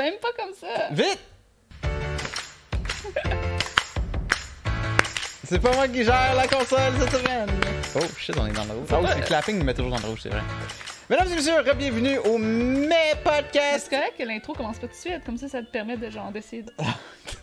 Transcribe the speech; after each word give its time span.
Même 0.00 0.14
pas 0.14 0.32
comme 0.32 0.54
ça. 0.54 0.88
Vite! 0.92 1.20
c'est 5.44 5.58
pas 5.58 5.74
moi 5.74 5.88
qui 5.88 6.04
gère 6.04 6.34
la 6.34 6.48
console 6.48 6.94
cette 6.98 7.10
semaine. 7.10 7.50
Oh 7.94 8.00
shit, 8.16 8.34
on 8.38 8.46
est 8.46 8.52
dans 8.52 8.64
le 8.64 8.72
rouge. 8.78 8.88
Ah 8.92 9.00
oui, 9.02 9.08
c'est 9.14 9.26
clapping 9.26 9.58
me 9.58 9.64
met 9.64 9.74
toujours 9.74 9.90
dans 9.90 9.98
le 9.98 10.06
rouge, 10.06 10.20
c'est 10.22 10.30
vrai. 10.30 10.40
Mesdames 11.10 11.30
et 11.30 11.34
messieurs, 11.34 11.52
bienvenue 11.76 12.16
au 12.16 12.38
Mes 12.38 13.12
Podcast! 13.22 13.88
C'est 13.90 13.94
correct 13.94 14.14
que 14.16 14.22
l'intro 14.22 14.54
commence 14.54 14.78
pas 14.78 14.86
tout 14.86 14.94
de 14.94 14.98
suite, 14.98 15.22
comme 15.26 15.36
ça, 15.36 15.48
ça 15.48 15.60
te 15.60 15.70
permet 15.70 15.98
de 15.98 16.08
genre 16.08 16.32
d'essayer 16.32 16.62
de... 16.62 16.72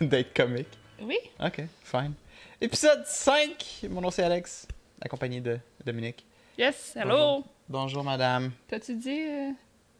D'être 0.04 0.34
comique. 0.34 0.76
Oui? 1.00 1.18
Ok, 1.38 1.62
fine. 1.84 2.14
Épisode 2.60 3.04
5, 3.06 3.86
mon 3.88 4.00
nom 4.00 4.10
c'est 4.10 4.24
Alex, 4.24 4.66
accompagné 5.00 5.40
de 5.40 5.60
Dominique. 5.86 6.26
Yes, 6.58 6.96
hello! 6.96 7.14
Bonjour, 7.14 7.44
Bonjour 7.68 8.02
madame. 8.02 8.50
T'as-tu 8.66 8.96
dit 8.96 9.22
euh, 9.28 9.50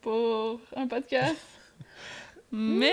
pour 0.01 0.59
un 0.75 0.89
podcast? 0.89 1.37
Mais... 2.53 2.93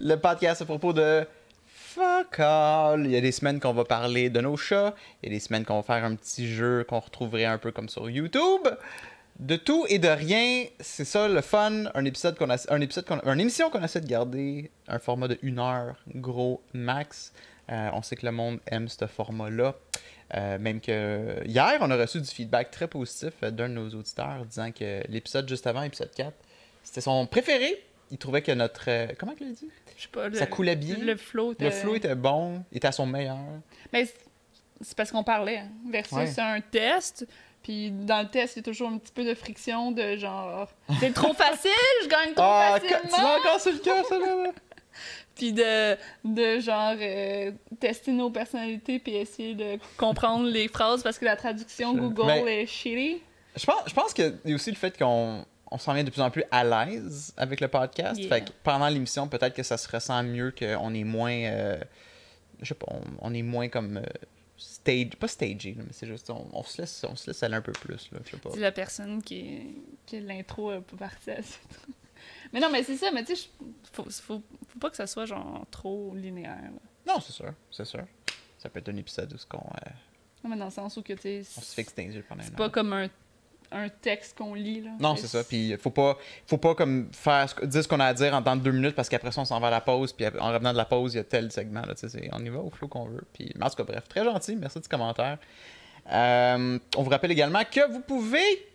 Le 0.00 0.16
podcast 0.16 0.62
à 0.62 0.64
propos 0.64 0.92
de 0.92 1.26
fuck 1.66 2.38
all. 2.38 3.04
Il 3.04 3.10
y 3.10 3.16
a 3.16 3.20
des 3.20 3.32
semaines 3.32 3.60
qu'on 3.60 3.72
va 3.72 3.84
parler 3.84 4.30
de 4.30 4.40
nos 4.40 4.56
chats. 4.56 4.94
Il 5.22 5.28
y 5.28 5.32
a 5.32 5.34
des 5.34 5.40
semaines 5.40 5.64
qu'on 5.64 5.76
va 5.76 5.82
faire 5.82 6.04
un 6.04 6.14
petit 6.14 6.48
jeu 6.48 6.84
qu'on 6.88 7.00
retrouverait 7.00 7.44
un 7.44 7.58
peu 7.58 7.72
comme 7.72 7.88
sur 7.88 8.08
YouTube. 8.08 8.68
De 9.38 9.56
tout 9.56 9.84
et 9.88 9.98
de 9.98 10.08
rien, 10.08 10.64
c'est 10.80 11.04
ça 11.04 11.28
le 11.28 11.40
fun. 11.40 11.84
Un 11.94 12.04
épisode 12.04 12.36
qu'on 12.36 12.50
a, 12.50 12.56
un 12.72 12.80
épisode 12.80 13.04
qu'on, 13.04 13.20
une 13.20 13.40
émission 13.40 13.70
qu'on 13.70 13.82
essaie 13.82 14.00
de 14.00 14.08
garder 14.08 14.70
un 14.88 14.98
format 14.98 15.28
de 15.28 15.38
une 15.42 15.58
heure, 15.58 15.96
gros 16.14 16.62
max. 16.72 17.32
Euh, 17.70 17.90
on 17.92 18.02
sait 18.02 18.16
que 18.16 18.26
le 18.26 18.32
monde 18.32 18.58
aime 18.66 18.88
ce 18.88 19.06
format-là. 19.06 19.74
Euh, 20.34 20.58
même 20.58 20.80
que 20.80 21.42
hier, 21.46 21.78
on 21.80 21.90
a 21.90 21.96
reçu 21.96 22.20
du 22.20 22.28
feedback 22.28 22.70
très 22.70 22.88
positif 22.88 23.32
d'un 23.42 23.68
de 23.68 23.74
nos 23.74 23.88
auditeurs 23.90 24.44
disant 24.44 24.72
que 24.72 25.02
l'épisode 25.08 25.48
juste 25.48 25.66
avant, 25.66 25.82
épisode 25.82 26.12
4, 26.14 26.32
c'était 26.82 27.00
son 27.00 27.26
préféré. 27.26 27.82
Il 28.10 28.18
trouvait 28.18 28.42
que 28.42 28.52
notre. 28.52 28.84
euh, 28.88 29.06
comment 29.18 29.34
il 29.40 29.48
a 29.48 29.50
dit? 29.50 29.68
Je 29.96 30.02
sais 30.02 30.08
pas, 30.08 30.28
le, 30.28 30.36
Ça 30.36 30.46
coulait 30.46 30.76
bien. 30.76 30.96
Le 30.98 31.16
flow 31.16 31.54
Le 31.58 31.70
flow 31.70 31.94
était 31.96 32.14
bon, 32.14 32.62
il 32.72 32.78
était 32.78 32.88
à 32.88 32.92
son 32.92 33.06
meilleur. 33.06 33.36
Mais 33.92 34.06
c'est- 34.80 34.94
parce 34.96 35.10
qu'on 35.10 35.24
parlait, 35.24 35.58
hein, 35.58 35.68
versus 35.90 36.16
Ouais. 36.16 36.26
c'est 36.26 36.40
un 36.40 36.60
test. 36.60 37.26
Puis 37.62 37.90
dans 37.90 38.22
le 38.22 38.28
test, 38.28 38.56
il 38.56 38.58
y 38.60 38.60
a 38.60 38.62
toujours 38.62 38.88
un 38.88 38.98
petit 38.98 39.12
peu 39.12 39.24
de 39.24 39.34
friction 39.34 39.90
de 39.92 40.16
genre 40.16 40.68
c'est 41.00 41.12
trop 41.12 41.34
facile, 41.34 41.70
je 42.04 42.08
gagne 42.08 42.32
trop 42.32 42.44
Ah, 42.46 42.78
tu 42.80 42.88
facilement. 42.88 43.16
l'as 43.18 43.38
encore 43.40 43.60
sur 43.60 43.72
le 43.72 43.78
cœur, 43.78 44.06
ça, 44.06 44.18
là? 44.18 44.52
Puis 45.34 45.52
de, 45.52 45.96
de 46.24 46.58
genre 46.60 46.94
euh, 46.98 47.52
tester 47.78 48.10
nos 48.10 48.30
personnalités 48.30 48.98
puis 48.98 49.14
essayer 49.16 49.54
de 49.54 49.78
comprendre 49.96 50.46
les 50.48 50.66
phrases 50.66 51.02
parce 51.04 51.16
que 51.18 51.24
la 51.24 51.36
traduction 51.36 51.94
Google 51.94 52.48
est 52.48 52.66
shitty. 52.66 53.22
Je 53.56 53.64
pense, 53.66 53.82
je 53.86 53.94
pense 53.94 54.12
qu'il 54.14 54.36
y 54.46 54.52
a 54.52 54.54
aussi 54.54 54.70
le 54.70 54.76
fait 54.76 54.96
qu'on 54.98 55.44
on 55.70 55.78
s'en 55.78 55.92
vient 55.94 56.04
de 56.04 56.10
plus 56.10 56.20
en 56.22 56.30
plus 56.30 56.44
à 56.50 56.64
l'aise 56.64 57.32
avec 57.36 57.60
le 57.60 57.68
podcast. 57.68 58.18
Yeah. 58.18 58.28
Fait 58.28 58.44
que 58.44 58.50
pendant 58.62 58.88
l'émission, 58.88 59.28
peut-être 59.28 59.54
que 59.54 59.62
ça 59.62 59.76
se 59.76 59.88
ressent 59.88 60.22
mieux 60.22 60.52
qu'on 60.58 60.94
est 60.94 61.04
moins. 61.04 61.32
euh, 61.32 61.78
je 62.60 62.66
sais 62.68 62.74
pas, 62.74 62.86
on, 62.90 63.00
on 63.20 63.34
est 63.34 63.42
moins 63.42 63.68
comme. 63.68 63.98
euh, 63.98 64.02
stage, 64.56 65.10
pas 65.20 65.28
stagé, 65.28 65.74
mais 65.76 65.84
c'est 65.92 66.06
juste. 66.06 66.30
On, 66.30 66.48
on 66.52 66.62
se 66.64 66.80
laisse, 66.80 67.04
on 67.08 67.14
se 67.14 67.28
laisse 67.28 67.42
aller 67.44 67.54
un 67.54 67.60
peu 67.62 67.72
plus, 67.72 68.08
là. 68.12 68.18
Je 68.24 68.30
sais 68.30 68.36
pas. 68.38 68.50
C'est 68.52 68.60
la 68.60 68.72
personne 68.72 69.22
qui, 69.22 69.76
qui 70.06 70.18
l'intro 70.20 70.72
est 70.72 70.80
pas 70.80 70.96
partie 70.96 71.30
assez. 71.30 71.58
Mais 72.52 72.58
non, 72.60 72.68
mais 72.70 72.82
c'est 72.82 72.96
ça, 72.96 73.10
mais 73.12 73.24
tu 73.24 73.36
sais, 73.36 73.48
faut, 73.92 74.04
faut, 74.10 74.42
faut 74.68 74.78
pas 74.80 74.90
que 74.90 74.96
ça 74.96 75.06
soit 75.06 75.24
genre 75.26 75.64
trop 75.70 76.14
linéaire. 76.16 76.56
là. 76.62 76.80
Non, 77.14 77.20
c'est 77.20 77.32
sûr, 77.32 77.52
c'est 77.70 77.84
sûr. 77.84 78.04
Ça 78.58 78.68
peut 78.68 78.80
être 78.80 78.88
un 78.88 78.96
épisode 78.96 79.32
où 79.32 79.38
ce 79.38 79.46
qu'on, 79.46 79.58
euh, 79.58 79.90
Non, 80.42 80.50
mais 80.50 80.56
dans 80.56 80.64
le 80.64 80.70
sens 80.70 80.96
où 80.96 81.02
que 81.02 81.12
tu 81.12 81.20
sais, 81.20 81.42
on 81.56 81.60
se 81.60 81.74
fixe 81.74 81.92
pendant 82.28 82.42
c'est 82.42 82.56
pas 82.56 82.64
heure. 82.64 82.72
comme 82.72 82.92
un, 82.92 83.08
un 83.72 83.88
texte 83.88 84.36
qu'on 84.38 84.54
lit. 84.54 84.82
Là. 84.82 84.90
Non, 85.00 85.16
c'est 85.16 85.26
ça. 85.26 85.44
Puis 85.44 85.76
faut 85.78 85.90
pas, 85.90 86.16
faut 86.46 86.58
pas 86.58 86.74
comme 86.74 87.08
faire 87.12 87.46
dire 87.64 87.82
ce 87.82 87.88
qu'on 87.88 88.00
a 88.00 88.06
à 88.06 88.14
dire 88.14 88.34
en 88.34 88.42
temps 88.42 88.56
de 88.56 88.62
deux 88.62 88.72
minutes 88.72 88.94
parce 88.94 89.08
qu'après 89.08 89.32
ça 89.32 89.40
on 89.40 89.44
s'en 89.44 89.60
va 89.60 89.68
à 89.68 89.70
la 89.70 89.80
pause. 89.80 90.12
Puis 90.12 90.26
en 90.26 90.52
revenant 90.52 90.72
de 90.72 90.76
la 90.78 90.84
pause, 90.84 91.14
il 91.14 91.18
y 91.18 91.20
a 91.20 91.24
tel 91.24 91.50
segment. 91.52 91.82
Là, 91.82 91.94
on 92.32 92.44
y 92.44 92.48
va 92.48 92.58
au 92.58 92.70
flow 92.70 92.88
qu'on 92.88 93.06
veut. 93.06 93.24
Puis 93.32 93.52
en 93.60 93.68
tout 93.68 93.76
cas, 93.76 93.84
bref, 93.84 94.08
très 94.08 94.24
gentil. 94.24 94.56
Merci 94.56 94.80
du 94.80 94.88
commentaire. 94.88 95.38
Euh, 96.10 96.78
on 96.96 97.02
vous 97.02 97.10
rappelle 97.10 97.32
également 97.32 97.62
que 97.70 97.90
vous 97.90 98.00
pouvez. 98.00 98.66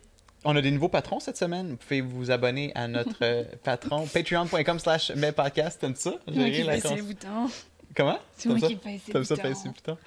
On 0.46 0.56
a 0.56 0.62
des 0.62 0.72
nouveaux 0.72 0.90
patrons 0.90 1.20
cette 1.20 1.38
semaine. 1.38 1.72
Vous 1.72 1.78
pouvez 1.78 2.02
vous 2.02 2.30
abonner 2.30 2.72
à 2.76 2.88
notre 2.88 3.16
euh, 3.22 3.44
patron 3.64 4.06
patreon.com 4.14 4.80
slash 4.80 5.12
podcast. 5.36 5.80
T'aimes 5.80 5.96
ça? 5.96 6.16
J'ai 6.28 6.44
ri, 6.44 6.64
la 6.64 6.80
cons-. 6.82 7.50
Comment? 7.96 8.18
C'est 8.36 8.50
moi 8.50 8.58
qui 8.60 8.74
ça? 8.74 8.80
pèse 8.84 9.02
les 9.08 9.14
T'aimes 9.14 9.24
ça, 9.24 9.36
boutons. 9.36 9.48
pincer, 9.48 9.70
putain? 9.70 9.98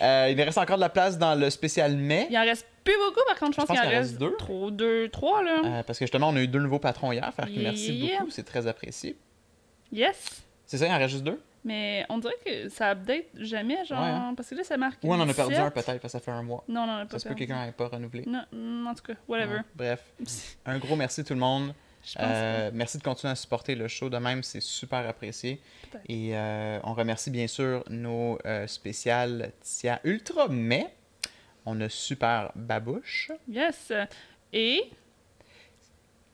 Euh, 0.00 0.28
il 0.30 0.40
reste 0.40 0.58
encore 0.58 0.76
de 0.76 0.80
la 0.82 0.88
place 0.88 1.18
dans 1.18 1.34
le 1.34 1.50
spécial 1.50 1.96
mai. 1.96 2.26
Il 2.30 2.38
en 2.38 2.42
reste 2.42 2.66
plus 2.84 2.94
beaucoup, 2.96 3.20
par 3.26 3.38
contre, 3.38 3.52
je 3.52 3.56
pense, 3.66 3.70
qu'il 3.70 3.78
en 3.78 3.90
reste 3.90 4.10
reste 4.10 4.18
deux. 4.18 4.36
Trop, 4.36 4.70
deux, 4.70 5.08
trois, 5.08 5.42
là. 5.42 5.60
Euh, 5.64 5.82
parce 5.82 5.98
que 5.98 6.04
justement, 6.04 6.28
on 6.28 6.36
a 6.36 6.40
eu 6.40 6.48
deux 6.48 6.60
nouveaux 6.60 6.78
patrons 6.78 7.12
hier. 7.12 7.32
Faire 7.34 7.48
merci 7.56 8.10
beaucoup. 8.18 8.30
C'est 8.30 8.44
très 8.44 8.66
apprécié. 8.66 9.16
Yes! 9.92 10.42
C'est 10.66 10.78
ça, 10.78 10.86
il 10.86 10.92
en 10.92 10.98
reste 10.98 11.10
juste 11.12 11.24
deux? 11.24 11.40
Mais 11.64 12.04
on 12.08 12.18
dirait 12.18 12.34
que 12.44 12.68
ça 12.68 12.90
update 12.90 13.26
jamais, 13.36 13.84
genre. 13.84 14.00
Ouais, 14.02 14.08
hein. 14.08 14.34
Parce 14.36 14.48
que 14.50 14.56
là, 14.56 14.64
ça 14.64 14.76
marque. 14.76 14.98
Ou 15.04 15.12
on 15.12 15.20
en 15.20 15.28
a 15.28 15.32
perdu 15.34 15.52
17. 15.52 15.66
un 15.66 15.70
peut-être 15.70 15.86
parce 15.86 16.00
que 16.00 16.08
ça 16.08 16.20
fait 16.20 16.32
un 16.32 16.42
mois. 16.42 16.64
Non, 16.66 16.80
on 16.80 16.84
en 16.90 16.96
a 16.96 17.02
Ça 17.02 17.06
pas 17.06 17.18
se 17.20 17.28
peut 17.28 17.34
que 17.34 17.38
quelqu'un 17.40 17.66
n'ait 17.66 17.72
pas 17.72 17.86
renouvelé. 17.88 18.24
Non, 18.26 18.44
en 18.88 18.94
tout 18.94 19.02
cas, 19.04 19.12
whatever. 19.28 19.56
Ouais. 19.56 19.62
Bref, 19.76 20.00
un 20.66 20.78
gros 20.78 20.96
merci 20.96 21.22
tout 21.22 21.34
le 21.34 21.40
monde. 21.40 21.72
Euh, 22.18 22.70
merci 22.74 22.98
de 22.98 23.02
continuer 23.02 23.32
à 23.32 23.36
supporter 23.36 23.74
le 23.74 23.88
show 23.88 24.10
de 24.10 24.18
même, 24.18 24.42
c'est 24.42 24.60
super 24.60 25.08
apprécié. 25.08 25.60
Et 26.08 26.36
euh, 26.36 26.80
on 26.84 26.94
remercie 26.94 27.30
bien 27.30 27.46
sûr 27.46 27.84
nos 27.88 28.38
euh, 28.44 28.66
spéciales 28.66 29.52
Tia 29.60 30.00
Ultra, 30.04 30.48
mais 30.48 30.92
on 31.64 31.80
a 31.80 31.88
Super 31.88 32.50
Babouche. 32.54 33.30
Yes! 33.48 33.92
Et. 34.52 34.90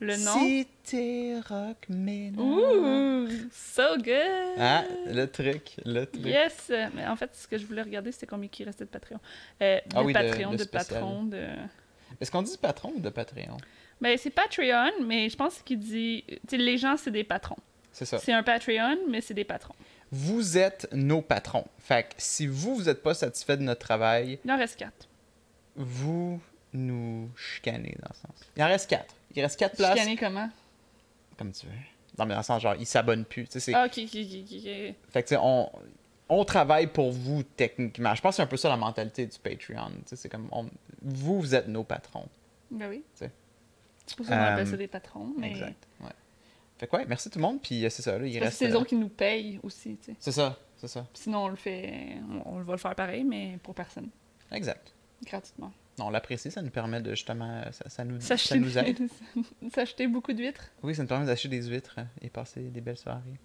Le 0.01 0.15
nom? 0.15 0.39
Cité 0.39 1.35
Rock 1.41 1.87
Ménard. 1.89 2.45
Ouh! 2.45 3.27
So 3.51 3.97
good! 3.97 4.55
Ah, 4.57 4.85
le 5.05 5.25
truc, 5.25 5.75
le 5.85 6.05
truc. 6.05 6.25
Yes! 6.25 6.71
Mais 6.95 7.05
en 7.05 7.17
fait, 7.17 7.35
ce 7.35 7.47
que 7.47 7.57
je 7.57 7.65
voulais 7.65 7.81
regarder, 7.81 8.11
c'était 8.11 8.25
combien 8.25 8.49
il 8.57 8.65
restait 8.65 8.85
de 8.85 8.89
Patreon. 8.89 9.19
Euh, 9.61 9.75
de 9.75 9.81
Ah 9.95 10.03
oui, 10.03 10.13
Patreon, 10.13 10.51
de 10.51 10.57
de, 10.57 11.29
de. 11.29 11.47
Est-ce 12.19 12.31
qu'on 12.31 12.41
dit 12.41 12.57
patron 12.57 12.93
ou 12.95 12.99
de 12.99 13.09
Patreon? 13.09 13.57
Ben, 14.01 14.17
c'est 14.17 14.29
Patreon, 14.29 15.05
mais 15.05 15.29
je 15.29 15.35
pense 15.35 15.61
qu'il 15.61 15.79
dit. 15.79 16.23
Les 16.51 16.77
gens, 16.77 16.95
c'est 16.97 17.11
des 17.11 17.23
patrons. 17.23 17.57
C'est 17.91 18.05
ça. 18.05 18.17
C'est 18.19 18.31
un 18.33 18.43
Patreon, 18.43 18.97
mais 19.09 19.19
c'est 19.21 19.33
des 19.33 19.43
patrons. 19.43 19.75
Vous 20.11 20.57
êtes 20.57 20.87
nos 20.93 21.21
patrons. 21.21 21.65
Fait 21.79 22.03
que 22.03 22.13
si 22.17 22.47
vous, 22.47 22.75
vous 22.75 22.83
n'êtes 22.83 23.03
pas 23.03 23.13
satisfait 23.13 23.57
de 23.57 23.63
notre 23.63 23.81
travail, 23.85 24.39
Il 24.45 24.51
en 24.51 24.57
reste 24.57 24.77
quatre. 24.77 25.07
vous 25.75 26.39
nous 26.73 27.29
chicanez 27.35 27.95
dans 28.01 28.09
le 28.09 28.15
sens. 28.15 28.47
Il 28.55 28.63
en 28.63 28.67
reste 28.67 28.89
quatre. 28.89 29.15
Il 29.35 29.41
reste 29.41 29.59
quatre 29.59 29.75
places. 29.75 29.97
Chicané 29.97 30.15
comment? 30.17 30.49
Comme 31.37 31.51
tu 31.51 31.65
veux. 31.65 31.71
Non, 32.17 32.25
mais 32.25 32.33
dans 32.33 32.39
le 32.39 32.43
sens, 32.43 32.61
genre, 32.61 32.75
ils 32.79 32.85
s'abonnent 32.85 33.25
plus. 33.25 33.45
Tu 33.45 33.53
sais, 33.53 33.59
c'est- 33.59 33.73
Ah, 33.73 33.85
ok, 33.85 33.97
ok, 33.97 34.09
ok. 34.13 34.95
Fait 35.09 35.23
que, 35.23 35.27
tu 35.27 35.35
sais, 35.35 35.37
on, 35.41 35.69
on 36.27 36.43
travaille 36.45 36.87
pour 36.87 37.11
vous 37.11 37.43
techniquement. 37.43 38.13
Je 38.15 38.21
pense 38.21 38.33
que 38.33 38.35
c'est 38.37 38.41
un 38.43 38.47
peu 38.47 38.57
ça 38.57 38.69
la 38.69 38.77
mentalité 38.77 39.25
du 39.25 39.37
Patreon. 39.39 39.89
Tu 39.89 40.01
sais, 40.07 40.15
c'est 40.15 40.29
comme, 40.29 40.47
on- 40.51 40.69
vous, 41.01 41.39
vous 41.39 41.55
êtes 41.55 41.67
nos 41.67 41.83
patrons. 41.83 42.27
Ben 42.71 42.89
oui. 42.89 43.03
Tu 43.17 43.25
C'est 44.09 44.15
pour 44.17 44.25
ça 44.25 44.53
appelle 44.53 44.67
Euh, 44.67 44.71
ça 44.71 44.77
des 44.77 44.87
patrons, 44.87 45.33
mais 45.37 45.51
Exact. 45.51 45.87
Ouais. 46.01 46.09
Fait 46.77 46.87
que, 46.87 46.95
ouais, 46.95 47.05
merci 47.07 47.29
tout 47.29 47.37
le 47.39 47.43
monde. 47.43 47.61
Puis, 47.61 47.85
euh, 47.85 47.89
c'est 47.89 48.01
ça, 48.01 48.17
là, 48.17 48.25
il 48.25 48.39
reste. 48.39 48.57
c'est 48.57 48.67
les 48.67 48.73
euh, 48.73 48.77
autres 48.77 48.87
qui 48.87 48.95
nous 48.95 49.09
payent 49.09 49.59
aussi, 49.63 49.97
tu 49.97 50.11
sais. 50.11 50.15
C'est 50.19 50.31
ça, 50.31 50.57
c'est 50.77 50.87
ça. 50.87 51.05
Sinon, 51.13 51.45
on 51.45 51.47
le 51.49 51.55
fait, 51.55 52.17
on, 52.45 52.55
on 52.55 52.61
va 52.63 52.73
le 52.73 52.79
faire 52.79 52.95
pareil, 52.95 53.23
mais 53.23 53.59
pour 53.61 53.75
personne, 53.75 54.09
Exact. 54.51 54.93
gratuitement. 55.25 55.71
Non, 55.99 56.07
on 56.07 56.09
l'apprécie, 56.11 56.49
ça 56.49 56.61
nous 56.61 56.69
permet 56.69 57.01
de 57.01 57.11
justement. 57.11 57.61
Ça, 57.71 57.89
ça 57.89 58.03
nous, 58.05 58.19
ça 58.21 58.55
nous 58.55 58.77
aide. 58.77 58.99
S'acheter 59.73 60.07
beaucoup 60.07 60.31
d'huîtres. 60.33 60.71
Oui, 60.81 60.95
ça 60.95 61.01
nous 61.03 61.09
permet 61.09 61.25
d'acheter 61.25 61.49
des 61.49 61.61
huîtres 61.67 61.97
et 62.21 62.29
passer 62.29 62.61
des 62.61 62.79
belles 62.81 62.97
soirées. 62.97 63.37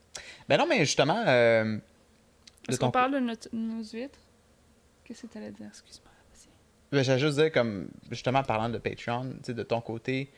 Ben 0.48 0.56
non, 0.56 0.66
mais 0.68 0.78
justement. 0.84 1.22
euh, 1.26 1.76
Est-ce 2.68 2.78
qu'on 2.78 2.92
parle 2.92 3.14
de 3.14 3.18
notre- 3.18 3.48
nos 3.52 3.82
huîtres? 3.82 4.20
Qu'est-ce 5.04 5.22
que 5.22 5.26
tu 5.32 5.38
allais 5.38 5.50
dire? 5.50 5.66
Excuse-moi. 5.66 6.10
Ben, 6.92 7.02
J'ai 7.02 7.18
juste 7.18 7.36
dire, 7.38 7.50
comme, 7.50 7.88
justement, 8.12 8.44
parlant 8.44 8.68
de 8.68 8.78
Patreon, 8.78 9.30
tu 9.38 9.46
sais, 9.46 9.54
de 9.54 9.62
ton 9.64 9.80
côté, 9.80 10.30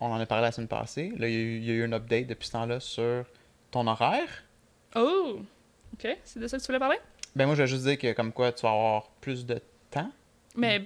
on 0.00 0.06
en 0.12 0.20
a 0.20 0.26
parlé 0.26 0.42
la 0.42 0.52
semaine 0.52 0.68
passée. 0.68 1.12
Là, 1.18 1.28
il 1.28 1.34
y, 1.34 1.36
a 1.36 1.40
eu- 1.40 1.56
il 1.58 1.64
y 1.64 1.70
a 1.70 1.74
eu 1.74 1.84
un 1.84 1.92
update 1.92 2.26
depuis 2.26 2.46
ce 2.46 2.52
temps-là 2.52 2.80
sur 2.80 3.24
ton 3.70 3.86
horaire. 3.86 4.44
Oh! 4.96 5.40
OK, 5.94 6.16
c'est 6.24 6.38
de 6.40 6.46
ça 6.46 6.56
que 6.56 6.62
tu 6.62 6.66
voulais 6.66 6.78
parler? 6.78 6.98
Ben, 7.34 7.46
moi, 7.46 7.54
je 7.54 7.62
vais 7.62 7.68
juste 7.68 7.84
dire 7.84 7.98
que, 7.98 8.12
comme 8.12 8.32
quoi, 8.32 8.52
tu 8.52 8.62
vas 8.62 8.70
avoir 8.72 9.08
plus 9.20 9.44
de 9.46 9.60
temps. 9.90 10.10
Mais 10.54 10.84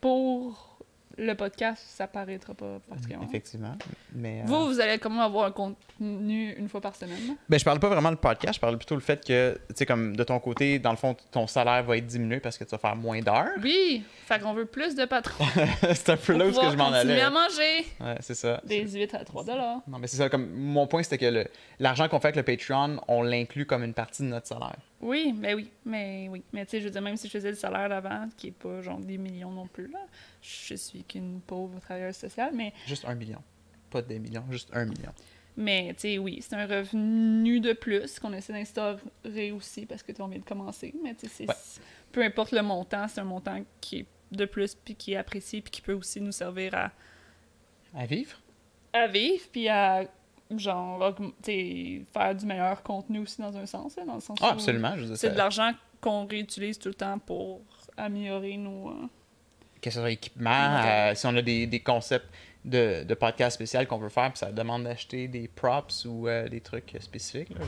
pour 0.00 0.71
le 1.18 1.34
podcast, 1.34 1.82
ça 1.86 2.06
paraîtra 2.06 2.54
pas 2.54 2.78
particulièrement. 2.88 3.26
Effectivement. 3.26 3.76
Mais, 4.14 4.40
euh, 4.40 4.44
Vous, 4.46 4.66
vous 4.66 4.80
allez 4.80 4.98
comment 4.98 5.22
avoir 5.22 5.46
un 5.46 5.50
contenu 5.52 6.52
une 6.56 6.68
fois 6.68 6.80
par 6.80 6.94
semaine? 6.96 7.36
Ben, 7.48 7.58
je 7.58 7.64
parle 7.64 7.80
pas 7.80 7.88
vraiment 7.88 8.10
de 8.10 8.16
podcast, 8.16 8.54
je 8.54 8.60
parle 8.60 8.76
plutôt 8.78 8.94
le 8.94 9.00
fait 9.00 9.24
que, 9.24 9.58
tu 9.68 9.74
sais, 9.76 9.86
comme, 9.86 10.16
de 10.16 10.24
ton 10.24 10.38
côté, 10.40 10.78
dans 10.78 10.90
le 10.90 10.96
fond, 10.96 11.16
ton 11.30 11.46
salaire 11.46 11.82
va 11.84 11.96
être 11.96 12.06
diminué 12.06 12.40
parce 12.40 12.58
que 12.58 12.64
tu 12.64 12.70
vas 12.70 12.78
faire 12.78 12.96
moins 12.96 13.20
d'heures. 13.20 13.48
Oui! 13.62 14.02
Fait 14.26 14.38
qu'on 14.40 14.52
veut 14.54 14.66
plus 14.66 14.94
de 14.94 15.04
patrons. 15.04 15.44
c'est 15.94 16.10
un 16.10 16.16
peu 16.16 16.32
là 16.36 16.46
où 16.46 16.52
je 16.52 16.76
m'en 16.76 16.92
allais. 16.92 17.20
à 17.20 17.30
manger 17.30 17.86
Ouais, 18.00 18.16
c'est 18.20 18.34
ça. 18.34 18.60
des 18.64 18.86
huîtres 18.88 19.14
à 19.16 19.24
3 19.24 19.44
dollars. 19.44 19.78
Non, 19.88 19.98
mais 19.98 20.06
c'est 20.06 20.16
ça. 20.16 20.28
Comme, 20.28 20.48
mon 20.50 20.86
point, 20.86 21.02
c'était 21.02 21.18
que 21.18 21.26
le- 21.26 21.46
l'argent 21.78 22.08
qu'on 22.08 22.20
fait 22.20 22.28
avec 22.28 22.36
le 22.36 22.42
Patreon, 22.42 23.00
on 23.08 23.22
l'inclut 23.22 23.66
comme 23.66 23.82
une 23.84 23.94
partie 23.94 24.22
de 24.22 24.28
notre 24.28 24.46
salaire. 24.46 24.76
Oui, 25.02 25.34
mais 25.36 25.52
oui, 25.54 25.70
mais 25.84 26.28
oui. 26.30 26.42
Mais 26.52 26.64
tu 26.64 26.70
sais, 26.72 26.80
je 26.80 26.84
veux 26.84 26.90
dire, 26.90 27.02
même 27.02 27.16
si 27.16 27.26
je 27.26 27.32
faisais 27.32 27.50
le 27.50 27.56
salaire 27.56 27.88
d'avant, 27.88 28.28
qui 28.36 28.48
est 28.48 28.50
pas 28.52 28.80
genre 28.82 28.98
des 29.00 29.18
millions 29.18 29.50
non 29.50 29.66
plus, 29.66 29.88
là, 29.88 29.98
je 30.40 30.74
suis 30.76 31.02
qu'une 31.04 31.40
pauvre 31.40 31.80
travailleuse 31.80 32.16
sociale, 32.16 32.52
mais 32.54 32.72
Juste 32.86 33.04
un 33.04 33.14
million. 33.14 33.42
Pas 33.90 34.00
des 34.00 34.18
millions, 34.18 34.44
juste 34.50 34.70
un 34.72 34.84
million. 34.84 35.12
Mais, 35.56 35.92
tu 35.94 36.00
sais, 36.00 36.18
oui, 36.18 36.38
c'est 36.40 36.54
un 36.54 36.66
revenu 36.66 37.60
de 37.60 37.72
plus 37.74 38.18
qu'on 38.18 38.32
essaie 38.32 38.54
d'instaurer 38.54 39.52
aussi 39.52 39.84
parce 39.84 40.02
que 40.02 40.12
tu 40.12 40.22
on 40.22 40.28
vient 40.28 40.38
de 40.38 40.44
commencer. 40.44 40.94
Mais, 41.02 41.14
tu 41.14 41.28
sais, 41.28 41.46
Ouais. 41.46 41.54
peu 42.12 42.22
importe 42.22 42.52
le 42.52 42.62
montant, 42.62 43.06
c'est 43.08 43.20
un 43.20 43.24
montant 43.24 43.62
qui 43.80 43.98
est 43.98 44.06
de 44.30 44.44
plus, 44.46 44.74
puis 44.74 44.94
qui 44.94 45.12
est 45.12 45.16
apprécié, 45.16 45.60
puis 45.60 45.70
qui 45.70 45.82
peut 45.82 45.92
aussi 45.92 46.20
nous 46.22 46.32
servir 46.32 46.74
à, 46.74 46.90
À 47.94 48.06
vivre? 48.06 48.38
à 48.94 49.06
vivre, 49.08 49.44
puis 49.52 49.68
à, 49.68 50.04
genre, 50.58 51.14
faire 51.44 52.34
du 52.34 52.46
meilleur 52.46 52.82
contenu 52.82 53.20
aussi 53.20 53.40
dans 53.40 53.56
un 53.56 53.66
sens, 53.66 53.96
là, 53.96 54.04
dans 54.04 54.14
le 54.14 54.20
sens 54.20 54.38
Ah, 54.42 54.48
où 54.48 54.52
absolument. 54.52 54.94
C'est 55.14 55.30
de 55.32 55.36
l'argent 55.38 55.72
qu'on 56.00 56.26
réutilise 56.26 56.78
tout 56.78 56.88
le 56.88 56.94
temps 56.94 57.18
pour 57.18 57.60
améliorer 57.96 58.56
nos... 58.56 58.90
euh, 58.90 58.94
que 59.80 59.90
ce 59.90 59.98
soit 60.00 60.10
équipement, 60.10 60.80
euh, 60.84 61.14
si 61.14 61.26
on 61.26 61.36
a 61.36 61.42
des, 61.42 61.66
des 61.66 61.80
concepts 61.80 62.26
de, 62.64 63.02
de 63.04 63.14
podcast 63.14 63.54
spécial 63.54 63.86
qu'on 63.88 63.98
veut 63.98 64.08
faire, 64.08 64.30
puis 64.30 64.38
ça 64.38 64.52
demande 64.52 64.84
d'acheter 64.84 65.26
des 65.28 65.48
props 65.48 66.04
ou 66.04 66.28
euh, 66.28 66.48
des 66.48 66.60
trucs 66.60 66.96
spécifiques. 67.00 67.50
Là, 67.50 67.64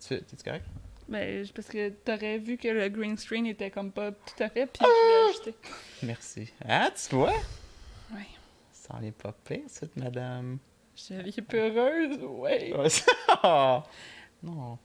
je 0.00 0.16
tu 0.16 0.22
correct? 0.44 0.64
Ben, 1.08 1.46
parce 1.54 1.68
que 1.68 1.90
t'aurais 1.90 2.38
vu 2.38 2.56
que 2.56 2.68
le 2.68 2.88
green 2.88 3.16
screen 3.18 3.44
était 3.46 3.70
comme 3.70 3.92
pas 3.92 4.10
tout 4.12 4.42
à 4.42 4.48
fait, 4.48 4.66
puis 4.66 4.80
Ah! 4.82 4.86
je 4.86 5.08
l'ai 5.08 5.28
ajusté. 5.28 5.54
Merci. 6.02 6.52
Ah, 6.66 6.90
tu 6.90 7.14
vois? 7.14 7.32
Ouais. 8.12 8.26
Ça 8.72 8.94
en 8.94 9.02
est 9.02 9.12
pas 9.12 9.34
pire, 9.44 9.60
cette 9.68 9.96
madame. 9.96 10.58
J'étais 10.96 11.42
peureuse, 11.42 12.18
ouais. 12.22 12.72
Non. 14.42 14.78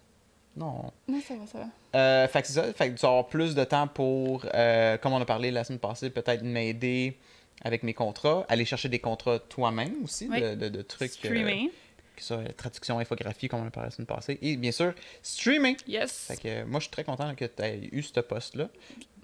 Non. 0.56 0.92
Non, 1.08 1.22
ça 1.22 1.36
va, 1.36 1.46
ça 1.48 1.60
va. 1.60 2.00
Euh, 2.00 2.28
fait 2.28 2.42
que 2.42 2.48
c'est 2.48 2.54
ça. 2.54 2.74
Fait 2.74 2.90
que 2.90 2.96
tu 2.96 3.02
vas 3.02 3.10
avoir 3.10 3.28
plus 3.28 3.56
de 3.56 3.64
temps 3.64 3.88
pour, 3.88 4.46
euh, 4.54 4.98
comme 4.98 5.14
on 5.14 5.22
a 5.22 5.26
parlé 5.26 5.52
la 5.52 5.64
semaine 5.64 5.80
passée, 5.80 6.10
peut-être 6.10 6.44
m'aider 6.44 7.18
avec 7.64 7.84
mes 7.84 7.94
contrats, 7.94 8.46
aller 8.50 8.66
chercher 8.66 8.90
des 8.90 9.00
contrats 9.00 9.40
toi-même 9.40 10.04
aussi, 10.04 10.28
Oui. 10.30 10.42
de, 10.42 10.56
de, 10.56 10.70
de 10.70 10.82
trucs. 10.82 11.12
euh, 11.12 11.14
Streaming, 11.16 11.70
que 12.16 12.24
ça, 12.24 12.40
traduction, 12.58 13.00
infographie, 13.00 13.48
comme 13.48 13.62
on 13.62 13.68
a 13.68 13.72
parlé 13.72 13.88
la 13.90 13.92
semaine 13.96 14.08
passée. 14.08 14.38
Et 14.42 14.58
bien 14.58 14.72
sûr, 14.72 14.94
streaming. 15.22 15.78
yes. 15.88 16.26
Fait 16.28 16.38
que 16.38 16.48
euh, 16.48 16.66
moi, 16.66 16.80
je 16.80 16.86
suis 16.86 16.92
très 16.92 17.04
content 17.04 17.34
que 17.36 17.46
tu 17.46 17.62
aies 17.64 17.88
eu 17.92 18.02
ce 18.02 18.20
poste-là. 18.20 18.70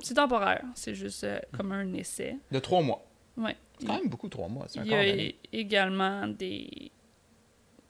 C'est 0.01 0.13
temporaire, 0.15 0.63
c'est 0.75 0.95
juste 0.95 1.23
euh, 1.23 1.39
comme 1.57 1.71
un 1.71 1.93
essai. 1.93 2.37
De 2.51 2.59
trois 2.59 2.81
mois. 2.81 3.03
Ouais. 3.37 3.55
C'est 3.79 3.85
quand 3.87 3.93
même 3.99 4.09
beaucoup, 4.09 4.29
trois 4.29 4.47
mois. 4.47 4.67
Il 4.75 4.85
y 4.87 4.93
a 4.93 5.31
également 5.53 6.27
des 6.27 6.91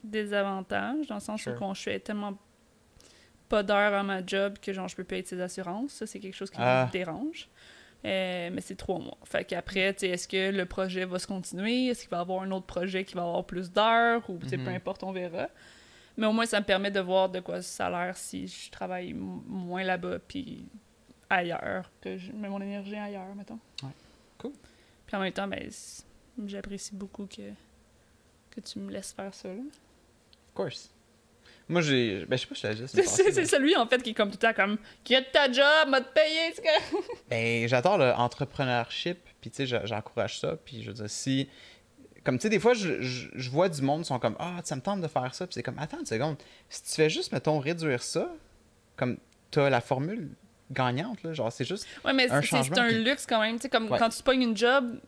désavantages, 0.03 1.07
dans 1.07 1.15
le 1.15 1.21
sens 1.21 1.41
Sure. 1.41 1.53
où 1.53 1.59
quand 1.59 1.73
je 1.73 1.81
fais 1.83 1.99
tellement 1.99 2.37
pas 3.49 3.63
d'heures 3.63 3.93
à 3.93 4.03
ma 4.03 4.25
job 4.25 4.57
que 4.59 4.73
genre 4.73 4.87
je 4.87 4.95
peux 4.95 5.03
payer 5.03 5.21
de 5.21 5.27
ses 5.27 5.39
assurances. 5.41 5.91
Ça, 5.93 6.07
c'est 6.07 6.19
quelque 6.19 6.33
chose 6.35 6.49
qui 6.49 6.57
Ah. 6.59 6.85
me 6.87 6.91
dérange. 6.91 7.47
Euh, 8.03 8.49
mais 8.53 8.61
c'est 8.61 8.75
trois 8.75 8.99
mois. 8.99 9.17
Fait 9.23 9.43
qu'après, 9.45 9.95
est-ce 9.99 10.27
que 10.27 10.51
le 10.51 10.65
projet 10.67 11.05
va 11.05 11.17
se 11.17 11.25
continuer? 11.25 11.87
Est-ce 11.87 12.01
qu'il 12.01 12.09
va 12.09 12.17
y 12.17 12.21
avoir 12.21 12.43
un 12.43 12.51
autre 12.51 12.67
projet 12.67 13.03
qui 13.03 13.15
va 13.15 13.21
avoir 13.23 13.43
plus 13.45 13.71
d'heures? 13.71 14.27
Ou 14.29 14.37
peu 14.37 14.55
Mhm. 14.57 14.67
importe, 14.67 15.03
on 15.03 15.11
verra. 15.11 15.49
Mais 16.17 16.27
au 16.27 16.31
moins, 16.31 16.45
ça 16.45 16.59
me 16.59 16.65
permet 16.65 16.91
de 16.91 16.99
voir 16.99 17.29
de 17.29 17.39
quoi 17.39 17.61
ça 17.63 17.87
a 17.87 17.89
l'air 18.05 18.15
si 18.17 18.47
je 18.47 18.69
travaille 18.69 19.13
moins 19.13 19.83
là-bas 19.83 20.19
puis 20.19 20.67
ailleurs, 21.31 21.89
que 21.99 22.15
je 22.17 22.31
mets 22.31 22.47
mon 22.47 22.61
énergie 22.61 22.95
ailleurs, 22.95 23.33
mettons. 23.35 23.59
Ouais. 23.81 23.89
Cool. 24.37 24.51
Puis 25.07 25.15
en 25.15 25.19
même 25.19 25.33
temps, 25.33 25.47
ben, 25.47 25.69
j'apprécie 26.47 26.95
beaucoup 26.95 27.25
que, 27.27 27.51
que 28.51 28.61
tu 28.61 28.79
me 28.79 28.91
laisses 28.91 29.13
faire 29.13 29.33
ça. 29.33 29.47
là. 29.49 29.53
Of 29.55 30.53
course. 30.53 30.91
Moi, 31.67 31.81
j'ai. 31.81 32.25
Ben, 32.25 32.37
je 32.37 32.41
sais 32.41 32.47
pas 32.47 32.73
je 32.73 32.83
dit. 32.83 32.97
la 32.97 33.03
C'est 33.33 33.45
celui, 33.45 33.75
en 33.75 33.87
fait, 33.87 34.01
qui 34.03 34.11
est 34.11 34.13
comme 34.13 34.29
tout 34.29 34.37
le 34.41 34.47
temps 34.47 34.53
comme 34.53 34.77
«Quitte 35.03 35.31
ta 35.31 35.51
job, 35.51 35.89
m'a 35.89 36.01
te 36.01 36.13
payer!» 36.13 36.53
c'est 36.55 36.61
comme- 36.63 37.01
Ben, 37.29 37.67
j'adore 37.67 37.97
l'entrepreneurship, 37.97 39.17
puis 39.41 39.49
tu 39.49 39.67
sais, 39.67 39.81
j'encourage 39.85 40.39
ça, 40.39 40.55
puis 40.63 40.83
je 40.83 40.87
veux 40.89 40.93
dire, 40.93 41.09
si... 41.09 41.49
Comme, 42.23 42.37
tu 42.37 42.43
sais, 42.43 42.49
des 42.49 42.59
fois, 42.59 42.73
je, 42.73 43.01
je, 43.01 43.29
je 43.33 43.49
vois 43.51 43.69
du 43.69 43.81
monde 43.81 44.01
qui 44.01 44.07
sont 44.07 44.19
comme 44.19 44.35
«Ah, 44.39 44.59
ça 44.63 44.75
me 44.75 44.81
tente 44.81 45.01
de 45.01 45.07
faire 45.07 45.33
ça», 45.33 45.45
puis 45.47 45.53
c'est 45.55 45.63
comme 45.63 45.77
«Attends 45.79 45.99
une 45.99 46.05
seconde, 46.05 46.37
si 46.69 46.83
tu 46.83 46.91
fais 46.91 47.09
juste, 47.09 47.31
mettons, 47.31 47.59
réduire 47.59 48.01
ça, 48.03 48.31
comme, 48.95 49.17
t'as 49.51 49.69
la 49.69 49.81
formule 49.81 50.29
gagnante, 50.71 51.21
là, 51.23 51.33
genre, 51.33 51.51
c'est 51.51 51.65
juste... 51.65 51.87
Ouais, 52.03 52.13
mais 52.13 52.27
c'est 52.27 52.79
un 52.79 52.89
luxe 52.89 53.25
quand 53.27 53.39
même. 53.39 53.55
Tu 53.57 53.63
sais, 53.63 53.69
comme 53.69 53.89
Ouais. 53.91 53.99
quand 53.99 54.09
tu 54.09 54.23
pognes 54.23 54.41
une 54.41 54.57
job, 54.57 54.99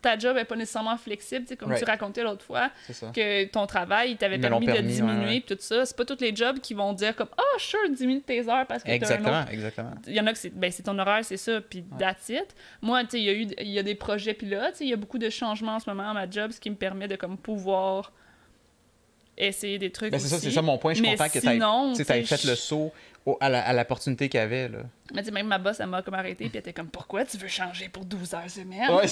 ta 0.00 0.18
job 0.18 0.36
est 0.36 0.44
pas 0.44 0.56
nécessairement 0.56 0.96
flexible. 0.98 1.44
Tu 1.44 1.50
sais, 1.50 1.56
comme 1.56 1.70
Right. 1.70 1.82
tu 1.82 1.90
racontais 1.90 2.22
l'autre 2.22 2.44
fois, 2.44 2.70
que 3.14 3.44
ton 3.46 3.66
travail, 3.66 4.12
il 4.12 4.16
t'avait 4.18 4.38
permis, 4.38 4.66
de 4.66 4.72
ouais, 4.72 4.82
diminuer 4.82 5.26
ouais. 5.26 5.40
puis 5.40 5.56
tout 5.56 5.62
ça. 5.62 5.86
C'est 5.86 5.96
pas 5.96 6.04
tous 6.04 6.20
les 6.20 6.34
jobs 6.36 6.58
qui 6.58 6.74
vont 6.74 6.92
dire 6.92 7.16
comme 7.16 7.28
«Ah, 7.38 7.58
sure, 7.58 7.78
diminue 7.90 8.20
tes 8.20 8.46
heures 8.48 8.66
parce 8.66 8.82
que 8.82 8.88
t'as 8.88 8.92
un 8.92 8.96
autre 8.96 9.02
Exactement, 9.02 9.46
exactement. 9.50 9.94
il 10.06 10.14
y 10.14 10.20
en 10.20 10.26
a 10.26 10.32
que 10.32 10.38
c'est 10.38 10.50
ben, 10.50 10.70
ton 10.70 10.98
horaire, 10.98 11.24
c'est 11.24 11.38
ça, 11.38 11.60
puis 11.62 11.84
that's 11.98 12.28
it. 12.28 12.54
Moi, 12.82 13.02
tu 13.04 13.10
sais, 13.10 13.20
il 13.20 13.24
y 13.24 13.28
a 13.30 13.32
eu 13.32 13.46
y 13.66 13.78
a 13.78 13.82
des 13.82 13.94
projets 13.94 14.34
pilotes, 14.34 14.76
il 14.80 14.88
y 14.88 14.92
a 14.92 14.96
beaucoup 14.96 15.18
de 15.18 15.30
changements 15.30 15.76
en 15.76 15.80
ce 15.80 15.88
moment 15.88 16.10
à 16.10 16.12
ma 16.14 16.28
job, 16.30 16.50
ce 16.52 16.60
qui 16.60 16.68
me 16.70 16.76
permet 16.76 17.08
de 17.08 17.16
comme 17.16 17.38
pouvoir 17.38 18.12
essayer 19.36 19.78
des 19.78 19.90
trucs 19.90 20.12
Ben, 20.12 20.20
c'est 20.20 20.28
ça, 20.28 20.38
c'est 20.38 20.50
ça 20.50 20.62
mon 20.62 20.78
point, 20.78 20.92
je 20.92 21.02
suis 21.02 21.10
content 21.10 21.28
que 21.28 21.38
tu 21.96 22.12
aies 22.12 22.22
fait 22.22 22.44
le 22.44 22.54
saut 22.54 22.92
au- 23.26 23.38
à 23.40 23.72
l'opportunité 23.72 24.28
qu'il 24.28 24.38
y 24.38 24.42
avait, 24.42 24.68
là. 24.68 24.78
Mais 25.14 25.20
tu 25.22 25.26
sais, 25.26 25.32
même 25.32 25.46
ma 25.46 25.58
boss, 25.58 25.80
elle 25.80 25.86
m'a 25.86 26.02
comme 26.02 26.14
arrêté, 26.14 26.44
puis 26.44 26.50
elle 26.54 26.60
était 26.60 26.72
comme, 26.72 26.88
pourquoi 26.88 27.24
tu 27.24 27.36
veux 27.38 27.48
changer 27.48 27.88
pour 27.88 28.04
12 28.04 28.34
heures 28.34 28.50
semaine? 28.50 28.90
Ouais, 28.90 29.06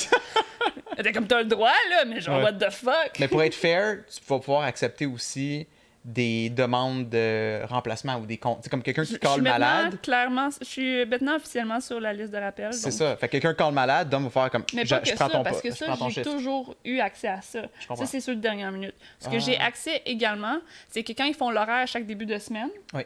Elle 0.96 1.00
était 1.00 1.12
comme, 1.12 1.26
t'as 1.26 1.38
le 1.38 1.46
droit, 1.46 1.70
là, 1.90 2.04
mais 2.04 2.20
genre, 2.20 2.36
Ouais. 2.38 2.44
what 2.44 2.52
the 2.54 2.70
fuck? 2.70 3.18
Mais 3.18 3.28
pour 3.28 3.42
être 3.42 3.54
fair, 3.54 3.98
tu 4.06 4.20
vas 4.28 4.38
pouvoir 4.38 4.62
accepter 4.64 5.06
aussi 5.06 5.66
des 6.04 6.50
demandes 6.50 7.08
de 7.08 7.64
remplacement 7.66 8.16
ou 8.16 8.26
des 8.26 8.36
comptes. 8.36 8.58
C'est 8.62 8.68
comme 8.68 8.82
quelqu'un 8.82 9.04
qui 9.04 9.16
colle 9.20 9.40
malade. 9.40 10.00
clairement, 10.02 10.48
je 10.60 10.64
suis 10.66 11.06
maintenant 11.06 11.36
officiellement 11.36 11.80
sur 11.80 12.00
la 12.00 12.12
liste 12.12 12.32
de 12.32 12.38
rappels. 12.38 12.72
C'est 12.72 12.90
donc- 12.90 12.92
ça. 12.98 13.16
Fait 13.16 13.28
que 13.28 13.32
quelqu'un 13.32 13.54
colle 13.54 13.72
malade, 13.72 14.08
Dom 14.10 14.24
va 14.24 14.30
faire 14.30 14.50
comme. 14.50 14.64
Mais 14.74 14.84
je, 14.84 14.90
pas 14.90 15.00
que 15.00 15.08
je 15.08 15.14
prends 15.14 15.28
ça, 15.28 15.32
ton 15.34 15.42
parce 15.44 15.62
que 15.62 15.70
je 15.70 15.74
ça, 15.76 15.96
j'ai 16.10 16.22
toujours 16.22 16.74
eu 16.84 16.98
accès 16.98 17.28
à 17.28 17.40
ça. 17.40 17.62
Ça, 17.96 18.04
c'est 18.06 18.20
sur 18.20 18.32
le 18.34 18.40
dernière 18.40 18.72
minute. 18.72 18.94
Ce 19.20 19.28
que 19.28 19.36
Ah. 19.36 19.38
j'ai 19.38 19.56
accès 19.58 20.02
également, 20.04 20.58
c'est 20.88 21.04
que 21.04 21.12
quand 21.12 21.24
ils 21.24 21.34
font 21.34 21.50
l'horaire 21.52 21.82
à 21.82 21.86
chaque 21.86 22.04
début 22.04 22.26
de 22.26 22.36
semaine, 22.38 22.70
Oui. 22.94 23.02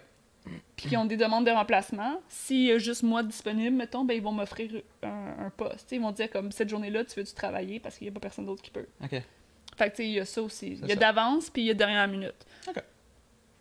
Puis 0.77 0.89
qu'ils 0.89 0.99
ont 0.99 1.05
des 1.05 1.17
demandes 1.17 1.47
de 1.47 1.51
remplacement, 1.51 2.21
s'il 2.29 2.65
y 2.67 2.73
a 2.73 2.79
juste 2.79 3.03
moi 3.03 3.23
disponible, 3.23 3.75
mettons, 3.77 4.05
ben, 4.05 4.15
ils 4.15 4.23
vont 4.23 4.33
m'offrir 4.33 4.71
un, 5.03 5.47
un 5.47 5.51
poste. 5.51 5.91
Ils 5.93 6.01
vont 6.01 6.13
dire 6.13 6.31
comme 6.31 6.53
cette 6.53 6.69
journée-là, 6.69 7.05
tu 7.05 7.19
veux-tu 7.21 7.35
travailler 7.35 7.81
parce 7.81 7.97
qu'il 7.99 8.07
n'y 8.07 8.11
a 8.11 8.15
pas 8.15 8.21
personne 8.21 8.47
d'autre 8.47 8.63
qui 8.63 8.71
peut. 8.71 8.87
Ok. 9.03 9.11
Fait 9.11 9.23
que, 9.91 9.91
tu 9.91 9.97
sais, 9.97 10.05
il 10.07 10.13
y 10.13 10.21
a 10.21 10.25
ça 10.25 10.43
aussi. 10.43 10.73
Il 10.83 10.87
y 10.89 10.93
a 10.93 10.97
d'avance, 10.97 11.51
puis 11.51 11.63
il 11.63 11.67
y 11.67 11.71
a 11.71 11.75
de 11.75 11.79
dernière 11.79 12.09
minute. 12.09 12.47
Ok. 12.69 12.83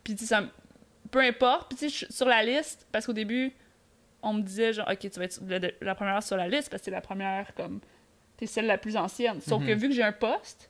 Puis, 0.04 0.16
tu 0.16 0.26
sais, 0.26 0.36
Peu 1.12 1.20
importe. 1.20 1.70
Puis, 1.70 1.78
tu 1.78 1.90
sais, 1.90 2.08
sur 2.12 2.28
la 2.28 2.44
liste, 2.44 2.88
parce 2.92 3.06
qu'au 3.06 3.14
début, 3.14 3.52
on 4.22 4.34
me 4.34 4.42
disait, 4.42 4.74
genre, 4.74 4.88
OK, 4.90 5.00
tu 5.00 5.10
vas 5.20 5.26
être 5.26 5.40
la, 5.48 5.60
la 5.82 5.96
première 5.96 6.22
sur 6.24 6.38
la 6.38 6.48
liste, 6.48 6.70
parce 6.70 6.82
que 6.82 6.86
c'est 6.86 6.92
la 6.92 7.02
première, 7.02 7.54
comme. 7.56 7.80
T'es 8.38 8.46
celle 8.48 8.66
la 8.66 8.78
plus 8.78 8.98
ancienne. 8.98 9.40
Sauf 9.42 9.64
que 9.66 9.72
Mhm. 9.72 9.78
vu 9.80 9.88
que 9.90 9.94
j'ai 9.96 10.04
un 10.04 10.12
poste, 10.12 10.70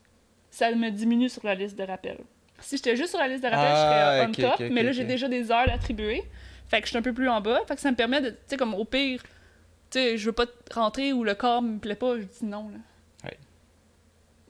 ça 0.52 0.72
me 0.72 0.90
diminue 0.92 1.30
sur 1.30 1.44
la 1.46 1.56
liste 1.56 1.76
de 1.78 1.84
rappel. 1.84 2.18
Si 2.62 2.78
j'étais 2.78 2.96
juste 2.96 3.10
sur 3.10 3.20
la 3.20 3.28
liste 3.28 3.44
de 3.44 3.50
rappel, 3.50 3.66
Ah, 3.68 3.76
je 3.76 3.82
serais 3.82 4.24
euh, 4.24 4.28
on 4.28 4.32
top, 4.58 4.60
mais 4.72 4.82
là, 4.84 4.92
j'ai 4.92 5.04
déjà 5.04 5.28
des 5.28 5.52
heures 5.52 5.70
attribuées. 5.72 6.24
Fait 6.68 6.80
que 6.80 6.86
je 6.86 6.90
suis 6.90 6.98
un 6.98 7.02
peu 7.02 7.14
plus 7.14 7.30
en 7.30 7.42
bas. 7.42 7.60
Fait 7.68 7.76
que 7.76 7.82
ça 7.82 7.92
me 7.92 7.96
permet 7.96 8.22
de, 8.22 8.30
tu 8.32 8.36
sais, 8.48 8.58
comme 8.58 8.74
au 8.74 8.86
pire, 8.86 9.22
tu 9.92 10.00
sais, 10.00 10.18
je 10.18 10.26
veux 10.26 10.32
pas 10.32 10.46
rentrer 10.74 11.14
où 11.14 11.24
le 11.24 11.36
corps 11.36 11.62
me 11.62 11.78
plaît 11.78 11.96
pas, 11.96 12.18
je 12.18 12.24
dis 12.24 12.46
non, 12.46 12.70
là. 12.70 12.78
Ouais. 13.26 13.38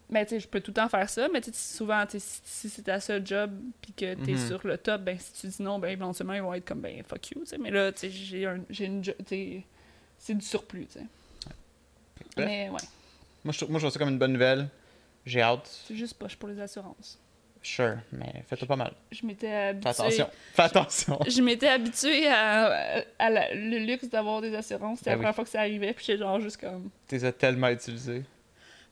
Mais 0.10 0.26
tu 0.26 0.30
sais, 0.32 0.40
je 0.40 0.48
peux 0.48 0.62
tout 0.62 0.72
le 0.72 0.76
temps 0.76 0.88
faire 0.88 1.10
ça, 1.10 1.28
mais 1.34 1.42
tu 1.42 1.52
sais, 1.52 1.76
souvent, 1.78 2.06
tu 2.06 2.12
sais, 2.12 2.20
si, 2.20 2.42
si 2.46 2.70
c'est 2.70 2.84
ta 2.84 3.00
seule 3.02 3.26
job 3.26 3.52
puis 3.82 3.92
que 3.92 4.14
t'es 4.14 4.32
Mhm. 4.34 4.48
sur 4.48 4.66
le 4.66 4.78
top, 4.78 5.02
ben 5.02 5.18
si 5.20 5.34
tu 5.34 5.48
dis 5.48 5.62
non, 5.62 5.78
ben 5.80 5.90
éventuellement, 5.90 6.34
ils 6.34 6.42
vont 6.42 6.54
être 6.54 6.66
comme, 6.66 6.80
ben 6.82 7.04
fuck 7.04 7.32
you, 7.32 7.40
tu 7.42 7.48
sais. 7.48 7.58
Mais 7.58 7.72
là, 7.72 7.92
tu 7.92 8.00
sais, 8.02 8.10
j'ai 8.12 8.46
un, 8.46 8.60
j'ai 8.70 8.86
une 8.86 9.04
jo- 9.04 9.14
tu 9.20 9.26
sais, 9.28 9.64
c'est 10.20 10.34
du 10.36 10.46
surplus, 10.46 10.86
tu 10.86 11.00
sais. 11.00 11.06
Bref. 12.38 12.46
Mais 12.48 12.70
ouais, 12.70 12.78
Moi, 13.44 13.52
je, 13.52 13.66
moi, 13.66 13.80
je 13.80 13.86
vois 13.86 13.92
ça 13.92 14.00
comme 14.00 14.10
une 14.10 14.18
bonne 14.20 14.34
nouvelle. 14.34 14.70
J'ai 15.26 15.42
hâte. 15.42 15.68
c'est 15.88 15.96
juste 15.96 16.14
poche 16.18 16.36
pour 16.38 16.48
les 16.48 16.60
assurances. 16.62 17.20
Sure, 17.68 17.98
mais 18.12 18.44
fais-toi 18.48 18.68
pas 18.68 18.76
mal. 18.76 18.94
Je 19.12 19.26
m'étais 19.26 19.48
Fais 19.48 19.56
habituée... 19.70 19.90
attention. 19.90 20.30
Fais 20.54 20.62
attention. 20.62 21.20
Je 21.28 21.42
m'étais 21.42 21.68
habituée 21.68 22.28
à, 22.28 23.04
à 23.18 23.30
la- 23.32 23.56
le 23.56 23.80
luxe 23.80 24.08
d'avoir 24.08 24.40
des 24.42 24.54
assurances. 24.56 25.00
C'était 25.00 25.10
Ben 25.10 25.14
la 25.14 25.18
oui. 25.18 25.22
première 25.24 25.36
fois 25.36 25.44
que 25.46 25.50
ça 25.50 25.62
arrivait, 25.62 25.94
puis 25.94 26.06
j'étais 26.06 26.20
genre 26.20 26.40
juste 26.40 26.58
comme... 26.58 26.92
Tu 27.08 27.16
les 27.16 27.26
as 27.26 27.32
tellement 27.32 27.70
utilisés. 27.70 28.24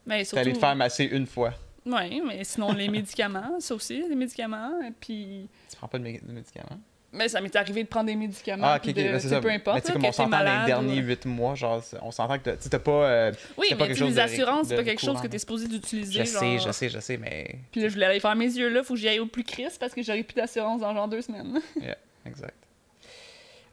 Mais 0.08 0.20
T'es 0.20 0.24
surtout... 0.26 0.40
allé 0.42 0.54
te 0.54 0.58
faire 0.58 0.76
masser 0.76 1.06
une 1.06 1.28
fois. 1.28 1.54
Oui, 1.86 2.22
mais 2.26 2.44
sinon, 2.44 2.72
les 2.72 2.88
médicaments, 2.90 3.60
ça 3.60 3.76
aussi, 3.76 4.04
les 4.10 4.16
médicaments, 4.16 4.72
puis... 5.00 5.48
Tu 5.70 5.76
prends 5.78 5.88
pas 5.88 6.00
de, 6.00 6.04
mé- 6.06 6.26
de 6.26 6.32
médicaments? 6.32 6.80
Mais 7.16 7.30
ça 7.30 7.40
m'est 7.42 7.56
arrivé 7.56 7.84
de 7.84 7.88
prendre 7.88 8.08
des 8.08 8.16
médicaments, 8.16 8.66
Ah, 8.68 8.78
ok, 8.84 8.88
de, 8.88 8.94
ben, 8.94 9.20
c'est 9.20 9.30
ça. 9.30 9.40
peu 9.40 9.48
Mais 9.50 9.54
importe, 9.56 9.82
tu 9.82 9.88
sais, 9.88 9.94
comme 9.94 10.06
on 10.06 10.12
s'entend 10.12 10.40
les 10.40 10.66
derniers 10.66 11.00
ou- 11.02 11.06
huit 11.06 11.26
mois, 11.26 11.54
genre, 11.54 11.82
on 12.02 12.10
s'entend 12.12 12.40
que 12.40 12.50
tu 12.56 12.70
t'as 12.70 12.80
pas. 12.80 12.92
euh, 12.92 13.32
Oui, 13.58 13.68
c'est 13.70 13.76
pas 13.76 13.84
mais 13.84 13.88
quelque 13.90 14.00
chose 14.00 14.10
les 14.16 14.20
assurances, 14.20 14.68
c'est 14.68 14.76
pas 14.76 14.84
quelque 14.84 15.02
chose 15.02 15.22
que 15.22 15.28
t'es 15.28 15.38
supposé 15.40 15.68
d'utiliser, 15.68 16.12
Je 16.12 16.24
sais, 16.26 16.58
je 16.60 16.72
sais, 16.72 16.90
je 16.90 17.00
sais, 17.00 17.18
mais. 17.18 17.56
Puis 17.72 17.82
là, 17.82 17.88
je 17.90 17.94
voulais 17.94 18.08
aller 18.08 18.20
faire 18.20 18.36
mes 18.36 18.46
yeux 18.46 18.70
là, 18.70 18.84
faut 18.84 18.96
que 18.96 19.00
j'y 19.00 19.08
aille 19.08 19.20
au 19.20 19.28
plus 19.28 19.44
crisp 19.44 19.80
parce 19.80 19.94
que 19.94 20.02
j'aurais 20.02 20.24
plus 20.24 20.34
d'assurance 20.36 20.82
dans 20.82 20.94
genre 20.94 21.08
deux 21.08 21.22
semaines. 21.22 21.62
Exact. 22.26 22.56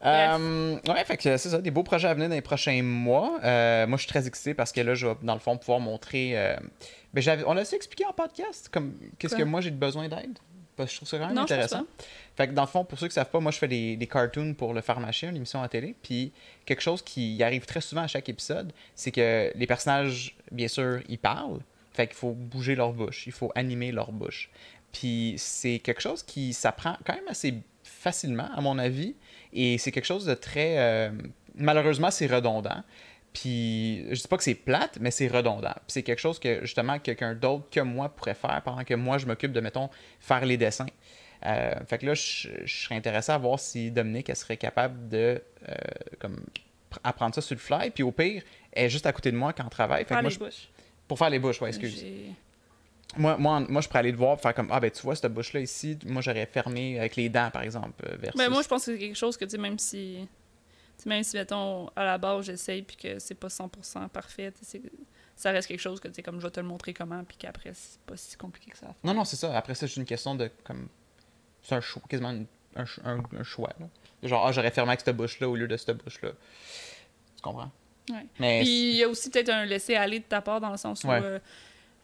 Euh, 0.05 0.79
ouais, 0.89 1.05
fait 1.05 1.17
que 1.19 1.37
c'est 1.37 1.51
ça, 1.51 1.61
des 1.61 1.71
beaux 1.71 1.83
projets 1.83 2.09
à 2.09 2.15
venir 2.15 2.29
dans 2.31 2.35
les 2.35 2.41
prochains 2.41 2.83
mois. 2.83 3.39
Euh, 3.45 3.87
moi, 3.87 3.99
je 3.99 4.03
suis 4.05 4.09
très 4.11 4.27
excité 4.27 4.55
parce 4.55 4.73
que 4.73 4.81
là, 4.81 4.95
je 4.95 5.07
vais, 5.07 5.15
dans 5.23 5.35
le 5.35 5.41
fond, 5.41 5.59
pouvoir 5.59 5.79
montrer. 5.81 6.33
euh, 6.39 6.57
ben, 7.13 7.23
on 7.47 7.53
l'a 7.53 7.63
aussi 7.63 7.75
expliqué 7.75 8.07
en 8.07 8.13
podcast, 8.13 8.71
comme 8.73 8.95
qu'est-ce 9.19 9.35
que 9.37 9.43
moi 9.43 9.61
j'ai 9.61 9.71
besoin 9.71 10.09
d'aide. 10.09 10.39
Je 10.87 10.97
trouve 10.97 11.09
ça 11.09 11.19
quand 11.19 11.27
même 11.27 11.35
Non, 11.35 11.43
intéressant. 11.43 11.85
Fait 12.37 12.49
que 12.49 12.53
dans 12.53 12.63
le 12.63 12.69
fond, 12.69 12.85
pour 12.85 12.99
ceux 12.99 13.09
qui 13.09 13.15
savent 13.15 13.31
pas, 13.31 13.41
moi 13.41 13.53
je 13.53 13.59
fais 13.59 13.69
des, 13.69 13.97
des 13.97 14.07
cartoons 14.07 14.55
pour 14.55 14.73
le 14.75 14.81
pharmacien, 14.81 15.31
une 15.31 15.37
émission 15.37 15.63
à 15.63 15.69
télé. 15.69 15.95
Puis 16.03 16.33
quelque 16.65 16.83
chose 16.83 17.03
qui 17.03 17.43
arrive 17.43 17.67
très 17.67 17.81
souvent 17.81 18.03
à 18.03 18.07
chaque 18.07 18.29
épisode, 18.29 18.73
c'est 18.95 19.11
que 19.11 19.53
les 19.55 19.67
personnages, 19.67 20.37
bien 20.51 20.69
sûr, 20.69 21.01
ils 21.09 21.19
parlent. 21.19 21.61
Fait 21.93 22.07
qu'il 22.07 22.17
faut 22.17 22.33
bouger 22.33 22.75
leur 22.77 22.93
bouche, 22.93 23.27
il 23.27 23.33
faut 23.33 23.51
animer 23.55 23.93
leur 23.93 24.13
bouche. 24.13 24.51
Puis 24.93 25.35
c'est 25.39 25.79
quelque 25.81 26.01
chose 26.01 26.23
qui 26.23 26.53
s'apprend 26.53 26.97
quand 27.05 27.15
même 27.15 27.29
assez 27.29 27.55
facilement, 27.85 28.49
à 28.55 28.61
mon 28.61 28.79
avis. 28.79 29.15
Et 29.53 29.79
c'est 29.79 29.93
quelque 29.93 30.07
chose 30.07 30.25
de 30.25 30.35
très. 30.35 30.79
euh, 30.79 31.11
malheureusement, 31.55 32.11
c'est 32.11 32.27
redondant. 32.27 32.83
Puis 33.33 34.05
je 34.15 34.21
dis 34.21 34.29
pas 34.29 34.37
que 34.37 34.43
c'est 34.43 34.55
plate, 34.55 34.99
mais 35.01 35.11
c'est 35.11 35.29
redondant. 35.29 35.73
Puis 35.75 35.85
c'est 35.89 36.03
quelque 36.03 36.19
chose 36.19 36.39
que 36.39 36.61
justement 36.63 36.99
quelqu'un 36.99 37.35
d'autre 37.35 37.69
que 37.71 37.81
moi 37.81 38.09
pourrait 38.09 38.35
faire 38.35 38.61
pendant 38.65 38.83
que 38.85 38.95
moi 38.95 39.19
je 39.19 39.27
m'occupe 39.27 39.53
de, 39.53 39.61
mettons, 39.61 39.89
faire 40.19 40.45
les 40.45 40.57
dessins. 40.57 40.87
Euh, 41.47 41.73
fait 41.87 41.99
que 41.99 42.07
là, 42.07 42.15
je, 42.15 42.49
je 42.65 42.83
serais 42.85 42.97
intéressé 42.97 43.33
à 43.33 43.39
voir 43.39 43.59
si 43.59 43.91
Dominique, 43.91 44.29
elle 44.29 44.37
serait 44.37 44.57
capable 44.59 45.09
de 45.09 45.41
euh, 45.69 45.75
comme, 46.19 46.37
pr- 46.93 46.99
apprendre 47.05 47.35
ça 47.35 47.41
sur 47.41 47.55
le 47.55 47.61
fly. 47.61 47.91
Puis 47.91 48.03
au 48.03 48.11
pire, 48.13 48.43
elle 48.73 48.87
est 48.87 48.91
juste 48.91 49.07
à 49.07 49.13
côté 49.13 49.31
de 49.33 49.37
moi 49.37 49.53
quand 49.53 49.65
on 49.65 49.69
travaille. 49.71 50.05
Fait 50.05 50.15
que 50.17 50.21
moi, 50.23 50.31
je- 50.31 50.39
pour 51.09 51.17
faire 51.19 51.31
les 51.31 51.39
bouches, 51.39 51.61
ouais, 51.63 51.69
excuse. 51.69 51.95
Moi, 53.17 53.37
moi, 53.39 53.61
moi, 53.69 53.81
je 53.81 53.89
pourrais 53.89 54.01
aller 54.01 54.13
te 54.13 54.19
voir 54.19 54.39
et 54.39 54.41
faire 54.43 54.55
comme 54.55 54.69
Ah, 54.71 54.79
ben 54.81 54.91
tu 54.91 55.03
vois, 55.03 55.17
cette 55.17 55.33
bouche-là 55.33 55.61
ici, 55.61 55.99
moi 56.07 56.21
j'aurais 56.23 56.47
fermé 56.47 56.99
avec 56.99 57.17
les 57.17 57.29
dents, 57.29 57.51
par 57.51 57.63
exemple. 57.63 57.91
euh, 58.07 58.17
Versus... 58.19 58.37
Ben, 58.39 58.51
moi, 58.51 58.63
je 58.63 58.69
pense 58.69 58.85
que 58.85 58.93
c'est 58.93 58.99
quelque 58.99 59.17
chose 59.17 59.37
que, 59.37 59.45
tu 59.45 59.53
sais, 59.53 59.59
même 59.59 59.79
si. 59.79 60.29
Même 61.09 61.23
si, 61.23 61.37
mettons, 61.37 61.89
à 61.97 62.05
la 62.05 62.19
base, 62.19 62.47
j'essaye 62.47 62.83
puis 62.83 62.97
que 62.97 63.19
c'est 63.19 63.35
pas 63.35 63.49
100% 63.49 64.09
parfait, 64.09 64.53
ça 65.37 65.51
reste 65.53 65.69
quelque 65.69 65.81
chose 65.81 66.01
que, 66.01 66.09
tu 66.09 66.15
sais, 66.15 66.23
comme 66.23 66.39
je 66.41 66.47
vais 66.47 66.51
te 66.51 66.61
le 66.61 66.67
montrer 66.67 66.93
comment, 66.93 67.25
puis 67.25 67.37
qu'après, 67.39 67.73
c'est 67.75 68.01
pas 68.03 68.17
si 68.17 68.37
compliqué 68.37 68.71
que 68.71 68.77
ça. 68.79 68.95
Non, 69.03 69.15
non, 69.15 69.25
c'est 69.25 69.37
ça. 69.37 69.57
Après 69.57 69.75
ça, 69.75 69.89
c'est 69.89 69.97
une 69.97 70.05
question 70.05 70.35
de 70.35 70.51
comme. 70.65 70.89
C'est 71.63 71.75
un 71.75 71.81
choix, 71.81 72.03
quasiment 72.09 72.31
une- 72.31 72.47
un, 72.77 72.85
un- 73.05 73.23
un 73.39 73.43
choix. 73.43 73.71
Là. 73.81 73.87
Genre, 74.23 74.47
ah, 74.47 74.53
j'aurais 74.53 74.71
fermé 74.71 74.91
avec 74.91 75.01
cette 75.01 75.17
bouche-là 75.17 75.49
au 75.49 75.57
lieu 75.57 75.67
de 75.69 75.77
cette 75.77 75.97
bouche-là. 76.03 76.31
Tu 77.37 77.43
comprends? 77.43 77.71
Ouais. 78.11 78.27
Mais. 78.39 78.61
Puis 78.61 78.91
il 78.93 78.97
y 78.97 79.05
a 79.05 79.09
aussi 79.09 79.31
peut-être 79.31 79.49
un 79.51 79.65
laisser-aller 79.65 80.21
de 80.21 80.25
ta 80.25 80.41
part 80.41 80.61
dans 80.61 80.71
le 80.71 80.77
sens 80.77 81.05
où, 81.05 81.09
Ouais. 81.09 81.21
euh, 81.23 81.39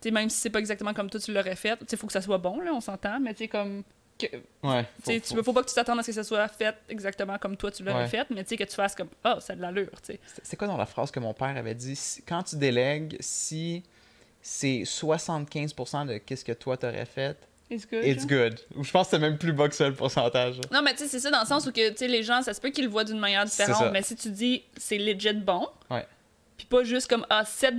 tu 0.01 0.09
sais, 0.09 0.11
même 0.11 0.29
si 0.31 0.39
c'est 0.39 0.51
pas 0.51 0.59
exactement 0.59 0.93
comme 0.95 1.09
toi 1.11 1.21
tu 1.21 1.33
l'aurais 1.33 1.57
fait, 1.57 1.77
tu 1.79 1.85
sais, 1.89 1.97
faut 1.97 2.07
que 2.07 2.13
ça 2.13 2.21
soit 2.23 2.39
bon, 2.39 2.61
là, 2.61 2.73
on 2.73 2.81
s'entend, 2.81 3.19
mais 3.21 3.33
tu 3.35 3.45
sais, 3.45 3.49
comme. 3.49 3.83
Que- 4.19 4.37
Ouais. 4.67 4.85
faut- 5.03 5.13
tu 5.21 5.35
veux, 5.35 5.43
faut 5.43 5.53
pas 5.53 5.63
que 5.63 5.69
tu 5.69 5.75
t'attendes 5.75 5.99
à 5.99 6.03
ce 6.03 6.07
que 6.09 6.13
ça 6.13 6.25
soit 6.25 6.49
fait 6.49 6.75
exactement 6.89 7.37
comme 7.39 7.57
toi 7.57 7.71
tu 7.71 7.83
l'aurais 7.83 8.03
Ouais. 8.03 8.09
fait, 8.09 8.27
mais 8.31 8.43
tu 8.45 8.51
sais, 8.51 8.57
que 8.57 8.65
tu 8.65 8.75
fasses 8.75 8.95
comme, 8.95 9.09
ah, 9.25 9.39
ça 9.41 9.53
a 9.53 9.57
de 9.57 9.63
l'allure, 9.63 9.91
tu 10.03 10.13
sais. 10.15 10.21
C'est 10.43 10.57
quoi 10.57 10.67
dans 10.67 10.77
la 10.77 10.87
phrase 10.87 11.11
que 11.11 11.21
mon 11.21 11.35
père 11.35 11.57
avait 11.57 11.75
dit? 11.75 11.95
Si- 11.97 12.23
Quand 12.23 12.43
tu 12.43 12.57
délègues, 12.57 13.17
si 13.21 13.83
c'est 14.43 14.85
75% 14.85 16.05
de 16.07 16.19
qu'est-ce 16.19 16.45
que 16.45 16.53
toi 16.53 16.77
t'aurais 16.77 17.05
fait, 17.07 17.37
It's 17.71 17.87
good. 17.89 18.05
it's 18.05 18.21
genre. 18.29 18.29
good. 18.29 18.61
Ou 18.77 18.85
je 18.85 18.91
pense 18.93 19.07
que 19.09 19.11
c'est 19.13 19.19
même 19.19 19.39
plus 19.39 19.53
bas 19.53 19.69
que 19.69 19.75
ça 19.75 19.89
le 19.89 19.95
pourcentage. 19.95 20.61
Non, 20.73 20.83
mais 20.83 20.93
tu 20.93 20.99
sais, 20.99 21.09
c'est 21.09 21.21
ça 21.21 21.31
dans 21.31 21.41
le 21.41 21.47
sens 21.47 21.67
où 21.67 21.73
que, 21.73 21.91
tu 21.91 21.97
sais, 21.97 22.09
les 22.09 22.23
gens, 22.23 22.43
ça 22.43 22.55
se 22.55 22.61
peut 22.61 22.71
qu'ils 22.71 22.85
le 22.85 22.91
voient 22.91 23.05
d'une 23.05 23.19
manière 23.19 23.45
différente, 23.45 23.93
mais 23.93 24.03
si 24.03 24.15
tu 24.15 24.31
dis 24.31 24.63
c'est 24.77 24.99
legit 24.99 25.33
bon, 25.35 25.69
Ouais. 25.91 26.07
Puis 26.57 26.67
pas 26.67 26.85
juste 26.85 27.09
comme, 27.09 27.27
ah, 27.31 27.45
cette 27.45 27.75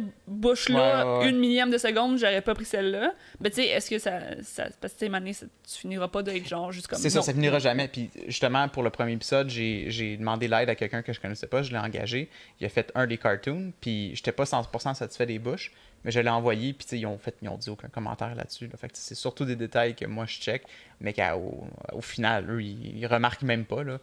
Ouais, 0.76 1.04
ouais, 1.04 1.18
ouais. 1.20 1.30
une 1.30 1.40
millième 1.40 1.72
de 1.72 1.78
seconde, 1.78 2.18
j'aurais 2.18 2.42
pas 2.42 2.54
pris 2.54 2.66
celle-là, 2.66 3.14
ben 3.40 3.50
tu 3.50 3.56
sais, 3.58 3.68
est-ce 3.68 3.90
que 3.90 3.98
ça, 4.00 4.20
ça. 4.44 4.68
Parce 4.80 4.94
que, 4.94 5.00
ça- 5.34 5.46
tu 5.68 5.80
finiras 5.80 6.08
pas 6.08 6.22
d'être 6.24 6.48
genre 6.48 6.72
juste 6.72 6.88
comme. 6.88 7.00
C'est 7.00 7.10
ça, 7.10 7.22
ça 7.22 7.34
finira 7.34 7.60
jamais. 7.60 7.88
Puis 7.88 8.10
justement, 8.28 8.68
pour 8.70 8.84
le 8.84 8.90
premier 8.90 9.14
épisode, 9.14 9.50
j'ai 9.50 9.86
j'ai 9.90 10.18
demandé 10.18 10.48
l'aide 10.48 10.70
à 10.70 10.76
quelqu'un 10.76 11.02
que 11.02 11.12
je 11.14 11.20
connaissais 11.20 11.48
pas, 11.48 11.62
je 11.64 11.72
l'ai 11.72 11.78
engagé. 11.80 12.30
Il 12.60 12.66
a 12.66 12.70
fait 12.70 12.92
un 12.96 13.08
des 13.08 13.18
cartoons, 13.18 13.72
puis 13.82 14.16
j'étais 14.16 14.32
pas 14.32 14.44
100% 14.46 14.94
satisfait 14.94 15.26
des 15.26 15.40
bouches, 15.40 15.72
mais 16.04 16.12
je 16.12 16.20
l'ai 16.20 16.30
envoyé, 16.30 16.74
puis 16.74 16.86
ils 17.00 17.06
ont 17.06 17.18
fait, 17.18 17.36
ils 17.42 17.50
ont 17.50 17.58
dit 17.58 17.70
aucun 17.70 17.88
commentaire 17.90 18.36
là-dessus. 18.36 18.68
là. 18.68 18.78
Fait 18.78 18.88
que 18.88 18.94
c'est 18.96 19.16
surtout 19.16 19.46
des 19.46 19.56
détails 19.56 19.96
que 19.96 20.06
moi 20.06 20.26
je 20.28 20.38
check, 20.40 20.64
mais 21.02 21.14
qu'au 21.14 21.68
au 21.94 22.02
final, 22.02 22.50
eux, 22.50 22.62
ils, 22.62 22.98
ils 23.00 23.08
remarquent 23.08 23.42
même 23.44 23.66
pas, 23.66 23.84
là, 23.84 23.98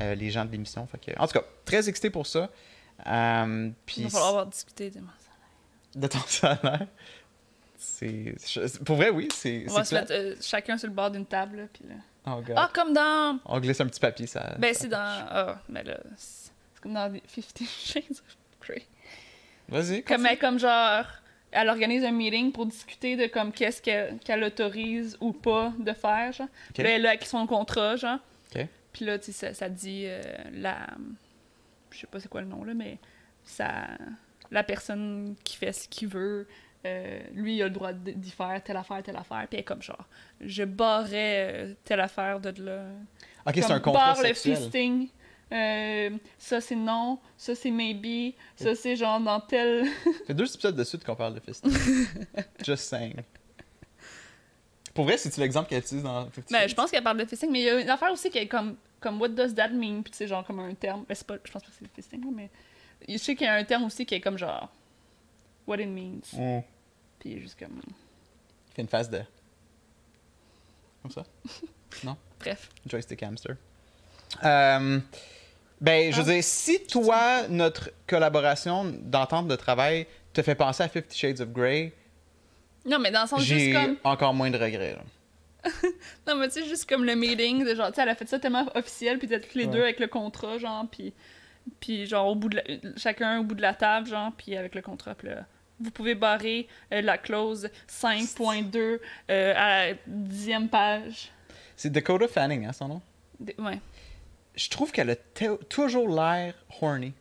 euh, 0.00 0.14
les 0.14 0.30
gens 0.30 0.44
de 0.44 0.52
l'émission. 0.52 0.86
En 1.18 1.26
tout 1.26 1.32
cas, 1.38 1.44
très 1.64 1.88
excité 1.88 2.10
pour 2.10 2.26
ça. 2.26 2.48
Euh, 3.06 3.70
puis 3.86 3.96
Il 3.98 4.04
va 4.04 4.10
falloir 4.10 4.28
avoir 4.30 4.46
discuté 4.46 4.90
de 4.90 5.00
moi. 5.00 5.12
de 5.94 6.06
ton 6.06 6.18
salaire, 6.26 6.86
Pour 8.84 8.96
vrai, 8.96 9.10
oui, 9.10 9.28
c'est. 9.32 9.66
On 9.68 9.74
va 9.74 9.84
se 9.84 9.94
mettre 9.94 10.12
euh, 10.12 10.34
chacun 10.40 10.76
sur 10.78 10.88
le 10.88 10.94
bord 10.94 11.10
d'une 11.10 11.26
table, 11.26 11.68
puis 11.72 11.84
là. 11.88 11.94
Oh, 12.26 12.40
God. 12.42 12.54
Ah, 12.56 12.70
comme 12.72 12.92
dans. 12.92 13.38
On 13.46 13.58
glisse 13.60 13.80
un 13.80 13.86
petit 13.86 14.00
papier, 14.00 14.26
ça. 14.26 14.54
Ben, 14.58 14.74
c'est 14.74 14.88
dans. 14.88 14.98
Ah, 15.28 15.60
mais 15.68 15.82
là. 15.82 15.98
C'est 16.16 16.50
comme 16.82 16.94
dans 16.94 17.12
Fifty 17.26 17.66
Shades 17.66 18.10
of 18.10 18.36
Grey. 18.60 18.82
Vas-y. 19.68 20.02
Comme, 20.02 20.26
elle, 20.26 20.38
comme 20.38 20.58
genre. 20.58 21.04
Elle 21.52 21.68
organise 21.68 22.04
un 22.04 22.12
meeting 22.12 22.52
pour 22.52 22.66
discuter 22.66 23.16
de 23.16 23.26
comme 23.26 23.50
qu'est-ce 23.52 23.82
que- 23.82 24.16
qu'elle 24.18 24.44
autorise 24.44 25.16
ou 25.20 25.32
pas 25.32 25.72
de 25.78 25.92
faire, 25.92 26.32
genre. 26.32 26.46
Puis 26.72 26.82
Là, 26.84 26.90
elle 26.90 27.06
a 27.06 27.14
son 27.24 27.44
contrat, 27.46 27.96
genre. 27.96 28.18
Ok. 28.54 28.66
Puis 28.92 29.04
là, 29.04 29.18
tu 29.18 29.32
sais, 29.32 29.48
ça, 29.48 29.54
ça 29.54 29.68
dit 29.68 30.04
euh, 30.06 30.22
la. 30.52 30.86
Je 31.90 32.00
sais 32.00 32.06
pas 32.06 32.20
c'est 32.20 32.28
quoi 32.28 32.40
le 32.40 32.46
nom, 32.46 32.64
là, 32.64 32.74
mais 32.74 32.98
ça. 33.42 33.88
La 34.50 34.64
personne 34.64 35.36
qui 35.44 35.56
fait 35.56 35.72
ce 35.72 35.88
qu'il 35.88 36.08
veut, 36.08 36.46
euh, 36.86 37.20
lui, 37.34 37.56
il 37.56 37.62
a 37.62 37.66
le 37.66 37.70
droit 37.70 37.92
d'y 37.92 38.30
faire 38.30 38.62
telle 38.64 38.76
affaire, 38.76 39.02
telle 39.02 39.16
affaire. 39.16 39.46
Puis 39.50 39.62
comme 39.62 39.82
genre, 39.82 40.06
je 40.40 40.64
barrais 40.64 41.52
euh, 41.52 41.74
telle 41.84 42.00
affaire 42.00 42.40
de 42.40 42.62
là. 42.62 42.84
Ok, 43.46 43.54
c'est 43.54 43.70
un 43.70 43.80
contrat 43.80 44.14
barre 44.14 44.22
le 44.22 44.28
sexuel. 44.28 44.56
fisting. 44.56 45.08
Euh, 45.52 46.10
ça 46.38 46.60
c'est 46.60 46.76
non, 46.76 47.18
ça 47.36 47.56
c'est 47.56 47.72
maybe, 47.72 48.34
ça 48.54 48.76
c'est 48.76 48.94
genre 48.94 49.18
dans 49.18 49.40
tel. 49.40 49.84
Ça 50.04 50.10
fait 50.28 50.34
deux 50.34 50.52
épisodes 50.54 50.76
de 50.76 50.84
suite 50.84 51.04
qu'on 51.04 51.16
parle 51.16 51.34
de 51.34 51.40
fisting. 51.40 51.72
Just 52.64 52.84
saying. 52.84 53.16
Pour 54.94 55.04
vrai, 55.04 55.16
c'est-tu 55.18 55.40
l'exemple 55.40 55.68
qu'elle 55.68 55.80
utilise 55.80 56.02
dans 56.02 56.28
Fifty 56.30 56.52
Ben, 56.52 56.68
je 56.68 56.74
pense 56.74 56.90
qu'elle 56.90 57.02
parle 57.04 57.18
de 57.18 57.24
fisting, 57.24 57.50
mais 57.50 57.60
il 57.60 57.64
y 57.64 57.70
a 57.70 57.80
une 57.80 57.88
affaire 57.90 58.10
aussi 58.12 58.28
qui 58.30 58.38
est 58.38 58.48
comme, 58.48 58.76
comme 59.00 59.20
what 59.20 59.28
does 59.28 59.54
that 59.54 59.68
mean, 59.68 60.02
puis 60.02 60.12
c'est 60.14 60.26
genre 60.26 60.44
comme 60.46 60.58
un 60.60 60.74
terme. 60.74 61.04
Ben, 61.08 61.14
c'est 61.14 61.26
pas, 61.26 61.36
je 61.44 61.50
pense 61.50 61.62
pas 61.62 61.68
que 61.68 61.74
c'est 61.78 61.84
le 61.84 61.90
fisting, 61.94 62.24
mais 62.34 62.50
je 63.08 63.16
sais 63.16 63.34
qu'il 63.36 63.46
y 63.46 63.48
a 63.50 63.54
un 63.54 63.64
terme 63.64 63.84
aussi 63.84 64.04
qui 64.04 64.14
est 64.14 64.20
comme 64.20 64.36
genre 64.38 64.68
what 65.66 65.78
it 65.78 65.88
means. 65.88 66.22
Mm. 66.32 66.60
Puis 67.18 67.30
il 67.30 67.38
est 67.38 67.40
juste 67.40 67.58
comme. 67.58 67.80
Il 67.86 68.74
fait 68.74 68.82
une 68.82 68.88
face 68.88 69.08
de. 69.10 69.20
Comme 71.02 71.10
ça? 71.12 71.24
Bref. 72.40 72.68
Joystick 72.86 73.22
hamster. 73.22 73.56
Euh, 74.44 75.00
ben, 75.80 76.12
je 76.12 76.16
veux 76.20 76.28
Ah. 76.30 76.34
dire, 76.34 76.44
si 76.44 76.82
toi, 76.84 77.48
notre 77.48 77.90
collaboration 78.06 78.84
d'entente 78.84 79.48
de 79.48 79.56
travail 79.56 80.06
te 80.32 80.42
fait 80.42 80.54
penser 80.54 80.82
à 80.82 80.88
Fifty 80.88 81.18
Shades 81.18 81.40
of 81.40 81.48
Grey, 81.50 81.92
Non, 82.86 82.98
mais 82.98 83.10
dans 83.10 83.22
le 83.22 83.28
sens 83.28 83.42
juste 83.42 83.72
comme. 83.74 83.96
encore 84.04 84.34
moins 84.34 84.50
de 84.50 84.56
regrets. 84.58 84.94
là. 84.96 85.02
Non, 86.26 86.36
mais 86.36 86.48
tu 86.48 86.62
sais, 86.62 86.66
juste 86.68 86.88
comme 86.88 87.04
le 87.04 87.14
meeting, 87.14 87.64
de 87.64 87.74
genre, 87.74 87.88
tu 87.88 87.96
sais, 87.96 88.02
elle 88.02 88.08
a 88.08 88.14
fait 88.14 88.28
ça 88.28 88.38
tellement 88.38 88.66
officiel, 88.74 89.18
puis 89.18 89.28
tous 89.28 89.34
les 89.58 89.66
Ouais. 89.66 89.70
deux 89.70 89.82
avec 89.82 90.00
le 90.00 90.06
contrat, 90.06 90.58
genre, 90.58 90.86
puis. 90.90 91.12
Puis 91.78 92.06
genre, 92.06 92.28
au 92.28 92.34
bout 92.34 92.48
de 92.48 92.56
la- 92.56 92.92
chacun 92.96 93.40
au 93.40 93.44
bout 93.44 93.54
de 93.54 93.60
la 93.62 93.74
table, 93.74 94.06
genre, 94.06 94.32
puis 94.36 94.56
avec 94.56 94.74
le 94.74 94.80
contrat, 94.82 95.14
puis 95.14 95.28
là. 95.28 95.44
Vous 95.82 95.90
pouvez 95.90 96.14
barrer 96.14 96.68
euh, 96.92 97.00
la 97.02 97.16
clause 97.18 97.70
5.2 97.88 98.76
euh, 99.30 99.52
à 99.56 99.88
la 99.90 99.94
dixième 100.06 100.68
page. 100.68 101.30
C'est 101.76 101.90
Dakota 101.90 102.28
Fanning, 102.28 102.66
hein, 102.66 102.72
son 102.72 102.88
nom? 102.88 103.02
Des- 103.38 103.54
Ouais. 103.58 103.78
Je 104.54 104.68
trouve 104.68 104.90
qu'elle 104.92 105.10
a 105.10 105.16
toujours 105.68 106.08
l'air 106.08 106.54
horny. 106.80 107.12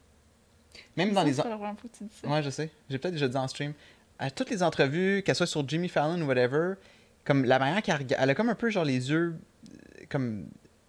Même 0.98 1.14
dans 1.14 1.24
les... 1.24 1.34
C'est 1.34 1.40
en- 1.42 1.44
pas 1.44 1.50
la 1.50 1.56
première 1.58 1.80
fois 1.80 1.90
que 1.90 1.98
tu 1.98 2.04
dis 2.04 2.16
ça. 2.22 2.28
Ouais, 2.28 2.44
je 2.44 2.50
sais. 2.50 2.70
J'ai 2.90 2.98
peut-être 2.98 3.14
déjà 3.14 3.28
dit 3.30 3.38
en 3.38 3.48
stream. 3.48 3.74
À 4.20 4.30
toutes 4.32 4.50
les 4.50 4.62
entrevues, 4.64 5.24
qu'elle 5.26 5.36
soit 5.36 5.48
sur 5.48 5.68
Jimmy 5.68 5.88
Fallon 5.90 6.22
ou 6.22 6.26
whatever, 6.28 6.74
comme 7.26 7.46
la 7.46 7.58
manière 7.60 7.82
qu'elle 7.82 7.96
regarde, 7.98 8.22
elle 8.24 8.30
a 8.30 8.36
comme 8.36 8.50
un 8.50 8.56
peu 8.56 8.70
genre 8.70 8.84
les 8.86 9.10
yeux, 9.10 9.36
euh, 9.70 10.04
comme 10.10 10.48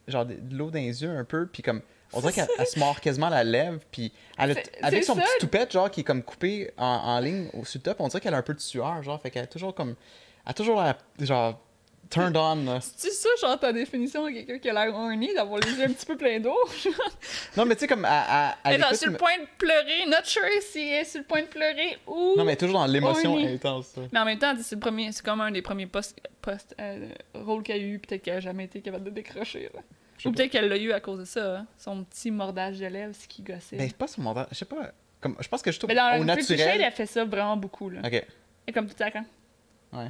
genre 0.09 0.27
de 0.27 0.35
de 0.35 0.57
l'eau 0.57 0.71
dans 0.71 0.79
les 0.81 1.03
yeux 1.03 1.11
un 1.11 1.25
peu, 1.25 1.47
puis 1.47 1.63
comme 1.63 1.81
on 2.13 2.21
dirait 2.21 2.33
qu'elle 2.33 2.49
elle 2.59 2.67
se 2.67 2.79
mord 2.79 3.01
quasiment 3.01 3.29
la 3.29 3.45
lèvre, 3.45 3.79
puis 3.93 4.13
elle 4.37 4.51
a- 4.59 4.87
avec 4.87 5.05
son 5.05 5.15
ça. 5.15 5.21
petit 5.23 5.31
toupette 5.39 5.71
genre 5.73 5.89
qui 5.91 6.01
est 6.01 6.05
comme 6.05 6.23
coupé 6.25 6.73
en, 6.77 6.85
en 6.87 7.21
ligne 7.21 7.49
au 7.55 7.65
sur 7.65 7.79
le 7.79 7.83
top, 7.85 8.01
on 8.01 8.09
dirait 8.09 8.21
qu'elle 8.21 8.35
a 8.35 8.39
un 8.39 8.43
peu 8.43 8.55
de 8.55 8.59
sueur, 8.61 9.01
genre, 9.05 9.21
fait 9.21 9.31
qu'elle 9.31 9.45
a 9.45 9.47
toujours 9.47 9.75
comme, 9.75 9.91
elle 9.91 10.51
a 10.51 10.55
toujours 10.55 10.83
l'air 10.83 10.97
genre 11.21 11.61
turned 12.11 12.37
on. 12.37 12.81
C'est 12.97 13.13
ça, 13.13 13.29
genre, 13.41 13.59
ta 13.59 13.73
définition 13.73 14.27
de 14.27 14.31
quelqu'un 14.33 14.59
qui 14.59 14.69
a 14.69 14.73
l'air 14.73 14.95
horny, 14.95 15.33
d'avoir 15.35 15.61
les 15.61 15.71
yeux 15.73 15.85
un 15.85 15.93
petit 15.93 16.05
peu 16.07 16.17
pleins 16.17 16.41
d'eau? 16.41 16.57
Non 17.57 17.65
mais 17.65 17.75
tu 17.77 17.81
sais 17.81 17.87
comme 17.87 18.05
elle, 18.05 18.11
elle- 18.29 18.55
elle 18.65 18.75
Elle 18.85 18.93
est 18.93 18.97
sur 18.97 19.11
le 19.11 19.17
point 19.17 19.39
de 19.39 19.47
pleurer, 19.59 20.07
not 20.07 20.25
sure 20.25 20.43
si 20.61 20.81
elle 20.81 21.01
est 21.03 21.05
sur 21.05 21.21
le 21.21 21.27
point 21.27 21.43
de 21.43 21.47
pleurer 21.47 21.99
ou... 22.07 22.35
non 22.37 22.45
mais 22.45 22.57
toujours 22.57 22.81
dans 22.81 22.87
l'émotion 22.87 23.37
intense. 23.39 23.87
ça. 23.95 24.01
Mais 24.13 24.19
en 24.19 24.25
même 24.25 24.39
temps, 24.39 24.55
c'est 24.61 24.75
le 24.75 24.81
premier, 24.81 25.13
c'est 25.13 25.25
comme 25.25 25.41
un 25.41 25.51
des 25.51 25.63
premiers 25.63 25.87
postes, 25.87 26.19
postes 26.43 26.75
euh, 26.81 27.09
rôles 27.35 27.63
qu'elle 27.63 27.81
a 27.81 27.85
eu, 27.85 27.99
peut-être 27.99 28.23
qu'elle 28.23 28.37
a 28.37 28.41
jamais 28.41 28.65
été 28.65 28.81
capable 28.81 29.05
de 29.05 29.11
décrocher. 29.11 29.71
là. 29.75 29.81
Ou 30.27 30.33
peut-être 30.33 30.51
qu'elle 30.51 30.69
l'a 30.69 30.77
eu 30.77 30.93
à 30.93 31.01
cause 31.01 31.21
de 31.21 31.25
ça, 31.25 31.57
hein. 31.59 31.67
son 31.79 32.05
petit 32.05 32.31
mordage 32.31 32.79
de 32.79 32.87
lèvres, 32.87 33.15
ce 33.19 33.27
qui 33.27 33.43
gossait. 33.43 33.77
Ben 33.77 33.89
c'est 33.89 33.97
pas 33.97 34.07
son 34.07 34.21
montant, 34.21 34.45
je 34.51 34.57
sais 34.57 34.67
pas, 34.67 34.91
comme 35.21 35.37
je 35.41 35.49
pense 35.49 35.63
que 35.63 35.73
je 35.73 35.79
trouve 35.79 35.89
Mais 35.89 35.95
dans 35.95 36.17
au 36.17 36.19
le 36.19 36.25
naturel. 36.25 36.81
elle 36.83 36.93
fait 36.93 37.07
ça 37.07 37.25
vraiment 37.25 37.57
beaucoup. 37.57 37.89
Là. 37.89 38.01
Ok. 38.05 38.23
Et 38.67 38.73
comme 38.73 38.87
tout 38.87 38.95
le 38.99 39.11
temps. 39.11 39.25
Ouais. 39.95 40.09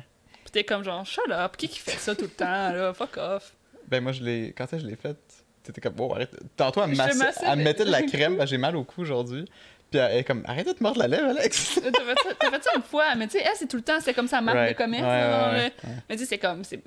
Puis 0.52 0.62
t'es 0.62 0.64
comme 0.64 0.82
genre, 0.84 1.04
shut 1.06 1.30
up, 1.30 1.56
qui 1.56 1.68
qui 1.68 1.78
fait 1.78 1.92
ça 1.98 2.14
tout 2.14 2.22
le 2.24 2.28
temps, 2.30 2.72
là, 2.72 2.92
fuck 2.94 3.16
off. 3.18 3.52
Ben 3.88 4.02
moi 4.02 4.12
je 4.12 4.22
l'ai 4.22 4.54
quand 4.56 4.68
ça 4.68 4.78
je 4.78 4.86
l'ai 4.86 4.96
faite, 4.96 5.18
c'était 5.62 5.80
comme 5.80 5.94
bon 5.94 6.12
arrête. 6.12 6.30
Tantôt 6.56 6.82
elle 6.82 6.94
massait- 6.96 7.18
massais, 7.18 7.44
elle 7.46 7.58
me 7.58 7.64
mettait 7.64 7.84
de 7.84 7.90
la 7.90 8.02
crème, 8.04 8.36
ben, 8.36 8.46
j'ai 8.46 8.58
mal 8.58 8.76
au 8.76 8.84
cou 8.84 9.02
aujourd'hui. 9.02 9.44
Puis 9.90 9.98
elle 9.98 10.18
est 10.18 10.24
comme 10.24 10.42
arrête 10.46 10.66
de 10.68 10.72
te 10.72 10.82
mordre 10.82 11.00
la 11.00 11.08
lèvre 11.08 11.30
Alex. 11.30 11.80
T'as 11.82 11.90
fait, 11.90 12.14
ça- 12.40 12.62
ça 12.62 12.70
une 12.76 12.82
fois, 12.82 13.14
mais 13.16 13.26
tu 13.26 13.38
sais, 13.38 13.44
elle, 13.44 13.56
c'est 13.56 13.66
tout 13.66 13.76
le 13.76 13.82
temps, 13.82 13.98
c'est 14.00 14.14
comme 14.14 14.28
sa 14.28 14.40
marque 14.40 14.56
Right. 14.58 14.78
de 14.78 14.82
commerce. 14.84 15.02
Ouais, 15.02 15.58
ouais. 15.60 15.72
Mais 16.08 16.14
tu 16.16 16.22
sais, 16.22 16.28
c'est 16.28 16.38
comme, 16.38 16.62
c'est 16.64 16.80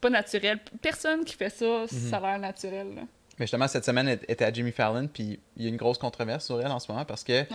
pas 0.00 0.10
naturel. 0.10 0.58
Personne 0.82 1.24
qui 1.24 1.34
fait 1.36 1.50
ça, 1.50 1.64
Mhm. 1.64 1.86
ça 1.88 2.16
a 2.16 2.20
l'air 2.20 2.38
naturel. 2.40 2.94
Là. 2.96 3.02
Mais 3.38 3.46
justement 3.46 3.66
cette 3.68 3.84
semaine 3.86 4.06
elle 4.08 4.20
était 4.28 4.44
à 4.44 4.52
Jimmy 4.52 4.70
Fallon 4.72 5.08
puis 5.08 5.40
il 5.56 5.62
y 5.62 5.66
a 5.66 5.68
une 5.70 5.76
grosse 5.78 5.96
controverse 5.96 6.44
sur 6.44 6.60
elle 6.60 6.70
en 6.70 6.78
ce 6.78 6.90
moment 6.92 7.04
parce 7.06 7.24
que 7.24 7.46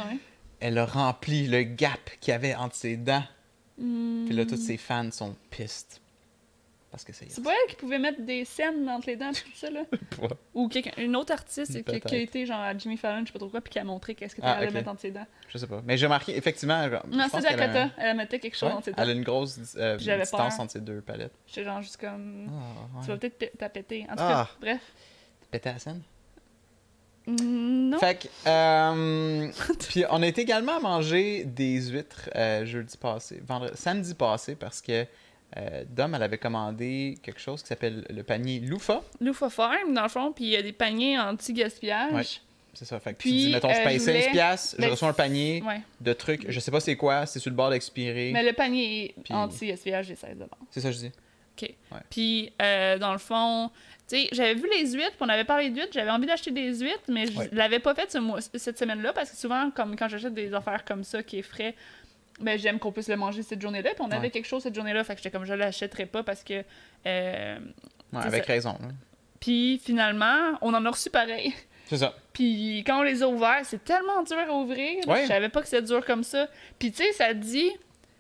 elle 0.60 0.78
a 0.80 0.86
rempli 0.86 1.46
le 1.48 1.62
gap 1.64 2.00
qu'il 2.22 2.32
y 2.32 2.36
avait 2.36 2.56
entre 2.56 2.76
ses 2.76 2.96
dents. 2.98 3.24
Hmm. 3.78 4.26
Puis 4.26 4.36
là 4.36 4.46
tous 4.46 4.58
ses 4.58 4.78
fans 4.78 5.12
sont 5.12 5.36
pistes. 5.50 6.02
Parce 6.92 7.04
que 7.04 7.12
c'est 7.12 7.30
C'est 7.30 7.44
pas 7.44 7.52
elle 7.52 7.70
qui 7.72 7.76
pouvait 7.76 8.00
mettre 8.00 8.22
des 8.22 8.46
scènes 8.46 8.88
entre 8.88 9.08
les 9.08 9.18
dents 9.18 9.32
tout 9.34 9.52
ça, 9.54 9.70
là? 9.70 9.82
Ou 10.54 10.70
une 10.98 11.18
autre 11.18 11.34
artiste 11.34 11.84
qui, 11.84 12.00
qui 12.00 12.16
a 12.16 12.20
été 12.20 12.46
genre 12.46 12.62
à 12.62 12.78
Jimmy 12.78 12.96
Fallon, 12.96 13.20
je 13.22 13.26
sais 13.26 13.34
pas 13.34 13.40
trop 13.40 13.50
quoi, 13.50 13.60
puis 13.60 13.74
qui 13.74 13.80
a 13.80 13.84
montré 13.84 14.16
qu'est-ce 14.16 14.34
que 14.34 14.40
tu 14.40 14.48
Ah, 14.48 14.62
mettre 14.72 14.88
entre 14.90 15.02
ses 15.02 15.12
dents. 15.12 15.28
Je 15.50 15.58
sais 15.58 15.68
pas. 15.68 15.82
Mais 15.86 15.98
j'ai 15.98 16.06
remarqué, 16.06 16.38
effectivement. 16.38 16.86
je 16.86 16.96
Non, 17.14 17.26
c'est 17.30 17.42
Dakota. 17.42 17.84
un- 17.84 17.92
Elle 17.98 18.16
mettait 18.16 18.40
quelque 18.40 18.56
chose 18.56 18.70
Ouais, 18.70 18.76
entre 18.76 18.86
ses 18.86 18.94
Elle 18.96 19.04
a 19.04 19.06
dents. 19.08 19.12
une 19.20 19.26
grosse 19.26 19.60
euh, 19.76 19.98
distance 19.98 20.30
peur. 20.32 20.60
entre 20.62 20.72
ces 20.72 20.80
deux 20.80 21.02
palettes. 21.02 21.34
J'étais 21.48 21.66
genre 21.66 21.82
juste 21.82 21.98
comme. 21.98 22.48
Ah, 22.50 23.02
Tu 23.02 23.08
vas 23.10 23.18
peut-être 23.18 23.52
t'as 23.58 23.68
pété. 23.70 24.04
En 24.10 24.16
tout 24.16 24.24
Ah. 24.24 24.48
cas, 24.54 24.58
bref. 24.62 24.82
Pété 25.52 25.70
la 25.74 25.80
scène? 25.80 26.02
Mm, 27.28 27.90
Non. 27.90 28.00
Fait 28.00 28.20
que, 28.22 28.28
euh, 28.50 29.50
puis 29.90 30.04
on 30.10 30.22
a 30.22 30.28
été 30.28 30.42
également 30.42 30.80
manger 30.80 31.44
des 31.46 31.82
huîtres 31.90 32.30
euh, 32.36 32.66
jeudi 32.66 32.98
passé, 32.98 33.42
vendredi, 33.48 33.74
samedi 33.78 34.14
passé, 34.14 34.56
parce 34.56 34.82
que 34.82 35.06
euh, 35.58 35.84
Dom, 35.90 36.14
elle 36.16 36.24
avait 36.24 36.38
commandé 36.38 37.18
quelque 37.24 37.40
chose 37.40 37.62
qui 37.62 37.68
s'appelle 37.68 38.06
le 38.10 38.24
panier 38.24 38.60
Loufa. 38.60 39.02
Loufa 39.22 39.50
Farm, 39.50 39.94
dans 39.94 40.04
le 40.04 40.10
fond, 40.10 40.32
puis 40.34 40.46
il 40.46 40.52
y 40.52 40.56
a 40.58 40.62
des 40.62 40.74
paniers 40.74 41.18
anti-gaspillage. 41.18 42.14
Ouais. 42.14 42.24
C'est 42.74 42.84
ça. 42.84 43.00
Fait 43.00 43.14
que 43.14 43.20
Puis, 43.20 43.30
tu 43.32 43.38
dis, 43.38 43.52
mettons, 43.54 43.70
je 43.72 43.80
euh, 43.80 43.84
paye 43.86 44.00
je 44.00 44.04
16 44.04 44.16
voulais- 44.18 44.32
piastres, 44.32 44.76
je 44.78 44.82
Ben, 44.82 44.92
reçois 44.92 45.08
un 45.08 45.14
panier 45.14 45.64
Ouais. 45.66 45.80
de 46.02 46.12
trucs, 46.12 46.46
je 46.52 46.60
sais 46.60 46.72
pas 46.72 46.82
c'est 46.82 46.98
quoi, 46.98 47.26
c'est 47.26 47.40
sur 47.40 47.50
le 47.50 47.56
bord 47.56 47.70
d'expirer. 47.70 48.32
Mais 48.34 48.44
le 48.44 48.52
panier 48.52 49.16
Puis- 49.24 49.34
anti-gaspillage, 49.34 50.08
j'ai 50.08 50.16
16 50.16 50.38
C'est 50.72 50.82
ça 50.82 50.92
je 50.92 50.98
dis. 50.98 51.12
Puis, 52.10 52.52
euh, 52.62 52.98
dans 52.98 53.12
le 53.12 53.18
fond, 53.18 53.70
tu 54.08 54.18
sais, 54.18 54.30
j'avais 54.32 54.54
vu 54.56 54.68
les 54.72 54.92
huîtres, 54.94 55.12
puis 55.12 55.22
on 55.22 55.30
avait 55.30 55.44
parlé 55.46 55.70
d'huîtres, 55.70 55.92
j'avais 55.94 56.12
envie 56.12 56.28
d'acheter 56.28 56.52
des 56.52 56.80
huîtres, 56.80 57.04
mais 57.08 57.26
je 57.28 57.38
Ouais. 57.38 57.50
l'avais 57.52 57.80
pas 57.80 57.96
fait 57.96 58.12
ce 58.12 58.18
mois- 58.18 58.42
cette 58.42 58.78
semaine-là, 58.78 59.14
parce 59.14 59.32
que 59.32 59.38
souvent, 59.38 59.72
comme 59.72 59.96
quand 59.96 60.08
j'achète 60.08 60.34
des 60.34 60.54
affaires 60.54 60.84
comme 60.86 61.04
ça 61.04 61.24
qui 61.24 61.40
est 61.40 61.44
frais, 61.44 61.76
ben 62.40 62.60
j'aime 62.60 62.80
qu'on 62.80 62.92
puisse 62.92 63.08
le 63.08 63.16
manger 63.16 63.42
cette 63.44 63.62
journée-là, 63.62 63.92
puis 63.96 64.02
on 64.04 64.12
avait 64.12 64.20
Ouais. 64.28 64.30
quelque 64.30 64.46
chose 64.48 64.62
cette 64.64 64.76
journée-là, 64.76 65.04
fait 65.04 65.16
que 65.16 65.22
j'étais 65.22 65.32
comme, 65.32 65.46
je 65.46 65.54
l'achèterais 65.54 66.06
pas 66.06 66.22
parce 66.24 66.44
que... 66.44 66.64
euh, 67.06 67.58
Ouais, 68.14 68.22
avec 68.24 68.44
ça. 68.46 68.54
raison. 68.54 68.78
Puis, 69.40 69.80
finalement, 69.84 70.54
on 70.62 70.74
en 70.74 70.86
a 70.86 70.90
reçu 70.90 71.10
pareil. 71.10 71.54
C'est 71.88 71.98
ça. 71.98 72.16
Puis 72.34 72.84
quand 72.86 73.00
on 73.00 73.04
les 73.04 73.22
a 73.22 73.28
ouverts, 73.28 73.62
c'est 73.64 73.84
tellement 73.84 74.24
dur 74.24 74.38
à 74.40 74.52
ouvrir. 74.54 75.08
Ouais. 75.08 75.22
Je 75.24 75.28
savais 75.28 75.50
pas 75.50 75.62
que 75.62 75.68
c'était 75.68 75.84
dur 75.86 76.04
comme 76.04 76.24
ça. 76.24 76.48
Puis 76.80 76.92
tu 76.92 77.04
sais, 77.04 77.12
ça 77.14 77.32
dit. 77.34 77.70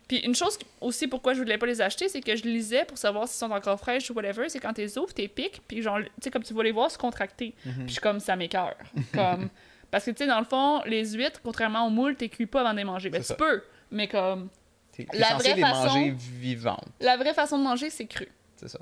Puis 0.08 0.18
une 0.18 0.36
chose 0.36 0.58
aussi 0.82 1.08
pourquoi 1.08 1.34
je 1.34 1.40
voulais 1.40 1.58
pas 1.58 1.66
les 1.66 1.82
acheter, 1.82 2.08
c'est 2.10 2.22
que 2.22 2.36
je 2.36 2.44
lisais 2.44 2.86
pour 2.86 2.98
savoir 2.98 3.28
s'ils 3.28 3.40
sont 3.40 3.52
encore 3.52 3.80
fraîches 3.80 4.10
ou 4.12 4.14
whatever. 4.14 4.48
C'est 4.50 4.60
quand 4.60 4.74
tu 4.74 4.82
les 4.82 4.98
ouvres, 4.98 5.14
t'es 5.14 5.28
piques, 5.28 5.62
puis 5.68 5.82
genre, 5.82 5.98
tu 6.00 6.10
sais, 6.22 6.32
comme 6.32 6.44
tu 6.44 6.54
vas 6.54 6.64
les 6.64 6.72
voir 6.72 6.92
se 6.92 6.98
contracter. 6.98 7.56
Mhm. 7.66 7.74
Puis 7.74 7.88
je 7.88 7.92
suis 7.94 8.02
comme, 8.02 8.20
ça 8.20 8.36
m'écœure. 8.36 8.76
comme... 9.14 9.50
Parce 9.92 10.04
que 10.04 10.12
tu 10.12 10.18
sais, 10.18 10.28
dans 10.28 10.40
le 10.40 10.46
fond, 10.46 10.82
les 10.86 11.14
huîtres, 11.14 11.40
contrairement 11.44 11.88
aux 11.88 11.90
moules, 11.90 12.16
t'es 12.16 12.28
cuis 12.28 12.48
pas 12.48 12.62
avant 12.62 12.72
de 12.74 12.78
les 12.78 12.84
manger. 12.84 13.10
Ben 13.10 13.22
tu 13.22 13.28
ça. 13.28 13.36
peux, 13.36 13.64
mais 13.92 14.08
comme. 14.10 14.50
T'es 14.92 15.06
censé 15.14 15.34
vraie 15.50 15.56
les 15.56 15.62
façon- 15.62 15.86
manger 15.86 16.16
vivantes. 16.18 16.88
La 17.00 17.16
vraie 17.18 17.34
façon 17.34 17.58
de 17.60 17.64
manger, 17.64 17.90
c'est 17.90 18.06
cru. 18.08 18.28
C'est 18.58 18.68
ça. 18.68 18.80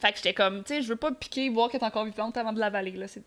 Fait 0.00 0.10
que 0.12 0.16
j'étais 0.18 0.34
comme, 0.34 0.62
tu 0.62 0.74
sais, 0.74 0.82
je 0.82 0.88
veux 0.88 0.96
pas 0.96 1.10
piquer, 1.12 1.48
voir 1.48 1.70
qu'elle 1.70 1.80
est 1.80 1.84
encore 1.84 2.04
vivante 2.04 2.36
avant 2.36 2.52
de 2.52 2.60
l'avaler, 2.60 2.92
là. 2.92 3.08
C'est. 3.08 3.22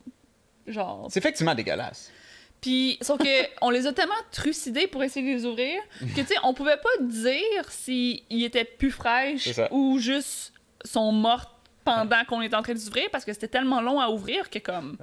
Genre. 0.67 1.07
C'est 1.09 1.19
effectivement 1.19 1.55
dégueulasse. 1.55 2.11
Puis, 2.61 2.97
sauf 3.01 3.19
que 3.19 3.45
on 3.61 3.69
les 3.69 3.85
a 3.87 3.93
tellement 3.93 4.13
trucidés 4.31 4.87
pour 4.87 5.03
essayer 5.03 5.33
de 5.33 5.37
les 5.39 5.45
ouvrir 5.45 5.79
que, 5.99 6.21
tu 6.21 6.25
sais, 6.27 6.35
on 6.43 6.53
pouvait 6.53 6.77
pas 6.77 7.03
dire 7.03 7.69
s'ils 7.69 8.21
étaient 8.43 8.65
plus 8.65 8.91
fraîches 8.91 9.47
ou 9.71 9.99
juste 9.99 10.53
sont 10.83 11.11
mortes 11.11 11.51
pendant 11.83 12.23
qu'on 12.25 12.41
était 12.41 12.55
en 12.55 12.61
train 12.63 12.73
de 12.73 12.79
les 12.79 12.87
ouvrir 12.87 13.07
parce 13.11 13.23
que 13.23 13.31
c'était 13.31 13.47
tellement 13.47 13.79
long 13.81 13.99
à 13.99 14.09
ouvrir 14.09 14.49
que, 14.49 14.59
comme. 14.59 14.97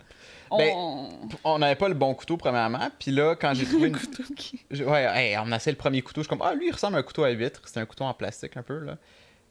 On... 0.50 0.58
Ben, 0.58 1.38
On 1.44 1.58
n'avait 1.58 1.74
pas 1.76 1.88
le 1.88 1.94
bon 1.94 2.14
couteau, 2.14 2.36
premièrement. 2.36 2.90
Puis 2.98 3.10
là, 3.10 3.34
quand 3.36 3.54
j'ai 3.54 3.64
trouvé 3.66 3.88
Le 3.88 3.88
une... 3.88 3.96
couteau 3.98 4.22
qui- 4.36 4.60
Ouais, 4.82 5.04
hey, 5.14 5.38
on 5.38 5.50
a 5.50 5.56
essayé 5.56 5.72
le 5.72 5.78
premier 5.78 6.02
couteau. 6.02 6.20
Je 6.20 6.24
suis 6.24 6.28
comme, 6.28 6.46
ah, 6.46 6.54
lui, 6.54 6.66
il 6.68 6.72
ressemble 6.72 6.96
à 6.96 6.98
un 6.98 7.02
couteau 7.02 7.24
à 7.24 7.30
huître. 7.30 7.62
C'est 7.64 7.80
un 7.80 7.86
couteau 7.86 8.04
en 8.04 8.12
plastique 8.14 8.56
un 8.56 8.62
peu, 8.62 8.78
là. 8.80 8.98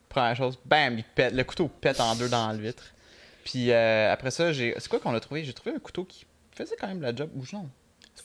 Première 0.09 0.35
chose, 0.35 0.59
bam, 0.65 0.95
il 0.99 1.03
pète. 1.03 1.33
Le 1.33 1.43
couteau 1.43 1.67
pète 1.67 1.99
en 1.99 2.13
deux 2.15 2.29
dans 2.29 2.51
l'huître. 2.51 2.83
Puis 3.43 3.71
euh, 3.71 4.13
après 4.13 4.29
ça, 4.29 4.53
j'ai. 4.53 4.75
C'est 4.77 4.87
quoi 4.87 4.99
qu'on 4.99 5.13
a 5.15 5.19
trouvé? 5.19 5.43
J'ai 5.43 5.53
trouvé 5.53 5.75
un 5.75 5.79
couteau 5.79 6.05
qui 6.05 6.25
faisait 6.51 6.75
quand 6.79 6.87
même 6.87 7.01
la 7.01 7.15
job. 7.15 7.29
Ou 7.35 7.43
non 7.51 7.67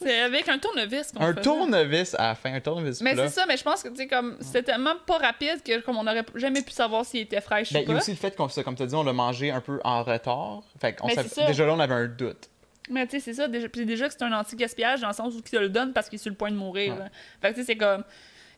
C'est 0.01 0.21
avec 0.21 0.49
un 0.49 0.59
tournevis 0.59 1.11
qu'on 1.13 1.23
Un 1.23 1.31
faisait. 1.33 1.43
tournevis 1.43 2.15
à 2.15 2.29
la 2.29 2.35
fin, 2.37 2.55
un 2.55 2.61
tournevis 2.61 3.01
Mais 3.01 3.17
c'est 3.17 3.29
ça, 3.31 3.47
mais 3.47 3.57
je 3.57 3.65
pense 3.65 3.83
que, 3.83 3.89
tu 3.89 3.97
sais, 3.97 4.07
comme, 4.07 4.37
c'était 4.41 4.63
tellement 4.63 4.95
pas 5.07 5.19
rapide 5.19 5.61
que, 5.65 5.81
comme, 5.81 5.97
on 5.97 6.07
aurait 6.07 6.25
jamais 6.37 6.63
pu 6.63 6.71
savoir 6.71 7.05
s'il 7.05 7.21
était 7.21 7.41
fraîche 7.41 7.73
Ben, 7.73 7.81
ou 7.81 7.83
il 7.83 7.89
y 7.89 7.91
a 7.91 7.95
pas. 7.95 8.01
aussi 8.01 8.11
le 8.13 8.17
fait 8.17 8.37
qu'on 8.37 8.47
comme 8.49 8.77
tu 8.77 8.83
as 8.85 8.87
dit, 8.87 8.95
on 8.95 9.03
l'a 9.03 9.13
mangé 9.13 9.51
un 9.51 9.61
peu 9.61 9.81
en 9.83 10.05
retard. 10.05 10.63
Fait 10.81 10.93
qu'on 10.95 11.09
savait- 11.09 11.29
ça. 11.29 11.47
déjà 11.47 11.67
là, 11.67 11.73
on 11.75 11.81
avait 11.81 11.95
un 11.95 12.07
doute. 12.07 12.49
Mais 12.91 13.07
tu 13.07 13.19
sais, 13.19 13.21
c'est 13.21 13.35
ça. 13.35 13.49
Déjà, 13.49 13.69
puis 13.69 13.85
déjà 13.85 14.07
que 14.09 14.15
c'est 14.17 14.23
un 14.25 14.33
anti-gaspillage 14.33 15.01
dans 15.01 15.09
le 15.09 15.15
sens 15.15 15.35
où 15.35 15.39
il 15.39 15.43
te 15.43 15.57
le 15.57 15.69
donne 15.69 15.93
parce 15.93 16.09
qu'il 16.09 16.19
est 16.19 16.23
sur 16.23 16.31
le 16.31 16.37
point 16.37 16.51
de 16.51 16.57
mourir. 16.57 16.95
Ouais. 16.95 17.07
Fait 17.43 17.49
que 17.51 17.55
tu 17.55 17.61
sais, 17.61 17.67
c'est 17.67 17.77
comme. 17.77 18.05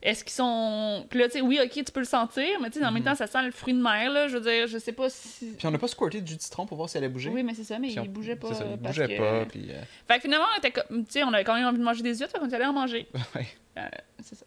Est-ce 0.03 0.23
qu'ils 0.23 0.33
sont. 0.33 1.05
Puis 1.09 1.19
là, 1.19 1.25
tu 1.27 1.33
sais, 1.33 1.41
oui, 1.41 1.59
ok, 1.63 1.71
tu 1.71 1.91
peux 1.91 1.99
le 1.99 2.05
sentir, 2.07 2.59
mais 2.61 2.69
tu 2.71 2.79
sais, 2.79 2.85
en 2.85 2.91
même 2.91 3.03
temps, 3.03 3.13
ça 3.13 3.27
sent 3.27 3.43
le 3.43 3.51
fruit 3.51 3.73
de 3.73 3.81
mer, 3.81 4.11
là. 4.11 4.27
Je 4.27 4.37
veux 4.37 4.41
dire, 4.49 4.65
je 4.67 4.77
sais 4.79 4.93
pas 4.93 5.09
si. 5.09 5.45
Mhm. 5.45 5.53
Puis 5.57 5.67
on 5.67 5.71
n'a 5.71 5.77
pas 5.77 5.87
squirté 5.87 6.21
de 6.21 6.27
citron 6.41 6.65
pour 6.65 6.77
voir 6.77 6.89
si 6.89 6.97
elle 6.97 7.03
allait 7.03 7.13
bouger? 7.13 7.29
Oui, 7.29 7.43
mais 7.43 7.53
c'est 7.53 7.63
ça, 7.63 7.77
mais 7.77 7.89
Puis 7.89 7.99
on- 7.99 8.03
il 8.03 8.09
bougeait 8.09 8.35
pas. 8.35 8.53
ça, 8.53 8.65
il 8.69 8.77
parce 8.79 8.95
bougeait 8.97 9.15
que- 9.15 9.19
pas. 9.19 9.45
Puis, 9.45 9.67
euh, 9.69 9.81
Fait 10.07 10.15
que 10.15 10.21
finalement, 10.21 10.47
on 10.55 10.57
était 10.57 10.73
sais, 11.09 11.23
on 11.23 11.33
avait 11.33 11.43
quand 11.43 11.53
même 11.55 11.67
envie 11.67 11.77
de 11.77 11.83
manger 11.83 12.01
des 12.01 12.15
huîtres, 12.17 12.31
fait 12.31 12.39
qu'on 12.39 12.49
est 12.49 12.53
allé 12.55 12.65
en 12.65 12.73
manger. 12.73 13.07
ouais, 13.35 13.47
Euh, 13.77 13.87
c'est 14.23 14.35
ça. 14.35 14.45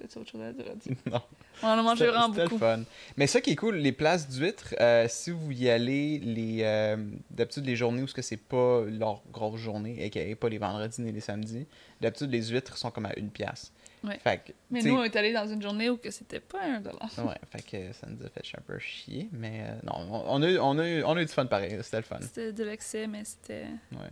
C'était 0.00 0.18
autre 0.18 0.30
chose 0.30 0.40
à 0.42 0.52
dire. 0.52 0.64
non. 1.10 1.20
On 1.62 1.66
en 1.68 1.78
a 1.78 1.82
mangé 1.82 1.98
C'était- 2.04 2.10
vraiment 2.10 2.32
c'était 2.34 2.44
beaucoup. 2.44 2.58
fun. 2.58 2.80
Mais 3.16 3.26
ça 3.26 3.40
qui 3.40 3.50
est 3.52 3.56
cool, 3.56 3.76
les 3.76 3.92
places 3.92 4.28
d'huîtres, 4.28 4.74
euh, 4.80 5.06
si 5.08 5.30
vous 5.30 5.50
y 5.52 5.68
allez, 5.70 6.18
les 6.18 6.58
euh, 6.62 6.96
d'habitude 7.30 7.64
les 7.64 7.76
journées 7.76 8.02
où 8.02 8.06
ce 8.08 8.14
que 8.14 8.22
c'est 8.22 8.36
pas 8.36 8.82
leur 8.86 9.22
grosse 9.32 9.60
journée, 9.60 10.04
et 10.04 10.10
qu'il 10.10 10.36
pas 10.36 10.48
les 10.48 10.58
vendredis 10.58 11.00
ni 11.00 11.10
les 11.12 11.20
samedis, 11.20 11.66
d'habitude 12.00 12.30
les 12.30 12.42
huîtres 12.48 12.76
sont 12.76 12.90
comme 12.90 13.06
à 13.06 13.16
une 13.16 13.30
pièce. 13.30 13.72
Ouais. 14.04 14.18
Fait 14.18 14.38
que, 14.38 14.52
Mais 14.70 14.82
nous, 14.82 14.96
on 14.96 15.02
est 15.02 15.16
allé 15.16 15.32
dans 15.32 15.46
une 15.46 15.62
journée 15.62 15.88
où 15.88 15.96
que 15.96 16.10
c'était 16.10 16.40
pas 16.40 16.62
un 16.62 16.80
dollar. 16.80 17.08
ouais, 17.18 17.38
fait 17.50 17.62
que 17.62 17.92
ça 17.94 18.06
nous 18.06 18.24
a 18.24 18.28
fait 18.28 18.42
un 18.56 18.60
peu 18.60 18.78
chier, 18.78 19.28
mais 19.32 19.62
euh, 19.62 19.74
non, 19.84 19.94
on, 20.10 20.24
on 20.26 20.42
a 20.42 20.50
eu, 20.50 20.58
on, 20.58 20.78
a 20.78 20.86
eu, 20.86 21.02
on 21.04 21.16
a 21.16 21.22
eu 21.22 21.24
du 21.24 21.32
fun 21.32 21.46
pareil, 21.46 21.78
c'était 21.82 21.96
le 21.96 22.02
fun. 22.02 22.18
C'était 22.20 22.52
de 22.52 22.64
l'excès, 22.64 23.06
mais 23.06 23.24
c'était. 23.24 23.66
Ouais. 23.92 24.10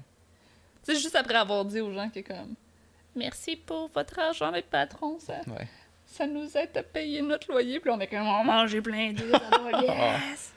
Tu 0.84 0.94
sais, 0.94 0.98
juste 0.98 1.14
après 1.14 1.34
avoir 1.36 1.64
dit 1.64 1.80
aux 1.80 1.92
gens 1.92 2.08
que, 2.08 2.20
comme. 2.20 2.54
Merci 3.14 3.56
pour 3.56 3.90
votre 3.94 4.18
argent, 4.18 4.50
les 4.50 4.62
patrons, 4.62 5.18
ça. 5.18 5.40
Ouais. 5.46 5.68
ça 6.06 6.26
nous 6.26 6.56
aide 6.56 6.74
à 6.76 6.82
payer 6.82 7.20
notre 7.20 7.50
loyer. 7.50 7.78
Puis 7.78 7.90
on 7.90 8.00
est 8.00 8.06
comme, 8.06 8.26
on 8.26 8.44
mange 8.44 8.80
plein 8.80 9.12
va, 9.12 9.82
yes! 9.82 10.52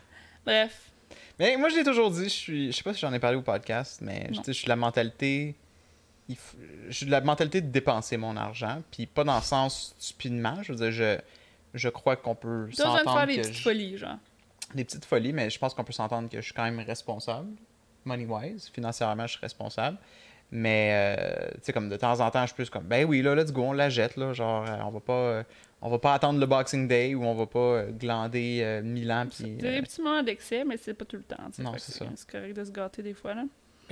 Bref. 0.45 0.91
Mais 1.37 1.57
moi, 1.57 1.67
je 1.67 1.75
l'ai 1.75 1.83
toujours 1.83 2.09
dit, 2.11 2.23
je 2.23 2.29
suis, 2.29 2.71
je 2.71 2.77
sais 2.77 2.83
pas 2.83 2.93
si 2.93 3.01
j'en 3.01 3.11
ai 3.11 3.19
parlé 3.19 3.35
au 3.35 3.41
podcast, 3.41 3.99
mais 4.01 4.29
je, 4.31 4.39
je 4.47 4.51
suis 4.53 4.69
la 4.69 4.77
mentalité, 4.77 5.55
f- 6.33 7.05
de 7.05 7.11
la 7.11 7.21
mentalité 7.21 7.61
de 7.61 7.67
dépenser 7.67 8.17
mon 8.17 8.35
argent, 8.35 8.81
puis 8.91 9.05
pas 9.05 9.23
dans 9.23 9.35
le 9.35 9.41
sens 9.43 9.95
stupidement, 9.99 10.61
je 10.63 10.73
veux 10.73 10.77
dire, 10.79 10.91
je, 10.91 11.17
je 11.75 11.89
crois 11.89 12.15
qu'on 12.15 12.33
peut 12.35 12.65
besoin 12.65 12.93
de 12.93 12.97
s'entendre 12.97 13.17
faire 13.17 13.27
des 13.27 13.37
petites 13.41 13.53
je- 13.53 13.61
folies, 13.61 13.97
genre. 13.97 14.17
des 14.73 14.83
petites 14.83 15.05
folies, 15.05 15.33
mais 15.33 15.49
je 15.49 15.59
pense 15.59 15.73
qu'on 15.73 15.83
peut 15.83 15.93
s'entendre 15.93 16.29
que 16.29 16.37
je 16.37 16.45
suis 16.45 16.53
quand 16.53 16.63
même 16.63 16.79
responsable, 16.79 17.49
money-wise, 18.05 18.69
financièrement, 18.73 19.27
je 19.27 19.33
suis 19.33 19.41
responsable. 19.41 19.97
Mais, 20.51 20.91
euh, 21.17 21.49
tu 21.55 21.59
sais, 21.63 21.73
comme 21.73 21.89
de 21.89 21.97
temps 21.97 22.19
en 22.19 22.29
temps, 22.29 22.41
je 22.41 22.47
suis 22.47 22.55
plus 22.55 22.69
comme, 22.69 22.83
ben 22.83 23.03
oui, 23.05 23.23
là, 23.23 23.33
let's 23.33 23.51
go, 23.51 23.63
on 23.63 23.73
la 23.73 23.89
jette, 23.89 24.15
là, 24.15 24.31
genre, 24.31 24.63
euh, 24.69 24.77
on 24.85 24.91
va 24.91 24.99
pas, 24.99 25.13
euh, 25.13 25.43
on 25.81 25.89
va 25.89 25.97
pas 25.97 26.13
attendre 26.13 26.39
le 26.39 26.45
Boxing 26.45 26.87
Day 26.87 27.15
ou 27.15 27.23
on 27.25 27.33
va 27.33 27.47
pas 27.47 27.59
euh, 27.59 27.91
glander 27.91 28.79
mille 28.83 29.11
ans, 29.11 29.25
puis... 29.27 29.55
Des 29.55 29.81
petits 29.81 30.01
moments 30.03 30.21
d'excès, 30.21 30.63
mais 30.63 30.77
c'est 30.77 30.93
pas 30.93 31.03
tout 31.05 31.15
le 31.17 31.23
temps. 31.23 31.43
Non, 31.57 31.73
c'est 31.79 31.93
ça. 31.93 32.05
C'est 32.15 32.29
correct 32.29 32.53
de 32.55 32.63
se 32.63 32.71
gâter 32.71 33.01
des 33.01 33.15
fois, 33.15 33.33
là. 33.33 33.43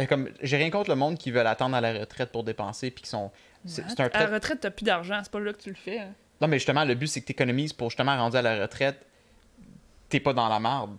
Comme, 0.09 0.29
j'ai 0.41 0.57
rien 0.57 0.69
contre 0.69 0.89
le 0.89 0.95
monde 0.95 1.17
qui 1.17 1.29
veulent 1.31 1.45
attendre 1.47 1.75
à 1.75 1.81
la 1.81 1.93
retraite 1.99 2.31
pour 2.31 2.43
dépenser, 2.43 2.89
puis 2.91 3.03
qui 3.03 3.09
sont... 3.09 3.31
C'est 3.65 3.87
c'est 3.89 3.99
un 4.01 4.05
À 4.05 4.09
trait... 4.09 4.27
la 4.27 4.33
retraite, 4.33 4.59
t'as 4.61 4.71
plus 4.71 4.83
d'argent, 4.83 5.19
c'est 5.23 5.31
pas 5.31 5.39
là 5.39 5.53
que 5.53 5.61
tu 5.61 5.69
le 5.69 5.75
fais. 5.75 5.99
hein. 5.99 6.13
Non, 6.41 6.47
mais 6.47 6.57
justement, 6.57 6.83
le 6.83 6.95
but, 6.95 7.07
c'est 7.07 7.21
que 7.21 7.25
tu 7.27 7.31
économises 7.31 7.71
pour 7.73 7.89
justement 7.89 8.17
rendu 8.17 8.35
à 8.35 8.41
la 8.41 8.59
retraite, 8.61 9.05
t'es 10.09 10.19
pas 10.19 10.33
dans 10.33 10.49
la 10.49 10.59
marde. 10.59 10.97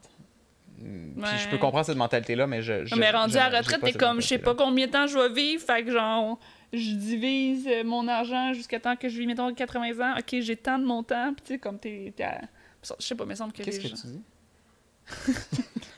Puis 0.78 1.38
je 1.42 1.48
peux 1.50 1.58
comprendre 1.58 1.84
cette 1.86 1.96
mentalité-là, 1.96 2.46
mais 2.46 2.62
je. 2.62 2.84
je 2.84 2.94
mais 2.94 3.10
rendu 3.10 3.34
je- 3.34 3.38
à 3.38 3.48
la 3.50 3.58
retraite, 3.60 3.80
t'es 3.82 3.92
comme, 3.92 4.20
je 4.20 4.26
sais 4.26 4.38
pas 4.38 4.54
combien 4.54 4.86
de 4.86 4.92
temps 4.92 5.06
je 5.06 5.18
vais 5.18 5.28
vivre, 5.32 5.62
fait 5.62 5.84
que 5.84 5.90
genre, 5.92 6.38
je 6.72 6.90
divise 6.94 7.66
euh, 7.68 7.84
mon 7.84 8.08
argent 8.08 8.52
jusqu'à 8.54 8.80
temps 8.80 8.96
que 8.96 9.08
je 9.08 9.18
vis, 9.18 9.26
mettons, 9.26 9.52
80 9.54 10.00
ans. 10.00 10.14
Ok, 10.18 10.40
j'ai 10.40 10.56
tant 10.56 10.78
de 10.78 10.84
mon 10.84 11.02
temps, 11.02 11.32
pis 11.34 11.42
tu 11.42 11.48
sais, 11.54 11.58
comme 11.58 11.78
t'es. 11.78 12.12
t'es 12.16 12.24
à- 12.24 12.40
Je 12.98 13.04
sais 13.06 13.14
pas, 13.14 13.24
mais 13.24 13.34
semble 13.36 13.52
que 13.52 13.62
Qu'est-ce 13.62 13.80
les 13.82 13.90
que 13.90 13.96
gens. 13.96 14.02
tu 14.02 14.06
dis? 14.08 14.22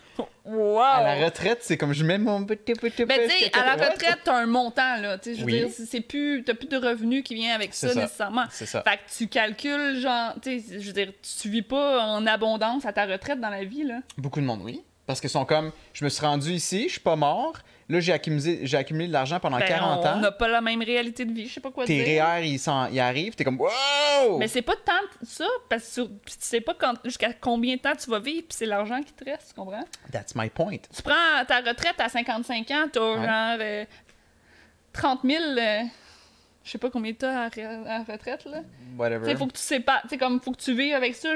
Wow! 0.48 0.78
À 0.80 1.02
la 1.16 1.24
retraite, 1.26 1.58
c'est 1.62 1.76
comme 1.76 1.92
je 1.92 2.04
mets 2.04 2.18
mon 2.18 2.44
petit 2.44 2.74
petit 2.74 3.04
Ben, 3.04 3.18
tu 3.28 3.30
sais, 3.30 3.50
à 3.52 3.64
la 3.66 3.76
80. 3.76 3.90
retraite, 3.92 4.18
t'as 4.24 4.36
un 4.36 4.46
montant, 4.46 4.96
là. 5.00 5.18
Tu 5.18 5.30
sais, 5.30 5.34
je 5.36 5.40
veux 5.40 5.46
Oui. 5.46 5.58
dire, 5.60 5.68
c'est 5.70 6.00
plus. 6.00 6.44
T'as 6.44 6.54
plus 6.54 6.68
de 6.68 6.76
revenus 6.76 7.24
qui 7.24 7.34
vient 7.34 7.54
avec 7.54 7.74
ça, 7.74 7.88
ça. 7.92 8.00
nécessairement. 8.00 8.44
C'est 8.50 8.66
ça. 8.66 8.82
Fait 8.82 8.96
que 8.98 9.02
tu 9.16 9.26
calcules, 9.28 9.98
genre, 10.00 10.34
tu 10.40 10.60
sais, 10.60 10.80
je 10.80 10.86
veux 10.86 10.92
dire, 10.92 11.12
tu 11.40 11.48
vis 11.48 11.62
pas 11.62 12.00
en 12.06 12.26
abondance 12.26 12.86
à 12.86 12.92
ta 12.92 13.06
retraite 13.06 13.40
dans 13.40 13.50
la 13.50 13.64
vie, 13.64 13.82
là. 13.82 14.00
Beaucoup 14.18 14.40
de 14.40 14.46
monde, 14.46 14.60
oui. 14.64 14.82
Parce 15.06 15.20
qu'ils 15.20 15.30
sont 15.30 15.44
comme, 15.44 15.70
je 15.92 16.04
me 16.04 16.08
suis 16.10 16.24
rendu 16.26 16.50
ici, 16.50 16.84
je 16.88 16.92
suis 16.92 17.00
pas 17.00 17.14
mort. 17.16 17.54
Là, 17.88 18.00
j'ai 18.00 18.12
accumulé, 18.12 18.60
j'ai 18.66 18.76
accumulé 18.76 19.06
de 19.06 19.12
l'argent 19.12 19.38
pendant 19.38 19.58
Ben, 19.60 19.68
40 19.68 20.04
on 20.04 20.08
ans. 20.08 20.16
n'a 20.16 20.32
pas 20.32 20.48
la 20.48 20.60
même 20.60 20.82
réalité 20.82 21.24
de 21.24 21.32
vie, 21.32 21.46
je 21.46 21.54
sais 21.54 21.60
pas 21.60 21.70
quoi 21.70 21.84
Tes 21.84 22.02
dire. 22.02 22.24
REER, 22.24 22.44
ils, 22.44 22.60
ils 22.92 22.98
arrivent, 23.00 23.36
t'es 23.36 23.44
comme, 23.44 23.60
wow! 23.60 24.38
Mais 24.38 24.48
c'est 24.48 24.62
pas 24.62 24.74
tant 24.84 24.92
ça, 25.22 25.46
parce 25.68 25.94
que 25.94 26.00
tu 26.00 26.34
sais 26.40 26.60
pas 26.60 26.74
quand- 26.74 26.94
jusqu'à 27.04 27.32
combien 27.32 27.76
de 27.76 27.80
temps 27.80 27.94
tu 27.94 28.10
vas 28.10 28.18
vivre, 28.18 28.40
puis 28.48 28.56
c'est 28.58 28.66
l'argent 28.66 29.00
qui 29.02 29.12
te 29.12 29.24
reste, 29.24 29.50
tu 29.50 29.54
comprends? 29.54 29.84
That's 30.10 30.34
my 30.34 30.50
point. 30.50 30.78
Tu 30.92 31.00
prends 31.02 31.44
ta 31.46 31.60
retraite 31.60 32.00
à 32.00 32.08
55 32.08 32.68
ans, 32.72 32.86
t'as 32.92 33.00
Ouais. 33.00 33.24
genre 33.24 33.58
euh, 33.60 33.84
30 34.92 35.20
000, 35.24 35.42
euh, 35.44 35.82
je 36.64 36.70
sais 36.72 36.78
pas 36.78 36.90
combien 36.90 37.12
t'as 37.12 37.42
à, 37.42 37.44
à 37.46 38.02
retraite, 38.02 38.44
là. 38.46 38.62
Whatever. 38.98 39.36
Faut 39.36 39.46
que 39.46 39.52
tu 39.52 39.60
sais 39.60 39.78
pas, 39.78 40.00
tu 40.02 40.08
sais, 40.08 40.18
comme, 40.18 40.40
faut 40.40 40.50
que 40.50 40.60
tu 40.60 40.74
vives 40.74 40.94
avec 40.94 41.14
ça, 41.14 41.28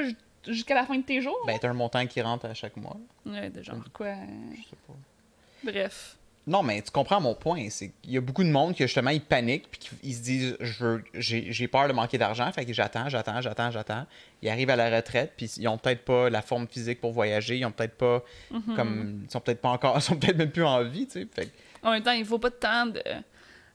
jusqu'à 0.47 0.75
la 0.75 0.85
fin 0.85 0.97
de 0.97 1.03
tes 1.03 1.21
jours? 1.21 1.37
Ben, 1.45 1.57
t'as 1.59 1.69
un 1.69 1.73
montant 1.73 2.05
qui 2.07 2.21
rentre 2.21 2.45
à 2.45 2.53
chaque 2.53 2.77
mois. 2.77 2.97
Ouais, 3.25 3.49
de 3.49 3.61
genre 3.61 3.77
quoi? 3.93 4.13
Je 4.55 4.61
sais 4.69 4.77
pas. 4.87 4.93
Bref. 5.63 6.17
Non, 6.47 6.63
mais 6.63 6.81
tu 6.81 6.89
comprends 6.89 7.21
mon 7.21 7.35
point. 7.35 7.69
C'est 7.69 7.91
qu'il 8.01 8.13
y 8.13 8.17
a 8.17 8.21
beaucoup 8.21 8.43
de 8.43 8.49
monde 8.49 8.73
qui, 8.73 8.81
justement, 8.81 9.11
ils 9.11 9.21
paniquent 9.21 9.69
puis 9.69 9.79
ils 10.01 10.15
se 10.15 10.21
disent 10.23 10.57
je 10.59 10.83
veux, 10.83 11.03
j'ai, 11.13 11.51
j'ai 11.51 11.67
peur 11.67 11.87
de 11.87 11.93
manquer 11.93 12.17
d'argent, 12.17 12.51
fait 12.51 12.65
que 12.65 12.73
j'attends, 12.73 13.09
j'attends, 13.09 13.41
j'attends, 13.41 13.69
j'attends. 13.69 14.07
Ils 14.41 14.49
arrivent 14.49 14.71
à 14.71 14.75
la 14.75 14.89
retraite 14.89 15.33
puis 15.37 15.45
ils 15.57 15.67
ont 15.67 15.77
peut-être 15.77 16.03
pas 16.03 16.31
la 16.31 16.41
forme 16.41 16.67
physique 16.67 16.99
pour 16.99 17.11
voyager, 17.11 17.57
ils 17.59 17.65
ont 17.65 17.71
peut-être 17.71 17.95
pas 17.95 18.23
Mhm. 18.49 18.75
comme 18.75 19.21
ils 19.27 19.31
sont 19.31 19.39
peut-être 19.39 19.61
pas 19.61 19.69
encore, 19.69 19.95
ils 19.97 20.01
sont 20.01 20.15
peut-être 20.17 20.37
même 20.37 20.49
plus 20.51 20.65
en 20.65 20.83
vie, 20.83 21.05
tu 21.05 21.13
sais. 21.21 21.27
Fait 21.31 21.51
En 21.83 21.91
même 21.91 22.01
temps, 22.01 22.11
il 22.11 22.25
faut 22.25 22.39
pas 22.39 22.49
de 22.49 22.55
temps 22.55 22.87
de, 22.87 23.03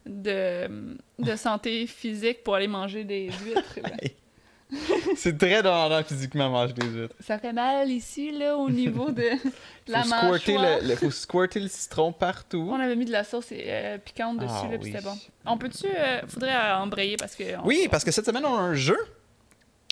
de, 0.05 0.96
de 1.20 1.37
santé 1.37 1.87
physique 1.87 2.42
pour 2.42 2.57
aller 2.57 2.66
manger 2.68 3.05
des 3.05 3.31
huîtres. 3.44 3.79
c'est 5.16 5.38
très 5.38 5.62
demandant 5.62 6.02
physiquement 6.02 6.50
manger 6.50 6.72
des 6.72 6.87
huîtres. 6.87 7.14
Ça 7.20 7.38
fait 7.38 7.52
mal 7.52 7.88
ici, 7.90 8.33
là, 8.33 8.57
au 8.57 8.68
niveau 8.68 9.11
de 9.11 9.31
la 9.87 10.02
faut 10.02 10.09
mâchoire. 10.09 10.81
le, 10.83 10.88
le- 10.88 10.96
faut 10.96 11.11
squirter 11.11 11.61
le 11.61 11.68
citron 11.68 12.12
partout. 12.12 12.68
On 12.72 12.81
avait 12.81 12.96
mis 12.96 13.05
de 13.05 13.12
la 13.12 13.22
sauce 13.24 13.46
euh, 13.52 13.98
piquante 13.98 14.38
dessus, 14.38 14.52
Ah 14.64 14.68
là, 14.72 14.79
oui. 14.81 14.90
c'était 14.92 15.05
bon. 15.05 15.16
On 15.44 15.57
peut-tu... 15.57 15.87
euh, 15.87 16.20
faudrait 16.26 16.55
euh, 16.55 16.76
embrayer 16.79 17.16
parce 17.16 17.37
que... 17.37 17.44
Oui, 17.64 17.87
parce 17.90 18.02
que 18.05 18.11
cette 18.11 18.26
semaine 18.26 18.44
on 18.44 18.57
a 18.57 18.61
un 18.61 18.74
jeu. 18.74 18.98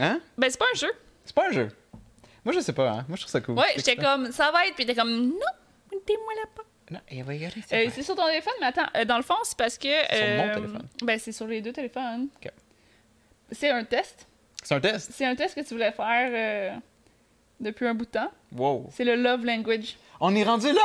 Hein? 0.00 0.20
Ben, 0.37 0.50
c'est 0.50 0.58
pas 0.58 0.66
un 0.74 0.76
jeu. 0.78 0.90
C'est 1.24 1.34
pas 1.34 1.48
un 1.48 1.52
jeu. 1.52 1.68
Moi 2.44 2.52
je 2.52 2.60
sais 2.60 2.72
pas, 2.72 2.90
hein. 2.90 3.04
Moi 3.08 3.16
je 3.16 3.20
trouve 3.22 3.30
ça 3.32 3.40
cool. 3.40 3.56
Ouais, 3.56 3.72
j'étais 3.76 3.96
comme, 3.96 4.32
ça 4.32 4.50
va 4.50 4.66
être, 4.66 4.74
puis 4.74 4.84
t'es 4.87 4.94
comme, 4.96 5.10
non, 5.28 5.52
mettez-moi 5.92 6.34
là 6.34 6.48
pas. 6.54 6.62
Non, 6.90 7.00
et 7.08 7.22
va 7.22 7.34
y 7.34 7.44
Euh, 7.46 7.50
c'est 7.94 8.02
sur 8.02 8.14
ton 8.14 8.26
téléphone, 8.26 8.52
mais 8.60 8.66
attends, 8.66 8.82
euh, 8.96 9.04
dans 9.06 9.16
le 9.16 9.22
fond, 9.22 9.37
c'est 9.44 9.56
parce 9.56 9.78
que. 9.78 9.88
Sur 9.88 10.26
mon 10.46 10.54
téléphone. 10.54 10.88
Ben, 11.02 11.18
c'est 11.18 11.32
sur 11.32 11.46
les 11.46 11.62
deux 11.62 11.72
téléphones. 11.72 12.28
Ok. 12.37 12.50
C'est 13.52 13.70
un 13.70 13.84
test. 13.84 14.26
C'est 14.64 14.74
un 14.74 14.81
test. 14.81 15.11
C'est 15.12 15.24
un 15.24 15.37
test 15.37 15.55
que 15.55 15.61
tu 15.61 15.74
voulais 15.74 15.92
faire 15.92 16.31
euh, 16.33 16.77
depuis 17.61 17.87
un 17.87 17.94
bout 17.94 18.07
de 18.07 18.11
temps. 18.11 18.31
Wow. 18.57 18.88
C'est 18.90 19.05
le 19.05 19.14
love 19.14 19.44
language. 19.44 19.96
On 20.20 20.35
est 20.35 20.42
rendu 20.44 20.68
là? 20.72 20.81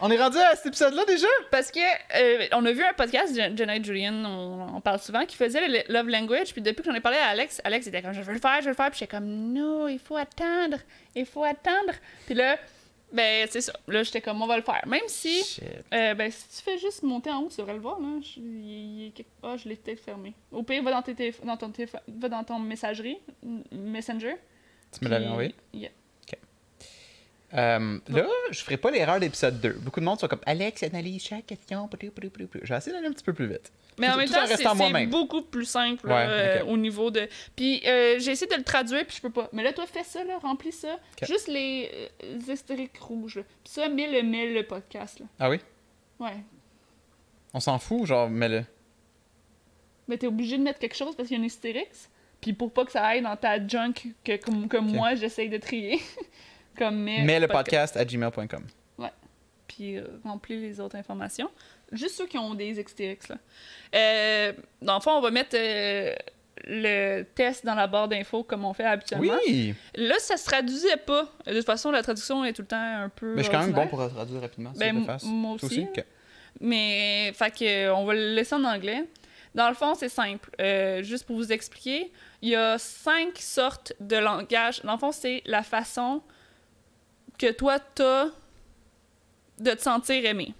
On 0.00 0.10
est 0.10 0.16
rendu 0.16 0.38
à 0.38 0.54
cet 0.56 0.66
épisode-là 0.66 1.04
déjà? 1.04 1.26
Parce 1.50 1.70
que 1.70 1.80
euh, 1.80 2.46
on 2.52 2.64
a 2.64 2.72
vu 2.72 2.82
un 2.84 2.92
podcast, 2.92 3.34
Jen- 3.34 3.56
Jenna 3.56 3.76
et 3.76 3.82
Julian, 3.82 4.24
on, 4.24 4.76
on 4.76 4.80
parle 4.80 4.98
souvent, 5.00 5.24
qui 5.24 5.36
faisait 5.36 5.66
le 5.66 5.92
love 5.92 6.08
language. 6.08 6.52
Puis 6.52 6.62
depuis 6.62 6.82
que 6.82 6.90
j'en 6.90 6.94
ai 6.96 7.00
parlé 7.00 7.18
à 7.18 7.28
Alex, 7.28 7.60
Alex 7.64 7.86
était 7.86 8.02
comme 8.02 8.12
je 8.12 8.20
veux 8.20 8.32
le 8.34 8.38
faire, 8.40 8.56
je 8.58 8.64
veux 8.64 8.70
le 8.70 8.76
faire. 8.76 8.90
Puis 8.90 9.00
j'étais 9.00 9.10
comme 9.16 9.26
non, 9.26 9.88
il 9.88 9.98
faut 9.98 10.16
attendre, 10.16 10.78
il 11.14 11.26
faut 11.26 11.44
attendre. 11.44 11.92
Puis 12.26 12.34
là, 12.34 12.56
ben 13.14 13.46
c'est 13.50 13.60
ça. 13.62 13.72
Là, 13.88 14.02
j'étais 14.02 14.20
comme 14.20 14.42
on 14.42 14.46
va 14.46 14.56
le 14.56 14.62
faire. 14.62 14.82
Même 14.86 15.06
si, 15.06 15.42
euh, 15.94 16.14
ben 16.14 16.30
si 16.30 16.48
tu 16.58 16.62
fais 16.62 16.76
juste 16.78 17.02
monter 17.02 17.30
en 17.30 17.40
haut, 17.42 17.48
tu 17.48 17.56
devrais 17.58 17.74
le 17.74 17.80
voir 17.80 17.98
là. 18.00 18.18
Je, 18.20 18.40
il- 18.40 19.00
il 19.00 19.06
est 19.06 19.10
quelque- 19.12 19.30
ah, 19.42 19.56
je 19.56 19.68
l'ai 19.68 19.76
peut-être 19.76 20.00
fermé. 20.00 20.34
Au 20.52 20.62
pire, 20.62 20.82
va 20.82 20.90
dans, 20.90 21.02
tes 21.02 21.14
téléph- 21.14 21.44
dans 21.44 21.56
ton 21.56 21.70
téléphone, 21.70 22.00
va 22.08 22.28
dans 22.28 22.44
ton 22.44 22.58
messagerie, 22.58 23.18
Messenger. 23.72 24.34
Tu 24.92 25.04
me 25.04 25.10
l'avais 25.10 25.26
envoyé? 25.26 25.54
Yeah. 25.72 25.90
Euh, 27.54 27.98
là, 28.08 28.26
je 28.50 28.60
ferai 28.60 28.76
pas 28.76 28.90
l'erreur 28.90 29.20
d'épisode 29.20 29.60
2. 29.60 29.74
Beaucoup 29.74 30.00
de 30.00 30.04
monde 30.04 30.18
sont 30.18 30.26
comme 30.26 30.40
Alex 30.44 30.82
analyse 30.82 31.22
chaque 31.22 31.46
question. 31.46 31.88
Vais 31.92 32.08
essayer 32.08 32.92
d'aller 32.92 33.06
un 33.06 33.12
petit 33.12 33.22
peu 33.24 33.32
plus 33.32 33.46
vite. 33.46 33.70
Mais 33.96 34.08
en 34.08 34.12
Tout- 34.12 34.18
même 34.18 34.28
temps, 34.28 34.44
c'est 34.46 35.06
beaucoup 35.06 35.42
plus 35.42 35.64
simple 35.66 36.04
Ouais, 36.08 36.26
euh, 36.28 36.64
au 36.64 36.76
niveau 36.76 37.12
de. 37.12 37.28
Puis 37.54 37.80
euh, 37.86 38.18
j'ai 38.18 38.32
essayé 38.32 38.50
de 38.50 38.56
le 38.56 38.64
traduire, 38.64 39.06
puis 39.06 39.16
je 39.16 39.22
peux 39.22 39.30
pas. 39.30 39.48
Mais 39.52 39.62
là, 39.62 39.72
toi, 39.72 39.86
fais 39.86 40.02
ça, 40.02 40.24
là, 40.24 40.38
remplis 40.38 40.72
ça. 40.72 40.98
Juste 41.22 41.46
les, 41.46 41.88
euh, 41.94 42.08
les 42.44 42.52
hystériques 42.52 42.98
rouges. 42.98 43.36
Là. 43.36 43.42
Puis 43.62 43.72
ça, 43.72 43.88
mets-le, 43.88 44.22
mets 44.24 44.46
le 44.50 44.64
podcast. 44.64 45.20
Là. 45.20 45.26
Ah 45.38 45.48
oui? 45.48 45.60
Ouais. 46.18 46.34
On 47.52 47.60
s'en 47.60 47.78
fout, 47.78 48.06
genre, 48.06 48.28
mais 48.28 48.48
le. 48.48 48.64
Mais 50.08 50.18
t'es 50.18 50.26
obligé 50.26 50.58
de 50.58 50.62
mettre 50.64 50.80
quelque 50.80 50.96
chose 50.96 51.14
parce 51.14 51.28
qu'il 51.28 51.36
y 51.36 51.40
a 51.40 51.42
une 51.42 51.46
hystérix. 51.46 52.10
Puis 52.40 52.52
pour 52.52 52.72
pas 52.72 52.84
que 52.84 52.90
ça 52.92 53.04
aille 53.06 53.22
dans 53.22 53.36
ta 53.36 53.64
junk 53.64 53.94
que 54.24 54.36
comme, 54.36 54.68
comme 54.68 54.88
Ok. 54.88 54.94
moi, 54.94 55.14
j'essaye 55.14 55.48
de 55.48 55.58
trier. 55.58 56.00
comme 56.76 56.96
mets, 56.96 57.22
Mais 57.22 57.40
le 57.40 57.48
podcast 57.48 57.96
à 57.96 58.04
gmail.com. 58.04 58.64
puis 59.66 59.96
euh, 59.96 60.04
remplis 60.24 60.60
les 60.60 60.80
autres 60.80 60.96
informations. 60.96 61.50
Juste 61.92 62.16
ceux 62.16 62.26
qui 62.26 62.38
ont 62.38 62.54
des 62.54 62.72
XTX. 62.72 63.28
Là. 63.30 63.36
Euh, 63.94 64.52
dans 64.82 64.96
le 64.96 65.00
fond, 65.00 65.12
on 65.12 65.20
va 65.20 65.30
mettre 65.30 65.56
euh, 65.58 66.14
le 66.64 67.22
test 67.22 67.64
dans 67.64 67.74
la 67.74 67.86
barre 67.86 68.08
d'infos 68.08 68.42
comme 68.44 68.64
on 68.64 68.72
fait 68.72 68.84
habituellement. 68.84 69.34
Oui! 69.46 69.74
Là, 69.94 70.16
ça 70.18 70.36
se 70.36 70.44
traduisait 70.44 70.96
pas. 70.96 71.28
De 71.46 71.54
toute 71.54 71.66
façon, 71.66 71.90
la 71.90 72.02
traduction 72.02 72.44
est 72.44 72.52
tout 72.52 72.62
le 72.62 72.68
temps 72.68 72.76
un 72.76 73.08
peu. 73.08 73.34
Mais 73.34 73.38
je 73.38 73.48
suis 73.48 73.52
quand 73.52 73.62
même 73.62 73.72
bon 73.72 73.86
pour 73.86 74.08
traduire 74.10 74.40
rapidement. 74.40 74.72
Ben, 74.76 75.06
moi 75.24 75.56
aussi? 75.60 75.86
Ok. 75.90 76.04
Mais, 76.60 77.32
fait 77.34 77.50
que, 77.50 77.90
on 77.90 78.04
va 78.04 78.14
le 78.14 78.34
laisser 78.34 78.54
en 78.54 78.64
anglais. 78.64 79.04
Dans 79.54 79.68
le 79.68 79.74
fond, 79.74 79.94
c'est 79.94 80.08
simple. 80.08 80.50
Euh, 80.60 81.02
juste 81.02 81.26
pour 81.26 81.36
vous 81.36 81.52
expliquer, 81.52 82.12
il 82.42 82.50
y 82.50 82.56
a 82.56 82.76
cinq 82.78 83.38
sortes 83.38 83.92
de 84.00 84.16
langage. 84.16 84.82
Dans 84.82 84.92
le 84.92 84.98
fond, 84.98 85.12
c'est 85.12 85.42
la 85.46 85.62
façon 85.62 86.22
que 87.38 87.50
toi, 87.52 87.78
t'as 87.78 88.26
de 89.58 89.70
te 89.72 89.82
sentir 89.82 90.24
aimé. 90.24 90.52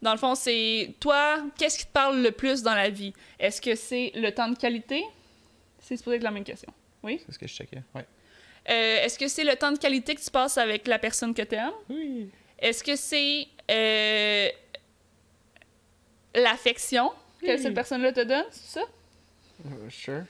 Dans 0.00 0.12
le 0.12 0.18
fond, 0.18 0.34
c'est 0.34 0.94
toi, 0.98 1.38
qu'est-ce 1.56 1.78
qui 1.78 1.86
te 1.86 1.92
parle 1.92 2.20
le 2.20 2.32
plus 2.32 2.62
dans 2.62 2.74
la 2.74 2.90
vie? 2.90 3.12
Est-ce 3.38 3.60
que 3.60 3.74
c'est 3.76 4.10
le 4.16 4.30
temps 4.32 4.48
de 4.48 4.56
qualité? 4.56 5.02
C'est 5.78 5.96
supposé 5.96 6.16
être 6.16 6.22
la 6.24 6.30
même 6.32 6.44
question. 6.44 6.72
C'est 7.04 7.32
ce 7.32 7.38
que 7.38 7.46
je 7.46 7.52
checkais. 7.54 7.82
Ouais. 7.94 8.04
Euh, 8.70 9.04
Est-ce 9.04 9.18
que 9.18 9.28
c'est 9.28 9.44
le 9.44 9.54
temps 9.56 9.72
de 9.72 9.78
qualité 9.78 10.14
que 10.14 10.20
tu 10.20 10.30
passes 10.30 10.56
avec 10.58 10.86
la 10.88 10.98
personne 10.98 11.34
que 11.34 11.42
tu 11.42 11.54
aimes? 11.54 11.72
Oui. 11.88 12.30
Est-ce 12.58 12.82
que 12.84 12.94
c'est 12.96 13.46
euh, 13.70 14.48
l'affection 16.34 17.10
que 17.40 17.46
Oui. 17.56 17.58
cette 17.62 17.74
personne-là 17.74 18.12
te 18.12 18.20
donne? 18.20 18.44
C'est 18.50 18.80
ça? 18.80 18.86
Euh, 19.66 19.90
sure. 19.90 20.22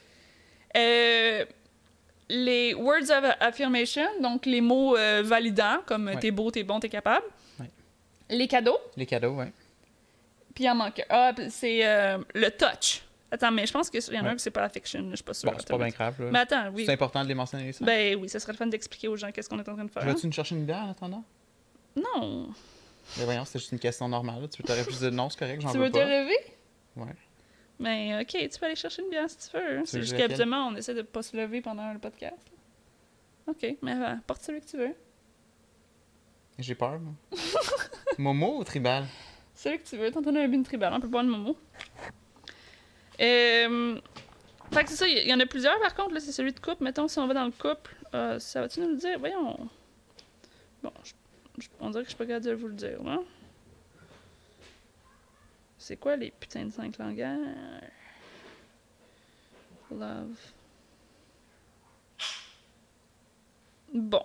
Euh, 0.76 1.44
les 2.34 2.74
words 2.74 3.10
of 3.10 3.24
affirmation, 3.40 4.06
donc 4.20 4.46
les 4.46 4.60
mots 4.60 4.96
euh, 4.96 5.22
validants, 5.24 5.78
comme 5.86 6.06
Ouais. 6.06 6.18
t'es 6.18 6.30
beau, 6.30 6.50
t'es 6.50 6.62
bon, 6.64 6.80
t'es 6.80 6.88
capable. 6.88 7.26
Ouais. 7.60 7.70
Les 8.30 8.48
cadeaux, 8.48 8.78
Les 8.96 9.04
cadeaux, 9.06 9.34
ouais. 9.34 9.52
puis 10.54 10.64
il 10.64 10.70
en 10.70 10.74
manque 10.74 11.00
un. 11.00 11.04
Ah, 11.10 11.32
c'est 11.50 11.86
euh, 11.86 12.18
le 12.34 12.48
touch. 12.50 13.02
Attends, 13.30 13.50
mais 13.50 13.66
je 13.66 13.72
pense 13.72 13.88
qu'il 13.88 14.00
y 14.02 14.18
en 14.18 14.20
a 14.20 14.24
Ouais. 14.24 14.28
un 14.30 14.34
que 14.34 14.40
c'est 14.42 14.50
pas 14.50 14.60
l'affection, 14.62 15.06
je 15.10 15.16
suis 15.16 15.24
pas 15.24 15.34
sûre. 15.34 15.50
Bon, 15.50 15.56
c'est 15.58 15.68
pas 15.68 15.78
bien 15.78 15.88
grave, 15.88 16.14
là. 16.22 16.30
Mais 16.30 16.38
attends, 16.40 16.70
oui. 16.74 16.84
C'est 16.86 16.92
important 16.92 17.22
de 17.22 17.28
les 17.28 17.34
mentionner, 17.34 17.72
ça. 17.72 17.84
Ben 17.84 18.16
oui, 18.20 18.28
ça 18.28 18.38
serait 18.40 18.52
le 18.52 18.58
fun 18.58 18.66
d'expliquer 18.66 19.08
aux 19.08 19.16
gens 19.16 19.30
qu'est-ce 19.32 19.48
qu'on 19.48 19.58
est 19.58 19.68
en 19.68 19.74
train 19.74 19.84
de 19.84 19.90
faire. 19.90 20.04
Vas-tu 20.04 20.26
nous 20.26 20.32
chercher 20.32 20.54
une 20.54 20.64
bière 20.66 20.82
en 20.84 20.90
attendant? 20.90 21.24
Non. 21.96 22.48
Mais 23.18 23.24
voyons, 23.24 23.44
c'est 23.44 23.58
juste 23.58 23.72
une 23.72 23.78
question 23.78 24.08
normale. 24.08 24.40
là. 24.42 24.48
Tu 24.48 24.62
peux 24.62 24.68
t'aurais 24.68 24.84
pu 24.84 24.92
dire 24.94 25.12
non, 25.12 25.28
c'est 25.30 25.38
correct, 25.38 25.60
j'en 25.60 25.72
Tu 25.72 25.78
veux 25.78 25.84
veux 25.84 25.90
te 25.90 25.98
pas. 25.98 26.04
lever? 26.04 26.36
Ouais. 26.96 27.06
Mais 27.82 28.20
ok, 28.20 28.48
tu 28.50 28.58
peux 28.60 28.66
aller 28.66 28.76
chercher 28.76 29.02
une 29.02 29.10
bière 29.10 29.28
si 29.28 29.50
tu 29.50 29.56
veux. 29.56 29.78
hein. 29.78 29.82
C'est 29.84 30.00
juste 30.00 30.16
qu'habituellement, 30.16 30.68
on 30.68 30.76
essaie 30.76 30.94
de 30.94 31.02
pas 31.02 31.22
se 31.22 31.36
lever 31.36 31.60
pendant 31.60 31.92
le 31.92 31.98
podcast. 31.98 32.36
Ok, 33.48 33.74
mais 33.82 33.98
va, 33.98 34.16
porte 34.26 34.42
celui 34.42 34.60
que 34.60 34.66
tu 34.66 34.76
veux. 34.76 34.94
J'ai 36.58 36.74
peur, 36.76 37.00
moi. 37.00 37.14
Momo 38.18 38.58
ou 38.58 38.64
tribal? 38.64 39.04
Celui 39.54 39.78
que 39.78 39.84
tu 39.84 39.96
veux. 39.96 40.06
A 40.06 40.18
un 40.44 40.48
bin 40.48 40.62
tribal. 40.62 40.92
On 40.94 41.00
peut 41.00 41.08
boire 41.08 41.24
une 41.24 41.30
momo. 41.30 41.56
Euh... 43.20 43.98
Fait 44.72 44.84
que 44.84 44.90
c'est 44.90 44.96
ça, 44.96 45.06
il 45.08 45.28
y, 45.28 45.34
en 45.34 45.40
a 45.40 45.46
plusieurs 45.46 45.78
par 45.80 45.94
contre. 45.94 46.14
Là, 46.14 46.20
c'est 46.20 46.32
celui 46.32 46.52
de 46.52 46.60
couple. 46.60 46.84
Mettons, 46.84 47.08
si 47.08 47.18
on 47.18 47.26
va 47.26 47.34
dans 47.34 47.44
le 47.44 47.50
couple, 47.50 47.94
euh, 48.14 48.38
ça 48.38 48.60
va-tu 48.62 48.80
nous 48.80 48.88
le 48.90 48.96
dire? 48.96 49.18
Voyons. 49.18 49.68
Bon, 50.82 50.92
je- 51.04 51.12
je- 51.62 51.68
on 51.80 51.90
dirait 51.90 52.04
que 52.04 52.10
je 52.10 52.14
suis 52.14 52.18
pas 52.18 52.26
capable 52.26 52.46
de 52.46 52.52
vous 52.52 52.68
le 52.68 52.74
dire, 52.74 53.02
là. 53.02 53.18
C'est 55.82 55.96
quoi 55.96 56.14
les 56.14 56.30
putains 56.30 56.66
de 56.66 56.70
cinq 56.70 56.96
langages? 56.98 57.40
Love. 59.90 60.36
Bon. 63.92 64.22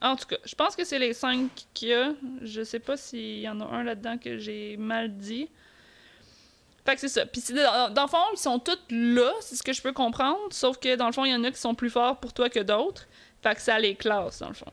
En 0.00 0.14
tout 0.14 0.26
cas, 0.26 0.36
je 0.44 0.54
pense 0.54 0.76
que 0.76 0.84
c'est 0.84 1.00
les 1.00 1.14
cinq 1.14 1.50
qu'il 1.74 1.88
y 1.88 1.94
a. 1.94 2.12
Je 2.42 2.62
sais 2.62 2.78
pas 2.78 2.96
s'il 2.96 3.40
y 3.40 3.48
en 3.48 3.60
a 3.60 3.64
un 3.64 3.82
là-dedans 3.82 4.18
que 4.18 4.38
j'ai 4.38 4.76
mal 4.76 5.16
dit. 5.16 5.50
Fait 6.86 6.94
que 6.94 7.00
c'est 7.00 7.08
ça. 7.08 7.26
Puis 7.26 7.42
dans 7.52 8.02
le 8.02 8.08
fond, 8.08 8.24
ils 8.32 8.38
sont 8.38 8.60
tous 8.60 8.78
là, 8.88 9.32
c'est 9.40 9.56
ce 9.56 9.64
que 9.64 9.72
je 9.72 9.82
peux 9.82 9.92
comprendre. 9.92 10.38
Sauf 10.52 10.78
que 10.78 10.94
dans 10.94 11.06
le 11.06 11.12
fond, 11.12 11.24
il 11.24 11.32
y 11.32 11.34
en 11.34 11.42
a 11.42 11.50
qui 11.50 11.58
sont 11.58 11.74
plus 11.74 11.90
forts 11.90 12.20
pour 12.20 12.32
toi 12.32 12.48
que 12.48 12.60
d'autres. 12.60 13.08
Fait 13.42 13.56
que 13.56 13.60
ça 13.60 13.80
les 13.80 13.96
classe, 13.96 14.38
dans 14.38 14.48
le 14.48 14.54
fond. 14.54 14.72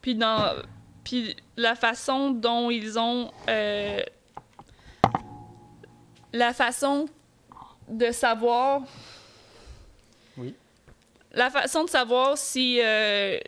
Puis 0.00 0.14
dans. 0.14 0.62
Puis 1.04 1.36
la 1.56 1.74
façon 1.74 2.30
dont 2.30 2.70
ils 2.70 2.98
ont. 2.98 3.30
euh, 3.48 4.00
la 6.32 6.52
façon 6.54 7.06
de 7.88 8.10
savoir. 8.10 8.82
Oui. 10.36 10.54
La 11.32 11.50
façon 11.50 11.84
de 11.84 11.90
savoir 11.90 12.38
si. 12.38 12.80
euh, 12.82 13.38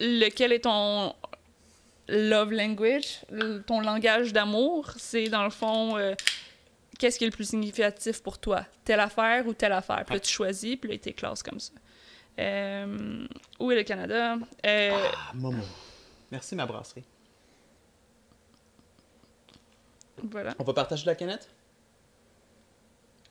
lequel 0.00 0.52
est 0.52 0.60
ton 0.60 1.14
love 2.08 2.52
language, 2.52 3.20
ton 3.66 3.80
langage 3.80 4.32
d'amour, 4.32 4.90
c'est 4.96 5.28
dans 5.28 5.44
le 5.44 5.50
fond. 5.50 5.96
euh, 5.96 6.14
Qu'est-ce 6.98 7.18
qui 7.18 7.24
est 7.24 7.28
le 7.28 7.32
plus 7.34 7.48
significatif 7.48 8.22
pour 8.22 8.38
toi? 8.38 8.66
Telle 8.84 9.00
affaire 9.00 9.46
ou 9.46 9.54
telle 9.54 9.72
affaire? 9.72 10.02
Puis 10.04 10.14
là, 10.16 10.20
tu 10.20 10.30
choisis, 10.30 10.76
puis 10.76 10.90
là, 10.90 10.98
t'es 10.98 11.12
classe 11.14 11.42
comme 11.42 11.58
ça. 11.60 11.72
Euh, 12.38 13.26
où 13.58 13.70
est 13.72 13.76
le 13.76 13.82
Canada? 13.84 14.36
Euh, 14.66 14.90
Ah, 14.94 15.32
Momo. 15.34 15.62
Merci, 16.30 16.54
ma 16.54 16.66
brasserie. 16.66 17.04
Voilà. 20.22 20.54
On 20.58 20.64
va 20.64 20.72
partager 20.74 21.06
la 21.06 21.14
canette? 21.14 21.48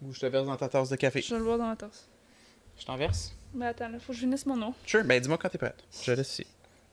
Ou 0.02 0.14
je 0.14 0.20
te 0.20 0.26
verse 0.26 0.46
dans 0.46 0.58
ta 0.58 0.70
tasse 0.70 0.90
de 0.90 0.96
café? 0.96 1.22
Je 1.22 1.34
vais 1.34 1.40
le 1.40 1.44
voir 1.44 1.58
dans 1.58 1.70
la 1.70 1.76
tasse. 1.76 2.08
Je 2.78 2.86
t'en 2.86 2.96
verse? 2.96 3.34
Mais 3.54 3.68
attends, 3.68 3.90
là, 3.90 4.00
faut 4.00 4.08
que 4.08 4.14
je 4.14 4.22
finisse 4.22 4.46
mon 4.46 4.62
eau. 4.62 4.74
Sure, 4.86 5.04
ben 5.04 5.20
dis-moi 5.22 5.38
quand 5.38 5.50
t'es 5.50 5.58
prête. 5.58 5.84
Je 6.04 6.12
laisse 6.14 6.32
ici. 6.32 6.48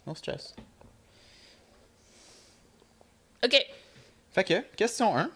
No 0.06 0.14
stress. 0.14 0.54
Ok. 3.44 3.56
Fait 4.32 4.44
que, 4.44 4.60
question 4.76 5.16
1. 5.16 5.30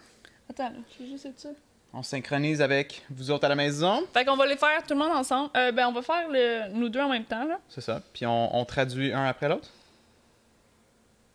Attends, 0.49 0.69
là, 0.69 0.75
je 0.97 1.03
vais 1.03 1.09
juste 1.09 1.25
être. 1.25 1.47
On 1.93 2.03
synchronise 2.03 2.61
avec 2.61 3.03
vous 3.09 3.31
autres 3.31 3.45
à 3.45 3.49
la 3.49 3.55
maison. 3.55 4.05
Fait 4.13 4.23
qu'on 4.23 4.37
va 4.37 4.45
les 4.45 4.57
faire 4.57 4.81
tout 4.83 4.93
le 4.93 4.99
monde 4.99 5.11
ensemble. 5.11 5.49
Euh, 5.57 5.71
ben, 5.71 5.87
on 5.87 5.91
va 5.91 6.01
faire 6.01 6.29
le... 6.29 6.69
nous 6.73 6.87
deux 6.89 7.01
en 7.01 7.09
même 7.09 7.25
temps, 7.25 7.45
là. 7.45 7.59
C'est 7.67 7.81
ça. 7.81 8.01
Puis 8.13 8.25
on, 8.25 8.55
on 8.55 8.63
traduit 8.65 9.11
un 9.11 9.25
après 9.25 9.49
l'autre? 9.49 9.69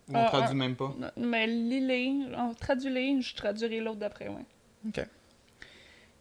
Ou 0.09 0.15
on 0.17 0.23
Ah, 0.23 0.27
traduit 0.27 0.51
un- 0.51 0.53
même 0.55 0.75
pas? 0.75 0.95
Mais 1.17 1.47
lis-les, 1.47 2.13
on 2.37 2.53
traduit-les, 2.53 3.21
je 3.21 3.35
traduirai 3.35 3.79
l'autre 3.79 3.97
d'après, 3.99 4.27
ouais. 4.29 4.45
OK. 4.87 5.05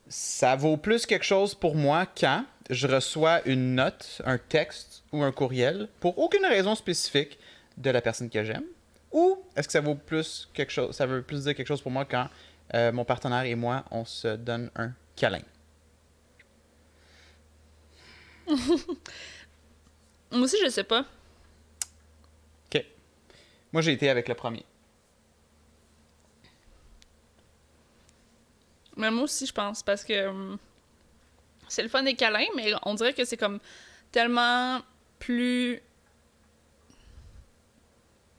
Ça 0.08 0.54
vaut 0.56 0.76
plus 0.76 1.04
quelque 1.06 1.24
chose 1.24 1.54
pour 1.54 1.74
moi 1.74 2.06
quand 2.06 2.44
je 2.70 2.86
reçois 2.86 3.46
une 3.48 3.74
note, 3.76 4.20
un 4.24 4.38
texte 4.38 5.02
ou 5.12 5.22
un 5.22 5.32
courriel 5.32 5.88
pour 6.00 6.18
aucune 6.18 6.44
raison 6.46 6.74
spécifique 6.74 7.38
de 7.76 7.90
la 7.90 8.00
personne 8.00 8.30
que 8.30 8.42
j'aime? 8.44 8.64
Ou 9.12 9.38
est-ce 9.56 9.66
que 9.68 9.72
ça 9.72 9.80
vaut 9.80 9.94
plus 9.94 10.48
quelque 10.52 10.70
chose, 10.72 10.94
ça 10.94 11.06
veut 11.06 11.22
plus 11.22 11.44
dire 11.44 11.54
quelque 11.54 11.66
chose 11.68 11.80
pour 11.82 11.90
moi 11.92 12.04
quand 12.04 12.28
euh, 12.74 12.90
mon 12.92 13.04
partenaire 13.04 13.44
et 13.44 13.54
moi, 13.54 13.84
on 13.90 14.04
se 14.04 14.36
donne 14.36 14.70
un 14.76 14.90
câlin? 15.16 15.40
Moi 20.32 20.40
aussi, 20.42 20.56
je 20.62 20.68
sais 20.68 20.84
pas. 20.84 21.04
Moi, 23.76 23.82
j'ai 23.82 23.92
été 23.92 24.08
avec 24.08 24.26
le 24.26 24.34
premier. 24.34 24.64
Mais 28.96 29.10
moi 29.10 29.24
aussi, 29.24 29.44
je 29.44 29.52
pense, 29.52 29.82
parce 29.82 30.02
que 30.02 30.28
hum, 30.28 30.56
c'est 31.68 31.82
le 31.82 31.90
fun 31.90 32.02
des 32.02 32.14
câlins, 32.14 32.46
mais 32.56 32.72
on 32.84 32.94
dirait 32.94 33.12
que 33.12 33.26
c'est 33.26 33.36
comme 33.36 33.58
tellement 34.10 34.80
plus 35.18 35.82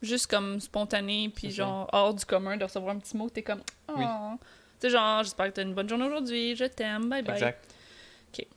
juste 0.02 0.26
comme 0.26 0.60
spontané, 0.60 1.30
puis 1.30 1.52
genre 1.52 1.88
hors 1.94 2.16
du 2.16 2.26
commun 2.26 2.58
de 2.58 2.64
recevoir 2.64 2.96
un 2.96 3.00
petit 3.00 3.16
mot, 3.16 3.30
t'es 3.30 3.44
comme 3.44 3.62
oh. 3.90 3.94
Oui. 3.96 4.06
Tu 4.80 4.88
sais, 4.88 4.90
genre, 4.90 5.22
j'espère 5.22 5.46
que 5.50 5.52
t'as 5.52 5.62
une 5.62 5.76
bonne 5.76 5.88
journée 5.88 6.06
aujourd'hui, 6.06 6.56
je 6.56 6.66
t'aime, 6.66 7.10
bye 7.10 7.22
bye. 7.22 7.36
Exact. 7.36 7.64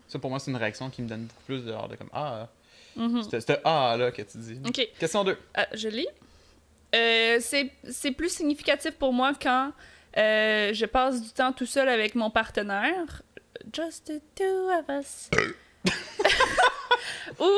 Ça, 0.09 0.19
pour 0.19 0.31
moi, 0.31 0.38
c'est 0.38 0.51
une 0.51 0.57
réaction 0.57 0.88
qui 0.88 1.03
me 1.03 1.09
donne 1.09 1.27
beaucoup 1.27 1.43
plus 1.45 1.62
de, 1.62 1.73
de 1.88 1.97
comme 1.97 2.09
Ah, 2.14 2.49
Mhm. 2.97 3.23
c'est 3.31 3.40
ce 3.43 3.53
Ah-là 3.64 4.11
que 4.12 4.23
tu 4.23 4.38
dis. 4.38 4.59
Ok. 4.66 4.88
Question 4.99 5.25
2. 5.25 5.37
Ah, 5.53 5.66
je 5.75 5.88
lis. 5.88 6.09
Euh, 6.94 7.38
c'est 7.40 7.70
c'est 7.88 8.11
plus 8.12 8.31
significatif 8.31 8.92
pour 8.92 9.12
moi 9.12 9.33
quand 9.40 9.72
euh, 10.18 10.72
je 10.74 10.87
passe 10.87 11.22
du 11.22 11.31
temps 11.31 11.53
tout 11.53 11.66
seul 11.66 11.88
avec 11.88 12.14
mon 12.14 12.31
partenaire. 12.31 13.22
Just 13.72 14.07
the 14.07 14.20
two 14.35 14.68
of 14.70 14.85
us. 14.88 15.31
Ou 17.38 17.48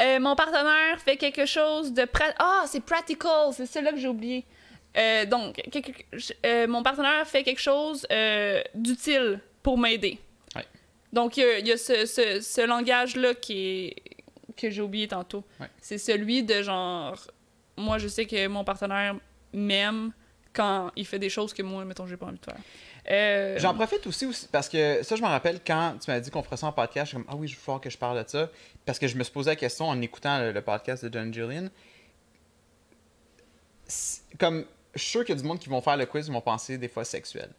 euh, 0.00 0.18
mon 0.20 0.34
partenaire 0.34 0.98
fait 1.00 1.16
quelque 1.16 1.46
chose 1.46 1.92
de... 1.92 2.06
Ah, 2.38 2.64
c'est 2.66 2.80
practical, 2.84 3.52
c'est 3.52 3.66
celui-là 3.66 3.92
que 3.92 3.98
j'ai 3.98 4.08
oublié. 4.08 4.44
Euh, 4.96 5.24
donc, 5.26 5.56
quelque- 5.70 6.66
mon 6.66 6.82
partenaire 6.82 7.26
fait 7.26 7.42
quelque 7.42 7.60
chose 7.60 8.06
d'utile 8.74 9.40
pour 9.62 9.78
m'aider. 9.78 10.18
Ouais. 10.56 10.66
Donc, 11.12 11.36
il 11.36 11.40
y 11.40 11.46
a, 11.46 11.58
il 11.58 11.68
y 11.68 11.72
a 11.72 11.76
ce, 11.76 12.06
ce- 12.06 12.40
ce 12.40 12.66
langage-là 12.66 13.34
qui 13.34 13.86
est 13.86 13.96
que 14.56 14.68
j'ai 14.70 14.82
oublié 14.82 15.08
tantôt. 15.08 15.44
Ouais. 15.60 15.68
C'est 15.80 15.98
celui 15.98 16.42
de 16.42 16.62
genre... 16.62 17.16
Moi, 17.82 17.98
je 17.98 18.08
sais 18.08 18.26
que 18.26 18.46
mon 18.46 18.64
partenaire 18.64 19.16
m'aime 19.52 20.12
quand 20.52 20.90
il 20.96 21.06
fait 21.06 21.18
des 21.18 21.30
choses 21.30 21.52
que 21.52 21.62
moi, 21.62 21.84
mettons, 21.84 22.06
j'ai 22.06 22.16
pas 22.16 22.26
envie 22.26 22.38
de 22.38 22.44
faire. 22.44 22.60
Euh, 23.10 23.58
J'en 23.58 23.74
profite 23.74 24.06
aussi, 24.06 24.28
parce 24.52 24.68
que 24.68 25.02
ça, 25.02 25.16
je 25.16 25.22
me 25.22 25.26
rappelle 25.26 25.60
quand 25.66 25.96
tu 26.00 26.10
m'as 26.10 26.20
dit 26.20 26.30
qu'on 26.30 26.42
ferait 26.42 26.56
ça 26.56 26.68
en 26.68 26.72
podcast, 26.72 27.06
je 27.06 27.16
suis 27.16 27.24
comme 27.24 27.26
Ah 27.28 27.36
oui, 27.36 27.48
je 27.48 27.56
veux 27.56 27.60
falloir 27.60 27.80
que 27.80 27.90
je 27.90 27.98
parle 27.98 28.22
de 28.22 28.28
ça. 28.28 28.48
Parce 28.86 28.98
que 28.98 29.08
je 29.08 29.16
me 29.16 29.24
suis 29.24 29.32
posé 29.32 29.50
la 29.50 29.56
question 29.56 29.88
en 29.88 30.00
écoutant 30.00 30.38
le, 30.40 30.60
podcast 30.60 31.04
de 31.04 31.32
John. 31.32 31.70
C'est- 33.86 34.22
Comme, 34.38 34.64
je 34.94 35.00
suis 35.00 35.10
sûr 35.10 35.24
qu'il 35.24 35.34
y 35.34 35.38
a 35.38 35.40
du 35.40 35.46
monde 35.46 35.58
qui 35.58 35.68
vont 35.68 35.80
faire 35.80 35.96
le 35.96 36.06
quiz, 36.06 36.28
ils 36.28 36.32
vont 36.32 36.40
penser 36.40 36.78
des 36.78 36.88
fois 36.88 37.04
sexuel. 37.04 37.50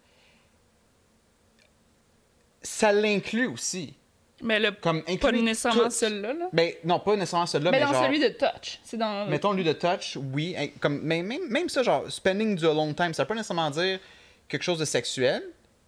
Ça 2.62 2.94
l'inclut 2.94 3.48
aussi. 3.48 3.96
Mais 4.44 4.60
le, 4.60 4.72
Comme 4.72 5.02
pas 5.04 5.32
nécessairement 5.32 5.90
celui-là. 5.90 6.34
Là. 6.34 6.50
Ben, 6.54 6.74
non, 6.84 7.00
pas 7.00 7.16
nécessairement 7.16 7.46
celui-là, 7.46 7.72
mais 7.72 7.80
mais, 7.80 7.86
dans 7.86 7.94
genre. 7.94 8.04
celui 8.06 8.20
de 8.20 8.28
touch. 8.30 8.80
C'est 8.84 8.98
dans... 8.98 9.26
Mettons 9.28 9.54
lui 9.54 9.64
de 9.64 9.74
touch, 9.74 10.18
oui. 10.34 10.56
hein, 10.58 10.68
Comme, 10.80 11.00
mais 11.02 11.22
même, 11.24 11.48
même 11.50 11.70
ça, 11.70 11.82
genre, 11.84 12.10
spending 12.12 12.56
du 12.56 12.66
long 12.66 12.94
time, 12.94 13.14
ça 13.14 13.26
peut 13.26 13.34
nécessairement 13.34 13.70
dire 13.72 14.00
quelque 14.48 14.64
chose 14.64 14.80
de 14.80 14.86
sexuel, 14.86 15.44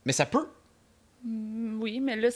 mais 0.05 0.13
ça 0.13 0.25
peut. 0.25 0.47
Mm, 1.23 1.81
Oui, 1.81 1.99
mais 1.99 2.15
là, 2.15 2.29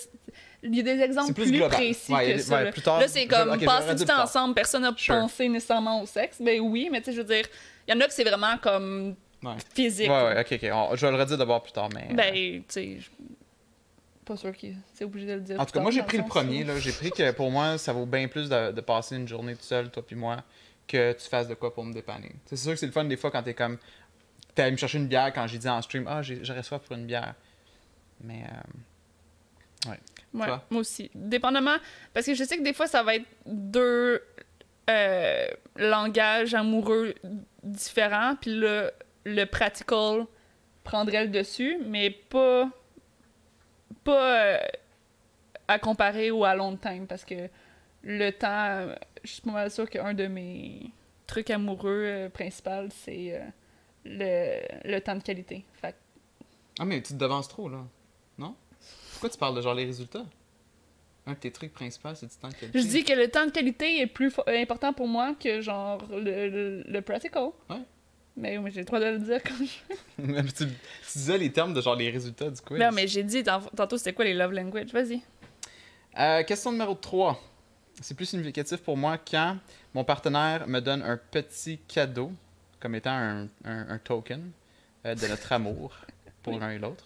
il 0.64 0.76
y 0.76 0.80
a 0.80 0.84
des 0.84 1.00
exemples 1.02 1.34
plus 1.34 1.60
précis 1.70 2.12
Ouais, 2.14 2.26
il 2.26 2.30
y 2.30 2.32
a 2.32 2.34
que 2.34 2.38
des- 2.38 2.44
ça. 2.44 2.56
ouais, 2.58 2.64
là. 2.66 2.72
plus 2.72 2.82
tard, 2.82 3.00
Là, 3.00 3.08
c'est 3.08 3.26
comme 3.28 3.50
ok, 3.50 3.56
je 3.56 3.60
vais 3.62 3.66
passer 3.66 3.96
du 3.96 4.06
temps 4.06 4.22
ensemble, 4.24 4.54
personne 4.56 4.82
n'a 4.84 4.94
Sure. 4.98 5.16
pensé 5.16 5.48
nécessairement 5.48 6.02
au 6.02 6.06
sexe. 6.06 6.42
Ben 6.42 6.60
oui, 6.60 6.90
mais 6.92 7.00
tu 7.02 7.06
sais, 7.06 7.12
je 7.14 7.18
veux 7.22 7.28
dire, 7.28 7.46
il 7.88 7.94
y 7.94 7.98
en 7.98 8.02
a 8.02 8.08
que 8.08 8.14
c'est 8.14 8.24
vraiment 8.24 8.58
comme 8.62 9.16
Ouais. 9.44 9.54
physique. 9.74 10.10
Ouais, 10.10 10.24
ouais, 10.24 10.40
ok, 10.42 10.60
ok. 10.62 10.70
On- 10.74 10.96
je 10.96 11.06
vais 11.06 11.12
le 11.14 11.18
redire 11.18 11.38
d'abord 11.38 11.64
plus 11.64 11.72
tard, 11.72 11.88
mais. 11.94 12.08
euh, 12.12 12.14
Ben, 12.14 12.34
tu 12.34 12.64
sais, 12.68 12.98
pas 14.30 14.38
sûr 14.38 14.56
que 14.56 14.68
c'est 14.94 15.04
obligé 15.04 15.28
de 15.28 15.34
le 15.34 15.42
dire. 15.42 15.60
En 15.60 15.66
tout 15.66 15.72
cas, 15.74 15.80
moi, 15.82 15.92
j'ai 15.92 16.04
pris 16.04 16.18
le 16.18 16.24
premier. 16.26 16.64
là. 16.64 16.80
J'ai 16.80 16.92
pris 16.92 17.12
que 17.12 17.32
pour 17.32 17.52
moi, 17.52 17.78
ça 17.78 17.92
vaut 17.94 18.06
bien 18.06 18.28
plus 18.28 18.48
de, 18.50 18.72
de 18.72 18.82
passer 18.82 19.16
une 19.16 19.28
journée 19.28 19.56
tout 19.56 19.64
seul, 19.64 19.90
toi 19.90 20.06
puis 20.06 20.16
moi, 20.16 20.38
que 20.88 21.14
tu 21.14 21.28
fasses 21.28 21.48
de 21.48 21.54
quoi 21.56 21.74
pour 21.74 21.84
me 21.84 21.94
dépanner. 21.94 22.32
C'est 22.46 22.56
sûr 22.58 22.72
que 22.74 22.78
c'est 22.80 22.86
le 22.86 22.92
fun 22.92 23.04
des 23.06 23.18
fois 23.18 23.32
quand 23.32 23.44
t'es 23.44 23.54
comme. 23.54 23.78
T'es 24.56 24.62
allé 24.64 24.72
me 24.72 24.78
chercher 24.78 24.98
une 24.98 25.08
bière 25.08 25.32
quand 25.34 25.46
j'ai 25.48 25.58
dit 25.58 25.70
en 25.70 25.82
stream, 25.82 26.06
ah, 26.08 26.22
j'ai- 26.22 26.44
j'aurais 26.44 26.64
soif 26.64 26.82
pour 26.84 26.96
une 26.96 27.06
bière. 27.06 27.34
Mais. 28.22 28.44
euh, 28.44 29.90
Ouais, 30.34 30.46
Toi? 30.46 30.64
moi 30.70 30.82
aussi. 30.82 31.10
Dépendamment, 31.16 31.78
parce 32.14 32.26
que 32.26 32.34
je 32.36 32.44
sais 32.44 32.58
que 32.58 32.64
des 32.64 32.74
fois, 32.74 32.86
ça 32.88 33.02
va 33.02 33.16
être 33.16 33.26
deux 33.46 34.22
euh, 34.90 35.48
langages 35.78 36.54
amoureux 36.54 37.16
différents, 37.64 38.36
puis 38.36 38.54
le, 38.56 38.92
le 39.26 39.46
practical 39.46 40.26
prendrait 40.84 41.24
le 41.24 41.30
dessus, 41.32 41.78
mais 41.88 42.10
pas, 42.10 42.70
pas 44.04 44.56
euh, 44.56 44.58
à 45.68 45.80
comparer 45.80 46.32
ou 46.32 46.44
à 46.46 46.56
long 46.56 46.76
time, 46.78 47.06
parce 47.08 47.26
que 47.26 47.50
le 48.04 48.32
temps, 48.32 48.48
euh, 48.68 48.96
je 49.24 49.32
suis 49.34 49.42
pas 49.42 49.52
mal 49.52 49.72
sûre 49.72 49.90
qu'un 49.90 50.14
de 50.14 50.28
mes 50.28 50.92
trucs 51.28 51.50
amoureux 51.50 52.04
euh, 52.06 52.30
principaux, 52.30 52.88
c'est 52.90 53.36
euh, 53.36 53.46
le, 54.06 54.90
le 54.92 55.00
temps 55.00 55.16
de 55.16 55.24
qualité. 55.24 55.66
Fait 55.74 55.96
Ah, 56.80 56.86
mais 56.86 57.02
tu 57.02 57.14
te 57.14 57.18
devances 57.20 57.48
trop, 57.48 57.70
là. 57.70 57.84
Non? 58.38 58.56
Pourquoi 59.12 59.30
tu 59.30 59.38
parles 59.38 59.56
de 59.56 59.62
genre 59.62 59.74
les 59.76 59.86
résultats? 59.86 60.26
Un 61.28 61.34
de 61.34 61.38
tes 61.38 61.52
trucs 61.52 61.74
principaux, 61.74 62.16
c'est 62.16 62.26
du 62.28 62.36
temps 62.38 62.48
de 62.48 62.54
qualité. 62.56 62.80
Je 62.82 62.88
dis 62.88 63.04
que 63.04 63.14
le 63.14 63.28
temps 63.30 63.46
de 63.46 63.52
qualité 63.52 64.00
est 64.00 64.08
plus 64.08 64.34
important 64.48 64.94
pour 64.94 65.08
moi 65.08 65.36
que 65.36 65.62
genre 65.62 66.02
le, 66.10 66.48
le, 66.50 66.84
le 66.88 67.02
practical. 67.02 67.50
Ouais. 67.70 67.84
Mais 68.40 68.58
oui, 68.58 68.64
mais 68.64 68.72
j'ai 68.72 68.80
le 68.80 68.86
droit 68.86 69.00
de 69.00 69.06
le 69.06 69.20
dire 69.20 69.44
comme 69.44 69.66
je 69.66 70.42
tu, 70.54 70.66
tu 70.66 70.74
disais 71.18 71.38
les 71.38 71.52
termes 71.52 71.74
de 71.74 71.82
genre 71.82 71.96
les 71.96 72.10
résultats 72.10 72.50
du 72.50 72.62
quiz. 72.62 72.80
Non, 72.80 72.90
mais 72.94 73.08
j'ai 73.08 73.24
dit 73.24 73.44
tant- 73.44 73.60
tantôt 73.76 73.98
c'était 73.98 74.14
quoi 74.14 74.24
les 74.26 74.34
love 74.34 74.52
language? 74.54 74.92
Vas-y. 74.94 75.22
Euh, 76.18 76.44
question 76.44 76.72
numéro 76.72 76.96
3. 76.96 77.40
C'est 78.02 78.14
plus 78.16 78.26
significatif 78.28 78.78
pour 78.82 78.96
moi 78.96 79.18
quand 79.18 79.58
mon 79.94 80.04
partenaire 80.06 80.68
me 80.68 80.80
donne 80.80 81.02
un 81.04 81.18
petit 81.18 81.80
cadeau, 81.80 82.32
comme 82.80 82.96
étant 82.96 83.12
un, 83.12 83.44
un- 83.66 83.90
un 83.90 83.98
token 84.00 84.52
euh, 85.06 85.16
de 85.16 85.28
notre 85.28 85.52
amour 85.52 85.96
pour 86.44 86.54
Oui. 86.54 86.60
l'un 86.60 86.70
et 86.72 86.80
l'autre. 86.80 87.06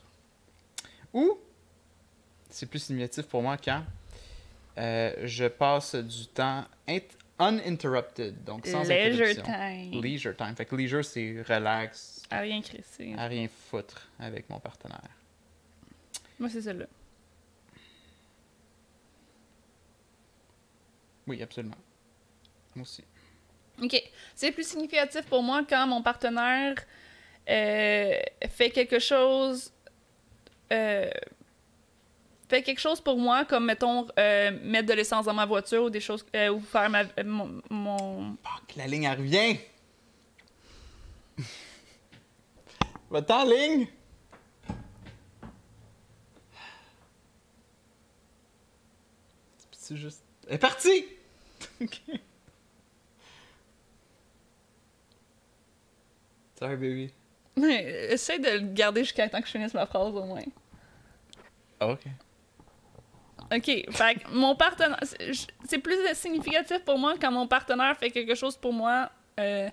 Ou 1.13 1.38
c'est 2.50 2.67
plus 2.67 2.80
significatif 2.80 3.26
pour 3.26 3.41
moi 3.41 3.58
quand 3.58 3.84
euh, 4.78 5.13
je 5.24 5.46
passe 5.46 5.96
du 5.96 6.28
temps 6.28 6.65
int- 6.88 7.02
uninterrupted, 7.39 8.43
donc 8.43 8.65
sans 8.67 8.84
Leisure 8.88 9.26
interruption. 9.28 9.43
time. 9.43 10.02
Leisure 10.02 10.36
time. 10.36 10.56
Fait 10.56 10.65
que 10.65 10.76
leisure, 10.76 11.04
c'est 11.04 11.41
relax, 11.48 12.24
À 12.30 12.39
rien 12.41 12.62
crisser. 12.62 13.13
à 13.17 13.28
rien 13.28 13.48
foutre 13.48 14.08
avec 14.19 14.50
mon 14.50 14.60
partenaire. 14.60 15.10
Moi, 16.39 16.50
c'est 16.50 16.62
celle-là. 16.62 16.86
Oui, 21.28 21.41
absolument. 21.41 21.76
Moi 22.76 22.84
aussi. 22.84 23.04
Ok. 23.82 24.02
C'est 24.36 24.52
plus 24.52 24.67
significatif 24.67 25.22
pour 25.26 25.41
moi 25.41 25.63
quand 25.67 25.88
mon 25.88 26.02
partenaire 26.02 26.76
euh, 27.50 28.19
fait 28.50 28.69
quelque 28.69 29.00
chose. 29.00 29.72
euh, 30.72 31.10
fait 32.53 32.61
quelque 32.61 32.79
chose 32.79 33.01
pour 33.01 33.17
moi, 33.17 33.45
comme 33.45 33.65
mettons 33.65 34.05
euh, 34.19 34.51
mettre 34.63 34.87
de 34.87 34.93
l'essence 34.93 35.25
dans 35.25 35.33
ma 35.33 35.47
voiture 35.47 35.85
ou 35.85 35.89
des 35.89 35.99
choses. 35.99 36.23
euh, 36.35 36.49
ou 36.51 36.59
faire 36.59 36.87
ma, 36.87 37.01
euh, 37.01 37.23
mon- 37.25 37.61
mon 37.71 38.37
Fuck, 38.43 38.75
la 38.75 38.85
ligne, 38.85 39.05
elle 39.05 39.17
revient! 39.17 39.57
Va-t'en, 43.09 43.43
ligne! 43.45 43.87
C'est 49.71 49.97
juste... 49.97 50.23
Elle 50.47 50.55
est 50.55 50.57
partie! 50.59 51.05
Ok. 51.81 52.01
Sorry, 56.59 56.75
baby. 56.75 57.11
Mais 57.57 57.83
essaye 58.11 58.39
de 58.39 58.49
le 58.49 58.59
garder 58.73 59.03
jusqu'à 59.03 59.27
temps 59.27 59.41
que 59.41 59.47
je 59.47 59.51
finisse 59.51 59.73
ma 59.73 59.85
phrase 59.87 60.13
au 60.13 60.23
moins. 60.23 60.43
Ah, 61.79 61.87
ok. 61.89 62.03
OK. 63.55 63.65
Fait 63.91 64.15
que 64.15 64.29
mon 64.31 64.55
partenaire. 64.55 64.99
c'est- 65.03 65.77
plus 65.79 65.95
significatif 66.13 66.79
pour 66.85 66.97
moi 66.97 67.13
quand 67.19 67.31
mon 67.31 67.47
partenaire 67.47 67.95
fait 67.97 68.09
quelque 68.11 68.35
chose 68.35 68.55
pour 68.57 68.73
moi 68.73 69.09
euh, 69.39 69.69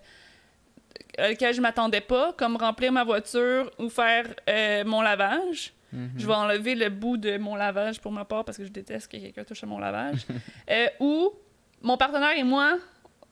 auquel 1.30 1.54
je 1.54 1.60
m'attendais 1.60 2.00
pas, 2.00 2.32
comme 2.32 2.56
remplir 2.56 2.92
ma 2.92 3.04
voiture 3.04 3.70
ou 3.78 3.88
faire 3.88 4.26
euh, 4.48 4.84
mon 4.84 5.02
lavage. 5.02 5.72
Mhm. 5.92 6.10
Je 6.16 6.26
vais 6.26 6.34
enlever 6.34 6.74
le 6.74 6.88
bout 6.88 7.16
de 7.16 7.36
mon 7.36 7.56
lavage 7.56 8.00
pour 8.00 8.12
ma 8.12 8.24
part 8.24 8.44
parce 8.44 8.56
que 8.58 8.64
je 8.64 8.70
déteste 8.70 9.10
que 9.10 9.16
quelqu'un 9.16 9.44
touche 9.44 9.62
à 9.64 9.66
mon 9.66 9.78
lavage. 9.78 10.24
Euh, 10.70 10.86
ou 11.00 11.32
mon 11.82 11.96
partenaire 11.96 12.36
et 12.36 12.44
moi, 12.44 12.76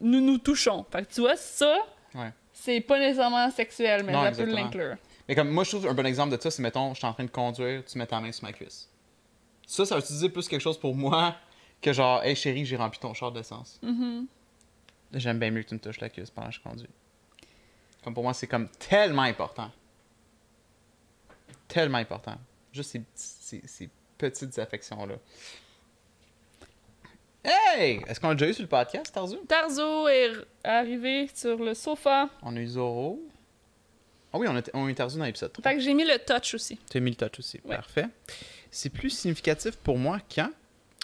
nous 0.00 0.20
nous 0.20 0.38
touchons. 0.38 0.84
Fait 0.90 1.06
que 1.06 1.12
tu 1.12 1.20
vois, 1.20 1.36
ça, 1.36 1.76
Ouais. 2.14 2.32
c'est 2.52 2.80
pas 2.80 2.98
nécessairement 2.98 3.48
sexuel, 3.50 4.02
mais 4.04 4.12
Non, 4.12 4.24
ça 4.24 4.32
peut 4.32 4.44
l'inclure. 4.44 4.96
Mais 5.28 5.34
comme 5.34 5.50
moi, 5.50 5.62
je 5.64 5.70
trouve 5.70 5.86
un 5.86 5.94
bon 5.94 6.06
exemple 6.06 6.34
de 6.36 6.40
ça, 6.42 6.50
c'est 6.50 6.62
mettons, 6.62 6.94
je 6.94 6.98
suis 6.98 7.06
en 7.06 7.12
train 7.12 7.24
de 7.24 7.30
conduire, 7.30 7.84
tu 7.84 7.96
mets 7.98 8.06
ta 8.06 8.18
main 8.20 8.32
sur 8.32 8.44
ma 8.44 8.52
cuisse. 8.52 8.87
Ça, 9.68 9.84
ça 9.84 9.94
va 9.96 10.00
utiliser 10.00 10.30
plus 10.30 10.48
quelque 10.48 10.62
chose 10.62 10.78
pour 10.80 10.94
moi 10.96 11.36
que 11.82 11.92
genre, 11.92 12.22
hey 12.24 12.34
chérie, 12.34 12.64
j'ai 12.64 12.76
rempli 12.76 12.98
ton 12.98 13.12
char 13.12 13.30
d'essence. 13.30 13.78
Mhm. 13.82 14.26
J'aime 15.12 15.38
bien 15.38 15.50
mieux 15.50 15.62
que 15.62 15.68
tu 15.68 15.74
me 15.74 15.80
touches 15.80 16.00
la 16.00 16.08
cuisse 16.08 16.30
pendant 16.30 16.48
que 16.48 16.54
je 16.54 16.60
conduis. 16.60 16.88
Comme 18.02 18.14
pour 18.14 18.22
moi, 18.22 18.32
c'est 18.34 18.46
comme 18.46 18.68
tellement 18.70 19.22
important. 19.22 19.70
Tellement 21.68 21.98
important. 21.98 22.36
Juste 22.72 22.90
ces, 22.92 23.00
petits- 23.00 23.12
ces, 23.40 23.62
ces 23.66 23.90
petites 24.16 24.58
affections-là. 24.58 25.16
Hey! 27.44 28.00
Est-ce 28.08 28.20
qu'on 28.20 28.28
l'a 28.28 28.34
déjà 28.34 28.48
eu 28.50 28.54
sur 28.54 28.62
le 28.62 28.68
podcast, 28.68 29.12
Tarzu? 29.14 29.36
Tarzo 29.46 30.08
est 30.08 30.32
arrivé 30.64 31.28
sur 31.34 31.56
le 31.58 31.74
sofa. 31.74 32.28
On 32.42 32.56
a 32.56 32.60
eu 32.60 32.66
Zoro. 32.66 33.20
Ah 34.32 34.38
oui, 34.38 34.46
on 34.48 34.56
a, 34.56 34.62
on 34.74 34.86
a 34.86 34.90
eu 34.90 34.94
Tarzu 34.94 35.18
dans 35.18 35.24
l'épisode 35.24 35.52
3. 35.52 35.62
Fait 35.62 35.76
que 35.76 35.82
j'ai 35.82 35.94
mis 35.94 36.04
le 36.04 36.18
touch 36.18 36.54
aussi. 36.54 36.78
Tu 36.90 36.96
as 36.98 37.00
mis 37.00 37.10
le 37.10 37.16
touch 37.16 37.38
aussi. 37.38 37.60
Ouais. 37.64 37.76
Parfait. 37.76 38.06
C'est 38.70 38.90
plus 38.90 39.10
significatif 39.10 39.76
pour 39.76 39.98
moi 39.98 40.18
quand 40.34 40.50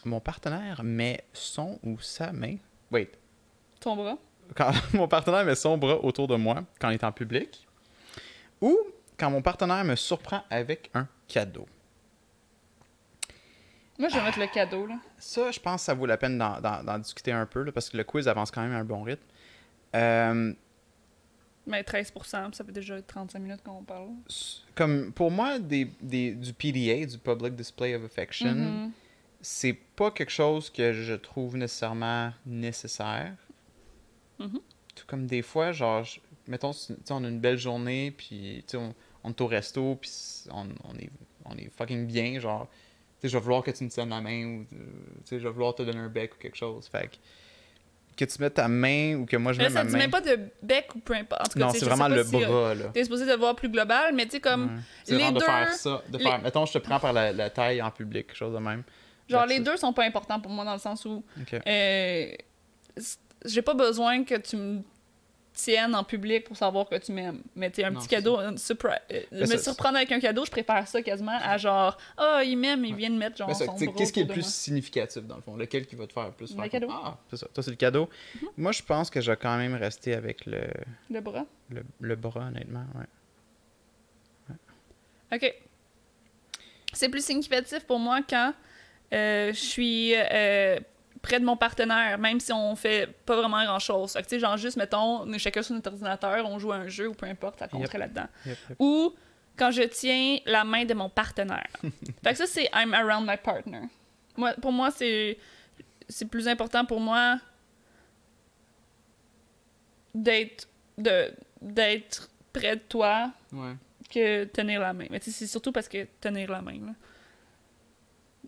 mon 0.05 0.21
partenaire 0.21 0.83
met 0.85 1.25
son 1.33 1.79
ou 1.83 1.99
sa 2.01 2.33
main. 2.33 2.57
Wait. 2.91 3.11
Ton 3.81 3.97
bras? 3.97 4.19
Quand 4.55 4.73
mon 4.93 5.09
partenaire 5.09 5.45
met 5.45 5.55
son 5.55 5.79
bras 5.79 6.03
autour 6.05 6.29
de 6.29 6.37
moi 6.37 6.65
quand 6.81 6.91
il 6.91 6.95
est 6.95 7.05
en 7.05 7.13
public. 7.13 7.67
Ou 8.61 8.77
quand 9.19 9.31
mon 9.31 9.43
partenaire 9.43 9.85
me 9.85 9.97
surprend 9.97 10.43
avec 10.51 10.91
un 10.95 11.09
cadeau. 11.29 11.67
Moi, 13.99 14.09
je 14.09 14.17
vais 14.17 14.23
mettre 14.23 14.41
le 14.41 14.49
cadeau, 14.49 14.87
là. 14.87 14.97
Ça, 15.19 15.53
je 15.53 15.61
pense 15.61 15.83
que 15.83 15.85
ça 15.87 15.95
vaut 15.95 16.07
la 16.07 16.17
peine 16.17 16.37
d'en, 16.37 16.99
discuter 16.99 17.31
un 17.31 17.47
peu 17.47 17.63
là, 17.63 17.71
parce 17.71 17.91
que 17.91 17.97
le 17.97 18.03
quiz 18.03 18.27
avance 18.27 18.51
quand 18.51 18.63
même 18.63 18.73
à 18.73 18.79
un 18.79 18.85
bon 18.85 19.03
rythme. 19.03 19.23
Euh, 19.95 20.53
Mais 21.67 21.83
13%, 21.83 22.53
ça 22.53 22.65
fait 22.65 22.73
déjà 22.73 23.01
35 23.01 23.39
minutes 23.39 23.63
qu'on 23.65 23.83
parle. 23.83 24.11
comme 24.75 25.13
pour 25.13 25.31
moi, 25.31 25.59
des, 25.59 25.91
des- 26.03 26.35
du 26.35 26.53
PDA, 26.53 27.07
du 27.07 27.19
Public 27.19 27.55
Display 27.55 27.95
of 27.95 28.05
Affection, 28.05 28.55
Mhm. 28.55 28.93
c'est 29.41 29.73
pas 29.97 30.11
quelque 30.11 30.31
chose 30.33 30.69
que 30.71 30.93
je 30.93 31.15
trouve 31.15 31.57
nécessairement 31.57 32.33
nécessaire. 32.45 33.35
Mhm. 34.39 34.61
Tout 34.95 35.05
comme 35.07 35.27
des 35.27 35.43
fois, 35.43 35.73
genre, 35.73 36.05
je- 36.05 36.21
mettons, 36.47 36.73
on 37.11 37.25
a 37.25 37.29
une 37.29 37.41
belle 37.41 37.59
journée, 37.59 38.11
puis 38.11 38.63
on, 38.75 38.95
on 39.23 39.31
est 39.31 39.41
au 39.41 39.47
resto, 39.47 39.97
puis 40.01 40.11
on, 40.51 40.69
on 40.85 40.95
est, 40.99 41.11
on 41.47 41.57
est 41.57 41.71
fucking 41.77 42.07
bien, 42.07 42.39
genre, 42.41 42.69
je 43.23 43.29
vais 43.31 43.41
vouloir 43.41 43.63
que 43.63 43.71
tu 43.71 43.85
me 43.85 43.89
tiennes 43.89 44.11
la 44.11 44.21
main, 44.21 44.45
ou 44.45 44.67
euh, 44.75 44.77
je 45.31 45.37
vais 45.37 45.51
vouloir 45.51 45.75
te 45.75 45.83
donner 45.83 45.99
un 46.01 46.09
bec 46.11 46.35
ou 46.35 46.39
quelque 46.39 46.57
chose. 46.59 46.89
Fait 46.89 47.09
que, 47.09 47.17
que 48.17 48.25
tu 48.25 48.41
mettes 48.41 48.55
ta 48.55 48.69
main 48.69 49.17
ou 49.17 49.27
que 49.27 49.37
moi 49.37 49.53
je 49.53 49.59
Là, 49.59 49.65
mette 49.65 49.73
ça 49.73 49.83
ma 49.85 49.87
dit 49.91 49.93
main. 49.95 49.99
même 50.01 50.11
pas 50.11 50.21
de 50.21 50.39
bec 50.63 50.89
ou 50.95 50.99
peu 51.01 51.15
importe. 51.15 51.41
En 51.43 51.45
tout 51.45 51.59
cas, 51.59 51.67
non, 51.67 51.73
tu 51.73 51.79
c'est 51.81 51.85
vraiment 51.87 52.09
le 52.09 52.23
si, 52.25 52.37
euh, 52.37 52.47
bras, 52.47 52.75
là. 52.75 52.85
T'es 52.95 53.03
supposé 53.05 53.27
de 53.27 53.31
le 53.33 53.37
voir 53.39 53.55
plus 53.57 53.69
global, 53.69 54.15
mais 54.15 54.25
tu 54.27 54.33
sais, 54.33 54.41
comme. 54.41 54.65
Ouais. 54.67 54.71
C'est 55.05 55.13
les 55.13 55.19
vraiment 55.19 55.33
de 55.35 55.39
deux- 55.41 55.47
faire 55.47 55.73
ça. 55.73 56.03
De 56.09 56.19
les- 56.19 56.25
faire, 56.25 56.41
mettons, 56.43 56.67
je 56.67 56.73
te 56.75 56.79
prends 56.79 57.01
par 57.01 57.13
la, 57.13 57.33
la 57.33 57.51
taille 57.51 57.83
en 57.83 57.91
public, 57.91 58.27
quelque 58.29 58.37
chose 58.37 58.55
de 58.55 58.59
même. 58.59 58.83
Genre, 59.29 59.47
les 59.47 59.59
deux 59.61 59.77
sont 59.77 59.93
pas 59.93 60.05
importants 60.05 60.39
pour 60.41 60.51
moi 60.51 60.65
dans 60.65 60.75
le 60.75 60.79
sens 60.79 61.05
où. 61.07 61.25
Ok. 61.41 61.61
euh, 61.67 62.27
j'ai 63.45 63.63
pas 63.63 63.75
besoin 63.75 64.25
que 64.25 64.35
tu 64.37 64.57
me 64.57 64.81
tiennes 65.55 65.95
en 65.95 66.05
public 66.05 66.45
pour 66.45 66.57
savoir 66.57 66.89
que 66.89 66.97
tu 66.97 67.13
m'aimes. 67.13 67.43
Mais 67.55 67.71
tu 67.71 67.77
sais, 67.77 67.85
un 67.85 67.91
Non, 67.93 68.01
petit 68.01 68.09
cadeau, 68.09 68.37
un 68.39 68.55
surpri- 68.57 68.99
euh, 69.13 69.23
me 69.33 69.47
ça- 69.47 69.59
surprendre 69.59 69.97
avec 69.97 70.11
un 70.13 70.19
cadeau, 70.21 70.45
je 70.45 70.51
préfère 70.51 70.87
ça 70.89 71.01
quasiment 71.01 71.39
à 71.41 71.57
genre, 71.57 71.97
ah, 72.19 72.43
il 72.45 72.57
m'aime, 72.59 72.85
il 72.85 72.95
vient 72.95 73.09
de 73.11 73.17
mettre 73.17 73.37
genre 73.37 73.49
Qu'est-ce 73.97 74.13
qui 74.13 74.21
est 74.21 74.25
le 74.25 74.33
plus 74.33 74.43
moi. 74.43 74.51
significatif 74.51 75.23
dans 75.25 75.37
le 75.37 75.43
fond? 75.43 75.57
Lequel 75.57 75.87
qui 75.87 75.95
va 75.97 76.07
te 76.07 76.13
faire 76.13 76.31
plus 76.33 76.51
Le 76.51 76.57
faire 76.63 76.71
cadeau? 76.71 76.87
comme, 76.89 77.01
Ah, 77.03 77.17
c'est 77.31 77.37
ça. 77.37 77.47
Toi, 77.55 77.63
c'est 77.63 77.71
le 77.71 77.77
cadeau. 77.77 78.11
Moi, 78.57 78.73
je 78.73 78.83
pense 78.83 79.09
que 79.11 79.21
je 79.21 79.31
vais 79.31 79.37
quand 79.37 79.57
même 79.57 79.75
rester 79.75 80.15
avec 80.15 80.45
le, 80.45 80.63
Le 81.11 81.21
bras? 81.21 81.47
le, 81.71 81.83
le 82.01 82.17
bras, 82.17 82.47
honnêtement. 82.49 82.85
Ouais. 82.95 84.57
OK. 85.33 85.55
C'est 86.93 87.09
plus 87.09 87.25
significatif 87.25 87.85
pour 87.87 87.99
moi 87.99 88.21
quand 88.29 88.55
euh, 89.13 89.53
je 89.53 89.59
suis 89.59 90.13
euh, 90.17 90.79
près 91.25 91.41
de 91.41 91.45
mon 91.47 91.57
partenaire, 91.57 92.19
même 92.19 92.39
si 92.39 92.53
on 92.53 92.77
fait 92.77 93.09
pas 93.25 93.35
vraiment 93.35 93.65
grand-chose. 93.65 94.13
Tu 94.13 94.23
sais, 94.29 94.39
genre 94.39 94.59
juste, 94.59 94.77
mettons, 94.77 95.23
on 95.23 95.33
est 95.33 95.39
chacun 95.39 95.63
sur 95.63 95.75
notre 95.75 95.91
ordinateur, 95.91 96.47
on 96.47 96.59
joue 96.59 96.71
à 96.71 96.77
un 96.77 96.89
jeu 96.89 97.09
ou 97.09 97.15
peu 97.15 97.25
importe, 97.27 97.59
ça 97.61 97.67
compterait 97.67 97.97
là-dedans. 97.99 98.27
Yep, 98.45 98.59
yep. 98.69 98.77
Ou 98.79 99.15
quand 99.57 99.71
je 99.71 99.83
tiens 99.85 100.37
la 100.45 100.65
main 100.65 100.85
de 100.85 100.93
mon 100.93 101.09
partenaire. 101.09 101.67
fait 102.23 102.31
que 102.33 102.37
ça, 102.37 102.47
c'est 102.47 102.69
I'm 102.75 102.93
around 102.93 103.27
my 103.27 103.39
partner. 103.39 103.81
Moi, 104.37 104.53
pour 104.61 104.71
moi, 104.73 104.91
c'est 104.91 105.39
c'est 106.11 106.27
plus 106.29 106.47
important 106.47 106.85
pour 106.85 107.01
moi 107.01 107.39
d'être 110.15 110.69
de 110.99 111.33
d'être 111.63 112.29
près 112.53 112.77
de 112.77 112.83
toi 112.83 113.33
Ouais. 113.53 113.75
que 114.11 114.45
tenir 114.45 114.81
la 114.81 114.93
main. 114.93 115.07
Mais 115.11 115.21
c'est 115.23 115.47
surtout 115.47 115.73
parce 115.73 115.89
que 115.89 116.07
tenir 116.21 116.51
la 116.51 116.61
main, 116.61 116.79
là. 116.87 116.93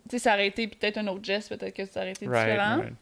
Tu 0.09 0.11
sais, 0.11 0.19
ça 0.19 0.33
aurait 0.33 0.47
été 0.47 0.67
peut-être 0.67 0.97
un 0.97 1.07
autre 1.07 1.23
geste, 1.23 1.49
peut-être 1.49 1.75
que 1.75 1.85
ça 1.85 2.01
aurait 2.01 2.11
été 2.11 2.27
Right, 2.27 2.49
différent. 2.49 2.77
right. 2.81 2.93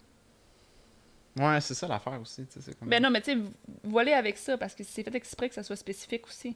Ouais, 1.37 1.61
c'est 1.61 1.73
ça 1.73 1.87
l'affaire 1.87 2.19
aussi. 2.21 2.45
c'est 2.49 2.77
Comme... 2.79 2.87
Ben 2.89 3.01
non, 3.03 3.09
mais 3.09 3.21
tu 3.21 3.33
sais, 3.33 3.39
voiler 3.83 4.13
avec 4.13 4.37
ça, 4.37 4.57
parce 4.57 4.73
que 4.73 4.83
c'est 4.83 5.03
fait 5.03 5.13
exprès 5.15 5.49
que 5.49 5.55
ça 5.55 5.63
soit 5.63 5.75
spécifique 5.75 6.25
aussi. 6.27 6.55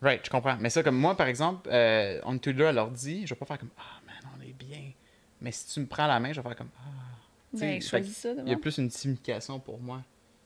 Right, 0.00 0.24
je 0.24 0.30
comprends. 0.30 0.56
Mais 0.60 0.70
ça, 0.70 0.82
comme 0.82 0.96
moi, 0.96 1.16
par 1.16 1.26
exemple, 1.26 1.68
euh, 1.70 2.20
on 2.24 2.36
est 2.36 2.38
tous 2.38 2.52
deux 2.52 2.64
à 2.66 2.72
l'ordi, 2.72 3.26
je 3.26 3.34
vais 3.34 3.38
pas 3.38 3.44
faire 3.46 3.58
comme 3.58 3.70
Ah, 3.76 4.00
man, 4.06 4.32
on 4.38 4.42
est 4.42 4.52
bien. 4.52 4.92
Mais 5.40 5.52
si 5.52 5.66
tu 5.74 5.80
me 5.80 5.86
prends 5.86 6.06
la 6.06 6.20
main, 6.20 6.32
je 6.32 6.40
vais 6.40 6.48
faire 6.48 6.56
comme 6.56 6.70
Ah. 6.78 6.86
Sais, 7.54 7.66
Ben, 7.66 7.82
choisis 7.82 8.16
ça 8.16 8.28
Il 8.30 8.36
y 8.36 8.40
a 8.40 8.44
d'abord. 8.44 8.60
plus 8.60 8.78
une 8.78 8.90
signification 8.90 9.58
pour 9.58 9.80
moi. 9.80 10.02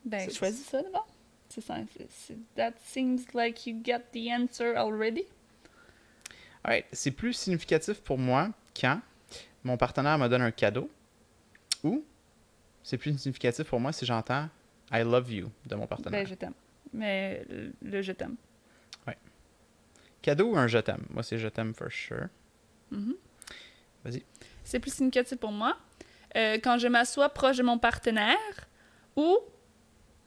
Ben, 0.06 0.30
choisis 0.30 0.66
ça 0.66 0.82
d'abord. 0.82 1.06
C'est 1.50 1.62
c'est- 2.10 2.36
That 2.56 2.72
seems 2.84 3.18
like 3.34 3.66
you 3.66 3.74
got 3.84 4.00
the 4.12 4.28
answer 4.32 4.74
already. 4.74 5.24
Alright, 6.64 6.86
c'est 6.92 7.10
plus 7.10 7.34
significatif 7.34 8.00
pour 8.00 8.18
moi 8.18 8.48
quand 8.78 9.00
mon 9.62 9.76
partenaire 9.76 10.18
me 10.18 10.28
donne 10.28 10.42
un 10.42 10.50
cadeau 10.50 10.90
ou 11.82 12.04
c'est 12.82 12.98
plus 12.98 13.18
significatif 13.18 13.66
pour 13.66 13.80
moi 13.80 13.92
si 13.92 14.04
j'entends 14.04 14.48
I 14.92 15.02
love 15.02 15.32
you 15.32 15.50
de 15.66 15.74
mon 15.74 15.86
partenaire. 15.86 16.22
Ben, 16.22 16.26
je 16.26 16.34
t'aime. 16.34 16.52
Mais 16.92 17.44
le, 17.82 18.02
je 18.02 18.12
t'aime. 18.12 18.36
Cadeau 20.22 20.52
ou 20.52 20.56
un 20.56 20.66
je 20.68 20.78
t'aime 20.78 21.04
Moi, 21.10 21.22
c'est 21.22 21.36
je 21.36 21.48
t'aime 21.48 21.74
for 21.74 21.90
sure. 21.90 22.28
Mhm. 22.90 23.14
Vas-y. 24.04 24.22
C'est 24.62 24.80
plus 24.80 24.94
significatif 24.94 25.38
pour 25.38 25.52
moi 25.52 25.76
euh, 26.36 26.54
quand 26.62 26.78
je 26.78 26.88
m'assois 26.88 27.28
proche 27.28 27.58
de 27.58 27.62
mon 27.62 27.78
partenaire 27.78 28.36
ou 29.16 29.38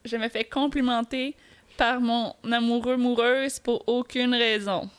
je 0.05 0.15
me 0.17 0.29
fais 0.29 0.43
complimenter 0.43 1.35
par 1.77 1.99
mon 1.99 2.35
amoureux 2.51 2.97
moureuse 2.97 3.59
pour 3.59 3.87
aucune 3.87 4.33
raison. 4.35 4.89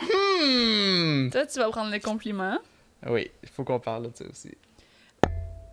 Hmm! 0.00 1.30
Toi, 1.30 1.46
tu 1.46 1.58
vas 1.58 1.70
prendre 1.70 1.90
le 1.92 1.98
compliment. 2.00 2.58
Oui, 3.06 3.30
il 3.42 3.48
faut 3.48 3.64
qu'on 3.64 3.78
parle 3.80 4.10
de 4.10 4.16
ça 4.16 4.24
aussi. 4.30 4.50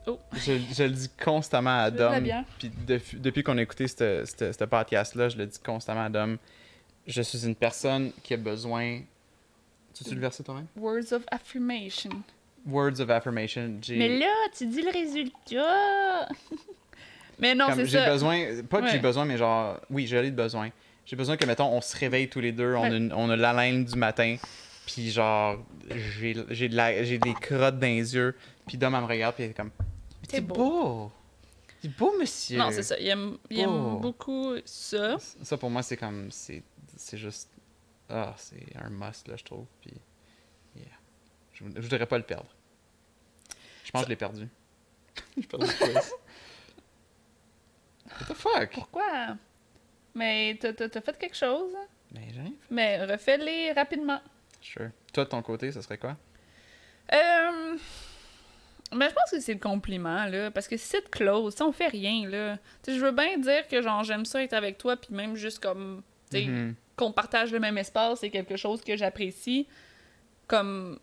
Oh. 0.08 0.20
Je, 0.34 0.54
je 0.74 0.84
le 0.84 0.90
dis 0.90 1.10
constamment 1.24 1.80
à 1.84 1.92
Dom. 1.92 2.14
Puis 2.58 2.72
depuis, 2.88 3.18
depuis 3.20 3.44
qu'on 3.44 3.58
a 3.58 3.62
écouté 3.62 3.88
ce 3.88 4.64
podcast-là, 4.66 5.30
je 5.30 5.38
le 5.38 5.46
dis 5.46 5.60
constamment 5.60 6.06
à 6.06 6.10
Dom. 6.10 6.38
Je 7.08 7.22
suis 7.22 7.46
une 7.46 7.56
personne 7.56 8.12
qui 8.24 8.34
a 8.34 8.38
besoin. 8.38 9.02
Tu 9.94 10.04
tu 10.04 10.15
le 10.15 10.22
verser 10.22 10.44
toi-même? 10.44 10.67
Words 10.78 11.12
of 11.13 11.24
affirmation. 11.32 12.12
Words 12.65 13.00
of 13.00 13.10
affirmation. 13.10 13.78
J'ai 13.82 13.98
Mais 13.98 14.17
là, 14.19 14.32
tu 14.58 14.65
dis 14.67 14.82
le 14.82 14.92
résultat. 14.92 16.28
Mais 17.40 17.56
non, 17.56 17.67
c'est 17.76 17.86
j'ai 17.86 17.98
ça. 17.98 18.12
besoin. 18.12 18.62
Pas 18.69 18.80
que 18.80 18.86
Ouais. 18.86 18.92
j'ai 18.92 19.00
besoin, 19.00 19.26
mais 19.26 19.36
genre. 19.38 19.80
Oui, 19.90 20.06
j'ai 20.06 20.22
de 20.30 20.36
besoin. 20.36 20.69
J'ai 21.06 21.15
besoin 21.15 21.35
que, 21.37 21.45
mettons, 21.45 21.67
on 21.67 21.81
se 21.81 21.95
réveille 21.97 22.29
tous 22.29 22.39
les 22.39 22.52
deux, 22.52 22.75
on, 22.75 22.83
a, 22.83 22.89
Ouais. 22.89 22.97
une- 22.97 23.13
on 23.13 23.29
a 23.29 23.35
l'haleine 23.35 23.83
du 23.85 23.95
matin, 23.95 24.37
puis 24.85 25.12
genre, 25.12 25.58
j'ai 25.89 26.35
j'ai 26.49 26.69
de 26.69 26.75
la- 26.75 27.04
j'ai 27.04 27.17
des 27.17 27.33
crottes 27.33 27.79
dans 27.79 27.87
les 27.87 28.15
yeux, 28.15 28.35
puis 28.67 28.77
Dom, 28.77 28.93
elle 28.95 29.02
me 29.02 29.08
regarde, 29.08 29.35
puis 29.35 29.43
elle 29.43 29.52
est 29.52 29.54
comme. 29.54 29.71
T'es 30.27 30.39
beau. 30.41 30.56
beau! 30.56 31.12
C'est 31.81 31.97
beau, 31.97 32.13
monsieur! 32.19 32.58
Non, 32.60 32.69
c'est 32.71 32.83
ça. 32.83 32.97
Il 32.99 33.08
aime, 33.08 33.37
il 33.49 33.60
aime 33.62 33.97
beaucoup 33.99 34.56
ça. 34.65 35.17
Ça, 35.19 35.58
pour 35.58 35.69
moi, 35.69 35.81
c'est 35.83 35.97
comme. 35.97 36.29
C'est 36.31 36.63
juste. 37.17 37.49
Ah, 38.08 38.33
c'est 38.37 38.63
un 38.75 38.89
must, 38.89 39.27
là, 39.27 39.35
je 39.37 39.43
trouve. 39.43 39.65
Puis. 39.81 39.93
Yeah. 40.75 40.85
Je, 41.54 41.63
je 41.75 41.81
voudrais 41.81 42.06
pas 42.06 42.17
le 42.17 42.23
perdre. 42.23 42.47
Je 43.83 43.91
pense 43.91 44.02
que 44.02 44.06
je 44.06 44.10
l'ai 44.10 44.15
perdu. 44.15 44.47
je 45.41 45.47
perdu 45.47 45.65
le 45.65 45.73
quiz. 45.93 46.12
What 48.06 48.25
the 48.27 48.33
fuck? 48.35 48.71
Pourquoi? 48.73 49.35
Mais 50.16 50.58
t'as 50.60 50.74
t'as- 50.74 51.02
fait 51.02 51.18
quelque 51.18 51.36
chose? 51.38 51.72
Ben, 52.12 52.22
j'ai 52.34 52.42
rien 52.42 52.50
fait. 52.52 52.68
Mais 52.74 53.06
refais-les 53.06 53.72
rapidement. 53.72 54.20
Sure. 54.62 54.90
Toi, 55.14 55.24
de 55.26 55.30
ton 55.30 55.42
côté, 55.42 55.72
ça 55.72 55.82
serait 55.82 55.98
quoi? 55.98 56.18
Euh... 57.14 57.78
Mais 58.94 59.08
je 59.10 59.14
pense 59.16 59.32
que 59.32 59.40
c'est 59.40 59.54
le 59.54 59.60
compliment, 59.60 60.26
là. 60.26 60.52
Parce 60.52 60.68
que 60.68 60.76
si 60.76 60.86
c'est 60.86 61.10
close, 61.10 61.56
si 61.56 61.62
on 61.64 61.72
fait 61.72 61.88
rien, 61.88 62.28
là. 62.28 62.58
Je 62.86 63.00
veux 63.00 63.12
bien 63.14 63.38
dire 63.38 63.66
que, 63.70 63.82
genre, 63.82 64.04
j'aime 64.04 64.26
ça 64.26 64.44
être 64.44 64.54
avec 64.54 64.78
toi, 64.78 64.98
puis 64.98 65.14
même 65.16 65.36
juste 65.36 65.60
comme. 65.60 66.04
Tu 66.30 66.38
sais, 66.40 66.46
Mhm. 66.46 66.76
qu'on 66.98 67.12
partage 67.14 67.52
le 67.54 67.60
même 67.60 67.78
espace, 67.78 68.20
c'est 68.20 68.30
quelque 68.30 68.58
chose 68.58 68.82
que 68.82 68.98
j'apprécie. 68.98 69.66
Comme. 70.48 71.00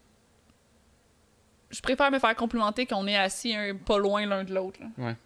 Je 1.70 1.80
préfère 1.80 2.10
me 2.10 2.18
faire 2.18 2.34
complimenter 2.36 2.86
qu'on 2.86 3.06
est 3.06 3.16
assis 3.16 3.54
un, 3.54 3.74
pas 3.74 3.98
loin 3.98 4.24
l'un 4.26 4.44
de 4.44 4.54
l'autre. 4.54 4.80
là. 4.80 4.86
Ouais. 4.98 5.16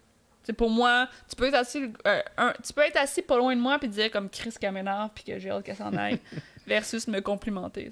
Pour 0.51 0.69
moi, 0.69 1.07
tu 1.29 1.35
peux 1.37 1.45
être 1.45 1.53
assis, 1.55 1.91
euh, 2.05 2.21
un- 2.37 2.53
tu 2.65 2.73
peux 2.73 2.81
être 2.81 2.97
assis 2.97 3.21
pas 3.21 3.37
loin 3.37 3.55
de 3.55 3.61
moi 3.61 3.79
puis 3.79 3.87
dire 3.87 4.11
comme 4.11 4.29
Chris 4.29 4.53
Kamenard 4.59 5.11
puis 5.11 5.23
que 5.23 5.39
j'ai 5.39 5.49
hâte 5.49 5.63
qu'elle 5.63 5.77
s'en 5.77 5.93
aille, 5.93 6.19
versus 6.67 7.07
me 7.07 7.21
complimenter. 7.21 7.89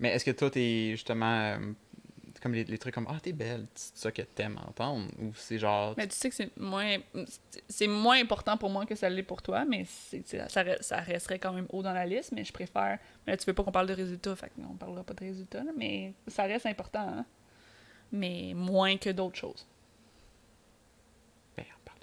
Mais 0.00 0.08
est-ce 0.10 0.24
que 0.24 0.32
toi, 0.32 0.50
t'es 0.50 0.90
justement. 0.92 1.40
euh, 1.40 1.58
comme 2.42 2.52
les, 2.52 2.64
les 2.64 2.76
trucs 2.76 2.92
comme 2.94 3.06
Ah, 3.08 3.16
t'es 3.22 3.32
belle, 3.32 3.64
c'est 3.74 3.96
ça 3.96 4.12
que 4.12 4.20
t'aimes 4.20 4.58
entendre 4.68 5.06
Ou 5.18 5.32
c'est 5.34 5.58
genre. 5.58 5.94
Mais 5.96 6.06
tu 6.08 6.14
sais 6.14 6.28
que 6.28 6.34
c'est 6.34 6.54
moins, 6.58 6.96
c'est 7.70 7.86
moins 7.86 8.20
important 8.20 8.58
pour 8.58 8.68
moi 8.68 8.84
que 8.84 8.94
ça 8.94 9.08
l'est 9.08 9.22
pour 9.22 9.40
toi, 9.40 9.64
mais 9.64 9.84
ça, 9.86 10.62
re- 10.62 10.82
ça 10.82 10.96
resterait 11.00 11.38
quand 11.38 11.52
même 11.54 11.66
haut 11.70 11.82
dans 11.82 11.94
la 11.94 12.04
liste. 12.04 12.32
Mais 12.32 12.44
je 12.44 12.52
préfère. 12.52 12.98
Mais 13.26 13.32
là, 13.32 13.36
tu 13.38 13.46
veux 13.46 13.54
pas 13.54 13.62
qu'on 13.62 13.72
parle 13.72 13.86
de 13.86 13.94
résultats, 13.94 14.36
fait 14.36 14.50
qu'on 14.56 14.74
parlera 14.74 15.02
pas 15.04 15.14
de 15.14 15.20
résultats, 15.20 15.62
là, 15.64 15.70
mais 15.76 16.12
ça 16.26 16.42
reste 16.42 16.66
important. 16.66 17.08
hein. 17.08 17.24
Mais 18.12 18.52
moins 18.54 18.96
que 18.98 19.08
d'autres 19.10 19.36
choses. 19.38 19.66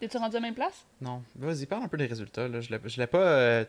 T'es-tu 0.01 0.17
rendu 0.17 0.35
à 0.35 0.39
la 0.39 0.47
même 0.47 0.55
place? 0.55 0.83
Non, 0.99 1.21
vas-y, 1.35 1.65
parle 1.67 1.83
un 1.83 1.87
peu 1.87 1.95
des 1.95 2.07
résultats. 2.07 2.47
Là. 2.47 2.59
Je 2.59 2.69
l'ai 2.71 2.79
je 2.83 2.99
l'ai 2.99 3.07
pas. 3.07 3.19
euh, 3.19 3.63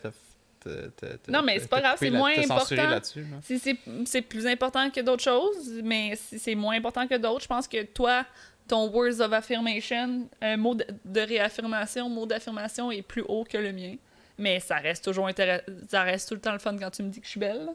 Non, 1.28 1.42
mais 1.42 1.58
c'est 1.58 1.68
pas 1.68 1.80
grave, 1.80 1.96
c'est 1.98 2.08
là- 2.10 2.18
moins 2.18 2.32
important. 2.38 2.74
là-dessus. 2.90 3.20
là. 3.22 3.36
C'est- 3.42 3.58
C'est 3.58 3.76
c'est 4.06 4.22
plus 4.22 4.46
important 4.46 4.90
que 4.90 5.00
d'autres 5.00 5.22
choses, 5.22 5.80
mais 5.84 6.14
c'est 6.16 6.38
c'est 6.38 6.54
moins 6.54 6.76
important 6.76 7.06
que 7.06 7.16
d'autres. 7.16 7.42
Je 7.42 7.48
pense 7.48 7.68
que 7.68 7.82
toi, 7.84 8.24
ton 8.68 8.88
words 8.90 9.20
of 9.20 9.32
affirmation, 9.32 10.28
un 10.40 10.56
mot 10.56 10.74
de, 10.74 10.86
de 11.04 11.20
réaffirmation, 11.20 12.08
mot 12.08 12.24
d'affirmation 12.26 12.90
est 12.90 13.02
plus 13.02 13.24
haut 13.28 13.44
que 13.44 13.58
le 13.58 13.72
mien. 13.72 13.96
Mais 14.38 14.58
ça 14.60 14.76
reste 14.76 15.04
toujours 15.04 15.26
intéressant. 15.26 15.64
Ça 15.88 16.02
reste 16.02 16.28
tout 16.28 16.34
le 16.34 16.40
temps 16.40 16.52
le 16.52 16.58
fun 16.58 16.76
quand 16.78 16.90
tu 16.90 17.02
me 17.02 17.10
dis 17.10 17.20
que 17.20 17.26
je 17.26 17.30
suis 17.32 17.40
belle. 17.40 17.68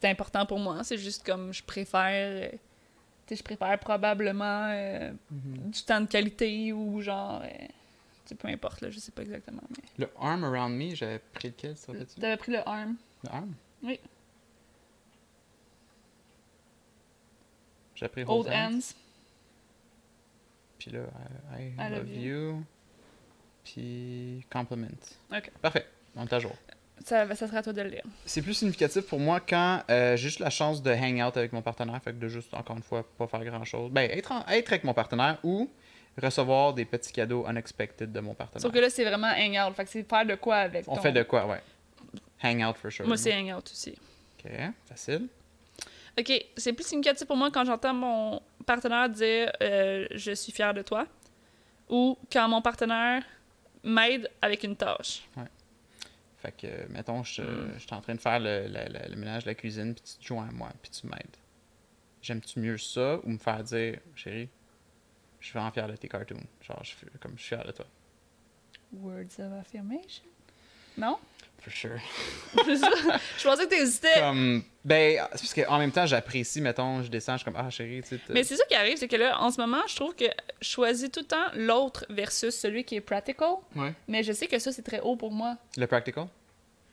C'est 0.00 0.08
important 0.08 0.46
pour 0.46 0.58
moi. 0.58 0.82
C'est 0.82 0.98
juste 0.98 1.24
comme 1.24 1.52
je 1.54 1.62
préfère. 1.62 2.50
Je 3.30 3.42
préfère 3.42 3.78
probablement 3.78 4.68
euh, 4.70 5.12
Mhm. 5.30 5.70
du 5.70 5.82
temps 5.82 6.00
de 6.00 6.06
qualité 6.06 6.72
ou 6.72 7.00
genre. 7.00 7.42
euh, 7.42 7.48
tu 7.48 8.30
sais, 8.30 8.34
peu 8.36 8.48
importe, 8.48 8.80
là, 8.80 8.90
je 8.90 8.98
sais 8.98 9.12
pas 9.12 9.22
exactement. 9.22 9.62
Mais... 9.70 9.84
Le 10.06 10.10
arm 10.18 10.44
around 10.44 10.74
me, 10.76 10.94
j'avais 10.94 11.18
pris 11.18 11.48
lequel, 11.48 11.76
ça 11.76 11.92
fait-tu 11.92 12.20
T'avais 12.20 12.36
pris 12.38 12.52
le 12.52 12.66
arm. 12.68 12.96
Le 13.24 13.30
arm? 13.30 13.54
Oui. 13.82 14.00
J'ai 17.94 18.08
pris 18.08 18.22
Old 18.22 18.30
hold 18.30 18.48
hands. 18.48 18.54
hands. 18.76 18.94
Puis 20.78 20.90
là, 20.90 21.00
I, 21.56 21.62
I 21.62 21.74
I 21.78 21.90
love, 21.90 21.98
love 21.98 22.10
you. 22.16 22.64
Puis 23.62 24.44
compliment. 24.50 24.88
Ok. 25.32 25.50
Parfait, 25.62 25.86
on 26.16 26.24
est 26.26 26.32
à 26.32 26.38
jour. 26.38 26.52
Ça, 27.04 27.26
ça 27.34 27.46
serait 27.46 27.58
à 27.58 27.62
toi 27.62 27.72
de 27.72 27.82
le 27.82 27.88
lire. 27.90 28.02
C'est 28.24 28.40
plus 28.42 28.54
significatif 28.54 29.02
pour 29.06 29.18
moi 29.20 29.40
quand 29.40 29.82
euh, 29.90 30.16
j'ai 30.16 30.28
juste 30.28 30.38
la 30.38 30.48
chance 30.50 30.82
de 30.82 30.90
hang 30.90 31.20
out 31.22 31.36
avec 31.36 31.52
mon 31.52 31.60
partenaire, 31.62 32.00
fait 32.02 32.12
que 32.12 32.18
de 32.18 32.28
juste, 32.28 32.54
encore 32.54 32.76
une 32.76 32.82
fois, 32.82 33.04
pas 33.18 33.26
faire 33.26 33.44
grand 33.44 33.64
chose. 33.64 33.90
Ben, 33.90 34.10
être, 34.10 34.32
en- 34.32 34.46
être 34.48 34.72
avec 34.72 34.84
mon 34.84 34.94
partenaire 34.94 35.38
ou 35.42 35.68
recevoir 36.22 36.72
des 36.72 36.84
petits 36.84 37.12
cadeaux 37.12 37.44
unexpected 37.48 38.10
de 38.12 38.20
mon 38.20 38.34
partenaire. 38.34 38.62
Sauf 38.62 38.72
que 38.72 38.78
là, 38.78 38.88
c'est 38.88 39.04
vraiment 39.04 39.26
hangout. 39.36 39.74
Fait 39.74 39.84
que 39.84 39.90
c'est 39.90 40.08
faire 40.08 40.24
de 40.24 40.34
quoi 40.36 40.56
avec 40.56 40.84
On 40.88 40.94
ton- 40.94 41.02
fait 41.02 41.12
de 41.12 41.22
quoi, 41.24 41.46
ouais. 41.46 41.60
Hang 42.42 42.62
out 42.64 42.76
for 42.76 42.90
sure. 42.90 43.06
Moi, 43.06 43.16
c'est 43.16 43.34
hangout 43.34 43.64
aussi. 43.70 43.94
Ok, 44.44 44.50
facile. 44.88 45.26
Ok, 46.18 46.32
c'est 46.56 46.72
plus 46.72 46.86
significatif 46.86 47.26
pour 47.26 47.36
moi 47.36 47.50
quand 47.50 47.64
j'entends 47.64 47.92
mon 47.94 48.40
partenaire 48.64 49.08
dire 49.08 49.50
euh, 49.60 50.06
je 50.12 50.32
suis 50.32 50.52
fier 50.52 50.72
de 50.72 50.82
toi 50.82 51.06
ou 51.88 52.16
quand 52.32 52.48
mon 52.48 52.62
partenaire 52.62 53.24
m'aide 53.82 54.30
avec 54.40 54.62
une 54.62 54.76
tâche. 54.76 55.24
Fait 56.44 56.52
que, 56.52 56.66
euh, 56.68 56.86
mettons, 56.90 57.24
je 57.24 57.42
Hmm. 57.42 57.74
je 57.74 57.80
suis 57.80 57.94
en 57.94 58.00
train 58.02 58.14
de 58.16 58.20
faire 58.20 58.40
le, 58.40 58.68
le- 58.68 58.92
le- 58.92 59.10
le 59.10 59.16
ménage 59.16 59.44
de 59.44 59.50
la 59.50 59.54
cuisine, 59.56 59.94
puis 59.94 60.04
tu 60.04 60.18
te 60.18 60.24
joins 60.24 60.48
à 60.48 60.52
moi, 60.52 60.72
puis 60.82 60.90
tu 60.92 61.06
m'aides. 61.06 61.36
J'aime-tu 62.22 62.60
mieux 62.60 62.78
ça 62.78 63.20
ou 63.24 63.30
me 63.30 63.38
faire 63.38 63.64
dire, 63.64 64.00
chérie, 64.16 64.50
je 65.40 65.46
suis 65.48 65.54
vraiment 65.58 65.72
fier 65.72 65.88
de 65.88 65.96
tes 65.96 66.08
cartoons? 66.08 66.46
Genre, 66.62 66.80
je 66.84 66.88
suis, 66.90 67.06
comme, 67.20 67.34
je 67.38 67.42
suis 67.44 67.56
fier 67.56 67.64
de 67.66 67.72
toi. 67.72 67.86
Words 68.92 69.38
of 69.40 69.52
affirmation? 69.52 70.33
Non? 70.96 71.18
For 71.60 71.72
sure. 71.72 71.98
Je 72.56 73.42
pensais 73.44 73.64
que 73.64 73.70
t'hésitais. 73.70 74.20
Comme, 74.20 74.62
ben, 74.84 75.26
parce 75.30 75.54
qu'en 75.54 75.78
même 75.78 75.92
temps, 75.92 76.04
j'apprécie, 76.04 76.60
mettons, 76.60 77.02
je 77.02 77.08
descends, 77.08 77.32
je 77.32 77.38
suis 77.38 77.44
comme, 77.46 77.56
ah, 77.56 77.70
chérie, 77.70 78.02
tu 78.02 78.10
sais. 78.16 78.20
Mais 78.28 78.44
c'est 78.44 78.56
ça 78.56 78.64
qui 78.68 78.74
arrive, 78.74 78.98
c'est 78.98 79.08
que 79.08 79.16
là, 79.16 79.40
en 79.40 79.50
ce 79.50 79.58
moment, 79.60 79.80
je 79.88 79.96
trouve 79.96 80.14
que 80.14 80.26
je 80.60 80.68
choisis 80.68 81.10
tout 81.10 81.20
le 81.20 81.26
temps 81.26 81.46
l'autre 81.54 82.04
versus 82.10 82.54
celui 82.54 82.84
qui 82.84 82.96
est 82.96 83.00
practical. 83.00 83.54
Ouais. 83.74 83.94
Mais 84.08 84.22
je 84.22 84.32
sais 84.32 84.46
que 84.46 84.58
ça, 84.58 84.72
c'est 84.72 84.82
très 84.82 85.00
haut 85.00 85.16
pour 85.16 85.30
moi. 85.32 85.56
Le 85.78 85.86
practical? 85.86 86.26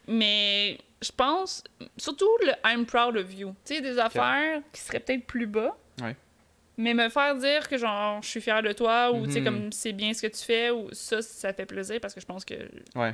Mais 0.07 0.77
je 1.01 1.11
pense, 1.11 1.63
surtout 1.97 2.29
le 2.45 2.53
I'm 2.65 2.85
proud 2.85 3.17
of 3.17 3.33
you. 3.33 3.53
Tu 3.65 3.75
sais, 3.75 3.81
des 3.81 3.99
affaires 3.99 4.61
qui 4.71 4.79
seraient 4.81 4.99
peut-être 5.01 5.25
plus 5.25 5.47
bas. 5.47 5.75
Ouais. 6.01 6.15
Mais 6.77 6.93
me 6.93 7.09
faire 7.09 7.35
dire 7.35 7.67
que 7.67 7.77
genre 7.77 8.21
je 8.23 8.27
suis 8.29 8.41
fier 8.41 8.63
de 8.63 8.71
toi 8.71 9.11
ou 9.11 9.25
tu 9.27 9.33
sais 9.33 9.39
Mhm. 9.41 9.45
comme 9.45 9.71
c'est 9.71 9.91
bien 9.91 10.13
ce 10.13 10.21
que 10.21 10.27
tu 10.27 10.43
fais 10.43 10.71
ou 10.71 10.87
ça 10.93 11.21
ça 11.21 11.53
fait 11.53 11.65
plaisir 11.65 11.99
parce 12.01 12.13
que 12.13 12.21
je 12.21 12.25
pense 12.25 12.43
que 12.45 12.55
Ouais. 12.95 13.13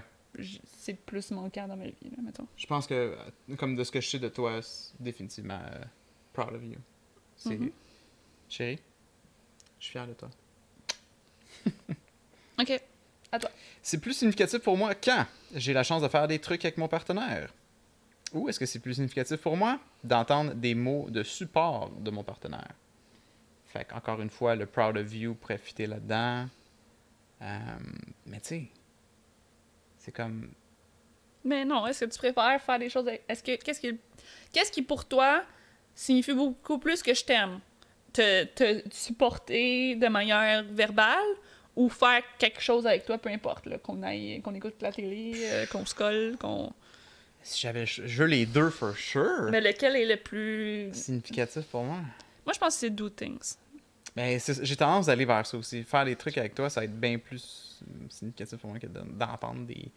C'est 0.78 0.94
plus 1.00 1.32
manquant 1.32 1.68
dans 1.68 1.76
ma 1.78 1.86
vie 1.86 1.96
là, 2.16 2.22
mettons. 2.24 2.48
Je 2.58 2.66
pense 2.68 2.88
que, 2.88 3.16
comme 3.58 3.76
de 3.76 3.84
ce 3.84 3.92
que 3.92 4.02
je 4.02 4.08
sais 4.10 4.20
de 4.20 4.30
toi, 4.30 4.62
c'est 4.62 4.94
définitivement 5.02 5.60
euh, 5.74 5.84
proud 6.34 6.54
of 6.54 6.64
you. 6.64 6.78
C'est, 7.36 7.58
Mhm. 7.58 7.72
chérie, 8.50 8.80
je 9.80 9.84
suis 9.86 9.92
fier 9.92 10.08
de 10.08 10.14
toi. 10.14 10.30
OK. 12.60 12.82
C'est 13.82 14.00
plus 14.00 14.14
significatif 14.14 14.60
pour 14.60 14.78
moi 14.78 14.96
quand 14.96 15.26
j'ai 15.54 15.74
la 15.74 15.84
chance 15.84 16.02
de 16.02 16.08
faire 16.08 16.28
des 16.28 16.40
trucs 16.40 16.64
avec 16.66 16.78
mon 16.78 16.88
partenaire. 16.88 17.54
Ou 18.34 18.50
est-ce 18.50 18.60
que 18.60 18.66
c'est 18.66 18.80
plus 18.80 18.96
significatif 18.96 19.38
pour 19.38 19.56
moi 19.56 19.80
d'entendre 20.04 20.54
des 20.54 20.76
mots 20.76 21.10
de 21.10 21.24
support 21.24 21.90
de 21.92 22.10
mon 22.12 22.24
partenaire? 22.24 22.72
Fait 23.68 23.86
qu'encore 23.86 24.22
une 24.22 24.30
fois, 24.30 24.56
le 24.56 24.66
proud 24.66 24.98
of 24.98 25.14
you 25.14 25.36
pourrait 25.36 25.58
fitter 25.58 25.88
là-dedans. 25.88 26.48
Euh, 27.42 27.60
mais 28.26 28.40
tu 28.40 28.48
sais, 28.48 28.68
c'est 30.08 30.14
comme. 30.14 30.50
Mais 31.44 31.66
non, 31.66 31.86
est-ce 31.86 32.06
que 32.06 32.10
tu 32.12 32.18
préfères 32.18 32.62
faire 32.62 32.80
des 32.80 32.90
choses 32.90 33.08
avec... 33.08 33.24
est-ce 33.28 33.44
que 33.44 33.56
qu'est-ce 33.58 33.80
qui 33.82 34.00
qu'est-ce 34.54 34.72
qui 34.72 34.82
pour 34.82 35.04
toi 35.06 35.44
signifie 35.94 36.34
beaucoup 36.34 36.80
plus 36.80 37.04
que 37.04 37.14
je 37.14 37.26
t'aime? 37.26 37.60
Te, 38.14 38.46
te 38.46 38.82
supporter 38.90 39.96
de 39.96 40.08
manière 40.08 40.64
verbale 40.64 41.28
ou 41.76 41.90
faire 41.90 42.24
quelque 42.40 42.62
chose 42.62 42.88
avec 42.88 43.06
toi 43.06 43.18
peu 43.18 43.30
importe 43.30 43.66
là, 43.66 43.78
qu'on 43.80 44.02
aille 44.02 44.42
qu'on 44.42 44.56
écoute 44.56 44.76
la 44.82 44.92
télé, 44.94 45.34
euh, 45.44 45.66
qu'on 45.68 45.86
se 45.86 45.94
colle, 45.94 46.38
qu'on 46.40 46.72
Si 47.44 47.60
j'avais. 47.62 47.86
Je 47.86 48.24
veux 48.24 48.30
les 48.30 48.46
deux 48.46 48.70
for 48.70 48.96
sure. 48.96 49.50
Mais 49.52 49.60
lequel 49.62 49.96
est 49.98 50.06
le 50.06 50.18
plus 50.18 50.90
Significatif 50.94 51.66
pour 51.66 51.84
moi? 51.84 52.00
Moi 52.46 52.54
je 52.54 52.60
pense 52.60 52.76
que 52.76 52.80
c'est 52.80 52.90
do 52.90 53.10
things. 53.10 53.56
Mais 54.16 54.40
c'est- 54.40 54.64
j'ai 54.64 54.76
tendance 54.78 55.08
d'aller 55.08 55.26
vers 55.26 55.46
ça 55.46 55.58
aussi. 55.58 55.84
Faire 55.84 56.06
des 56.06 56.16
trucs 56.16 56.38
avec 56.38 56.56
toi, 56.56 56.70
ça 56.70 56.80
va 56.80 56.86
être 56.86 57.00
bien 57.00 57.18
plus 57.20 57.67
significatif 58.10 58.60
pour 58.60 58.70
moi 58.70 58.80
que 58.80 58.88
de- 58.88 59.02
d'entendre 59.02 59.66
des, 59.66 59.92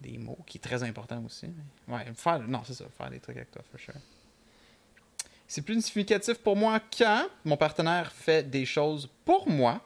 des 0.00 0.18
mots, 0.18 0.38
qui 0.46 0.58
est 0.58 0.60
très 0.60 0.82
important 0.82 1.22
aussi. 1.24 1.46
Ouais, 1.88 2.04
faire, 2.14 2.40
non, 2.40 2.62
c'est 2.64 2.74
ça, 2.74 2.84
faire 2.96 3.10
des 3.10 3.20
trucs 3.20 3.36
avec 3.36 3.50
toi, 3.50 3.62
for 3.70 3.80
sure. 3.80 3.94
C'est 5.46 5.62
plus 5.62 5.74
significatif 5.74 6.38
pour 6.38 6.56
moi 6.56 6.80
quand 6.96 7.26
mon 7.44 7.56
partenaire 7.56 8.10
fait 8.12 8.48
des 8.48 8.64
choses 8.64 9.08
pour 9.24 9.48
moi, 9.48 9.80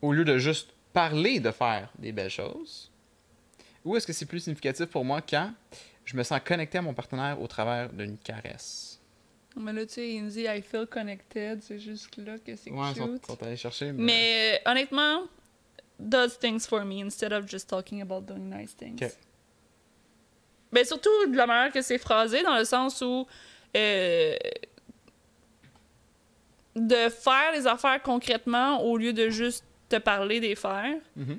au 0.00 0.12
lieu 0.12 0.24
de 0.24 0.38
juste 0.38 0.70
parler 0.92 1.40
de 1.40 1.50
faire 1.50 1.90
des 1.98 2.12
belles 2.12 2.30
choses. 2.30 2.90
Ou 3.84 3.96
est-ce 3.96 4.06
que 4.06 4.12
c'est 4.12 4.26
plus 4.26 4.40
significatif 4.40 4.86
pour 4.86 5.04
moi 5.04 5.20
quand 5.22 5.52
je 6.04 6.16
me 6.16 6.22
sens 6.22 6.40
connecté 6.44 6.78
à 6.78 6.82
mon 6.82 6.94
partenaire 6.94 7.40
au 7.40 7.46
travers 7.46 7.92
d'une 7.92 8.18
caresse? 8.18 8.99
Mais 9.56 9.72
là 9.72 9.84
tu 9.86 9.94
sais, 9.94 10.08
il 10.08 10.24
me 10.24 10.30
dit 10.30 10.42
I 10.42 10.62
feel 10.62 10.86
connected, 10.86 11.60
c'est 11.62 11.78
juste 11.78 12.16
là 12.18 12.38
que 12.38 12.54
c'est 12.56 12.70
Ouais, 12.70 12.90
ils 12.92 12.96
sont, 12.96 13.08
cute. 13.08 13.26
sont 13.26 13.42
allés 13.42 13.56
chercher. 13.56 13.92
mais- 13.92 14.02
Mais 14.04 14.60
euh, 14.66 14.70
honnêtement, 14.70 15.22
does 15.98 16.38
things 16.38 16.66
for 16.66 16.84
me 16.84 17.02
instead 17.04 17.32
of 17.32 17.48
just 17.48 17.68
talking 17.68 18.00
about 18.00 18.20
doing 18.22 18.48
nice 18.48 18.74
things. 18.76 19.02
Ok. 19.02 19.10
Ben 20.72 20.84
surtout 20.84 21.10
de 21.26 21.36
la 21.36 21.46
manière 21.46 21.72
que 21.72 21.82
c'est 21.82 21.98
phrasé, 21.98 22.42
dans 22.42 22.56
le 22.56 22.64
sens 22.64 23.00
où 23.02 23.26
euh, 23.76 24.36
de 26.76 27.08
faire 27.08 27.52
les 27.52 27.66
affaires 27.66 28.00
concrètement 28.02 28.80
au 28.82 28.96
lieu 28.96 29.12
de 29.12 29.28
juste 29.30 29.64
te 29.88 29.96
parler 29.96 30.38
des 30.40 30.54
faire. 30.54 30.94
Mhm. 31.16 31.38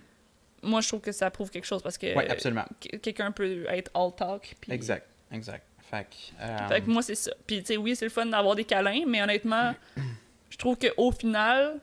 Moi, 0.64 0.82
je 0.82 0.88
trouve 0.90 1.02
que 1.02 1.12
ça 1.14 1.32
prouve 1.32 1.50
quelque 1.50 1.66
chose 1.66 1.82
parce 1.82 1.98
que 1.98 2.14
Ouais, 2.16 2.30
absolument. 2.30 2.66
que- 2.80 2.98
quelqu'un 2.98 3.32
peut 3.32 3.66
être 3.70 3.90
all 3.96 4.12
talk. 4.16 4.54
Exact, 4.70 5.08
exact. 5.32 5.66
Fait 5.92 6.06
que, 6.06 6.42
euh, 6.44 6.68
Fait 6.70 6.82
que 6.82 6.90
moi, 6.90 7.02
c'est 7.02 7.16
ça. 7.16 7.32
Puis, 7.46 7.60
tu 7.60 7.66
sais, 7.68 7.78
oui, 7.78 7.96
c'est 7.96 8.06
le 8.06 8.12
fun 8.12 8.26
d'avoir 8.26 8.56
des 8.56 8.64
câlins, 8.64 9.04
mais 9.06 9.22
honnêtement, 9.22 9.76
je 10.50 10.58
trouve 10.58 10.78
qu'au 10.78 11.12
final, 11.12 11.80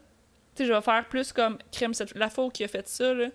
tu 0.55 0.63
sais, 0.63 0.69
je 0.69 0.73
vais 0.73 0.81
faire 0.81 1.07
plus 1.09 1.33
comme 1.33 1.59
crème, 1.71 1.93
cette... 1.95 2.15
la 2.17 2.31
fois 2.31 2.49
qui 2.51 2.65
a 2.65 2.69
fait 2.69 2.89
ça, 2.89 3.13
là. 3.15 3.27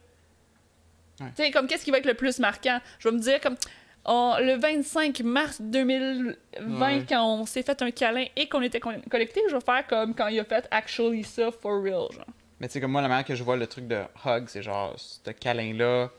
Ouais. 1.20 1.28
Tu 1.36 1.44
sais, 1.44 1.52
comme 1.52 1.68
qu'est-ce 1.68 1.86
qui 1.86 1.92
va 1.92 2.00
être 2.00 2.08
le 2.08 2.16
plus 2.16 2.40
marquant? 2.40 2.80
Je 2.98 3.08
vais 3.08 3.16
me 3.16 3.22
dire 3.22 3.40
comme, 3.40 3.56
on- 4.04 4.36
le 4.40 4.56
25 4.58 5.20
mars 5.22 5.62
2020, 5.62 6.36
Ouais. 6.82 7.06
quand 7.08 7.24
on 7.24 7.46
s'est 7.46 7.62
fait 7.62 7.80
un 7.84 7.92
câlin 7.92 8.26
et 8.36 8.50
qu'on 8.50 8.62
était 8.64 8.80
con- 8.80 9.00
connectés, 9.12 9.42
je 9.50 9.56
vais 9.56 9.62
faire 9.62 9.86
comme 9.88 10.16
quand 10.16 10.28
il 10.28 10.40
a 10.40 10.44
fait 10.44 10.68
Actually 10.72 11.24
ça 11.24 11.52
for 11.52 11.82
real, 11.84 12.08
genre. 12.12 12.26
Mais 12.60 12.68
tu 12.68 12.74
sais, 12.74 12.82
comme 12.82 12.92
moi, 12.92 13.02
la 13.04 13.08
manière 13.10 13.26
que 13.26 13.36
je 13.36 13.44
vois 13.44 13.58
le 13.58 13.68
truc 13.68 13.88
de 13.88 14.02
hug, 14.26 14.46
c'est 14.48 14.64
genre, 14.64 14.96
ce 14.98 15.30
câlin-là, 15.32 16.10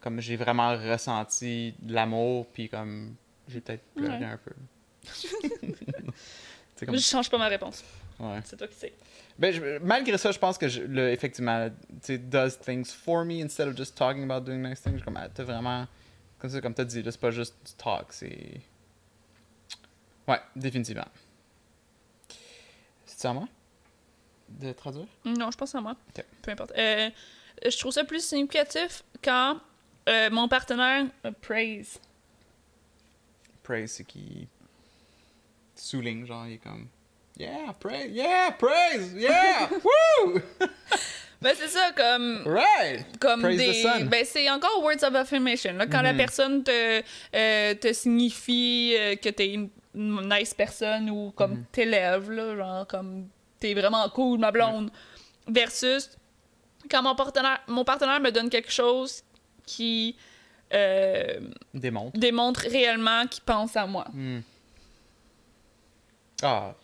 comme 0.00 0.20
j'ai 0.20 0.36
vraiment 0.36 0.76
ressenti 0.76 1.74
de 1.80 1.94
l'amour, 1.94 2.46
puis 2.52 2.68
comme 2.68 3.14
j'ai 3.48 3.60
peut-être 3.60 3.82
pleuré 3.94 4.18
Ouais. 4.18 4.24
un 4.24 4.36
peu. 4.38 4.52
comme. 6.86 6.94
Je 6.96 7.00
change 7.02 7.28
pas 7.30 7.38
ma 7.38 7.48
réponse. 7.48 7.82
Ouais. 8.20 8.40
C'est 8.44 8.56
toi 8.56 8.66
qui 8.68 8.74
sais. 8.74 8.92
Ben, 9.38 9.52
je- 9.54 9.78
malgré 9.78 10.18
ça, 10.18 10.32
je 10.32 10.38
pense 10.38 10.58
que 10.58 10.68
je, 10.68 10.82
le, 10.82 11.10
effectivement, 11.10 11.70
tu 12.02 12.18
does 12.18 12.58
things 12.60 12.86
for 12.86 13.24
me 13.24 13.42
instead 13.42 13.68
of 13.68 13.76
just 13.76 13.96
talking 13.96 14.28
about 14.28 14.44
doing 14.44 14.60
nice 14.62 14.80
things. 14.82 15.00
Comme, 15.02 15.16
ah, 15.16 15.28
t'as 15.32 15.44
vraiment. 15.44 15.86
Comme 16.38 16.50
ça, 16.50 16.60
comme 16.60 16.74
t'as 16.74 16.84
dit, 16.84 17.02
c'est 17.04 17.20
pas 17.20 17.30
juste 17.30 17.54
du 17.64 17.72
talk, 17.74 18.06
c'est. 18.12 18.60
Ouais, 20.26 20.40
définitivement. 20.54 21.06
C'est 23.06 23.26
à 23.28 23.32
moi 23.32 23.48
de 24.48 24.72
traduire? 24.72 25.06
Non, 25.24 25.50
je 25.50 25.56
pense 25.58 25.74
à 25.74 25.80
moi. 25.80 25.94
Peu 26.42 26.50
importe. 26.50 26.72
Euh, 26.78 27.10
je 27.64 27.76
trouve 27.78 27.92
ça 27.92 28.04
plus 28.04 28.24
significatif 28.24 29.02
quand 29.22 29.60
euh, 30.08 30.30
mon 30.30 30.48
partenaire 30.48 31.06
praise. 31.42 31.98
Praise, 33.68 33.92
c'est 33.92 34.04
qui 34.04 34.48
souligne, 35.74 36.24
genre, 36.26 36.46
il 36.46 36.54
est 36.54 36.58
comme. 36.58 36.88
Yeah, 37.38 37.74
praise, 37.78 38.10
yeah, 38.10 38.50
praise, 38.58 39.12
yeah, 39.14 39.68
woo! 39.84 40.40
Ben, 41.42 41.54
c'est 41.54 41.68
ça, 41.68 41.92
comme. 41.94 42.42
Right! 42.46 43.04
comme 43.20 43.42
Praise 43.42 43.58
des 43.58 43.84
ben 44.06 44.24
c'est 44.24 44.50
encore 44.50 44.82
words 44.82 45.04
of 45.04 45.14
affirmation 45.14 45.74
là, 45.74 45.86
quand 45.86 46.02
la 46.02 46.12
Mhm. 46.12 46.16
personne 46.16 46.64
te 46.64 47.02
euh, 47.36 47.74
te 47.74 47.92
signifie 47.92 48.94
euh, 48.98 49.14
que 49.16 49.28
t'es 49.28 49.52
une, 49.52 49.68
une 49.94 50.28
nice 50.28 50.52
personne 50.54 51.08
ou 51.10 51.30
comme 51.36 51.52
Mhm. 51.58 51.64
t'élèves 51.70 52.30
là 52.32 52.56
genre 52.56 52.86
comme 52.88 53.28
t'es 53.60 53.72
vraiment 53.74 54.08
cool 54.08 54.40
ma 54.40 54.50
blonde 54.50 54.90
versus 55.46 56.10
quand 56.90 57.02
mon 57.04 57.14
partenaire 57.14 57.60
mon 57.68 57.84
partenaire 57.84 58.18
me 58.20 58.30
donne 58.32 58.50
quelque 58.50 58.72
chose 58.72 59.22
qui 59.64 60.16
euh, 60.72 61.40
Démontre. 61.74 62.18
démontre 62.18 62.60
réellement 62.60 63.26
qu'il 63.26 63.42
pense 63.44 63.76
à 63.76 63.86
moi 63.86 64.06
Hmm. 64.12 64.40
Ah. 66.42 66.74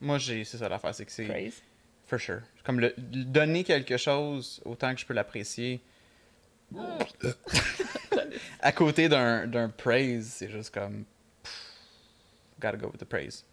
Moi, 0.00 0.18
j'ai. 0.18 0.44
C'est 0.44 0.58
ça 0.58 0.68
l'affaire, 0.68 0.94
c'est 0.94 1.06
que 1.06 1.12
c'est. 1.12 1.24
praise 1.26 1.62
For 2.06 2.20
sure. 2.20 2.42
Comme 2.64 2.80
le, 2.80 2.94
donner 2.98 3.64
quelque 3.64 3.96
chose 3.96 4.60
autant 4.64 4.94
que 4.94 5.00
je 5.00 5.06
peux 5.06 5.14
l'apprécier. 5.14 5.80
à 8.60 8.72
côté 8.72 9.08
d'un 9.08 9.46
d'un 9.46 9.68
praise, 9.68 10.26
c'est 10.36 10.50
juste 10.50 10.72
comme. 10.74 11.04
pff, 11.42 11.52
Gotta 12.60 12.76
go 12.76 12.88
with 12.88 13.00
the 13.00 13.04
praise. 13.04 13.44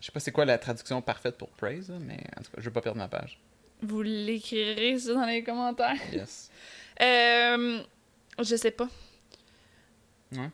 Je 0.00 0.06
sais 0.06 0.12
pas 0.12 0.20
c'est 0.20 0.32
quoi 0.32 0.44
la 0.44 0.58
traduction 0.58 1.02
parfaite 1.02 1.36
pour 1.36 1.50
praise, 1.50 1.92
mais 2.00 2.18
en 2.38 2.42
tout 2.42 2.50
cas, 2.50 2.58
je 2.58 2.64
veux 2.64 2.72
pas 2.72 2.80
perdre 2.80 2.98
ma 2.98 3.08
page. 3.08 3.38
vous 3.82 4.02
l'écrirez 4.02 4.98
ça 4.98 5.14
dans 5.14 5.26
les 5.26 5.42
commentaires 5.42 5.96
Yes. 6.12 6.50
Euh, 7.02 7.80
je 8.40 8.56
sais 8.56 8.70
pas. 8.70 8.88
Ouais. 10.32 10.50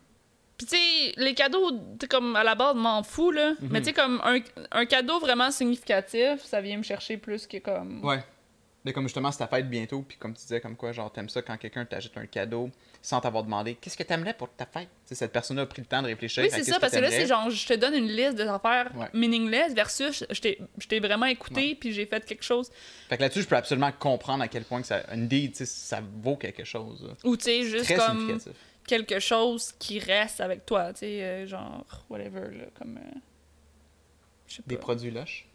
Puis 0.57 0.67
tu 0.67 0.77
sais, 0.77 1.13
les 1.17 1.35
cadeaux, 1.35 1.73
t'es 1.99 2.07
comme 2.07 2.37
à 2.37 2.45
la 2.45 2.55
base, 2.55 2.77
m'en 2.77 3.03
fous, 3.03 3.31
là. 3.33 3.51
Mhm. 3.61 3.69
Mais 3.71 3.81
tu 3.81 3.87
sais, 3.87 3.93
comme 3.93 4.21
un, 4.25 4.39
un 4.71 4.87
cadeau 4.87 5.19
vraiment 5.19 5.51
significatif, 5.51 6.43
ça 6.45 6.61
vient 6.61 6.79
me 6.79 6.83
chercher 6.83 7.17
plus 7.17 7.47
que 7.47 7.59
comme. 7.59 8.05
Ouais. 8.05 8.23
Mais 8.85 8.93
comme 8.93 9.05
justement, 9.05 9.33
c'est 9.33 9.39
ta 9.39 9.47
fête 9.47 9.69
bientôt, 9.71 10.03
puis 10.03 10.19
comme 10.19 10.35
tu 10.35 10.43
disais, 10.43 10.61
comme 10.61 10.77
quoi, 10.77 10.93
genre, 10.93 11.11
t'aimes 11.11 11.31
ça 11.31 11.41
quand 11.41 11.57
quelqu'un 11.57 11.87
t'achète 11.87 12.17
un 12.19 12.27
cadeau 12.27 12.71
sans 13.01 13.19
t'avoir 13.19 13.43
demandé 13.43 13.77
qu'est-ce 13.77 13.97
que 13.97 14.03
t'aimerais 14.03 14.35
pour 14.35 14.51
ta 14.51 14.67
fête? 14.67 14.89
Tu 14.89 15.09
sais, 15.09 15.15
cette 15.15 15.33
personne 15.33 15.59
a 15.59 15.65
pris 15.65 15.81
le 15.81 15.87
temps 15.87 16.03
de 16.03 16.07
réfléchir 16.09 16.43
Oui, 16.43 16.51
c'est 16.53 16.65
ça, 16.65 16.79
parce 16.79 16.93
que 16.93 16.99
là, 17.01 17.11
c'est 17.11 17.27
genre, 17.27 17.49
je 17.49 17.67
te 17.67 17.73
donne 17.75 17.95
une 17.95 18.09
liste 18.09 18.37
de 18.37 18.45
affaires 18.45 18.91
Ouais. 18.95 19.09
meaningless 19.15 19.73
versus 19.75 20.25
je 20.31 20.41
t'ai- 20.41 21.01
vraiment 21.01 21.27
écouté, 21.27 21.75
puis 21.75 21.93
j'ai 21.93 22.05
fait 22.05 22.25
quelque 22.27 22.45
chose. 22.45 22.71
Fait 23.09 23.17
que 23.17 23.23
là-dessus, 23.23 23.43
je 23.43 23.49
peux 23.49 23.57
absolument 23.57 23.91
comprendre 23.93 24.43
à 24.43 24.49
quel 24.49 24.65
point 24.65 24.83
que 24.83 24.87
ça, 24.87 25.01
tu 25.01 25.51
sais, 25.55 25.65
ça 25.65 26.03
vaut 26.23 26.37
quelque 26.37 26.65
chose. 26.65 27.05
là. 27.07 27.15
Ou 27.25 27.37
tu 27.39 27.45
sais, 27.45 27.63
juste 27.65 27.85
Très 27.85 27.97
comme 27.97 28.39
quelque 28.87 29.19
chose 29.19 29.73
qui 29.79 29.99
reste 29.99 30.43
avec 30.43 30.67
toi, 30.67 30.93
tu 30.93 31.01
sais, 31.01 31.23
euh, 31.23 31.47
genre, 31.47 31.87
whatever, 32.11 32.55
là, 32.55 32.65
comme. 32.79 32.99
euh. 32.99 34.59
Des 34.67 34.77
produits 34.77 35.11
lush? 35.11 35.47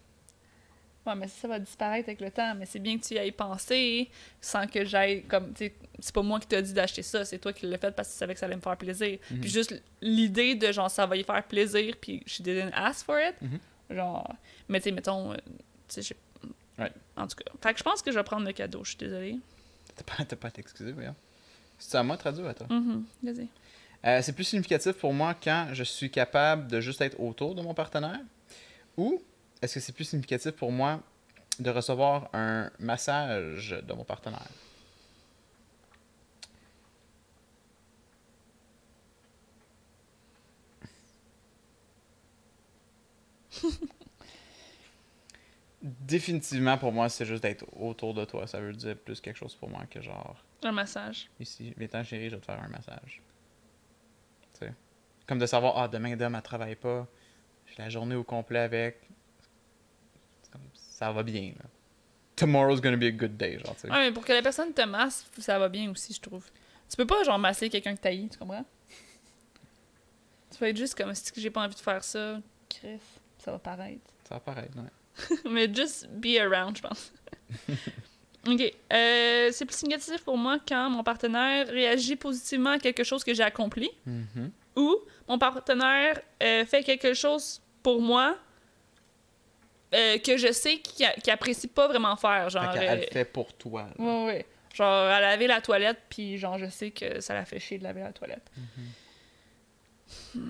Ouais, 1.09 1.15
mais 1.15 1.27
ça 1.27 1.47
va 1.47 1.59
disparaître 1.59 2.07
avec 2.09 2.21
le 2.21 2.31
temps. 2.31 2.53
Mais 2.55 2.65
c'est 2.65 2.79
bien 2.79 2.97
que 2.97 3.03
tu 3.03 3.13
y 3.15 3.17
ailles 3.17 3.31
pensé 3.31 4.09
sans 4.39 4.67
que 4.67 4.85
j'aille 4.85 5.23
comme. 5.23 5.53
tu 5.53 5.71
C'est 5.99 6.13
pas 6.13 6.21
moi 6.21 6.39
qui 6.39 6.47
t'ai 6.47 6.61
dit 6.61 6.73
d'acheter 6.73 7.01
ça, 7.01 7.25
c'est 7.25 7.39
toi 7.39 7.51
qui 7.53 7.65
l'as 7.65 7.77
fait 7.77 7.91
parce 7.91 8.07
que 8.09 8.13
tu 8.13 8.19
savais 8.19 8.33
que 8.33 8.39
ça 8.39 8.45
allait 8.45 8.55
me 8.55 8.61
faire 8.61 8.77
plaisir. 8.77 9.17
Mhm. 9.31 9.39
Puis 9.41 9.49
juste 9.49 9.81
l'idée 10.01 10.55
de 10.55 10.71
genre 10.71 10.89
ça 10.91 11.05
va 11.05 11.15
y 11.17 11.23
faire 11.23 11.43
plaisir, 11.43 11.95
puis 11.99 12.23
she 12.25 12.41
didn't 12.41 12.71
ask 12.73 13.05
for 13.05 13.17
it. 13.19 13.35
Mhm. 13.41 13.59
Genre. 13.95 14.35
Mais 14.67 14.79
tu 14.79 14.85
sais, 14.85 14.91
mettons. 14.91 15.33
euh, 15.33 15.37
tu 15.87 16.01
sais, 16.03 16.15
Ouais. 16.77 16.91
En 17.17 17.27
tout 17.27 17.35
cas. 17.35 17.51
Fait 17.61 17.73
que 17.73 17.79
je 17.79 17.83
pense 17.83 18.01
que 18.01 18.09
je 18.11 18.15
vais 18.17 18.23
prendre 18.23 18.45
le 18.45 18.53
cadeau, 18.53 18.83
je 18.85 18.89
suis 18.91 18.97
désolée. 18.97 19.37
T'as 19.97 20.25
pas, 20.25 20.35
pas 20.35 20.47
à 20.47 20.51
t'excuser, 20.51 20.93
voyons. 20.93 21.15
C'est 21.77 21.97
à 21.97 22.03
moi 22.03 22.15
de 22.15 22.21
traduire 22.21 22.47
à 22.47 22.53
toi. 22.53 22.67
Mhm, 22.69 23.03
Vas-y. 23.23 23.47
Euh, 24.05 24.21
c'est 24.21 24.31
plus 24.31 24.45
significatif 24.45 24.93
pour 24.93 25.11
moi 25.13 25.33
quand 25.33 25.67
je 25.73 25.83
suis 25.83 26.09
capable 26.09 26.67
de 26.67 26.79
juste 26.79 27.01
être 27.01 27.19
autour 27.19 27.53
de 27.53 27.61
mon 27.61 27.73
partenaire 27.73 28.21
ou 28.95 29.21
est-ce 29.61 29.75
que 29.75 29.79
c'est 29.79 29.93
plus 29.93 30.05
significatif 30.05 30.51
pour 30.51 30.71
moi 30.71 31.01
de 31.59 31.69
recevoir 31.69 32.29
un 32.33 32.71
massage 32.79 33.75
de 33.85 33.93
mon 33.93 34.03
partenaire? 34.03 34.47
Définitivement, 45.81 46.77
pour 46.77 46.91
moi, 46.91 47.07
c'est 47.07 47.25
juste 47.25 47.43
d'être 47.43 47.65
autour 47.79 48.13
de 48.13 48.25
toi. 48.25 48.45
Ça 48.47 48.59
veut 48.59 48.73
dire 48.73 48.97
plus 48.97 49.21
quelque 49.21 49.37
chose 49.37 49.55
pour 49.55 49.69
moi 49.69 49.85
que 49.89 50.01
genre, 50.01 50.43
Un 50.63 50.71
massage. 50.73 51.29
ici, 51.39 51.73
viens 51.77 52.03
chérie, 52.03 52.29
je 52.29 52.35
vais 52.35 52.41
te 52.41 52.45
faire 52.45 52.61
un 52.61 52.67
massage. 52.67 53.21
Tu 54.53 54.59
sais? 54.65 54.73
Comme 55.25 55.39
de 55.39 55.45
savoir, 55.45 55.77
ah, 55.77 55.87
demain, 55.87 56.15
Dom, 56.17 56.35
elle 56.35 56.41
travaille 56.41 56.75
pas. 56.75 57.07
J'ai 57.67 57.81
la 57.81 57.89
journée 57.89 58.15
au 58.15 58.23
complet 58.23 58.59
avec. 58.59 58.97
Ça 60.99 61.11
va 61.13 61.23
bien, 61.23 61.53
là. 61.57 61.65
Tomorrow's 62.35 62.81
gonna 62.81 62.97
be 62.97 63.03
a 63.03 63.11
good 63.11 63.37
day, 63.37 63.57
genre, 63.57 63.73
tu 63.75 63.81
sais. 63.81 63.89
Ouais, 63.89 64.07
mais 64.07 64.11
pour 64.11 64.25
que 64.25 64.33
la 64.33 64.41
personne 64.41 64.73
te 64.73 64.81
masse, 64.81 65.25
ça 65.37 65.57
va 65.57 65.69
bien 65.69 65.89
aussi, 65.91 66.13
je 66.13 66.19
trouve. 66.19 66.43
Tu 66.89 66.97
peux 66.97 67.05
pas, 67.07 67.23
genre, 67.23 67.39
masser 67.39 67.69
quelqu'un 67.69 67.95
que 67.95 68.01
t'haïs, 68.01 68.29
tu 68.29 68.37
comprends? 68.37 68.65
Tu 70.51 70.57
peux 70.57 70.65
être 70.65 70.77
juste 70.77 70.95
comme 70.95 71.13
si 71.15 71.31
j'ai 71.37 71.49
pas 71.49 71.61
envie 71.63 71.75
de 71.75 71.79
faire 71.79 72.03
ça, 72.03 72.39
Chris, 72.67 72.99
ça 73.37 73.51
va 73.53 73.59
paraître. 73.59 74.01
Ça 74.27 74.35
va 74.35 74.39
paraître, 74.41 74.73
ouais. 74.77 75.37
mais 75.49 75.73
juste 75.73 76.07
be 76.09 76.37
around, 76.37 76.75
je 76.77 76.81
pense. 76.81 77.13
ok. 78.47 78.73
Euh, 78.93 79.49
c'est 79.53 79.65
plus 79.65 79.75
significatif 79.77 80.23
pour 80.23 80.37
moi 80.37 80.57
quand 80.67 80.89
mon 80.89 81.03
partenaire 81.03 81.67
réagit 81.67 82.15
positivement 82.17 82.71
à 82.71 82.79
quelque 82.79 83.03
chose 83.05 83.23
que 83.23 83.33
j'ai 83.33 83.43
accompli 83.43 83.89
Mhm. 84.05 84.51
ou 84.75 84.97
mon 85.27 85.37
partenaire 85.39 86.19
euh, 86.43 86.65
fait 86.65 86.83
quelque 86.83 87.13
chose 87.13 87.61
pour 87.83 88.01
moi 88.01 88.37
euh, 89.93 90.17
que 90.19 90.37
je 90.37 90.51
sais 90.51 90.81
a- 91.03 91.13
qu'il 91.19 91.31
apprécie 91.33 91.67
pas 91.67 91.87
vraiment 91.87 92.15
faire. 92.15 92.49
Genre, 92.49 92.71
Fait 92.73 92.79
qu'elle 92.79 92.99
euh, 92.99 93.05
fait 93.11 93.25
pour 93.25 93.53
toi. 93.53 93.87
là. 93.97 94.03
Ouais, 94.03 94.25
ouais. 94.25 94.45
Genre, 94.73 94.87
à 94.87 95.19
laver 95.19 95.47
la 95.47 95.61
toilette, 95.61 95.99
puis 96.09 96.37
genre, 96.37 96.57
je 96.59 96.69
sais 96.69 96.91
que 96.91 97.19
ça 97.21 97.33
la 97.33 97.45
fait 97.45 97.59
chier 97.59 97.77
de 97.79 97.83
laver 97.83 98.01
la 98.01 98.13
toilette. 98.13 98.49
Hmm. 100.35 100.41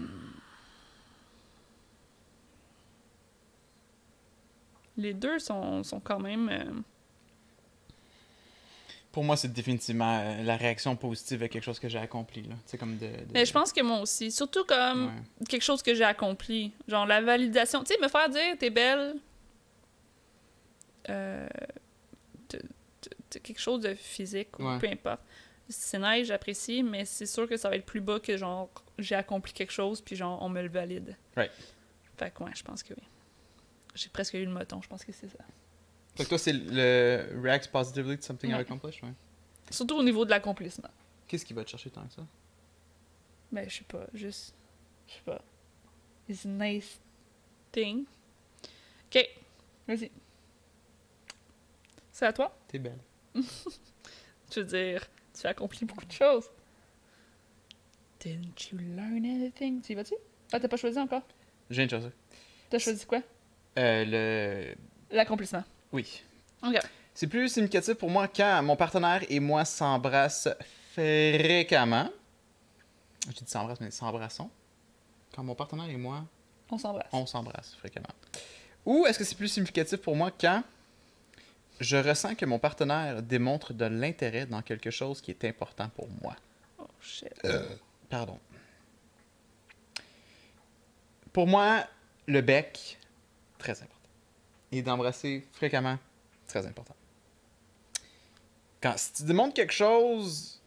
Les 4.97 5.13
deux 5.13 5.39
sont, 5.39 5.83
sont 5.83 5.99
quand 5.99 6.19
même. 6.19 6.49
euh, 6.49 6.63
Pour 9.11 9.23
moi, 9.23 9.37
c'est 9.37 9.51
définitivement 9.51 10.19
euh, 10.21 10.43
la 10.43 10.57
réaction 10.57 10.95
positive 10.95 11.41
à 11.43 11.47
quelque 11.47 11.63
chose 11.63 11.79
que 11.79 11.87
j'ai 11.87 11.97
accompli, 11.99 12.41
là. 12.43 12.55
C'est 12.65 12.77
comme 12.77 12.97
de. 12.97 13.07
de- 13.07 13.13
Mais 13.33 13.45
je 13.45 13.53
pense 13.53 13.71
que 13.71 13.81
moi 13.81 13.99
aussi. 14.01 14.31
Surtout 14.31 14.65
comme 14.65 15.05
Ouais. 15.07 15.45
quelque 15.47 15.61
chose 15.63 15.81
que 15.81 15.95
j'ai 15.95 16.03
accompli. 16.03 16.73
Genre, 16.87 17.05
la 17.05 17.21
validation. 17.21 17.83
Tu 17.83 17.93
sais, 17.93 17.99
me 18.01 18.09
faire 18.09 18.29
dire, 18.29 18.57
t'es 18.59 18.69
belle. 18.69 19.15
Euh, 21.09 21.47
quelque 23.29 23.59
chose 23.59 23.81
de 23.81 23.93
physique 23.93 24.57
ou 24.59 24.63
Ouais. 24.67 24.79
peu 24.79 24.87
importe. 24.87 25.21
C'est 25.69 25.99
nice, 25.99 26.27
j'apprécie, 26.27 26.81
mais 26.81 27.05
c'est 27.05 27.27
sûr 27.27 27.47
que 27.47 27.55
ça 27.55 27.69
va 27.69 27.75
être 27.75 27.85
plus 27.85 28.01
bas 28.01 28.19
que 28.19 28.35
genre 28.37 28.69
j'ai 28.97 29.13
accompli 29.15 29.53
quelque 29.53 29.71
chose 29.71 30.01
puis 30.01 30.15
genre 30.15 30.41
on 30.41 30.49
me 30.49 30.61
le 30.63 30.69
valide. 30.69 31.15
Right. 31.35 31.51
Fait 32.17 32.31
que 32.31 32.43
ouais, 32.43 32.51
je 32.55 32.63
pense 32.63 32.81
que 32.81 32.93
oui. 32.95 33.03
J'ai 33.95 34.09
presque 34.09 34.33
eu 34.33 34.43
le 34.45 34.51
moton, 34.51 34.81
je 34.81 34.87
pense 34.87 35.05
que 35.05 35.11
c'est 35.11 35.29
ça. 35.29 35.43
Fait 36.15 36.23
que 36.23 36.29
toi, 36.29 36.37
c'est 36.39 36.53
le 36.53 37.39
react 37.41 37.69
positively 37.71 38.17
to 38.17 38.23
something 38.23 38.51
Ouais. 38.51 38.59
accomplished, 38.59 39.03
ouais. 39.03 39.13
Surtout 39.69 39.97
au 39.97 40.03
niveau 40.03 40.25
de 40.25 40.31
l'accomplissement. 40.31 40.89
Qu'est-ce 41.27 41.45
qui 41.45 41.53
va 41.53 41.63
te 41.63 41.69
chercher 41.69 41.91
tant 41.91 42.05
que 42.07 42.13
ça? 42.13 42.25
Ben, 43.51 43.69
je 43.69 43.77
sais 43.77 43.83
pas, 43.83 44.07
juste. 44.13 44.53
Je 45.07 45.13
sais 45.13 45.21
pas. 45.23 45.41
It's 46.27 46.45
a 46.45 46.49
nice 46.49 46.99
thing. 47.71 48.05
Ok, 49.15 49.27
vas-y. 49.87 50.11
C'est 52.19 52.25
à 52.25 52.33
toi? 52.33 52.53
T'es 52.67 52.79
belle. 52.79 52.99
Je 53.33 54.59
veux 54.59 54.65
dire, 54.65 55.07
tu 55.39 55.47
as 55.47 55.51
accompli 55.51 55.85
beaucoup 55.85 56.03
de 56.05 56.11
choses. 56.11 56.49
Didn't 58.19 58.71
you 58.73 58.77
learn 58.77 59.23
anything? 59.23 59.81
Tu 59.81 59.93
y 59.93 59.95
vas-tu? 59.95 60.15
Ah, 60.51 60.59
t'as 60.59 60.67
pas 60.67 60.75
choisi 60.75 60.99
encore? 60.99 61.21
Je 61.69 61.75
viens 61.77 61.85
de 61.85 61.89
choisir. 61.91 62.11
T'as 62.69 62.77
choisi 62.79 63.05
quoi? 63.05 63.21
Euh, 63.77 64.03
le. 64.05 64.75
L'accomplissement. 65.15 65.63
Oui. 65.93 66.21
Ok. 66.61 66.77
C'est 67.13 67.27
plus 67.27 67.47
significatif 67.47 67.93
pour 67.93 68.09
moi 68.09 68.27
quand 68.27 68.63
mon 68.63 68.75
partenaire 68.75 69.23
et 69.29 69.39
moi 69.39 69.63
s'embrassent 69.63 70.49
fréquemment. 70.91 72.09
Je 73.27 73.31
dis 73.31 73.49
s'embrasse, 73.49 73.79
mais 73.79 73.91
s'embrassons. 73.91 74.49
Quand 75.33 75.43
mon 75.45 75.55
partenaire 75.55 75.89
et 75.89 75.95
moi, 75.95 76.25
On 76.69 76.77
s'embrasse. 76.77 77.07
on 77.13 77.25
s'embrasse 77.25 77.75
fréquemment. 77.75 78.13
Ou 78.85 79.05
est-ce 79.05 79.17
que 79.19 79.23
c'est 79.23 79.35
plus 79.35 79.47
significatif 79.47 80.01
pour 80.01 80.17
moi 80.17 80.31
quand 80.31 80.61
je 81.79 81.97
ressens 81.97 82.35
que 82.35 82.45
mon 82.45 82.59
partenaire 82.59 83.21
démontre 83.21 83.73
de 83.73 83.85
l'intérêt 83.85 84.45
dans 84.45 84.61
quelque 84.61 84.91
chose 84.91 85.21
qui 85.21 85.31
est 85.31 85.45
important 85.45 85.89
pour 85.95 86.07
moi? 86.21 86.35
Oh 86.79 86.87
shit. 87.01 87.33
Pardon. 88.09 88.39
Pour 91.31 91.47
moi, 91.47 91.85
le 92.27 92.41
bec, 92.41 92.97
très 93.57 93.73
important. 93.73 93.95
Et 94.71 94.81
d'embrasser 94.81 95.47
fréquemment, 95.53 95.97
très 96.47 96.65
important. 96.65 96.95
Quand 98.81 98.93
si 98.97 99.13
tu 99.13 99.23
démontres 99.23 99.53
quelque 99.53 99.73
chose 99.73 100.61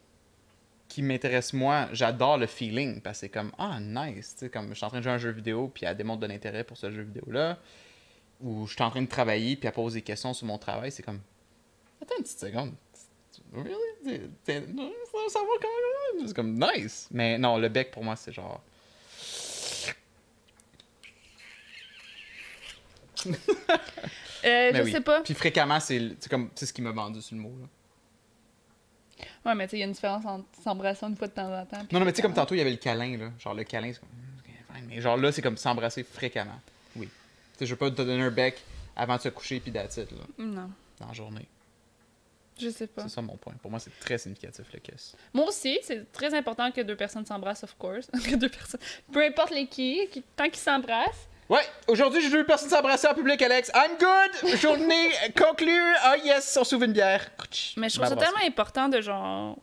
qui 0.89 1.03
m'intéresse 1.03 1.53
moi, 1.53 1.89
j'adore 1.93 2.37
le 2.37 2.47
feeling 2.47 3.01
parce 3.01 3.19
que 3.19 3.21
c'est 3.21 3.29
comme 3.31 3.53
ah 3.59 3.79
nice, 3.81 4.35
tu 4.35 4.41
sais 4.41 4.51
comme 4.51 4.69
je 4.69 4.75
suis 4.75 4.85
en 4.85 4.89
train 4.89 4.99
de 4.99 5.03
jouer 5.03 5.13
à 5.13 5.15
un 5.15 5.19
jeu 5.19 5.31
vidéo 5.31 5.71
puis 5.73 5.87
elle 5.87 5.97
démontre 5.97 6.21
de 6.21 6.27
l'intérêt 6.27 6.65
pour 6.65 6.77
ce 6.77 6.91
jeu 6.91 7.03
vidéo 7.03 7.25
là 7.29 7.59
ou 8.43 8.67
je 8.67 8.75
suis 8.75 8.83
en 8.83 8.91
train 8.91 9.03
de 9.03 9.07
travailler 9.09 9.57
puis 9.57 9.67
elle 9.67 9.73
pose 9.75 9.95
des 9.95 10.03
questions 10.03 10.35
sur 10.35 10.47
mon 10.47 10.59
travail, 10.59 10.91
c'est 10.93 11.03
comme 11.03 11.21
attends 12.01 12.15
une 12.19 12.25
petite 12.25 12.39
seconde. 12.41 12.75
Really? 13.55 14.31
Ça, 14.47 14.61
va 14.61 15.47
quand 15.61 16.19
même. 16.19 16.27
C'est 16.27 16.35
comme 16.35 16.59
nice. 16.59 17.09
Mais 17.11 17.39
non, 17.39 17.59
le 17.59 17.69
bec 17.69 17.91
pour 17.91 18.05
moi 18.05 18.17
c'est 18.17 18.33
genre 18.33 18.61
Euh, 23.27 23.33
Mais 24.45 24.75
je 24.75 24.83
oui. 24.83 24.93
sais 24.93 25.01
pas. 25.01 25.21
Puis 25.23 25.35
fréquemment, 25.35 25.79
c'est 25.81 26.17
comme 26.29 26.51
c'est 26.55 26.67
ce 26.67 26.73
qui 26.73 26.83
m'a 26.83 26.91
vendu 26.91 27.23
sur 27.23 27.37
le 27.37 27.43
mot. 27.43 27.53
Là. 27.61 27.67
Ouais, 29.45 29.55
mais 29.55 29.67
tu 29.67 29.73
sais, 29.73 29.77
il 29.77 29.81
y 29.81 29.83
a 29.83 29.87
une 29.87 29.93
différence 29.93 30.25
entre 30.25 30.45
s'embrasser 30.63 31.07
une 31.07 31.17
fois 31.17 31.29
de 31.29 31.33
temps 31.33 31.53
en 31.53 31.67
temps. 31.67 31.79
Non, 31.93 32.01
non, 32.01 32.05
mais 32.05 32.13
tu 32.13 32.17
sais, 32.17 32.23
comme 32.23 32.35
tantôt, 32.35 32.55
il 32.55 32.59
y 32.59 32.61
avait 32.61 32.71
le 32.71 32.77
câlin, 32.77 33.17
là. 33.17 33.31
Genre, 33.39 33.55
le 33.55 33.65
câlin, 33.65 33.93
c'est 33.93 34.01
comme. 34.01 34.09
Mais 34.89 35.01
genre, 35.01 35.17
là, 35.17 35.31
c'est 35.31 35.43
comme 35.43 35.57
s'embrasser 35.57 36.03
fréquemment. 36.03 36.59
Oui. 36.97 37.09
Sais, 37.59 37.67
je 37.67 37.71
veux 37.71 37.77
pas 37.79 37.91
te 37.91 37.97
donner 37.97 38.23
un 38.23 38.31
bec 38.31 38.63
avant 38.97 39.17
de 39.17 39.23
se 39.23 39.29
coucher, 39.29 39.61
puis 39.61 39.71
it, 39.71 39.77
là, 39.77 40.05
Non, 40.39 40.71
dans 41.01 41.07
la 41.07 41.13
journée. 41.13 41.49
je 42.59 42.69
sais 42.71 42.87
pas. 42.87 43.03
C'est 43.03 43.09
ça 43.11 43.23
mon 43.23 43.37
point. 43.37 43.55
Pour 43.61 43.71
moi, 43.71 43.81
c'est 43.81 43.97
très 44.01 44.19
significatif, 44.19 44.67
le 44.73 44.79
kiss. 44.81 45.15
Moi 45.33 45.47
aussi, 45.47 45.79
c'est 45.83 46.11
très 46.13 46.35
important 46.35 46.71
que 46.71 46.81
deux 46.81 46.97
personnes 46.97 47.25
s'embrassent, 47.27 47.65
of 47.65 47.75
course. 47.79 48.07
que 48.25 48.35
deux 48.37 48.49
personnes. 48.49 48.81
Peu 49.13 49.25
importe 49.25 49.51
les 49.51 49.67
qui, 49.67 50.07
qui- 50.11 50.23
tant 50.37 50.45
qu'ils 50.47 50.57
s'embrassent. 50.57 51.29
Ouais, 51.49 51.63
aujourd'hui, 51.89 52.23
j'ai 52.23 52.29
vu 52.31 52.45
personne 52.47 52.71
s'embrasser 52.71 53.07
en 53.09 53.15
public, 53.15 53.41
Alex. 53.43 53.71
I'm 53.75 53.99
good! 53.99 54.57
Journée 54.59 55.11
conclue. 55.37 55.95
Ah, 56.03 56.17
yes, 56.17 56.57
on 56.59 56.65
s'ouvre 56.65 56.85
une 56.85 56.93
bière. 56.93 57.29
Mais 57.77 57.89
je 57.91 57.97
trouve 57.97 58.09
ça 58.09 58.17
tellement 58.17 58.47
important 58.47 58.89
de 58.89 59.01
genre. 59.03 59.59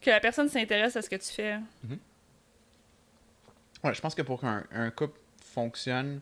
que 0.00 0.10
la 0.10 0.18
personne 0.20 0.48
s'intéresse 0.48 0.96
à 0.96 1.02
ce 1.02 1.10
que 1.10 1.16
tu 1.16 1.30
fais. 1.32 1.58
Ouais, 3.84 3.94
je 3.94 4.00
pense 4.00 4.14
que 4.14 4.22
pour 4.22 4.40
qu'un 4.40 4.64
un 4.72 4.90
couple 4.90 5.18
fonctionne, 5.60 6.20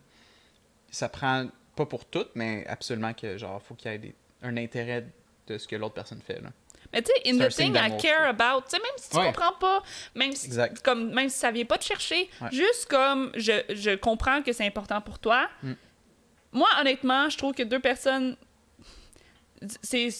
ça 0.90 1.08
prend, 1.08 1.48
pas 1.74 1.86
pour 1.86 2.04
toutes, 2.04 2.30
mais 2.36 2.64
absolument 2.68 3.12
que, 3.14 3.36
genre, 3.36 3.60
faut 3.60 3.74
qu'il 3.74 3.90
y 3.90 3.94
ait 3.94 3.98
des- 3.98 4.14
un 4.42 4.56
intérêt 4.56 5.06
de 5.48 5.58
ce 5.58 5.66
que 5.66 5.74
l'autre 5.76 5.94
personne 5.94 6.20
fait, 6.20 6.40
là. 6.40 6.50
Mais 6.92 7.02
tu 7.02 7.10
sais, 7.10 7.28
in 7.28 7.36
the 7.38 7.48
thing 7.52 7.74
I 7.74 7.96
care 8.00 8.28
about, 8.28 8.62
tu 8.66 8.70
sais, 8.76 8.78
même 8.78 8.96
si 8.96 9.10
tu 9.10 9.16
Ouais. 9.16 9.26
comprends 9.32 9.54
pas, 9.58 9.82
même 10.14 10.32
si, 10.32 10.46
Exact. 10.46 10.80
comme, 10.84 11.12
même 11.12 11.28
si 11.28 11.38
ça 11.38 11.50
vient 11.50 11.64
pas 11.64 11.78
te 11.78 11.84
chercher, 11.84 12.30
Ouais. 12.40 12.48
juste 12.52 12.86
comme 12.88 13.32
je, 13.34 13.52
je 13.70 13.96
comprends 13.96 14.42
que 14.42 14.52
c'est 14.52 14.66
important 14.66 15.00
pour 15.00 15.18
toi. 15.18 15.48
Mm. 15.64 15.72
Moi, 16.52 16.68
honnêtement, 16.80 17.28
je 17.30 17.36
trouve 17.38 17.52
que 17.54 17.64
deux 17.64 17.80
personnes. 17.80 18.36
C'est 19.82 20.10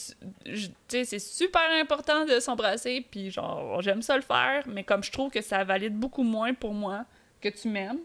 super 1.20 1.70
important 1.80 2.24
de 2.24 2.40
s'embrasser, 2.40 3.06
puis 3.10 3.30
genre, 3.30 3.80
j'aime 3.82 4.00
ça 4.02 4.16
le 4.16 4.22
faire, 4.22 4.64
mais 4.66 4.82
comme 4.84 5.04
je 5.04 5.12
trouve 5.12 5.30
que 5.30 5.42
ça 5.42 5.62
valide 5.64 5.94
beaucoup 5.94 6.22
moins 6.22 6.54
pour 6.54 6.72
moi 6.72 7.04
que 7.40 7.50
tu 7.50 7.68
m'aimes 7.68 8.00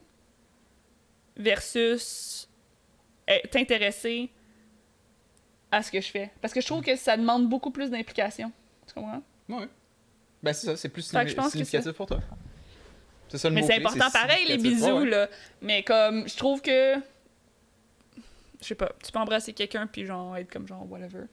versus 1.40 2.48
eh, 3.28 3.42
t'intéresser 3.48 4.30
à 5.72 5.82
ce 5.82 5.92
que 5.92 6.02
je 6.02 6.10
fais. 6.12 6.32
Parce 6.42 6.54
que 6.54 6.62
je 6.62 6.68
trouve 6.68 6.84
que 6.84 6.96
ça 6.96 7.16
demande 7.18 7.48
beaucoup 7.50 7.72
plus 7.72 7.90
d'implication. 7.90 8.52
Tu 8.88 8.94
comprends? 8.94 9.22
Ouais. 9.48 9.68
Ben, 10.44 10.54
c'est 10.54 10.66
ça, 10.68 10.78
c'est 10.78 10.90
plus 10.90 11.02
significatif 11.04 11.92
pour 11.94 12.06
toi. 12.06 12.20
C'est 13.30 13.38
ça 13.38 13.50
le 13.50 13.56
Mais 13.56 13.62
c'est 13.64 13.76
important 13.76 14.10
pareil, 14.12 14.46
les 14.48 14.58
bisous, 14.58 14.86
Ouais, 14.86 14.92
ouais. 15.02 15.10
là. 15.10 15.30
Mais 15.62 15.84
comme, 15.84 16.28
je 16.28 16.36
trouve 16.36 16.62
que. 16.62 16.96
Je 18.62 18.66
sais 18.66 18.76
pas, 18.76 18.92
tu 19.04 19.12
peux 19.12 19.20
embrasser 19.20 19.54
quelqu'un 19.54 19.88
puis 19.88 20.06
genre 20.06 20.36
être 20.36 20.52
comme 20.52 20.68
genre 20.68 20.90
whatever. 20.92 21.26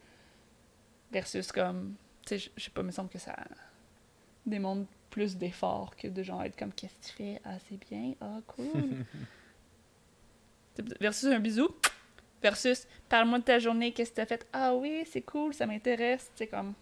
Versus 1.10 1.50
comme. 1.52 1.94
Tu 2.26 2.30
sais, 2.30 2.38
je- 2.38 2.50
je 2.56 2.64
sais 2.64 2.70
pas, 2.70 2.82
il 2.82 2.86
me 2.86 2.90
semble 2.92 3.08
que 3.08 3.18
ça 3.18 3.34
démontre 4.44 4.86
plus 5.10 5.36
d'efforts 5.36 5.96
que 5.96 6.08
de 6.08 6.22
genre 6.22 6.42
être 6.44 6.56
comme 6.56 6.72
qu'est-ce 6.72 6.94
que 6.94 7.06
tu 7.06 7.12
fais? 7.12 7.40
Ah, 7.44 7.56
c'est 7.68 7.78
bien, 7.90 8.12
ah, 8.20 8.40
cool. 8.46 8.66
versus 11.00 11.26
un 11.32 11.38
bisou. 11.38 11.68
Versus 12.42 12.86
parle-moi 13.08 13.38
de 13.38 13.44
ta 13.44 13.58
journée, 13.58 13.92
qu'est-ce 13.92 14.10
que 14.10 14.16
t'as 14.16 14.26
fait? 14.26 14.46
Ah 14.52 14.74
oui, 14.74 15.04
c'est 15.10 15.22
cool, 15.22 15.54
ça 15.54 15.66
m'intéresse. 15.66 16.30
C'est 16.34 16.46
comme. 16.46 16.74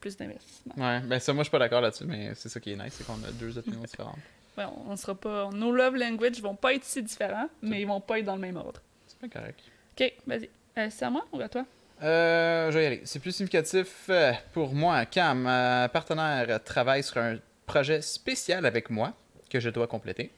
Plus 0.00 0.16
d'investissement. 0.16 0.74
Ouais, 0.76 1.00
ben 1.00 1.18
ça, 1.18 1.32
moi, 1.34 1.42
je 1.42 1.48
suis 1.48 1.50
pas 1.50 1.58
d'accord 1.58 1.82
là-dessus, 1.82 2.04
mais 2.04 2.32
c'est 2.34 2.48
ça 2.48 2.58
qui 2.58 2.72
est 2.72 2.76
nice, 2.76 2.94
c'est 2.96 3.04
qu'on 3.06 3.22
a 3.22 3.30
deux 3.32 3.56
opinions 3.58 3.80
différentes. 3.80 4.18
Ouais, 4.58 4.64
on, 4.64 4.90
on 4.90 4.96
sera 4.96 5.14
pas. 5.14 5.48
Nos 5.52 5.70
love 5.70 5.94
language 5.94 6.40
vont 6.42 6.56
pas 6.56 6.74
être 6.74 6.82
si 6.82 7.00
différents, 7.00 7.48
mais 7.62 7.82
ils 7.82 7.86
vont 7.86 8.00
pas 8.00 8.18
être 8.18 8.24
dans 8.24 8.34
le 8.34 8.40
même 8.40 8.56
ordre. 8.56 8.82
C'est 9.06 9.16
pas 9.18 9.28
correct. 9.38 9.60
Ok, 9.98 10.12
vas-y. 10.26 10.50
Euh, 10.76 10.88
c'est 10.90 11.04
à 11.04 11.10
moi 11.10 11.24
ou 11.32 11.40
à 11.40 11.48
toi? 11.48 11.64
Euh, 12.02 12.70
je 12.70 12.76
vais 12.76 12.82
y 12.82 12.86
aller. 12.86 13.00
C'est 13.04 13.20
plus 13.20 13.30
significatif 13.32 14.06
euh, 14.08 14.32
pour 14.52 14.74
moi 14.74 15.06
quand 15.06 15.34
ma 15.36 15.88
partenaire 15.88 16.62
travaille 16.64 17.04
sur 17.04 17.18
un 17.18 17.36
projet 17.64 18.02
spécial 18.02 18.66
avec 18.66 18.90
moi 18.90 19.12
que 19.48 19.60
je 19.60 19.70
dois 19.70 19.86
compléter. 19.86 20.32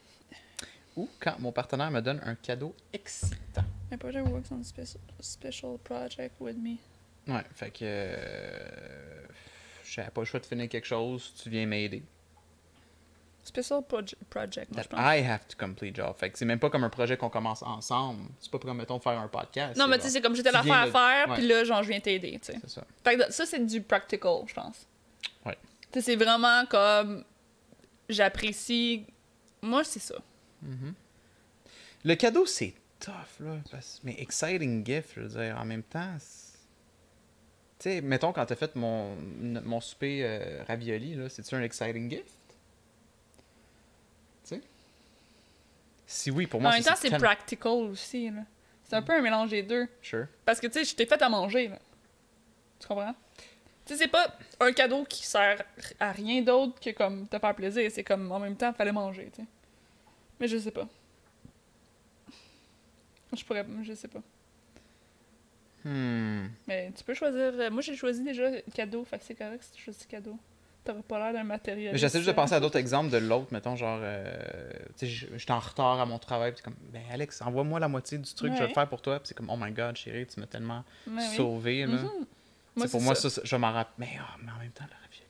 Ou 0.96 1.08
quand 1.20 1.38
mon 1.38 1.52
partenaire 1.52 1.90
me 1.90 2.00
donne 2.00 2.20
un 2.24 2.34
cadeau 2.34 2.74
excitant. 2.92 3.64
My 3.90 3.96
brother 3.96 4.22
works 4.24 4.50
on 4.50 4.60
a 4.60 4.64
special, 4.64 5.00
special 5.20 5.78
project 5.82 6.34
with 6.40 6.56
me. 6.56 6.76
Ouais, 7.26 7.44
fait 7.54 7.70
que. 7.70 7.78
Euh, 7.82 9.26
J'avais 9.84 10.10
pas 10.10 10.20
le 10.22 10.24
choix 10.26 10.40
de 10.40 10.46
finir 10.46 10.68
quelque 10.68 10.86
chose, 10.86 11.32
tu 11.42 11.50
viens 11.50 11.66
m'aider. 11.66 12.02
Special 13.44 13.80
proje- 13.82 14.14
project, 14.30 14.68
je 14.76 14.86
pense. 14.88 15.00
I 15.00 15.18
have 15.24 15.46
to 15.48 15.56
complete, 15.58 15.96
genre. 15.96 16.16
Fait 16.16 16.30
que 16.30 16.38
c'est 16.38 16.44
même 16.44 16.60
pas 16.60 16.70
comme 16.70 16.84
un 16.84 16.90
projet 16.90 17.16
qu'on 17.16 17.28
commence 17.28 17.62
ensemble. 17.62 18.28
C'est 18.40 18.50
pas 18.50 18.58
comme, 18.58 18.76
mettons, 18.76 19.00
faire 19.00 19.18
un 19.18 19.26
podcast. 19.28 19.76
Non, 19.76 19.88
mais 19.88 19.96
tu 19.98 20.04
sais, 20.04 20.10
c'est 20.10 20.20
comme 20.22 20.34
tu 20.34 20.42
l'affaire 20.42 20.62
viens 20.62 20.82
à 20.82 20.86
faire, 20.86 21.34
puis 21.34 21.46
là, 21.46 21.64
genre, 21.64 21.82
je 21.82 21.88
viens 21.88 22.00
t'aider, 22.00 22.38
tu 22.38 22.52
sais. 22.52 22.58
C'est 22.62 22.70
ça. 22.70 22.84
Fait 23.02 23.16
que 23.16 23.32
ça, 23.32 23.44
c'est 23.44 23.58
du 23.66 23.82
practical, 23.82 24.42
je 24.46 24.54
pense. 24.54 24.86
Ouais. 25.44 25.58
Tu 25.90 25.98
sais, 25.98 26.00
c'est 26.02 26.16
vraiment 26.16 26.64
comme. 26.66 27.24
J'apprécie. 28.08 29.06
Moi, 29.60 29.82
c'est 29.84 30.00
ça. 30.00 30.14
Le 32.04 32.14
cadeau, 32.14 32.46
c'est 32.46 32.74
tough, 33.00 33.40
là. 33.40 33.56
parce- 33.70 34.00
Mais 34.04 34.14
exciting 34.20 34.84
gift, 34.84 35.10
je 35.16 35.20
veux 35.20 35.28
dire, 35.44 35.56
en 35.58 35.64
même 35.64 35.82
temps. 35.82 36.16
Tu 37.78 37.88
sais, 37.90 38.00
mettons, 38.00 38.32
quand 38.32 38.46
t'as 38.46 38.54
fait 38.56 38.74
mon, 38.76 39.16
mon 39.16 39.80
souper 39.80 40.20
euh, 40.24 40.62
ravioli, 40.68 41.14
là, 41.14 41.28
c'est-tu 41.28 41.54
un 41.56 41.62
exciting 41.62 42.08
gift? 42.10 42.26
Tu 44.44 44.54
sais? 44.56 44.60
Si 46.06 46.30
oui, 46.30 46.46
pour 46.46 46.60
moi, 46.60 46.70
en 46.70 46.74
même 46.74 46.82
temps, 46.84 46.94
c'est 47.00 47.10
practical 47.26 47.72
aussi, 47.72 48.30
là. 48.30 48.42
C'est 48.84 48.96
un 48.96 49.02
peu 49.02 49.14
un 49.14 49.22
mélange 49.22 49.50
des 49.50 49.62
deux. 49.62 49.88
Sure. 50.02 50.26
Parce 50.44 50.60
que, 50.60 50.66
tu 50.66 50.74
sais, 50.74 50.84
je 50.84 50.94
t'ai 50.94 51.06
fait 51.06 51.20
à 51.22 51.28
manger, 51.28 51.68
là. 51.68 51.78
Tu 52.78 52.86
comprends? 52.86 53.14
Tu 53.86 53.94
sais, 53.94 53.96
c'est 53.98 54.08
pas 54.08 54.36
un 54.60 54.72
cadeau 54.72 55.04
qui 55.04 55.24
sert 55.24 55.62
à 55.98 56.12
rien 56.12 56.42
d'autre 56.42 56.78
que, 56.78 56.90
comme, 56.90 57.26
te 57.26 57.38
faire 57.38 57.54
plaisir. 57.54 57.90
C'est 57.90 58.04
comme, 58.04 58.30
en 58.30 58.38
même 58.38 58.54
temps, 58.56 58.72
fallait 58.74 58.92
manger, 58.92 59.30
tu 59.34 59.42
sais. 59.42 59.48
Mais 60.42 60.48
je 60.48 60.58
sais 60.58 60.72
pas. 60.72 60.88
Je 63.36 63.44
pourrais... 63.44 63.64
Je 63.84 63.94
sais 63.94 64.08
pas. 64.08 64.20
Hmm. 65.84 66.48
Mais 66.66 66.92
tu 66.96 67.02
peux 67.04 67.14
choisir... 67.14 67.38
euh, 67.40 67.70
Moi, 67.70 67.80
j'ai 67.80 67.94
choisi 67.96 68.22
déjà 68.22 68.60
cadeau, 68.74 69.04
fait 69.04 69.18
que 69.18 69.24
c'est 69.24 69.34
correct 69.36 69.62
si 69.62 69.70
tu 69.72 69.82
choisis 69.82 70.04
cadeau. 70.06 70.36
T'aurais 70.84 71.02
pas 71.02 71.18
l'air 71.20 71.32
d'un 71.32 71.44
matériel. 71.44 71.92
Mais 71.92 71.98
J'essaie 71.98 72.18
juste 72.18 72.28
de 72.28 72.34
penser 72.34 72.54
à 72.54 72.60
d'autres 72.60 72.78
exemples 72.78 73.10
de 73.10 73.18
l'autre, 73.18 73.52
mettons, 73.52 73.76
genre, 73.76 74.00
euh, 74.02 74.34
tu 74.98 75.06
sais, 75.08 75.38
suis 75.38 75.52
en 75.52 75.60
retard 75.60 76.00
à 76.00 76.06
mon 76.06 76.18
travail, 76.18 76.52
puis 76.52 76.62
comme, 76.62 76.74
ben 76.92 77.02
Alex, 77.12 77.40
envoie-moi 77.40 77.78
la 77.78 77.86
moitié 77.88 78.18
du 78.18 78.34
truc, 78.34 78.50
je 78.52 78.56
vais 78.56 78.62
Ouais. 78.62 78.68
le 78.68 78.74
faire 78.74 78.88
pour 78.88 79.00
toi, 79.00 79.20
puis 79.20 79.28
c'est 79.28 79.34
comme, 79.36 79.48
oh 79.48 79.56
my 79.56 79.70
god, 79.70 79.96
chérie, 79.96 80.26
tu 80.26 80.40
m'as 80.40 80.46
tellement 80.46 80.84
Ouais, 81.06 81.14
oui. 81.18 81.36
sauvé, 81.36 81.86
là. 81.86 81.98
Mhm. 82.02 82.10
Moi, 82.74 82.88
pour 82.88 83.00
moi, 83.00 83.14
ça. 83.14 83.40
je 83.44 83.56
m'en 83.56 83.72
rappelle. 83.72 83.94
Mais, 83.98 84.18
ah, 84.20 84.36
mais 84.42 84.50
en 84.50 84.58
même 84.58 84.70
temps, 84.72 84.84
le 84.88 84.94
ravioli. 85.04 85.21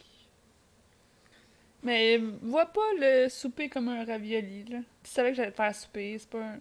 Mais 1.82 2.18
vois 2.42 2.66
pas 2.66 2.80
le 2.98 3.28
souper 3.28 3.68
comme 3.68 3.88
un 3.88 4.04
ravioli, 4.04 4.64
là. 4.64 4.78
Tu 5.02 5.10
savais 5.10 5.30
que 5.30 5.36
j'allais 5.36 5.50
te 5.50 5.56
faire 5.56 5.74
souper, 5.74 6.16
c'est 6.18 6.28
pas 6.30 6.38
un... 6.42 6.58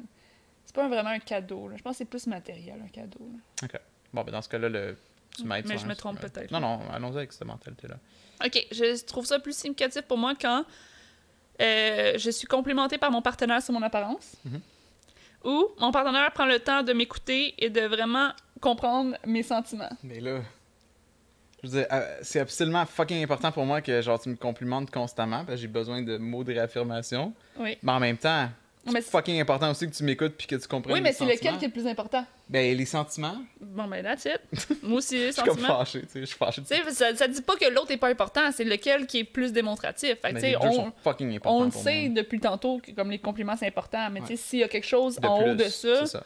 C'est 0.65 0.75
pas 0.75 0.85
un- 0.85 0.89
vraiment 0.89 1.09
un 1.09 1.19
cadeau, 1.19 1.67
là. 1.67 1.75
Je 1.77 1.81
pense 1.83 1.93
que 1.93 1.97
c'est 1.99 2.05
plus 2.05 2.27
matériel, 2.27 2.81
un 2.83 2.87
cadeau, 2.87 3.29
là. 3.61 3.79
Bon, 4.13 4.23
ben 4.23 4.31
dans 4.31 4.41
ce 4.41 4.49
cas-là, 4.49 4.67
le 4.69 4.97
Tu 5.37 5.43
m'aides 5.43 5.65
Mais 5.67 5.77
je 5.77 5.85
un- 5.85 5.89
me 5.89 5.95
trompe 5.95 6.19
peut-être. 6.19 6.51
Non, 6.51 6.59
non, 6.59 6.79
allons-y 6.91 7.17
avec 7.17 7.33
cette 7.33 7.45
mentalité-là. 7.45 7.95
Ok, 8.45 8.67
je 8.71 9.03
trouve 9.05 9.25
ça 9.25 9.39
plus 9.39 9.55
significatif 9.55 10.01
pour 10.03 10.17
moi 10.17 10.33
quand 10.39 10.65
euh, 11.61 12.17
je 12.17 12.31
suis 12.31 12.47
complimentée 12.47 12.97
par 12.97 13.11
mon 13.11 13.21
partenaire 13.21 13.61
sur 13.61 13.73
mon 13.73 13.81
apparence. 13.83 14.35
Mhm. 14.45 14.61
Ou 15.43 15.67
mon 15.79 15.91
partenaire 15.91 16.31
prend 16.33 16.45
le 16.45 16.59
temps 16.59 16.83
de 16.83 16.93
m'écouter 16.93 17.53
et 17.63 17.69
de 17.69 17.81
vraiment 17.81 18.31
comprendre 18.59 19.15
mes 19.25 19.43
sentiments. 19.43 19.89
Mais 20.03 20.19
là, 20.19 20.41
je 21.63 21.69
veux 21.69 21.79
dire, 21.79 21.87
euh, 21.91 22.17
c'est 22.21 22.39
absolument 22.39 22.85
fucking 22.85 23.23
important 23.23 23.51
pour 23.51 23.65
moi 23.65 23.81
que 23.81 24.01
genre 24.01 24.19
tu 24.19 24.29
me 24.29 24.35
complimentes 24.35 24.89
constamment 24.91 25.45
parce 25.45 25.57
que 25.57 25.61
j'ai 25.61 25.67
besoin 25.67 26.01
de 26.01 26.17
mots 26.17 26.43
de 26.43 26.53
réaffirmation. 26.53 27.33
Oui. 27.59 27.77
Mais 27.83 27.91
en 27.91 27.99
même 27.99 28.17
temps, 28.17 28.49
c'est 28.89 29.01
fucking 29.01 29.39
important 29.39 29.69
aussi 29.69 29.87
que 29.87 29.95
tu 29.95 30.03
m'écoutes 30.03 30.33
puis 30.35 30.47
que 30.47 30.55
tu 30.55 30.67
comprennes 30.67 30.95
Oui, 30.95 31.01
mais 31.01 31.13
c'est 31.13 31.23
lequel 31.23 31.37
sentiments. 31.37 31.57
qui 31.59 31.65
est 31.65 31.67
le 31.67 31.73
plus 31.73 31.87
important? 31.87 32.25
Ben, 32.49 32.75
les 32.75 32.85
sentiments, 32.85 33.37
Bon, 33.59 33.87
ben, 33.87 34.03
that's 34.03 34.25
it. 34.25 34.41
Moi 34.83 34.97
aussi, 34.97 35.17
les 35.19 35.27
je 35.27 35.31
suis 35.33 35.41
comme 35.43 35.49
sentiments. 35.59 35.77
fâché, 35.77 36.01
tu 36.01 36.07
sais, 36.07 36.19
je 36.21 36.25
suis 36.25 36.37
fâché. 36.37 36.61
Tu 36.63 36.67
sais, 36.75 36.91
ça, 36.91 37.15
ça 37.15 37.27
dit 37.27 37.41
pas 37.43 37.55
que 37.55 37.71
l'autre 37.71 37.91
est 37.91 37.97
pas 37.97 38.09
important, 38.09 38.51
c'est 38.51 38.63
lequel 38.63 39.05
qui 39.05 39.19
est 39.19 39.23
plus 39.23 39.53
démonstratif. 39.53 40.15
Fait 40.19 40.33
que, 40.33 40.39
les 40.39 40.53
deux 40.53 40.57
on, 40.61 40.71
sont 40.73 40.91
fucking 41.03 41.35
importants 41.35 41.59
on 41.59 41.65
le 41.65 41.71
sait 41.71 42.07
moi. 42.09 42.23
depuis 42.23 42.39
tantôt 42.39 42.79
que 42.79 42.89
comme 42.91 43.11
les 43.11 43.19
compliments 43.19 43.55
c'est 43.55 43.67
important, 43.67 44.09
mais 44.09 44.21
tu 44.21 44.27
sais, 44.29 44.35
s'il 44.35 44.59
y 44.59 44.63
a 44.63 44.67
quelque 44.67 44.87
chose 44.87 45.17
De 45.17 45.27
en 45.27 45.43
haut 45.43 45.53
de 45.53 45.65
ça. 45.65 46.23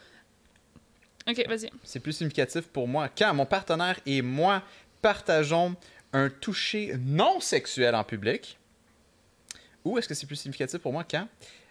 Ok, 1.28 1.44
vas-y. 1.48 1.68
C'est 1.82 2.00
plus 2.00 2.12
significatif 2.12 2.62
pour 2.68 2.86
moi 2.86 3.08
quand 3.08 3.34
mon 3.34 3.46
partenaire 3.46 3.98
et 4.06 4.22
moi 4.22 4.62
partageons 5.02 5.76
un 6.12 6.30
toucher 6.30 6.94
non 6.98 7.40
sexuel 7.40 7.94
en 7.94 8.04
public. 8.04 8.58
Ou 9.84 9.98
est-ce 9.98 10.08
que 10.08 10.14
c'est 10.14 10.26
plus 10.26 10.36
significatif 10.36 10.80
pour 10.80 10.92
moi 10.92 11.04
quand 11.04 11.28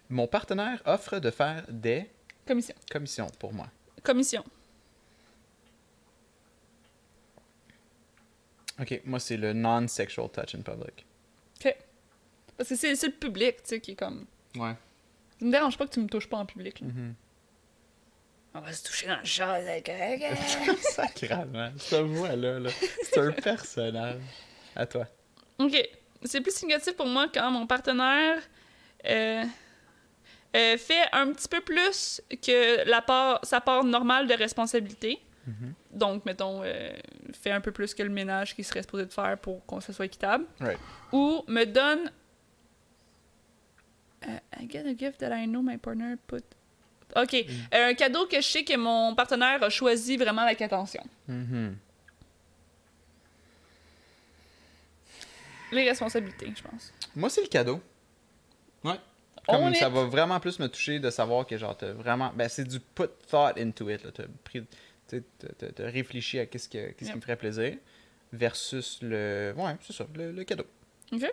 mon 0.09 0.27
partenaire 0.27 0.81
offre 0.85 1.19
de 1.19 1.31
faire 1.31 1.65
des 1.69 2.09
Commission. 2.47 2.75
commissions 2.91 3.27
pour 3.39 3.53
moi? 3.53 3.67
Commission. 4.03 4.43
Ok, 8.79 9.01
moi 9.05 9.19
c'est 9.19 9.37
le 9.37 9.53
non-sexual 9.53 10.29
touch 10.29 10.55
in 10.55 10.61
public. 10.61 11.05
Ok. 11.63 11.75
Parce 12.57 12.69
que 12.69 12.75
c'est 12.75 12.91
le 12.91 13.11
public, 13.11 13.57
tu 13.57 13.69
sais, 13.69 13.79
qui 13.81 13.91
est 13.91 13.95
comme. 13.95 14.25
Ouais. 14.55 14.75
Ça 15.39 15.45
me 15.45 15.51
dérange 15.51 15.77
pas 15.77 15.85
que 15.87 15.93
tu 15.93 15.99
me 15.99 16.07
touches 16.07 16.29
pas 16.29 16.37
en 16.37 16.45
public. 16.45 16.79
là. 16.81 16.87
Mhm. 16.87 17.15
On 18.57 18.61
va 18.61 18.71
se 18.71 18.83
toucher 18.85 19.07
dans 19.07 19.17
le 19.19 19.25
chat, 19.25 19.59
c'est 19.65 19.85
correct. 19.85 20.23
Sacrément, 20.81 21.71
cette 21.77 22.05
voix-là, 22.05 22.59
là, 22.59 22.69
c'est 23.03 23.19
un 23.19 23.31
personnage. 23.31 24.21
À 24.75 24.85
toi. 24.85 25.07
Ok. 25.59 25.89
C'est 26.23 26.39
plus 26.39 26.55
significatif 26.55 26.95
pour 26.95 27.05
moi 27.05 27.27
quand 27.33 27.51
mon 27.51 27.67
partenaire 27.67 28.41
euh, 29.05 29.43
euh, 30.55 30.77
fait 30.77 31.03
un 31.11 31.33
petit 31.33 31.49
peu 31.49 31.59
plus 31.59 32.21
que 32.41 32.87
la 32.89 33.01
part, 33.01 33.39
sa 33.43 33.59
part 33.59 33.83
normale 33.83 34.25
de 34.25 34.33
responsabilité. 34.33 35.19
Mhm. 35.45 35.73
Donc, 35.91 36.25
mettons, 36.25 36.61
euh, 36.63 36.93
fait 37.33 37.51
un 37.51 37.61
peu 37.61 37.73
plus 37.73 37.93
que 37.93 38.03
le 38.03 38.09
ménage 38.09 38.55
qu'il 38.55 38.63
serait 38.63 38.81
supposé 38.81 39.05
de 39.05 39.11
faire 39.11 39.37
pour 39.37 39.65
qu'on 39.65 39.81
se 39.81 39.91
soit 39.91 40.05
équitable. 40.05 40.45
Right. 40.61 40.79
Ou 41.11 41.43
me 41.47 41.65
donne. 41.65 42.09
Euh, 44.27 44.37
I 44.59 44.67
get 44.69 44.85
a 44.87 44.95
gift 44.97 45.19
that 45.19 45.37
I 45.37 45.45
know 45.45 45.61
my 45.61 45.77
partner 45.77 46.15
put. 46.25 46.43
Ok. 47.15 47.33
Mm. 47.33 47.51
Euh, 47.75 47.89
un 47.89 47.93
cadeau 47.93 48.25
que 48.27 48.37
je 48.37 48.47
sais 48.47 48.63
que 48.63 48.75
mon 48.75 49.15
partenaire 49.15 49.61
a 49.63 49.69
choisi 49.69 50.17
vraiment 50.17 50.41
avec 50.43 50.61
attention. 50.61 51.03
Mhm. 51.27 51.75
Les 55.71 55.89
responsabilités, 55.89 56.51
je 56.55 56.61
pense. 56.61 56.93
Moi, 57.15 57.29
c'est 57.29 57.41
le 57.41 57.47
cadeau. 57.47 57.81
Ouais. 58.83 58.99
On 59.47 59.57
Comme 59.59 59.73
est- 59.73 59.79
ça 59.79 59.89
va 59.89 60.03
vraiment 60.05 60.39
plus 60.39 60.59
me 60.59 60.67
toucher 60.67 60.99
de 60.99 61.09
savoir 61.09 61.45
que 61.45 61.55
genre 61.57 61.77
t'as 61.77 61.91
vraiment 61.91 62.31
ben 62.35 62.49
c'est 62.49 62.63
du 62.67 62.79
put 62.79 63.03
thought 63.29 63.55
into 63.59 63.87
it 63.91 64.03
là 64.03 64.09
t'as 64.11 64.23
pris 64.43 64.61
tu 64.61 64.67
sais, 65.07 65.23
t'as- 65.37 65.53
t'as- 65.53 65.71
t'as 65.71 65.89
réfléchi 65.91 66.39
à 66.39 66.47
qu'est-ce 66.47 66.67
que 66.67 66.91
qu'est-ce 66.93 67.11
qui 67.11 67.15
me 67.15 67.21
ferait 67.21 67.35
plaisir 67.35 67.75
versus 68.33 68.97
le 69.03 69.53
ouais 69.55 69.75
c'est 69.81 69.93
ça 69.93 70.07
le, 70.15 70.31
le 70.31 70.43
cadeau 70.45 70.65
Ok. 71.11 71.31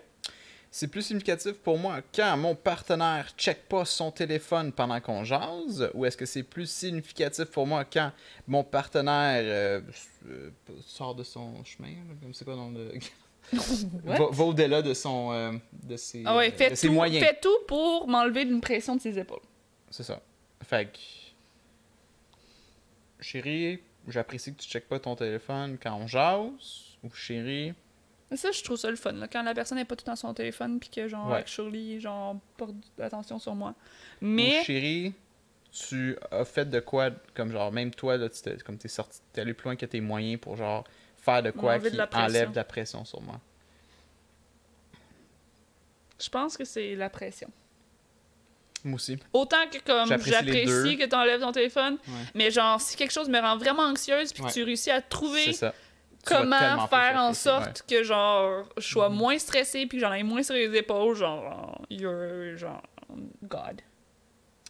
C'est 0.75 0.89
plus 0.89 1.03
significatif 1.03 1.53
pour 1.59 1.79
moi 1.79 2.01
quand 2.15 2.35
mon 2.39 2.55
partenaire 2.55 3.29
check 3.37 3.69
pas 3.69 3.85
son 3.85 4.11
téléphone 4.11 4.73
pendant 4.73 4.99
qu'on 5.03 5.23
jase 5.23 5.91
ou 5.93 6.07
est-ce 6.07 6.17
que 6.17 6.25
c'est 6.25 6.43
plus 6.43 6.69
significatif 6.69 7.45
pour 7.45 7.67
moi 7.67 7.85
quand 7.85 8.11
mon 8.49 8.65
partenaire 8.65 9.43
euh, 9.45 9.81
euh, 10.27 10.51
sort 10.87 11.15
de 11.15 11.25
son 11.25 11.63
chemin 11.63 11.93
comme 12.23 12.33
c'est 12.33 12.47
quoi 12.47 12.57
dans 12.57 12.71
le 12.71 12.91
va, 14.05 14.17
va 14.31 14.45
au-delà 14.45 14.81
de 14.81 14.95
son 14.95 15.31
euh, 15.33 15.53
de 15.83 15.97
ses, 15.99 16.23
Ah 16.25 16.37
ouais, 16.37 16.51
fais 16.51 16.71
de 16.71 16.75
ses 16.75 16.87
tout, 16.87 16.95
moyens 16.95 17.27
fais 17.27 17.39
tout 17.39 17.59
pour 17.69 18.09
m'enlever 18.09 18.43
une 18.43 18.63
pression 18.63 18.97
de 18.97 19.01
ses 19.01 19.19
épaules. 19.19 19.43
C'est 19.91 20.05
ça. 20.05 20.23
Fait 20.63 20.87
que. 20.87 20.99
Chérie, 23.21 23.81
j'apprécie 24.09 24.55
que 24.55 24.63
tu 24.63 24.69
checkes 24.69 24.89
pas 24.89 25.01
ton 25.01 25.17
téléphone 25.17 25.77
quand 25.83 25.95
on 25.95 26.07
jase. 26.07 26.97
Ou 27.03 27.11
chérie. 27.11 27.75
Ça, 28.37 28.51
je 28.53 28.63
trouve 28.63 28.77
ça 28.77 28.89
le 28.91 28.97
fun, 28.97 29.13
là, 29.13 29.29
quand 29.29 29.43
la 29.43 29.55
personne 29.55 29.79
n'est 29.79 29.85
pas 29.85 29.97
tout 29.97 30.05
dans 30.05 30.17
son 30.17 30.33
téléphone, 30.35 30.79
puis 30.81 30.89
que, 30.89 31.09
genre, 31.09 31.31
Ouais. 31.31 31.39
actually, 31.39 32.01
genre, 32.01 32.37
porte 32.57 32.75
attention 33.01 33.39
sur 33.39 33.55
moi. 33.55 33.71
Ou 33.71 34.27
Mais, 34.27 34.63
chérie, 34.65 35.13
tu 35.73 36.17
as 36.31 36.45
fait 36.45 36.65
de 36.69 36.81
quoi, 36.81 37.11
comme 37.35 37.51
genre, 37.53 37.73
même 37.73 37.91
toi, 37.93 38.17
là, 38.17 38.29
tu 38.29 38.41
t'es, 38.43 38.57
comme 38.59 38.79
t'es 38.79 38.89
sorti, 38.89 39.21
t'es 39.33 39.41
allé 39.43 39.55
plus 39.55 39.65
loin 39.67 39.77
que 39.77 39.87
tes 39.87 40.01
moyens 40.01 40.41
pour 40.41 40.57
genre 40.57 40.85
faire 41.19 41.43
de 41.43 41.51
quoi 41.51 41.79
qui 41.79 41.91
de 41.91 42.17
enlève 42.17 42.51
de 42.51 42.57
la 42.57 42.65
pression 42.65 43.05
sur 43.05 43.21
moi. 43.21 43.41
je 46.21 46.29
pense 46.29 46.57
que 46.57 46.65
c'est 46.65 46.95
la 46.95 47.11
pression. 47.11 47.49
Moi 48.85 48.97
aussi. 48.97 49.19
Autant 49.33 49.67
que, 49.71 49.79
comme, 49.79 50.09
J'apprécie 50.09 50.97
que 50.97 51.07
tu 51.07 51.15
enlèves 51.17 51.41
ton 51.41 51.53
téléphone, 51.53 51.99
Ouais. 52.07 52.15
mais, 52.35 52.51
genre, 52.51 52.81
si 52.81 52.97
quelque 52.97 53.13
chose 53.13 53.29
me 53.29 53.39
rend 53.41 53.57
vraiment 53.57 53.83
anxieuse, 53.85 54.33
puis 54.33 54.43
que 54.43 54.49
Ouais. 54.49 54.53
tu 54.53 54.63
réussis 54.65 54.91
à 54.91 55.01
C'est 55.01 55.09
trouver 55.09 55.53
comment 56.25 56.87
faire 56.89 57.17
en 57.17 57.29
ouais. 57.29 57.35
sorte 57.35 57.83
que, 57.89 58.03
genre, 58.03 58.65
je 58.77 58.87
sois 58.89 59.09
Mhm. 59.09 59.17
moins 59.17 59.39
stressée, 59.39 59.87
puis 59.87 59.99
que 59.99 60.05
j'en 60.05 60.13
ai 60.13 60.23
moins 60.23 60.43
sur 60.43 60.55
les 60.55 60.75
épaules, 60.77 61.15
genre, 61.17 61.81
you're, 61.91 62.57
genre, 62.57 62.83
God. 63.43 63.81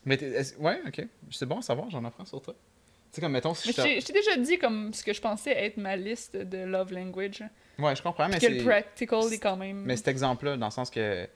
Mais 0.05 0.19
ouais, 0.59 0.81
ok. 0.87 1.07
C'est 1.31 1.47
bon 1.47 1.59
à 1.59 1.63
savoir, 1.63 1.89
j'en 1.91 2.05
apprends 2.05 2.25
sur 2.25 2.41
toi. 2.43 2.55
Tu 2.55 3.17
sais, 3.17 3.21
comme 3.21 3.33
mettons, 3.33 3.55
si 3.55 3.69
Mais 3.69 4.01
je 4.01 4.07
t'ai 4.07 4.13
déjà 4.13 4.37
dit 4.37 4.59
comme 4.59 4.93
ce 4.95 5.05
que 5.05 5.13
je 5.13 5.21
pensais 5.21 5.51
être 5.53 5.77
ma 5.77 5.97
liste 5.97 6.35
de 6.37 6.59
love 6.65 6.93
language. 6.93 7.43
Ouais, 7.79 7.95
je 7.95 8.03
comprends, 8.03 8.27
mais 8.29 8.39
que 8.41 8.47
le 8.47 8.59
c'est. 8.59 8.65
practical 8.65 9.33
est 9.33 9.39
quand 9.39 9.57
même. 9.57 9.83
Mais 9.85 9.97
cet 9.97 10.09
exemple-là, 10.09 10.57
dans 10.57 10.67
le 10.67 10.73
sens 10.73 10.91
que, 10.91 11.25
tu 11.25 11.31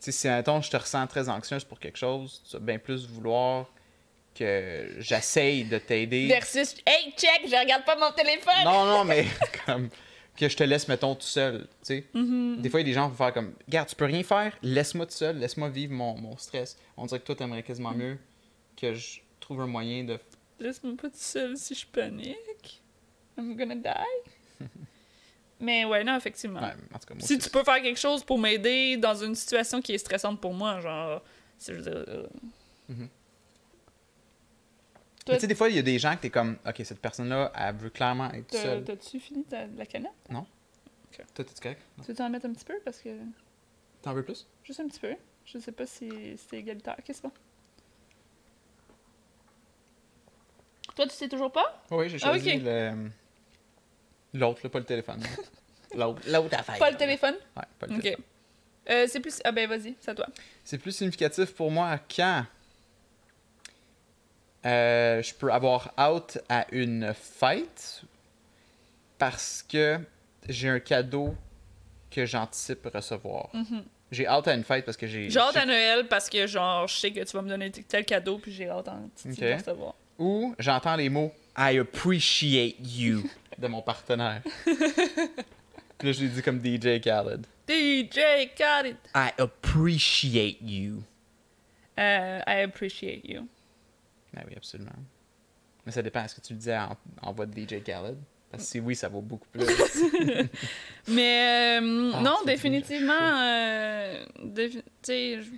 sais, 0.00 0.12
si, 0.12 0.28
mettons, 0.28 0.60
je 0.60 0.70
te 0.70 0.76
ressens 0.76 1.06
très 1.06 1.28
anxieuse 1.28 1.64
pour 1.64 1.78
quelque 1.78 1.96
chose, 1.98 2.42
tu 2.50 2.56
vas 2.56 2.62
bien 2.62 2.78
plus 2.78 3.06
vouloir 3.08 3.72
que 4.40 4.96
j'essaye 4.98 5.64
de 5.64 5.78
t'aider. 5.78 6.26
Versus, 6.28 6.74
hey, 6.86 7.12
check, 7.16 7.42
je 7.44 7.54
regarde 7.60 7.84
pas 7.84 7.96
mon 7.96 8.10
téléphone! 8.12 8.64
Non, 8.64 8.84
non, 8.86 9.04
mais 9.04 9.26
comme 9.66 9.88
que 10.36 10.48
je 10.48 10.56
te 10.56 10.64
laisse, 10.64 10.88
mettons, 10.88 11.14
tout 11.14 11.26
seul, 11.26 11.60
tu 11.60 11.66
sais. 11.82 12.04
Mhm. 12.14 12.62
Des 12.62 12.70
fois, 12.70 12.80
il 12.80 12.84
y 12.84 12.86
a 12.86 12.90
des 12.90 12.94
gens 12.94 13.10
qui 13.10 13.16
vont 13.16 13.24
faire 13.24 13.34
comme, 13.34 13.52
regarde, 13.66 13.88
tu 13.88 13.94
peux 13.96 14.06
rien 14.06 14.22
faire, 14.22 14.56
laisse-moi 14.62 15.04
tout 15.04 15.12
seul, 15.12 15.36
laisse-moi 15.38 15.68
vivre 15.68 15.92
mon, 15.92 16.16
mon 16.16 16.36
stress. 16.38 16.78
On 16.96 17.04
dirait 17.04 17.20
que 17.20 17.26
toi, 17.26 17.34
t'aimerais 17.34 17.62
quasiment 17.62 17.92
mieux 17.92 18.16
que 18.76 18.94
je 18.94 19.20
trouve 19.40 19.60
un 19.60 19.66
moyen 19.66 20.04
de... 20.04 20.18
Laisse-moi 20.58 20.94
pas 21.00 21.08
tout 21.08 21.16
seul 21.16 21.56
si 21.58 21.74
je 21.74 21.86
panique. 21.86 22.80
I'm 23.36 23.54
gonna 23.56 23.74
die. 23.74 24.66
Mais 25.60 25.84
ouais, 25.84 26.02
non, 26.02 26.16
effectivement. 26.16 26.60
Ouais, 26.60 26.72
en 26.94 26.98
tout 26.98 27.06
cas, 27.06 27.14
moi 27.14 27.20
si 27.26 27.34
aussi, 27.34 27.38
tu 27.38 27.50
peux 27.50 27.62
faire 27.62 27.82
quelque 27.82 28.00
chose 28.00 28.24
pour 28.24 28.38
m'aider 28.38 28.96
dans 28.96 29.14
une 29.14 29.34
situation 29.34 29.82
qui 29.82 29.92
est 29.92 29.98
stressante 29.98 30.40
pour 30.40 30.54
moi, 30.54 30.80
genre. 30.80 31.22
Je 31.66 31.72
veux 31.72 31.82
dire, 31.82 32.04
euh, 32.08 32.26
Mhm. 32.88 33.08
Tu 35.26 35.38
sais, 35.38 35.46
des 35.46 35.54
fois, 35.54 35.68
il 35.68 35.76
y 35.76 35.78
a 35.78 35.82
des 35.82 35.98
gens 35.98 36.16
que 36.16 36.22
t'es 36.22 36.30
comme, 36.30 36.56
ok, 36.66 36.80
cette 36.84 37.00
personne-là, 37.00 37.52
elle 37.54 37.74
veut 37.76 37.90
clairement 37.90 38.30
être 38.32 38.52
seule. 38.54 38.84
T'as-tu 38.84 39.20
fini 39.20 39.44
ta- 39.44 39.66
la 39.66 39.86
canette? 39.86 40.12
Toi, 40.28 40.46
t'es-tu 41.44 41.60
correct? 41.60 41.82
Non. 41.98 42.04
Tu 42.04 42.10
veux 42.12 42.16
t'en 42.16 42.30
mettre 42.30 42.46
un 42.46 42.52
petit 42.52 42.64
peu? 42.64 42.78
Parce 42.84 42.98
que. 43.00 43.10
T'en 44.02 44.14
veux 44.14 44.24
plus? 44.24 44.46
Juste 44.64 44.80
un 44.80 44.88
petit 44.88 45.00
peu. 45.00 45.14
Je 45.44 45.58
sais 45.58 45.72
pas 45.72 45.86
si 45.86 46.36
c'est 46.48 46.58
égalitaire. 46.58 46.96
Qu'est-ce 47.04 47.22
que 47.22 47.28
c'est? 47.28 47.34
Toi, 50.94 51.06
tu 51.06 51.14
sais 51.14 51.28
toujours 51.28 51.52
pas? 51.52 51.84
Oui, 51.90 52.08
j'ai 52.08 52.16
Ah, 52.22 52.28
choisi 52.30 52.56
ok. 52.56 52.62
le... 52.62 53.10
L'autre, 54.34 54.60
là, 54.64 54.70
pas 54.70 54.78
le 54.78 54.84
téléphone. 54.84 55.20
L'autre, 55.96 56.20
l'autre 56.28 56.54
affaire. 56.56 56.78
Pas 56.78 56.90
le 56.90 56.96
téléphone? 56.96 57.34
Ouais, 57.56 57.62
pas 57.78 57.86
le 57.88 57.94
Ok. 57.96 58.02
téléphone. 58.02 58.24
Euh, 58.90 59.06
c'est 59.08 59.20
plus. 59.20 59.40
Ah 59.44 59.50
ben 59.52 59.68
vas-y, 59.68 59.94
c'est 60.00 60.12
à 60.12 60.14
toi. 60.14 60.26
C'est 60.64 60.78
plus 60.78 60.92
significatif 60.92 61.52
pour 61.54 61.70
moi 61.70 61.98
quand? 62.14 62.44
Euh, 64.66 65.22
je 65.22 65.34
peux 65.34 65.52
avoir 65.52 65.92
out 65.98 66.38
à 66.48 66.66
une 66.72 67.12
fête 67.14 68.02
parce 69.18 69.64
que 69.68 69.98
j'ai 70.48 70.68
un 70.68 70.80
cadeau 70.80 71.34
que 72.10 72.26
j'anticipe 72.26 72.86
recevoir. 72.92 73.48
Mhm. 73.54 73.84
J'ai 74.10 74.26
hâte 74.26 74.48
à 74.48 74.54
une 74.54 74.64
fête 74.64 74.84
parce 74.84 74.96
que 74.96 75.06
j'ai. 75.06 75.30
J'ai 75.30 75.38
hâte 75.38 75.56
à 75.56 75.64
Noël 75.64 76.08
parce 76.08 76.28
que 76.28 76.46
genre 76.46 76.88
je 76.88 76.96
sais 76.96 77.12
que 77.12 77.20
tu 77.22 77.36
vas 77.36 77.42
me 77.42 77.48
donner 77.48 77.70
tel 77.70 78.04
cadeau 78.04 78.38
puis 78.38 78.52
j'ai 78.52 78.68
hâte 78.68 78.88
en 78.88 79.08
titi 79.14 79.40
Ok. 79.42 79.48
de 79.48 79.54
recevoir. 79.54 79.94
Ou 80.18 80.54
j'entends 80.58 80.96
les 80.96 81.08
mots 81.08 81.32
I 81.56 81.78
appreciate 81.78 82.76
you 82.80 83.22
de 83.58 83.66
mon 83.68 83.82
partenaire. 83.82 84.42
Puis 85.98 86.08
là, 86.08 86.12
je 86.14 86.20
l'ai 86.22 86.28
dit 86.28 86.42
comme 86.42 86.58
DJ 86.60 86.98
Khaled. 87.00 87.46
DJ 87.68 88.48
it. 88.86 88.96
I 89.14 89.30
appreciate 89.38 90.58
you. 90.62 91.02
Euh, 91.98 92.40
I 92.46 92.62
appreciate 92.62 93.22
you. 93.28 93.46
Ben 94.32 94.44
oui, 94.46 94.54
absolument. 94.56 94.90
Mais 95.86 95.92
ça 95.92 96.02
dépend. 96.02 96.22
Est-ce 96.24 96.34
que 96.36 96.40
tu 96.40 96.52
le 96.54 96.58
dis 96.58 96.72
en, 96.72 96.96
en 97.22 97.32
voix 97.32 97.46
de 97.46 97.58
DJ 97.58 97.82
Khaled? 97.82 98.16
Parce 98.50 98.64
que 98.64 98.68
si 98.68 98.80
oui, 98.80 98.96
ça 98.96 99.08
vaut 99.08 99.20
beaucoup 99.22 99.46
plus. 99.48 99.64
Mais 101.08 101.78
euh, 101.80 102.12
Ah, 102.14 102.20
non, 102.20 102.36
définitivement. 102.44 103.12
euh, 103.20 104.24
défi- 104.44 104.82
je- 105.06 105.50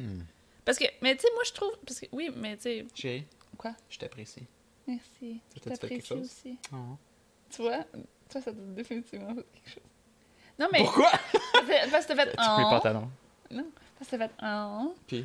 Hmm. 0.00 0.20
Parce 0.64 0.76
que, 0.78 0.84
mais 1.00 1.14
tu 1.16 1.22
sais, 1.22 1.28
moi 1.32 1.42
je 1.46 1.52
trouve. 1.52 1.72
Parce 1.86 2.00
que, 2.00 2.06
oui, 2.12 2.30
mais 2.36 2.56
tu 2.56 2.62
sais. 2.64 2.86
Chérie, 2.94 3.24
Quoi? 3.56 3.72
je 3.88 3.98
t'apprécie. 3.98 4.42
Merci. 4.86 5.40
Je 5.56 5.70
Ça 5.70 5.76
t'apprécie 5.76 6.12
aussi. 6.12 6.58
Oh. 6.72 6.98
Tu 7.48 7.62
vois, 7.62 7.78
toi, 8.28 8.42
ça 8.42 8.52
t'a 8.52 8.52
définitivement 8.52 9.34
fait 9.34 9.46
quelque 9.54 9.70
chose. 9.70 9.82
Non, 10.58 10.66
mais. 10.72 10.80
Pourquoi? 10.80 11.10
Parce 11.90 12.04
que 12.06 12.12
t'as 12.12 12.24
fait. 12.26 12.30
Tu 12.30 12.36
peux 12.36 12.58
les 12.58 12.64
Oh. 12.66 12.70
pantalons. 12.70 13.10
Non, 13.52 13.66
parce 13.98 14.10
que 14.10 14.16
t'as 14.16 14.28
fait. 14.28 14.34
Oh. 14.42 14.94
Puis? 15.06 15.24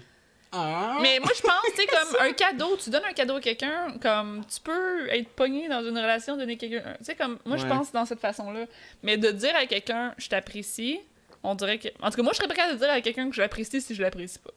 Ah! 0.53 0.97
Mais 1.01 1.19
moi, 1.19 1.29
je 1.35 1.41
pense, 1.41 1.61
tu 1.73 1.81
sais, 1.81 1.87
comme 1.87 2.15
un 2.27 2.33
cadeau, 2.33 2.75
tu 2.75 2.89
donnes 2.89 3.05
un 3.05 3.13
cadeau 3.13 3.35
à 3.37 3.41
quelqu'un, 3.41 3.95
comme 4.01 4.43
tu 4.53 4.59
peux 4.59 5.07
être 5.09 5.29
pogné 5.29 5.69
dans 5.69 5.81
une 5.81 5.97
relation, 5.97 6.35
donner 6.35 6.57
quelqu'un. 6.57 6.93
Tu 6.99 7.05
sais, 7.05 7.15
comme 7.15 7.39
moi, 7.45 7.55
je 7.57 7.65
pense 7.65 7.91
dans 7.93 8.05
cette 8.05 8.19
façon-là. 8.19 8.65
Mais 9.03 9.17
de 9.17 9.31
dire 9.31 9.55
à 9.55 9.65
quelqu'un, 9.65 10.13
je 10.17 10.27
t'apprécie, 10.27 10.99
on 11.43 11.55
dirait 11.55 11.77
que. 11.79 11.87
En 12.01 12.09
tout 12.09 12.17
cas, 12.17 12.23
moi, 12.23 12.33
je 12.33 12.37
serais 12.37 12.47
prête 12.49 12.59
à 12.69 12.75
dire 12.75 12.89
à 12.89 12.99
quelqu'un 13.01 13.29
que 13.29 13.35
je 13.35 13.41
l'apprécie 13.41 13.79
si 13.81 13.95
je 13.95 14.01
l'apprécie 14.01 14.39
pas. 14.39 14.51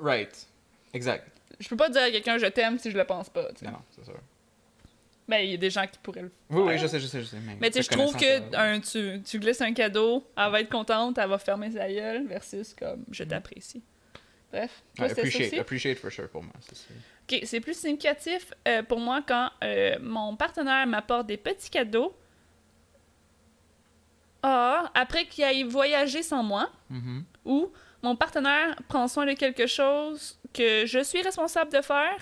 Right. 0.00 0.46
Exact. 0.92 1.26
Je 1.58 1.68
peux 1.68 1.76
pas 1.76 1.88
dire 1.88 2.02
à 2.02 2.10
quelqu'un, 2.10 2.36
je 2.36 2.46
t'aime 2.46 2.78
si 2.78 2.90
je 2.90 2.98
le 2.98 3.04
pense 3.04 3.30
pas. 3.30 3.48
Non, 3.62 3.72
c'est 3.96 4.04
sûr. 4.04 4.18
Ben, 5.28 5.38
il 5.38 5.50
y 5.52 5.54
a 5.54 5.56
des 5.56 5.70
gens 5.70 5.86
qui 5.86 5.98
pourraient 6.02 6.22
le 6.22 6.30
Oui, 6.50 6.60
oui, 6.62 6.68
faire. 6.74 6.82
je 6.82 6.86
sais, 6.86 7.00
je 7.00 7.06
sais, 7.06 7.20
je 7.20 7.24
sais. 7.26 7.36
Mais, 7.44 7.56
Mais 7.60 7.70
tu 7.70 7.82
sais, 7.82 7.82
je 7.82 7.88
trouve 7.88 8.14
que 8.16 8.38
ça- 8.52 8.60
un, 8.62 8.78
tu, 8.80 9.20
tu 9.22 9.38
glisses 9.40 9.60
un 9.62 9.72
cadeau, 9.72 10.24
elle 10.36 10.50
va 10.52 10.60
être 10.60 10.70
contente, 10.70 11.18
elle 11.18 11.28
va 11.28 11.38
fermer 11.38 11.72
sa 11.72 11.88
gueule, 11.88 12.26
versus 12.28 12.74
comme 12.78 13.04
je 13.10 13.24
t'apprécie. 13.24 13.82
Bref, 14.52 14.82
Ouais, 14.98 15.08
c'était 15.08 15.14
ça 15.14 15.20
appreciate, 15.20 15.60
appreciate 15.60 15.98
for 15.98 16.10
sure 16.10 16.28
pour 16.28 16.42
moi. 16.42 16.52
c'est 16.60 16.76
ça. 16.76 16.84
Ok, 17.28 17.40
c'est 17.44 17.60
plus 17.60 17.76
significatif 17.76 18.52
euh, 18.68 18.82
pour 18.84 19.00
moi 19.00 19.20
quand 19.26 19.50
euh, 19.64 19.96
mon 20.00 20.36
partenaire 20.36 20.86
m'apporte 20.86 21.26
des 21.26 21.36
petits 21.36 21.68
cadeaux. 21.70 22.16
Ah, 24.42 24.90
après 24.94 25.26
qu'il 25.26 25.44
aille 25.44 25.64
voyager 25.64 26.22
sans 26.22 26.42
moi, 26.42 26.70
Mhm. 26.90 27.24
ou 27.44 27.72
mon 28.02 28.14
partenaire 28.14 28.76
prend 28.88 29.08
soin 29.08 29.26
de 29.26 29.32
quelque 29.32 29.66
chose 29.66 30.38
que 30.52 30.86
je 30.86 31.02
suis 31.02 31.20
responsable 31.22 31.72
de 31.72 31.80
faire, 31.82 32.16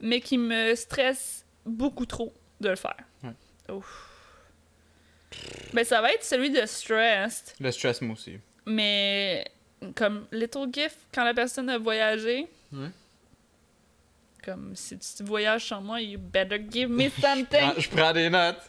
mais 0.00 0.20
qui 0.20 0.36
me 0.36 0.74
stresse 0.74 1.46
beaucoup 1.64 2.04
trop 2.06 2.34
de 2.60 2.68
le 2.68 2.76
faire. 2.76 2.96
Ouais. 3.22 3.74
Ouf. 3.74 4.06
Ben, 5.72 5.84
ça 5.84 6.02
va 6.02 6.12
être 6.12 6.24
celui 6.24 6.50
de 6.50 6.66
stressed, 6.66 7.54
Le 7.60 7.70
stress, 7.70 8.02
moi 8.02 8.12
aussi. 8.14 8.38
mais 8.66 9.44
comme 9.94 10.26
little 10.32 10.66
gift 10.72 10.96
quand 11.14 11.24
la 11.24 11.34
personne 11.34 11.68
a 11.70 11.78
voyagé. 11.78 12.46
Ouais. 12.72 12.88
Comme 14.44 14.74
si 14.74 14.98
tu 14.98 15.22
voyages 15.22 15.66
sans 15.68 15.82
moi, 15.82 16.00
you 16.00 16.18
better 16.18 16.58
give 16.70 16.88
me 16.88 17.08
Je 17.16 17.20
something. 17.20 17.46
prends, 17.72 17.80
je 17.80 17.90
prends 17.90 18.12
des 18.12 18.30
notes. 18.30 18.60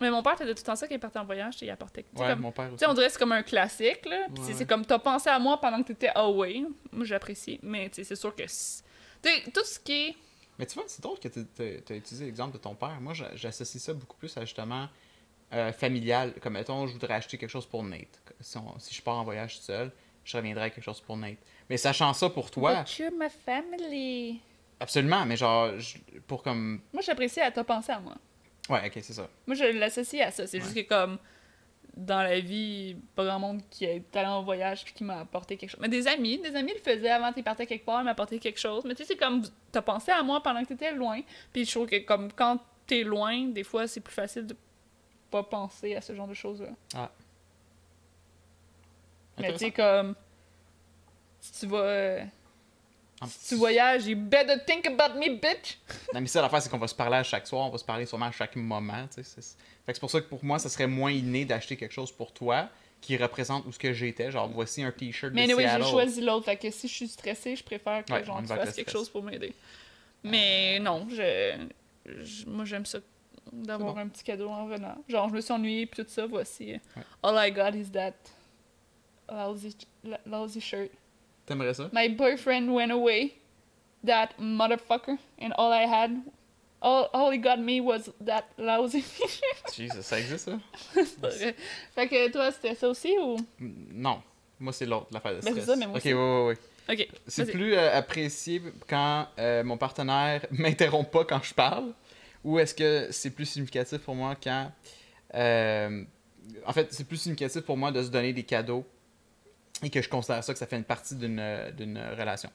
Mais 0.00 0.10
mon 0.10 0.22
père 0.22 0.38
faisait 0.38 0.54
tout 0.54 0.60
le 0.60 0.66
temps 0.66 0.76
ça 0.76 0.86
quand 0.86 0.94
il 0.94 1.00
partait 1.00 1.18
en 1.18 1.24
voyage, 1.24 1.56
il 1.60 1.68
apportait. 1.70 2.04
Ouais, 2.16 2.28
comme- 2.28 2.40
mon 2.40 2.52
père 2.52 2.68
tu 2.68 2.74
aussi. 2.74 2.78
sais, 2.84 2.90
on 2.90 2.94
dirait 2.94 3.08
c'est 3.10 3.18
comme 3.18 3.32
un 3.32 3.42
classique, 3.42 4.06
là. 4.06 4.26
C'est- 4.36 4.40
Ouais. 4.42 4.52
c'est 4.54 4.66
comme 4.66 4.86
t'as 4.86 4.98
pensé 4.98 5.28
à 5.28 5.38
moi 5.38 5.60
pendant 5.60 5.82
que 5.82 5.88
t'étais 5.88 6.10
away. 6.14 6.64
Moi, 6.92 7.04
j'apprécie. 7.04 7.58
Mais 7.62 7.88
tu 7.90 7.96
sais, 7.96 8.04
c'est 8.04 8.16
sûr 8.16 8.34
que. 8.34 8.42
tout 8.44 9.64
ce 9.64 9.78
qui 9.80 9.92
est. 9.92 10.16
Mais 10.58 10.66
tu 10.66 10.74
vois, 10.74 10.84
c'est 10.86 11.02
drôle 11.02 11.18
que 11.18 11.28
tu 11.28 11.92
as 11.92 11.96
utilisé 11.96 12.24
l'exemple 12.24 12.52
de 12.54 12.58
ton 12.58 12.74
père. 12.74 12.98
Moi, 13.00 13.12
j'a- 13.14 13.34
j'associe 13.36 13.82
ça 13.82 13.92
beaucoup 13.92 14.16
plus 14.16 14.34
à 14.36 14.40
justement 14.44 14.88
euh, 15.52 15.72
familial. 15.72 16.34
Comme, 16.42 16.54
mettons, 16.54 16.86
je 16.86 16.92
voudrais 16.92 17.14
acheter 17.14 17.38
quelque 17.38 17.48
chose 17.50 17.66
pour 17.66 17.82
Nate. 17.82 18.20
Si, 18.40 18.56
on- 18.58 18.78
si 18.78 18.94
je 18.94 19.00
pars 19.02 19.16
en 19.16 19.24
voyage 19.24 19.58
seul, 19.60 19.90
je 20.30 20.36
reviendrai 20.36 20.62
avec 20.64 20.74
quelque 20.74 20.84
chose 20.84 21.00
pour 21.00 21.16
Nate. 21.16 21.38
Mais 21.70 21.76
sachant 21.78 22.12
ça 22.12 22.28
pour 22.30 22.50
toi, 22.50 22.82
But 22.82 22.98
you're 22.98 23.12
my 23.18 23.28
family. 23.30 24.40
absolument, 24.80 25.24
mais 25.24 25.36
genre, 25.36 25.78
je- 25.78 25.96
pour 26.26 26.42
comme. 26.42 26.80
Moi, 26.92 27.02
j'apprécie 27.02 27.40
à 27.40 27.50
t'as 27.50 27.64
pensé 27.64 27.92
à 27.92 27.98
moi. 28.00 28.14
Ouais, 28.68 28.86
ok, 28.86 28.92
c'est 29.02 29.14
ça. 29.14 29.26
Moi, 29.46 29.56
je 29.56 29.64
l'associe 29.64 30.26
à 30.26 30.30
ça. 30.30 30.46
C'est 30.46 30.60
juste 30.60 30.74
que, 30.74 30.80
comme. 30.88 31.18
Dans 31.96 32.22
la 32.22 32.38
vie, 32.38 32.96
pas 33.16 33.24
grand 33.24 33.40
monde 33.40 33.60
qui 33.70 33.84
est 33.84 34.14
allé 34.14 34.28
en 34.28 34.44
voyage 34.44 34.84
puis 34.84 34.92
qui 34.94 35.02
m'a 35.02 35.18
apporté 35.20 35.56
quelque 35.56 35.70
chose. 35.70 35.80
Mais 35.80 35.88
des 35.88 36.06
amis, 36.06 36.38
des 36.38 36.54
amis 36.54 36.72
le 36.72 36.78
faisaient 36.78 37.10
avant 37.10 37.32
qu'ils 37.32 37.42
partaient 37.42 37.66
quelque 37.66 37.84
part, 37.84 38.00
ils 38.02 38.04
m'apportaient 38.04 38.38
quelque 38.38 38.60
chose. 38.60 38.84
Mais 38.84 38.94
tu 38.94 38.98
sais, 39.02 39.08
c'est 39.08 39.16
comme, 39.16 39.42
t'as 39.72 39.82
pensé 39.82 40.12
à 40.12 40.22
moi 40.22 40.40
pendant 40.40 40.62
que 40.62 40.68
t'étais 40.68 40.92
loin. 40.92 41.20
Puis 41.52 41.64
je 41.64 41.70
trouve 41.72 41.88
que, 41.88 41.98
comme, 42.04 42.30
quand 42.32 42.60
t'es 42.86 43.02
loin, 43.02 43.46
des 43.48 43.64
fois, 43.64 43.88
c'est 43.88 44.00
plus 44.00 44.14
facile 44.14 44.46
de 44.46 44.54
pas 45.28 45.42
penser 45.42 45.96
à 45.96 46.00
ce 46.00 46.14
genre 46.14 46.28
de 46.28 46.34
choses-là. 46.34 46.68
Mais 49.40 49.52
tu 49.52 49.58
sais, 49.58 49.70
comme. 49.70 50.14
Si 51.40 51.60
tu 51.60 51.66
vas. 51.66 52.18
si 53.26 53.48
tu 53.48 53.54
voyages, 53.56 54.06
you 54.06 54.16
better 54.16 54.56
think 54.66 54.86
about 54.86 55.18
me, 55.18 55.34
bitch! 55.36 55.78
Non, 56.14 56.20
mais 56.20 56.26
ça, 56.26 56.40
l'affaire, 56.42 56.62
c'est 56.62 56.68
qu'on 56.68 56.78
va 56.78 56.88
se 56.88 56.94
parler 56.94 57.16
à 57.16 57.22
chaque 57.22 57.46
soir, 57.46 57.66
on 57.66 57.70
va 57.70 57.78
se 57.78 57.84
parler 57.84 58.06
sûrement 58.06 58.26
à 58.26 58.30
chaque 58.32 58.54
moment, 58.56 59.06
tu 59.08 59.22
sais. 59.22 59.40
c'est- 59.40 59.56
Fait 59.86 59.92
que 59.92 59.94
c'est 59.94 60.00
pour 60.00 60.10
ça 60.10 60.20
que 60.20 60.26
pour 60.28 60.44
moi, 60.44 60.58
ça 60.58 60.68
serait 60.68 60.86
moins 60.86 61.10
inné 61.10 61.44
d'acheter 61.44 61.76
quelque 61.76 61.92
chose 61.94 62.12
pour 62.12 62.32
toi 62.32 62.68
qui 63.00 63.16
représente 63.16 63.64
où 63.66 63.72
ce 63.72 63.78
que 63.78 63.92
j'étais. 63.92 64.30
Genre, 64.30 64.48
voici 64.48 64.82
un 64.82 64.90
t-shirt 64.92 65.32
de 65.32 65.36
Mais 65.36 65.44
anyway, 65.44 65.62
Seattle. 65.64 65.84
j'ai 65.84 65.90
choisi 65.90 66.20
l'autre. 66.20 66.44
Fait 66.46 66.56
que 66.56 66.70
si 66.70 66.88
je 66.88 66.92
suis 66.94 67.08
stressée, 67.08 67.54
je 67.56 67.62
préfère 67.64 68.04
que 68.04 68.12
Ouais, 68.12 68.24
genre, 68.24 68.40
tu 68.42 68.48
fasses 68.48 68.74
quelque 68.74 68.90
chose 68.90 69.08
pour 69.08 69.22
m'aider. 69.22 69.54
Mais 70.24 70.78
non, 70.80 71.06
je, 71.10 71.56
je- 72.22 72.46
moi 72.46 72.64
j'aime 72.64 72.84
ça 72.84 72.98
d'avoir 73.52 73.94
bon. 73.94 74.00
un 74.00 74.08
petit 74.08 74.24
cadeau 74.24 74.48
en 74.50 74.66
venant. 74.66 74.96
Genre, 75.08 75.28
je 75.28 75.34
me 75.34 75.40
suis 75.40 75.52
ennuyée 75.52 75.86
puis 75.86 76.02
tout 76.04 76.10
ça, 76.10 76.26
voici. 76.26 76.72
Ouais. 76.96 77.02
All 77.22 77.36
I 77.48 77.50
got 77.52 77.70
is 77.74 77.90
that 77.92 78.12
lousy, 79.30 79.76
lousy 80.26 80.60
shirt. 80.60 80.90
T'aimerais 81.46 81.74
ça? 81.74 81.88
My 81.92 82.08
boyfriend 82.08 82.70
went 82.72 82.90
away, 82.92 83.34
that 84.04 84.30
motherfucker, 84.38 85.18
and 85.40 85.52
all 85.56 85.72
I 85.72 85.86
had, 85.86 86.10
all, 86.82 87.08
all 87.12 87.30
he 87.30 87.38
got 87.38 87.58
me 87.58 87.80
was 87.80 88.10
that 88.24 88.44
lousy 88.58 89.00
shirt. 89.16 89.72
Jesus, 89.74 90.02
ça 90.04 90.18
existe, 90.18 90.50
ça? 90.50 90.58
fait 91.94 92.08
que 92.08 92.30
toi, 92.30 92.50
c'était 92.52 92.74
ça 92.74 92.88
aussi 92.88 93.16
ou? 93.18 93.36
Non. 93.60 94.22
Moi, 94.60 94.72
c'est 94.72 94.86
l'autre, 94.86 95.06
l'affaire 95.12 95.32
de 95.32 95.40
Ben, 95.40 95.54
c'est 95.54 95.60
stress. 95.62 95.66
ça, 95.66 95.76
mais 95.76 95.86
moi 95.86 95.96
Ok, 95.96 96.04
aussi. 96.04 96.14
ouais, 96.14 96.20
ouais, 96.20 96.46
ouais. 96.46 96.58
Ok. 96.90 97.08
C'est 97.26 97.46
plus 97.50 97.74
euh, 97.74 97.96
apprécié 97.96 98.60
quand 98.88 99.26
euh, 99.38 99.62
mon 99.62 99.76
partenaire 99.76 100.44
m'interrompt 100.50 101.10
pas 101.10 101.24
quand 101.24 101.42
je 101.42 101.52
parle 101.54 101.92
ou 102.44 102.58
est-ce 102.58 102.74
que 102.74 103.08
c'est 103.12 103.30
plus 103.30 103.44
significatif 103.46 103.98
pour 103.98 104.14
moi 104.14 104.34
quand. 104.42 104.72
euh, 105.34 106.02
en 106.66 106.72
fait, 106.72 106.92
c'est 106.92 107.04
plus 107.06 107.18
significatif 107.18 107.60
pour 107.62 107.76
moi 107.76 107.92
de 107.92 108.02
se 108.02 108.08
donner 108.08 108.32
des 108.32 108.42
cadeaux 108.42 108.84
et 109.82 109.90
que 109.90 110.02
je 110.02 110.08
considère 110.08 110.42
ça 110.42 110.52
que 110.52 110.58
ça 110.58 110.66
fait 110.66 110.76
une 110.76 110.84
partie 110.84 111.14
d'une 111.14 111.38
euh, 111.40 111.70
d'une 111.70 111.98
relation. 112.18 112.50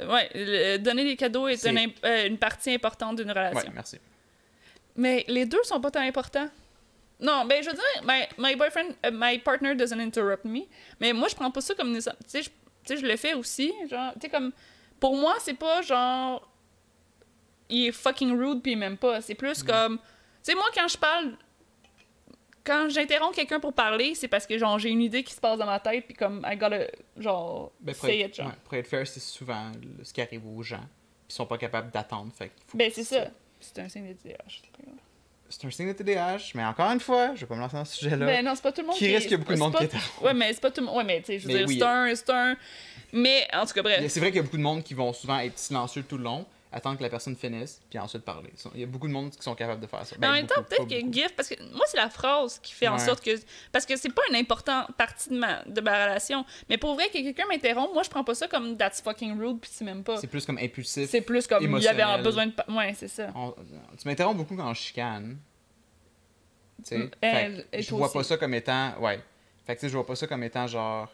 Ouais, 0.00 0.30
le- 0.34 0.76
donner 0.78 1.04
des 1.04 1.16
cadeaux 1.16 1.48
est, 1.48 1.56
C'est- 1.56 1.70
un 1.70 1.76
imp- 1.76 2.04
euh, 2.04 2.26
une 2.28 2.38
partie 2.38 2.72
importante 2.72 3.16
d'une 3.16 3.30
relation. 3.30 3.58
Ouais, 3.68 3.74
merci. 3.74 3.98
Mais 4.96 5.24
les 5.28 5.44
deux 5.46 5.62
sont 5.64 5.80
pas 5.80 5.90
tant 5.90 6.00
importants. 6.00 6.48
Non, 7.20 7.44
ben 7.46 7.60
je 7.64 7.68
veux 7.70 7.74
dire, 7.74 8.04
my, 8.04 8.26
my 8.38 8.54
boyfriend, 8.54 8.90
euh, 9.04 9.10
my 9.12 9.38
partner 9.40 9.74
doesn't 9.74 9.98
interrupt 9.98 10.44
me. 10.44 10.60
Mais 11.00 11.12
moi, 11.12 11.26
je 11.28 11.34
prends 11.34 11.50
pas 11.50 11.60
ça 11.60 11.74
comme 11.74 11.88
une. 11.88 12.00
Tu 12.00 12.10
sais, 12.28 12.42
je, 12.96 13.04
le 13.04 13.16
fais 13.16 13.34
aussi. 13.34 13.72
Genre, 13.90 14.12
tu 14.14 14.20
sais, 14.22 14.28
comme. 14.28 14.52
Pour 15.00 15.16
moi, 15.16 15.34
c'est 15.40 15.54
pas 15.54 15.82
genre. 15.82 16.48
Il 17.68 17.86
est 17.88 17.92
fucking 17.92 18.38
rude 18.38 18.62
puis 18.62 18.72
il 18.72 18.78
m'aime 18.78 18.96
pas. 18.96 19.20
C'est 19.20 19.34
plus 19.34 19.62
comme. 19.64 19.98
Tu 19.98 20.04
sais, 20.42 20.54
moi, 20.54 20.66
quand 20.74 20.86
je 20.86 20.96
parle. 20.96 21.32
Quand 22.64 22.88
j'interromps 22.90 23.34
quelqu'un 23.34 23.60
pour 23.60 23.72
parler, 23.72 24.14
c'est 24.14 24.28
parce 24.28 24.46
que 24.46 24.58
genre 24.58 24.78
j'ai 24.78 24.90
une 24.90 25.00
idée 25.02 25.22
qui 25.22 25.32
se 25.34 25.40
passe 25.40 25.58
dans 25.58 25.66
ma 25.66 25.80
tête 25.80 26.04
puis 26.06 26.14
comme 26.14 26.46
I 26.50 26.56
gotta 26.56 26.86
genre 27.16 27.72
Ben, 27.80 27.94
pour, 27.94 28.06
say 28.06 28.20
être, 28.20 28.28
it 28.30 28.36
genre. 28.36 28.46
ouais, 28.48 28.52
pour 28.64 28.74
être 28.74 28.86
fair, 28.86 29.06
c'est 29.06 29.20
souvent 29.20 29.72
ce 30.02 30.12
qui 30.12 30.20
arrive 30.20 30.46
aux 30.46 30.62
gens. 30.62 30.84
Ils 31.28 31.32
sont 31.34 31.46
pas 31.46 31.58
capables 31.58 31.90
d'attendre. 31.90 32.30
Fait 32.36 32.50
Ben 32.74 32.90
c'est 32.94 33.04
ça. 33.04 33.26
C'est 33.60 33.78
un 33.80 33.88
signe 33.88 34.08
de 34.08 34.12
TDAH. 34.12 34.62
c'est 35.48 35.64
un 35.66 35.70
signe 35.70 35.88
de 35.88 35.92
TDAH, 35.92 36.52
mais 36.54 36.64
encore 36.64 36.90
une 36.90 37.00
fois, 37.00 37.34
je 37.34 37.40
vais 37.40 37.46
pas 37.46 37.54
me 37.56 37.60
lancer 37.60 37.76
dans 37.76 37.84
ce 37.84 37.96
sujet-là. 37.96 38.26
Ben 38.26 38.44
non, 38.44 38.54
c'est 38.54 38.62
pas 38.62 38.72
tout 38.72 38.82
le 38.82 38.86
monde 38.88 38.96
qui 38.96 39.06
risque 39.08 39.22
qu'il 39.22 39.30
y 39.32 39.34
a 39.34 39.38
beaucoup 39.38 39.54
de 39.54 39.58
monde 39.58 39.72
pas- 39.72 39.86
qui 39.86 39.96
est 39.96 40.22
Ouais, 40.24 40.34
mais 40.34 40.52
c'est 40.52 40.60
pas 40.60 40.70
tout 40.70 40.80
le 40.80 40.86
monde. 40.86 40.96
Ouais, 40.96 41.04
mais 41.04 41.20
tu 41.20 41.26
sais, 41.26 41.38
je 41.38 41.46
veux 41.48 41.52
Mais 41.54 41.58
dire, 41.64 41.68
oui. 41.68 41.76
c'est 41.78 41.84
un. 41.84 42.14
C'est 42.14 42.30
un. 42.30 42.56
Mais 43.12 43.48
en 43.54 43.64
tout 43.66 43.72
cas, 43.72 43.82
bref. 43.82 44.04
C'est 44.08 44.20
vrai 44.20 44.28
qu'il 44.30 44.36
y 44.36 44.40
a 44.40 44.42
beaucoup 44.42 44.58
de 44.58 44.62
monde 44.62 44.82
qui 44.84 44.92
vont 44.94 45.12
souvent 45.12 45.38
être 45.38 45.58
silencieux 45.58 46.02
tout 46.02 46.18
le 46.18 46.24
long, 46.24 46.46
attendre 46.70 46.98
que 46.98 47.02
la 47.02 47.08
personne 47.08 47.34
finisse, 47.36 47.80
puis 47.88 47.98
ensuite 47.98 48.22
parler. 48.24 48.52
Il 48.74 48.80
y 48.80 48.82
a 48.82 48.86
beaucoup 48.86 49.08
de 49.08 49.12
monde 49.12 49.30
qui 49.30 49.42
sont 49.42 49.54
capables 49.54 49.80
de 49.80 49.86
faire 49.86 50.04
ça. 50.04 50.16
Mais 50.18 50.26
en 50.26 50.30
Ben, 50.30 50.36
même 50.36 50.46
temps, 50.46 50.62
peut-être 50.62 50.86
que 50.86 51.00
beaucoup. 51.00 51.12
GIF, 51.12 51.34
parce 51.34 51.48
que 51.48 51.54
moi, 51.74 51.84
c'est 51.88 51.96
la 51.96 52.10
phrase 52.10 52.58
qui 52.58 52.72
fait 52.74 52.88
en 52.88 52.98
sorte 52.98 53.24
que. 53.24 53.30
Parce 53.72 53.86
que 53.86 53.96
c'est 53.96 54.12
pas 54.12 54.22
une 54.28 54.36
importante 54.36 54.94
partie 54.96 55.30
de 55.30 55.38
ma, 55.38 55.62
de 55.64 55.80
ma 55.80 55.92
relation. 56.04 56.44
Mais 56.68 56.76
pour 56.76 56.94
vrai, 56.94 57.06
que 57.08 57.12
quelqu'un 57.14 57.44
m'interrompt, 57.48 57.92
moi, 57.94 58.02
je 58.02 58.10
prends 58.10 58.24
pas 58.24 58.34
ça 58.34 58.48
comme 58.48 58.76
that's 58.76 59.00
fucking 59.00 59.38
rude, 59.40 59.60
puis 59.60 59.70
tu 59.76 59.84
m'aimes 59.84 60.04
pas. 60.04 60.18
C'est 60.18 60.26
plus 60.26 60.44
comme 60.44 60.58
impulsif. 60.58 61.08
C'est 61.08 61.20
plus 61.22 61.46
comme 61.46 61.62
il 61.62 61.70
y 61.82 61.88
avait 61.88 62.00
émotionnel. 62.02 62.22
besoin 62.22 62.46
de. 62.46 62.52
Ouais, 62.74 62.92
c'est 62.94 63.08
ça. 63.08 63.28
On- 63.34 63.54
Tu 64.00 64.06
m'interromps 64.06 64.36
beaucoup 64.36 64.56
quand 64.56 64.74
je 64.74 64.80
chicane. 64.80 65.38
Tu 66.86 66.96
sais, 66.96 66.98
Mm, 66.98 67.62
je 67.80 67.90
vois 67.94 68.06
aussi. 68.06 68.16
pas 68.18 68.24
ça 68.24 68.36
comme 68.36 68.54
étant. 68.54 68.98
Ouais. 69.00 69.20
Fait 69.66 69.74
que 69.74 69.80
tu 69.80 69.86
sais, 69.86 69.88
je 69.90 69.94
vois 69.96 70.06
pas 70.06 70.14
ça 70.16 70.26
comme 70.26 70.42
étant 70.44 70.66
genre. 70.66 71.10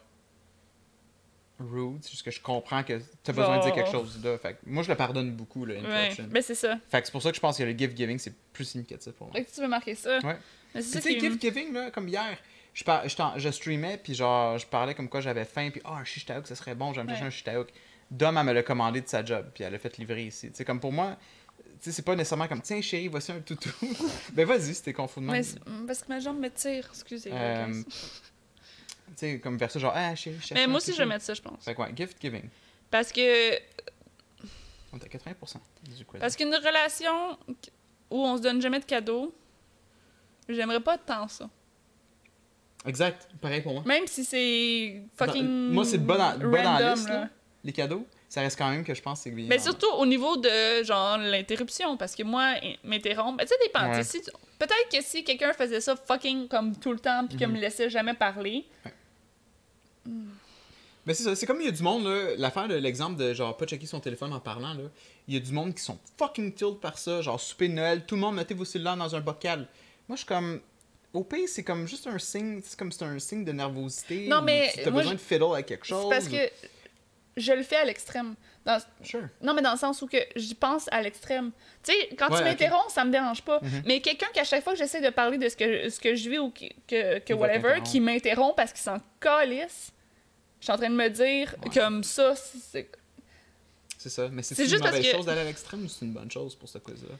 Rude. 1.60 1.98
C'est 2.02 2.10
juste 2.10 2.24
que 2.24 2.30
je 2.30 2.40
comprends 2.40 2.82
que 2.82 3.00
t'as 3.22 3.32
besoin 3.32 3.58
de 3.58 3.62
dire 3.62 3.74
quelque 3.74 3.90
chose 3.90 4.20
là. 4.24 4.36
Fait 4.38 4.54
que 4.54 4.58
moi, 4.66 4.82
je 4.82 4.88
le 4.88 4.96
pardonne 4.96 5.32
beaucoup, 5.32 5.64
le 5.64 5.74
Ouais. 5.74 5.80
interruption. 5.80 6.26
Ben, 6.30 6.42
c'est 6.42 6.54
ça. 6.54 6.78
Fait 6.88 7.00
que 7.00 7.06
c'est 7.06 7.12
pour 7.12 7.22
ça 7.22 7.30
que 7.30 7.36
je 7.36 7.40
pense 7.40 7.58
que 7.58 7.62
le 7.62 7.72
gift 7.72 7.96
giving, 7.96 8.18
c'est 8.18 8.34
plus 8.52 8.64
significatif 8.64 9.12
pour 9.12 9.28
moi. 9.28 9.36
Fait 9.36 9.44
que 9.44 9.54
tu 9.54 9.60
veux 9.60 9.68
marquer 9.68 9.94
ça. 9.94 10.18
Ouais. 10.20 10.36
Tu 10.74 10.82
sais, 10.82 11.00
qui. 11.00 11.20
gift 11.20 11.40
giving, 11.40 11.72
là, 11.72 11.90
comme 11.90 12.08
hier, 12.08 12.36
je, 12.72 12.82
par... 12.82 13.08
je, 13.08 13.50
streamais, 13.50 13.98
puis 14.02 14.14
genre, 14.14 14.58
je 14.58 14.66
parlais 14.66 14.94
comme 14.94 15.08
quoi 15.08 15.20
j'avais 15.20 15.44
faim, 15.44 15.70
puis 15.70 15.80
ah, 15.84 15.98
un 16.00 16.04
shish 16.04 16.26
taouk, 16.26 16.46
ça 16.46 16.56
serait 16.56 16.74
bon, 16.74 16.92
j'aime 16.92 17.06
Ouais. 17.06 17.12
chercher 17.12 17.26
un 17.26 17.30
shish 17.30 17.44
taouk. 17.44 17.68
Dom, 18.10 18.36
elle 18.36 18.44
me 18.44 18.52
l'a 18.52 18.62
commandé 18.62 19.00
de 19.00 19.08
sa 19.08 19.24
job, 19.24 19.46
puis 19.54 19.64
elle 19.64 19.72
l'a 19.72 19.78
fait 19.78 19.96
livrer 19.96 20.24
ici. 20.24 20.48
Tu 20.50 20.56
sais, 20.56 20.64
comme 20.64 20.80
pour 20.80 20.92
moi, 20.92 21.16
tu 21.56 21.64
sais, 21.80 21.92
c'est 21.92 22.02
pas 22.02 22.16
nécessairement 22.16 22.48
comme 22.48 22.60
tiens 22.62 22.80
chérie, 22.80 23.08
voici 23.08 23.30
un 23.32 23.40
toutou. 23.40 23.70
ben 24.32 24.44
vas-y, 24.46 24.74
c'était 24.74 24.92
confondement. 24.92 25.32
Tu 25.40 25.54
parce 25.86 26.02
que 26.02 26.08
ma 26.08 26.18
jambe 26.18 26.38
me 26.38 26.50
tire, 26.50 26.86
excusez. 26.90 27.30
Euh, 27.32 27.82
sais, 29.16 29.40
comme 29.40 29.56
versus 29.58 29.80
genre, 29.80 29.92
ah 29.94 30.14
je 30.14 30.22
cherche 30.22 30.52
Mais 30.52 30.66
moi 30.66 30.78
aussi, 30.78 30.92
je 30.92 30.98
vais 30.98 31.06
mettre 31.06 31.24
ça, 31.24 31.34
je 31.34 31.42
pense. 31.42 31.64
Fait 31.64 31.74
quoi, 31.74 31.88
gift 31.94 32.16
giving. 32.20 32.48
Parce 32.90 33.12
que 33.12 33.54
On 34.92 34.98
est 34.98 35.04
à 35.04 35.08
80% 35.08 35.56
du 35.96 36.04
quiz. 36.04 36.20
Parce 36.20 36.36
qu'une 36.36 36.54
relation 36.54 37.38
où 38.10 38.24
on 38.24 38.36
se 38.36 38.42
donne 38.42 38.60
jamais 38.62 38.80
de 38.80 38.84
cadeaux, 38.84 39.34
j'aimerais 40.48 40.80
pas 40.80 40.98
tant 40.98 41.26
ça. 41.28 41.48
Exact, 42.86 43.28
pareil 43.40 43.62
pour 43.62 43.72
moi. 43.72 43.82
Même 43.86 44.06
si 44.06 44.24
c'est 44.24 45.02
fucking. 45.16 45.46
Moi, 45.72 45.84
c'est 45.84 45.98
bas 45.98 46.36
dans, 46.36 46.50
bas 46.50 46.62
dans 46.62 46.78
la 46.78 46.94
liste, 46.94 47.08
là. 47.08 47.20
là. 47.20 47.28
les 47.64 47.72
cadeaux. 47.72 48.06
Ça 48.28 48.40
reste 48.40 48.58
quand 48.58 48.68
même 48.68 48.84
que 48.84 48.94
je 48.94 49.00
pense 49.00 49.22
que 49.22 49.30
c'est. 49.30 49.36
Mais 49.36 49.58
surtout 49.58 49.90
au 49.96 50.04
niveau 50.04 50.36
de 50.36 50.82
genre 50.82 51.16
l'interruption, 51.18 51.96
parce 51.96 52.14
que 52.14 52.22
moi, 52.24 52.54
in- 52.62 52.74
m'interrompre, 52.82 53.42
tu 53.42 53.48
sais, 53.48 53.54
dépend. 53.62 53.88
Ouais. 53.90 54.00
tu 54.02 54.04
si 54.08 54.22
tu- 54.22 54.30
Peut-être 54.58 54.88
que 54.92 55.02
si 55.02 55.24
quelqu'un 55.24 55.52
faisait 55.52 55.80
ça 55.80 55.96
fucking 55.96 56.48
comme 56.48 56.76
tout 56.76 56.92
le 56.92 56.98
temps, 56.98 57.26
puis 57.26 57.36
que 57.38 57.44
Mhm. 57.44 57.52
me 57.52 57.60
laissait 57.60 57.90
jamais 57.90 58.14
parler, 58.14 58.64
Mais 61.06 61.12
c'est 61.12 61.24
ça, 61.24 61.36
c'est 61.36 61.44
comme 61.46 61.60
il 61.60 61.66
y 61.66 61.68
a 61.68 61.72
du 61.72 61.82
monde, 61.82 62.04
là, 62.06 62.34
l'affaire 62.38 62.66
de 62.66 62.76
l'exemple 62.76 63.16
de 63.16 63.34
genre 63.34 63.54
pas 63.56 63.66
checker 63.66 63.84
son 63.86 64.00
téléphone 64.00 64.32
en 64.32 64.40
parlant, 64.40 64.72
là. 64.72 64.84
Il 65.28 65.34
y 65.34 65.36
a 65.36 65.40
du 65.40 65.52
monde 65.52 65.74
qui 65.74 65.82
sont 65.82 65.98
fucking 66.18 66.54
tilt 66.54 66.80
par 66.80 66.96
ça, 66.98 67.20
genre 67.20 67.38
souper 67.40 67.68
de 67.68 67.74
Noël, 67.74 68.04
tout 68.06 68.14
le 68.14 68.22
monde 68.22 68.36
mettez 68.36 68.54
vos 68.54 68.64
cellulaires 68.64 68.96
dans 68.96 69.14
un 69.14 69.20
bocal. 69.20 69.68
Moi, 70.08 70.16
je 70.16 70.20
suis 70.20 70.26
comme. 70.26 70.60
Au 71.12 71.22
pire, 71.22 71.46
c'est 71.48 71.62
comme 71.62 71.86
juste 71.86 72.06
un 72.08 72.18
signe, 72.18 72.60
c'est 72.64 72.76
comme 72.78 72.90
c'est 72.90 73.04
un 73.04 73.18
signe 73.20 73.44
de 73.44 73.52
nervosité. 73.52 74.26
Non, 74.28 74.42
mais 74.42 74.70
si 74.70 74.82
T'as 74.82 74.90
moi, 74.90 75.00
besoin 75.02 75.12
je- 75.12 75.18
de 75.18 75.22
fiddle 75.22 75.52
avec 75.52 75.66
quelque 75.66 75.86
chose. 75.86 76.06
parce 76.10 76.26
que 76.26 76.50
je 77.36 77.52
le 77.52 77.62
fais 77.62 77.76
à 77.76 77.84
l'extrême. 77.84 78.34
Dans- 78.64 78.80
Sure. 79.02 79.28
Non, 79.42 79.52
mais 79.54 79.62
dans 79.62 79.72
le 79.72 79.78
sens 79.78 80.00
où 80.02 80.06
que 80.06 80.16
j'y 80.36 80.54
pense 80.54 80.86
à 80.90 81.02
l'extrême. 81.02 81.50
Tu 81.82 81.92
sais, 81.92 82.08
quand 82.16 82.30
Ouais, 82.30 82.38
tu 82.38 82.44
m'interromps, 82.44 82.92
ça 82.92 83.04
me 83.04 83.10
dérange 83.10 83.42
pas. 83.42 83.60
Mhm. 83.62 83.82
Mais 83.86 84.00
quelqu'un 84.00 84.28
qu'à 84.32 84.44
chaque 84.44 84.62
fois 84.64 84.72
que 84.72 84.78
j'essaie 84.78 85.00
de 85.02 85.10
parler 85.10 85.36
de 85.38 85.48
ce 85.48 85.56
que, 85.56 85.88
ce 85.90 85.98
que 86.00 86.14
je 86.14 86.30
vis 86.30 86.38
ou 86.38 86.50
que, 86.50 87.18
que, 87.18 87.32
whatever, 87.34 87.80
qui 87.84 88.00
m'interrompt 88.00 88.56
parce 88.56 88.72
qu'il 88.72 88.82
s'en 88.82 88.98
calisse, 89.20 89.92
je 90.60 90.64
suis 90.64 90.72
en 90.72 90.76
train 90.78 90.88
de 90.90 90.94
me 90.94 91.08
dire 91.10 91.54
Ouais. 91.62 91.70
comme 91.74 92.02
ça, 92.04 92.34
c'est- 92.36 92.90
C'est 93.98 94.10
ça. 94.10 94.28
Mais 94.30 94.42
c'est 94.42 94.54
C'est 94.54 94.66
une 94.66 94.78
mauvaise 94.78 95.02
que- 95.02 95.10
chose 95.16 95.26
d'aller 95.26 95.40
à 95.40 95.44
l'extrême 95.44 95.84
ou 95.84 95.88
c'est 95.88 96.04
une 96.04 96.12
bonne 96.12 96.30
chose 96.30 96.54
pour 96.56 96.68
ce 96.68 96.78
quiz-là? 96.78 97.14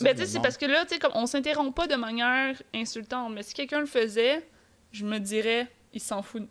Ben, 0.00 0.14
tu 0.14 0.22
sais, 0.22 0.26
c'est 0.26 0.40
parce 0.40 0.56
que 0.56 0.64
là, 0.64 0.84
tu 0.86 0.94
sais, 0.94 0.98
comme 0.98 1.12
on 1.14 1.26
s'interrompt 1.26 1.74
pas 1.76 1.86
de 1.86 1.96
manière 1.96 2.60
insultante, 2.74 3.32
mais 3.34 3.42
si 3.42 3.52
quelqu'un 3.52 3.80
le 3.80 3.86
faisait, 3.86 4.42
je 4.90 5.04
me 5.04 5.18
dirais, 5.18 5.68
il 5.92 6.00
s'en 6.00 6.22
fout. 6.22 6.48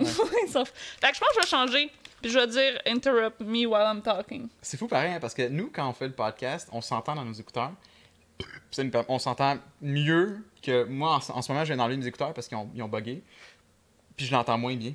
Ouais. 0.24 0.40
il 0.46 0.50
s'en 0.50 0.64
fout. 0.64 0.74
Fait 1.00 1.10
que 1.10 1.14
je 1.14 1.20
pense 1.20 1.28
que 1.30 1.34
je 1.36 1.40
vais 1.40 1.46
changer, 1.46 1.90
puis 2.22 2.30
je 2.30 2.38
vais 2.38 2.46
dire 2.46 2.80
interrupt 2.86 3.40
me 3.40 3.66
while 3.66 3.84
I'm 3.86 4.02
talking. 4.02 4.48
C'est 4.62 4.76
fou 4.76 4.86
pareil, 4.88 5.12
hein, 5.12 5.20
parce 5.20 5.34
que 5.34 5.48
nous, 5.48 5.70
quand 5.72 5.88
on 5.88 5.92
fait 5.92 6.06
le 6.08 6.14
podcast, 6.14 6.68
on 6.72 6.80
s'entend 6.80 7.14
dans 7.14 7.24
nos 7.24 7.32
écouteurs. 7.32 7.72
Ça 8.70 8.82
nous 8.84 8.90
permet- 8.90 9.06
on 9.08 9.18
s'entend 9.18 9.58
mieux 9.82 10.38
que 10.62 10.84
moi, 10.84 11.10
en, 11.28 11.36
en 11.38 11.42
ce 11.42 11.52
moment, 11.52 11.64
je 11.64 11.68
viens 11.72 11.76
d'enlever 11.76 11.96
mes 11.98 12.06
écouteurs 12.06 12.32
parce 12.32 12.48
qu'ils 12.48 12.56
ont, 12.56 12.70
ils 12.74 12.82
ont 12.82 12.88
buggé. 12.88 13.22
Puis 14.16 14.26
je 14.26 14.32
l'entends 14.32 14.56
moins 14.58 14.76
bien. 14.76 14.94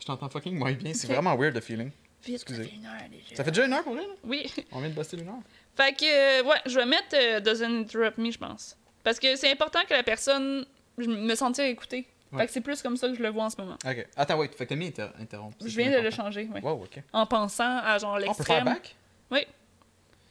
Je 0.00 0.06
l'entends 0.08 0.28
fucking 0.30 0.56
moins 0.56 0.72
bien. 0.72 0.94
C'est 0.94 1.06
Ok. 1.06 1.12
vraiment 1.14 1.36
weird 1.36 1.54
le 1.54 1.60
feeling. 1.60 1.90
Vite, 2.24 2.34
Excusez. 2.36 2.62
ça 2.64 2.68
fait 2.70 2.76
une 2.76 2.86
heure 2.86 2.92
déjà. 3.10 3.36
Ça 3.36 3.44
fait 3.44 3.50
déjà 3.50 3.66
une 3.66 3.72
heure 3.72 3.82
pour 3.84 3.94
vrai, 3.94 4.02
là? 4.06 4.14
Oui. 4.24 4.50
On 4.72 4.80
vient 4.80 4.88
de 4.90 4.94
bosser 4.94 5.18
une 5.18 5.28
heure. 5.28 5.40
Fait 5.76 5.94
que, 5.96 6.40
euh, 6.40 6.44
ouais, 6.44 6.56
je 6.66 6.74
vais 6.78 6.86
mettre 6.86 7.14
euh, 7.14 7.40
Doesn't 7.40 7.80
Interrupt 7.82 8.18
Me, 8.18 8.30
je 8.30 8.38
pense. 8.38 8.76
Parce 9.02 9.18
que 9.18 9.36
c'est 9.36 9.50
important 9.50 9.80
que 9.88 9.94
la 9.94 10.02
personne 10.02 10.64
je 10.98 11.06
me 11.08 11.34
sentir 11.34 11.64
écoutée. 11.64 12.06
Ouais. 12.32 12.40
Fait 12.40 12.46
que 12.46 12.52
c'est 12.52 12.60
plus 12.60 12.80
comme 12.80 12.96
ça 12.96 13.08
que 13.08 13.14
je 13.14 13.22
le 13.22 13.28
vois 13.30 13.44
en 13.44 13.50
ce 13.50 13.60
moment. 13.60 13.76
Ok. 13.84 14.06
Attends, 14.16 14.38
wait. 14.38 14.54
Fait 14.54 14.64
que 14.64 14.70
t'as 14.70 14.76
mis 14.76 14.86
inter 14.86 15.08
interrompre. 15.18 15.56
Je 15.60 15.76
viens 15.76 15.90
de 15.90 16.02
le 16.02 16.10
changer, 16.10 16.48
oui. 16.54 16.60
Wow, 16.60 16.84
ok. 16.84 17.02
En 17.12 17.26
pensant 17.26 17.78
à 17.78 17.98
genre 17.98 18.18
On 18.26 18.34
peut 18.34 18.44
faire 18.44 18.64
l'extrême. 18.64 18.64
back? 18.64 18.96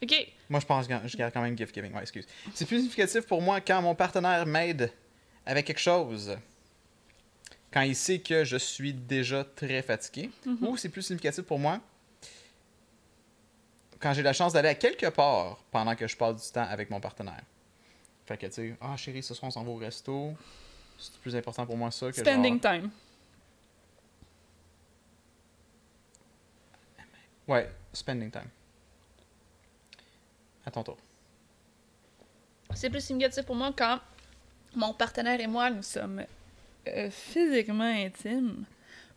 Ok. 0.01 0.27
Moi, 0.49 0.61
je 0.61 0.65
pense 0.65 0.87
que 0.87 0.93
je 1.05 1.17
garde 1.17 1.33
quand 1.33 1.41
même 1.41 1.57
gift 1.57 1.75
giving. 1.75 1.93
Ouais, 1.93 2.01
excuse. 2.01 2.25
C'est 2.53 2.65
plus 2.65 2.77
significatif 2.77 3.25
pour 3.25 3.41
moi 3.41 3.59
quand 3.59 3.81
mon 3.81 3.95
partenaire 3.95 4.45
m'aide 4.45 4.93
avec 5.45 5.65
quelque 5.65 5.79
chose. 5.79 6.37
Quand 7.71 7.81
il 7.81 7.95
sait 7.95 8.19
que 8.19 8.45
je 8.45 8.55
suis 8.55 8.93
déjà 8.93 9.43
très 9.43 9.81
fatigué. 9.81 10.31
Mhm. 10.45 10.67
Ou 10.67 10.77
c'est 10.77 10.89
plus 10.89 11.01
significatif 11.01 11.43
pour 11.43 11.59
moi 11.59 11.81
quand 13.99 14.13
j'ai 14.13 14.23
la 14.23 14.33
chance 14.33 14.53
d'aller 14.53 14.69
à 14.69 14.75
quelque 14.75 15.07
part 15.07 15.57
pendant 15.71 15.95
que 15.95 16.07
je 16.07 16.15
passe 16.15 16.45
du 16.47 16.51
temps 16.53 16.67
avec 16.69 16.89
mon 16.89 16.99
partenaire. 16.99 17.41
Fait 18.25 18.37
que, 18.37 18.45
tu 18.47 18.53
sais, 18.53 18.75
ah 18.81 18.95
chérie, 18.95 19.23
ce 19.23 19.33
soir 19.33 19.49
on 19.49 19.51
s'en 19.51 19.63
va 19.63 19.71
au 19.71 19.75
resto. 19.75 20.33
C'est 20.99 21.17
plus 21.21 21.35
important 21.35 21.65
pour 21.65 21.77
moi 21.77 21.91
ça 21.91 22.11
que 22.11 22.17
Spending 22.17 22.61
genre... 22.61 22.73
time. 22.73 22.89
Ouais, 27.47 27.69
spending 27.93 28.29
time. 28.29 28.49
À 30.65 30.71
ton 30.71 30.83
tour. 30.83 30.97
C'est 32.75 32.89
plus 32.89 33.03
significatif 33.03 33.45
pour 33.45 33.55
moi 33.55 33.73
quand 33.75 33.99
mon 34.75 34.93
partenaire 34.93 35.39
et 35.39 35.47
moi, 35.47 35.71
nous 35.71 35.81
sommes 35.81 36.23
euh, 36.87 37.09
physiquement 37.09 37.83
intimes. 37.83 38.65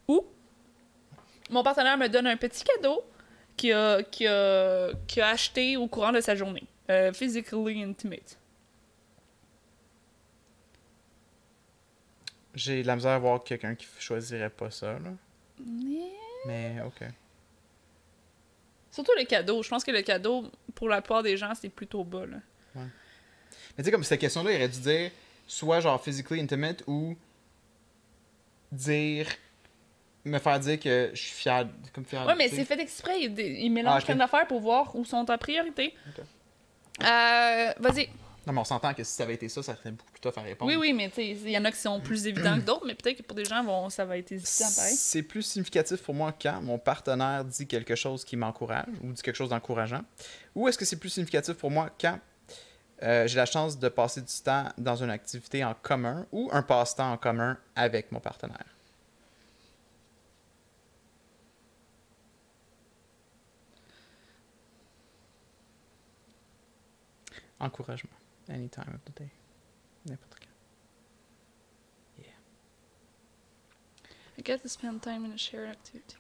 Ou 0.09 0.25
mon 1.51 1.63
partenaire 1.63 1.99
me 1.99 2.09
donne 2.09 2.27
un 2.27 2.37
petit 2.37 2.65
cadeau 2.65 3.05
qu'il 3.57 3.73
a, 3.73 4.03
qu'il 4.03 4.29
a, 4.29 4.93
qu'il 5.07 5.23
a 5.23 5.29
acheté 5.29 5.77
au 5.77 5.87
courant 5.89 6.13
de 6.13 6.21
sa 6.21 6.35
journée. 6.35 6.65
Euh, 6.91 7.13
physically 7.13 7.83
intimate. 7.83 8.39
J'ai 12.55 12.83
de 12.83 12.87
la 12.87 12.97
misère 12.97 13.13
à 13.13 13.19
voir 13.19 13.43
quelqu'un 13.43 13.75
qui 13.75 13.87
choisirait 13.99 14.51
pas 14.51 14.71
ça, 14.71 14.93
là. 14.95 15.11
Mais, 16.47 16.77
ok. 16.85 17.09
Surtout 18.91 19.13
les 19.17 19.25
cadeaux. 19.27 19.63
Je 19.63 19.69
pense 19.69 19.85
que 19.85 19.91
le 19.91 20.03
cadeau, 20.03 20.51
pour 20.75 20.89
la 20.89 21.01
plupart 21.01 21.23
des 21.23 21.37
gens, 21.37 21.53
c'est 21.55 21.69
plutôt 21.71 22.05
bas. 22.05 22.27
Là. 22.27 22.37
Mais 22.75 22.83
tu 23.79 23.85
sais, 23.85 23.91
comme 23.91 24.05
cette 24.05 24.21
question-là, 24.21 24.53
il 24.53 24.57
aurait 24.57 24.69
dû 24.69 24.81
dire 24.81 25.11
soit 25.47 25.81
genre 25.81 26.03
physically 26.03 26.41
intimate 26.41 26.83
ou 26.87 27.17
dire. 28.71 29.27
me 30.25 30.39
faire 30.39 30.61
dire 30.61 30.79
que 30.79 31.11
je 31.15 31.21
suis 31.21 31.33
fier. 31.33 31.67
Comme 31.95 32.05
fier 32.05 32.27
Ouais, 32.27 32.35
mais 32.37 32.49
c'est 32.49 32.65
fait 32.67 32.79
exprès. 32.81 33.23
Il, 33.23 33.39
il 33.41 33.71
mélange 33.71 34.03
Ah, 34.03 34.07
plein 34.07 34.17
d'affaires 34.17 34.47
pour 34.47 34.61
voir 34.61 34.95
où 34.95 35.05
sont 35.07 35.25
ta 35.25 35.39
priorité. 35.39 35.95
Euh, 37.03 37.73
Vas-y. 37.79 38.09
Non, 38.47 38.53
mais 38.53 38.61
on 38.61 38.65
s'entend 38.65 38.93
que 38.93 39.05
si 39.05 39.13
ça 39.13 39.23
avait 39.23 39.35
été 39.35 39.49
ça, 39.49 39.63
ça 39.63 39.77
serait 39.77 39.93
beaucoup 39.93 40.11
plus 40.11 40.21
tough 40.21 40.37
à 40.37 40.43
répondre. 40.43 40.71
Oui, 40.71 40.77
oui, 40.77 40.93
mais 40.93 41.09
tu 41.11 41.17
sais, 41.17 41.29
il 41.29 41.51
y 41.51 41.59
en 41.59 41.65
a 41.65 41.71
qui 41.71 41.79
sont 41.79 42.01
plus 42.01 42.27
évidents 42.27 42.57
que 42.59 42.65
d'autres, 42.65 42.85
mais 42.87 42.97
peut-être 42.97 43.19
que 43.19 43.23
pour 43.23 43.37
des 43.37 43.45
gens, 43.45 43.63
bon, 43.63 43.89
ça 43.89 44.05
va 44.05 44.19
être 44.19 44.33
hésitant 44.33 44.71
pareil. 44.75 44.97
C'est 44.97 45.23
plus 45.23 45.43
significatif 45.43 46.03
pour 46.03 46.15
moi 46.15 46.35
quand 46.41 46.61
mon 46.61 46.79
partenaire 46.79 47.45
dit 47.45 47.69
quelque 47.69 47.95
chose 47.95 48.25
qui 48.25 48.37
m'encourage 48.37 48.87
ou 49.03 49.13
dit 49.13 49.23
quelque 49.23 49.37
chose 49.37 49.51
d'encourageant. 49.51 50.03
Ou 50.57 50.67
est-ce 50.67 50.77
que 50.77 50.85
c'est 50.85 50.99
plus 50.99 51.11
significatif 51.11 51.55
pour 51.55 51.71
moi 51.71 51.91
quand 52.01 52.19
euh, 53.05 53.29
j'ai 53.29 53.37
la 53.37 53.47
chance 53.47 53.79
de 53.79 53.89
passer 53.89 54.21
du 54.21 54.33
temps 54.45 54.69
dans 54.77 54.97
une 54.97 55.11
activité 55.11 55.65
en 55.65 55.75
commun 55.75 56.27
ou 56.33 56.49
un 56.53 56.63
passe-temps 56.63 57.13
en 57.13 57.17
commun 57.19 57.57
avec 57.77 58.11
mon 58.11 58.21
partenaire? 58.21 58.67
Encouragement. 67.61 68.11
Any 68.53 68.69
time 68.69 68.95
of 68.95 69.01
the 69.05 69.19
day. 69.19 69.31
N'importe 70.07 70.39
quand. 70.41 70.49
I 74.39 74.43
get 74.43 74.59
to 74.63 74.69
spend 74.69 75.01
time 75.03 75.25
in 75.25 75.33
a 75.33 75.39
shared 75.39 75.71
activity. 75.71 76.17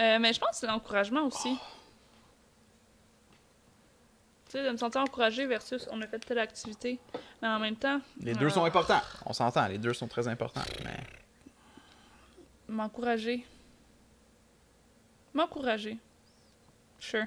Euh, 0.00 0.18
mais 0.18 0.32
je 0.32 0.40
pense 0.40 0.50
que 0.50 0.56
c'est 0.56 0.66
l'encouragement 0.66 1.22
aussi. 1.26 1.56
Tu 4.46 4.52
sais, 4.58 4.64
de 4.64 4.70
me 4.70 4.76
sentir 4.76 5.00
encouragé 5.02 5.46
versus 5.46 5.88
on 5.90 6.00
a 6.02 6.06
fait 6.06 6.18
telle 6.18 6.38
activité. 6.38 6.98
Mais 7.40 7.48
en 7.48 7.58
même 7.58 7.76
temps, 7.76 8.00
Les 8.20 8.34
deux 8.34 8.50
sont 8.50 8.64
importants. 8.64 9.00
On 9.24 9.32
s'entend, 9.32 9.66
les 9.68 9.78
deux 9.78 9.94
sont 9.94 10.08
très 10.08 10.28
importants. 10.28 10.62
Mais 10.84 10.98
m'encourager. 12.68 13.46
M'encourager. 15.34 15.96
Sure. 16.98 17.26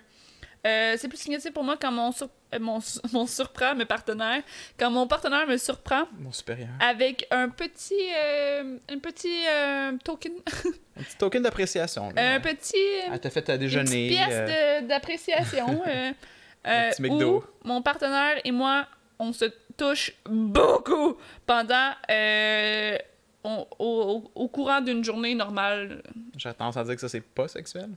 Euh, 0.66 0.95
c'est 0.97 1.07
plus 1.07 1.18
significatif 1.18 1.53
pour 1.53 1.63
moi 1.63 1.78
quand 1.80 1.91
mon, 1.91 2.11
sur- 2.11 2.30
euh, 2.53 2.59
mon, 2.59 2.80
mon 3.13 3.28
surprend 3.28 3.76
mes 3.76 3.86
partenaires. 3.86 4.41
Quand 4.80 4.89
mon 4.89 5.05
partenaire 5.07 5.45
me 5.45 5.57
surprend 5.57 6.05
mon 6.18 6.32
supérieur. 6.32 6.70
avec 6.80 7.28
un 7.30 7.49
petit, 7.49 8.09
euh, 8.18 8.78
un 8.89 8.97
petit 8.99 9.43
euh, 9.47 9.91
token, 10.03 10.32
Un 10.97 11.03
petit 11.03 11.18
token 11.18 11.43
d'appréciation. 11.43 12.09
un 12.16 12.39
petit, 12.39 12.78
Elle 13.11 13.20
t'a 13.20 13.30
fait 13.30 13.47
à 13.49 13.53
une 13.53 13.59
déjeuner. 13.59 14.07
pièce 14.07 14.28
euh, 14.32 14.82
de- 14.82 14.88
d'appréciation. 14.88 15.84
euh, 15.88 16.11
Un 16.63 16.72
euh, 16.72 16.89
petit 16.91 17.01
McDo. 17.03 17.38
où 17.63 17.68
mon 17.68 17.82
partenaire 17.82 18.39
et 18.43 18.51
moi, 18.51 18.88
on 19.20 19.34
se 19.34 19.45
touche 19.78 20.13
beaucoup 20.26 21.18
pendant 21.45 21.91
euh, 22.09 22.97
on- 23.43 23.68
au, 23.78 24.22
au- 24.36 24.43
au 24.43 24.47
courant 24.47 24.82
d'une 24.82 25.03
journée 25.03 25.36
normale. 25.36 26.01
J'ai 26.38 26.51
tendance 26.53 26.78
à 26.78 26.84
dire 26.86 26.95
que 26.95 27.01
ça, 27.01 27.09
c'est 27.09 27.22
pas 27.22 27.47
sexuel. 27.47 27.89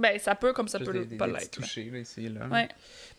Ben, 0.00 0.18
ça 0.18 0.34
peut 0.34 0.52
comme 0.52 0.68
ça 0.68 0.78
Juste 0.78 0.90
peut 0.90 1.04
des, 1.04 1.16
pas 1.16 1.26
l'être. 1.26 1.40
là. 1.40 1.46
touchés, 1.50 1.84
là, 1.92 1.98
ici 1.98 2.26
et 2.26 2.28
là. 2.28 2.46
Ouais. 2.48 2.68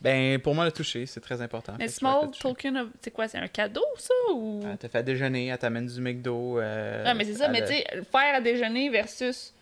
Ben, 0.01 0.39
pour 0.41 0.55
moi, 0.55 0.65
le 0.65 0.71
toucher, 0.71 1.05
c'est 1.05 1.19
très 1.21 1.41
important. 1.41 1.73
Mais 1.77 1.85
Fait 1.87 1.93
small 1.93 2.21
te 2.21 2.25
toucher. 2.37 2.41
token 2.41 2.77
of... 2.77 2.87
C'est 3.01 3.11
quoi, 3.11 3.27
c'est 3.27 3.37
un 3.37 3.47
cadeau, 3.47 3.85
ça, 3.97 4.13
ou... 4.33 4.61
Elle 4.69 4.77
t'a 4.77 4.89
fait 4.89 4.97
à 4.99 5.03
déjeuner, 5.03 5.47
elle 5.47 5.57
t'amène 5.57 5.85
du 5.87 6.01
McDo. 6.01 6.59
euh, 6.59 7.03
ah, 7.05 7.13
mais 7.13 7.25
c'est 7.25 7.35
ça, 7.35 7.47
mais 7.47 7.61
a- 7.61 7.67
tu 7.67 7.73
sais, 7.73 7.85
faire 8.11 8.35
à 8.35 8.41
déjeuner 8.41 8.89
versus... 8.89 9.53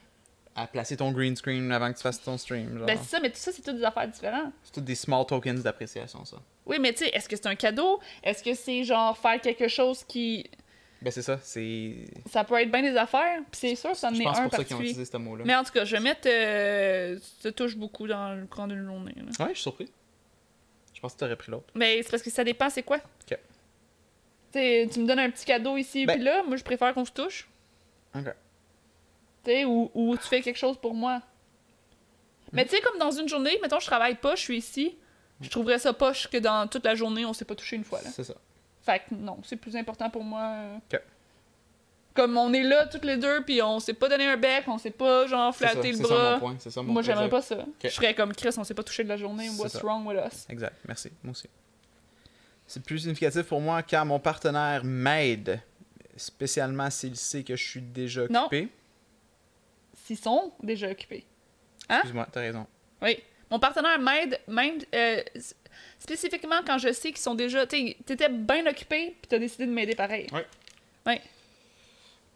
à 0.55 0.65
placer 0.67 0.97
ton 0.97 1.11
green 1.11 1.35
screen 1.35 1.71
avant 1.71 1.91
que 1.91 1.97
tu 1.97 2.03
fasses 2.03 2.21
ton 2.21 2.37
stream. 2.37 2.77
Genre. 2.77 2.87
Ben, 2.87 2.97
c'est 3.01 3.09
ça, 3.09 3.19
mais 3.21 3.29
tout 3.29 3.37
ça, 3.37 3.51
c'est 3.51 3.61
toutes 3.61 3.77
des 3.77 3.83
affaires 3.83 4.07
différentes. 4.07 4.53
c'est 4.63 4.73
tous 4.73 4.81
des 4.81 4.95
small 4.95 5.25
tokens 5.25 5.61
d'appréciation, 5.63 6.23
ça. 6.25 6.37
Oui, 6.65 6.77
mais 6.79 6.93
tu 6.93 6.99
sais, 7.05 7.09
est-ce 7.09 7.27
que 7.27 7.35
c'est 7.35 7.47
un 7.47 7.55
cadeau? 7.55 7.99
Est-ce 8.23 8.43
que 8.43 8.53
c'est 8.53 8.83
genre 8.83 9.17
faire 9.17 9.41
quelque 9.41 9.67
chose 9.67 10.03
qui. 10.07 10.49
Ben, 11.01 11.11
c'est 11.11 11.21
ça, 11.21 11.39
c'est. 11.41 11.95
Ça 12.29 12.43
peut 12.43 12.55
être 12.61 12.69
bien 12.71 12.81
des 12.81 12.97
affaires, 12.97 13.39
puis 13.51 13.59
c'est 13.59 13.75
sûr, 13.75 13.95
ça 13.95 14.09
en 14.09 14.13
est 14.13 14.25
un 14.25 14.31
pour 14.31 14.35
ça 14.35 14.41
qu'ils 14.41 14.47
ont 14.47 14.49
particulier. 14.49 14.89
utilisé 14.89 15.05
ce 15.11 15.17
mot-là. 15.17 15.43
Mais 15.45 15.55
en 15.55 15.63
tout 15.63 15.71
cas, 15.71 15.85
je 15.85 15.95
vais 15.95 16.01
mettre. 16.01 16.27
Euh, 16.27 17.17
ça 17.41 17.51
touche 17.53 17.77
beaucoup 17.77 18.05
dans 18.07 18.33
le 18.33 18.45
courant 18.47 18.67
d'une 18.67 18.83
journée. 18.85 19.13
là. 19.15 19.23
Ouais, 19.45 19.51
je 19.51 19.55
suis 19.55 19.61
surpris. 19.63 19.89
Je 20.93 20.99
pense 20.99 21.13
que 21.13 21.19
t'aurais 21.19 21.37
pris 21.37 21.51
l'autre. 21.51 21.71
Mais 21.75 22.03
c'est 22.03 22.11
parce 22.11 22.21
que 22.23 22.29
ça 22.29 22.43
dépend, 22.43 22.69
c'est 22.69 22.83
quoi? 22.83 22.97
Ok. 22.97 23.29
Tu 23.31 23.37
sais, 24.51 24.89
tu 24.91 24.99
me 24.99 25.07
donnes 25.07 25.19
un 25.19 25.29
petit 25.29 25.45
cadeau 25.45 25.77
ici, 25.77 26.05
Ben- 26.05 26.15
puis 26.15 26.23
là, 26.23 26.43
moi, 26.43 26.57
je 26.57 26.63
préfère 26.63 26.93
qu'on 26.93 27.05
se 27.05 27.11
touche. 27.11 27.47
Ok. 28.13 28.25
Tu 29.45 29.51
sais, 29.51 29.63
ou, 29.65 29.89
ou 29.93 30.17
tu 30.17 30.23
fais 30.27 30.41
quelque 30.41 30.57
chose 30.57 30.75
pour 30.77 30.93
moi. 30.93 31.21
Mais 32.51 32.65
tu 32.65 32.71
sais, 32.75 32.81
comme 32.81 32.99
dans 32.99 33.11
une 33.11 33.29
journée, 33.29 33.57
mettons, 33.61 33.79
je 33.79 33.85
travaille 33.85 34.15
pas, 34.15 34.35
je 34.35 34.41
suis 34.41 34.57
ici, 34.57 34.97
je 35.39 35.49
trouverais 35.49 35.79
ça 35.79 35.93
poche 35.93 36.27
que 36.27 36.37
dans 36.37 36.67
toute 36.67 36.83
la 36.83 36.95
journée, 36.95 37.23
on 37.23 37.31
s'est 37.31 37.45
pas 37.45 37.55
touché 37.55 37.75
une 37.77 37.83
fois, 37.85 38.01
là. 38.01 38.09
C'est 38.11 38.23
ça. 38.25 38.33
Fait 38.89 38.99
que 38.99 39.13
non, 39.15 39.37
c'est 39.43 39.55
plus 39.57 39.75
important 39.75 40.09
pour 40.09 40.23
moi. 40.23 40.41
euh. 40.93 40.97
Comme 42.15 42.37
on 42.37 42.51
est 42.53 42.63
là 42.63 42.87
toutes 42.87 43.05
les 43.05 43.17
deux, 43.17 43.43
puis 43.45 43.61
on 43.61 43.79
s'est 43.79 43.93
pas 43.93 44.09
donné 44.09 44.25
un 44.25 44.35
bec, 44.35 44.63
on 44.67 44.77
s'est 44.79 44.89
pas 44.91 45.27
genre 45.27 45.55
flatté 45.55 45.91
le 45.91 45.97
c'est 45.97 46.03
ça 46.03 46.09
mon 46.09 46.15
bras. 46.15 46.39
point. 46.39 46.55
C'est 46.59 46.69
ça 46.71 46.81
mon 46.81 46.91
Moi, 46.93 47.01
j'aimerais 47.03 47.29
pas 47.29 47.41
ça. 47.41 47.65
Je 47.83 47.87
serais 47.89 48.15
comme 48.15 48.33
Chris, 48.33 48.49
on 48.57 48.63
s'est 48.63 48.73
pas 48.73 48.83
touché 48.83 49.03
de 49.03 49.09
la 49.09 49.15
journée. 49.17 49.47
What's 49.57 49.73
ça. 49.73 49.79
wrong 49.83 50.05
with 50.07 50.17
us? 50.25 50.45
Exact, 50.49 50.75
merci. 50.87 51.11
Moi 51.23 51.31
aussi. 51.31 51.47
C'est 52.65 52.83
plus 52.83 52.99
significatif 52.99 53.43
pour 53.43 53.61
moi 53.61 53.83
quand 53.83 54.05
mon 54.05 54.19
partenaire 54.19 54.83
m'aide, 54.83 55.61
spécialement 56.17 56.89
s'il 56.89 57.15
sait 57.15 57.43
que 57.43 57.55
je 57.55 57.63
suis 57.69 57.81
déjà 57.81 58.27
Non. 58.27 58.45
occupé. 58.47 58.69
S'ils 59.93 60.17
sont 60.17 60.51
déjà 60.61 60.89
occupés. 60.89 61.25
Hein? 61.89 61.97
Excuse-moi, 61.97 62.27
t'as 62.31 62.41
raison. 62.41 62.65
Oui. 63.01 63.19
Mon 63.51 63.59
partenaire 63.59 63.97
m'aide, 63.99 64.39
même 64.47 64.77
euh, 64.93 65.21
spécifiquement 65.99 66.61
quand 66.65 66.77
je 66.77 66.91
sais 66.91 67.09
qu'ils 67.09 67.21
sont 67.21 67.35
déjà. 67.35 67.65
Tu 67.67 67.95
t'étais 68.05 68.29
bien 68.29 68.65
occupé, 68.67 69.15
puis 69.21 69.29
t'as 69.29 69.39
décidé 69.39 69.65
de 69.65 69.71
m'aider 69.71 69.95
pareil. 69.95 70.27
Ouais. 70.31 70.45
Ouais. 71.05 71.21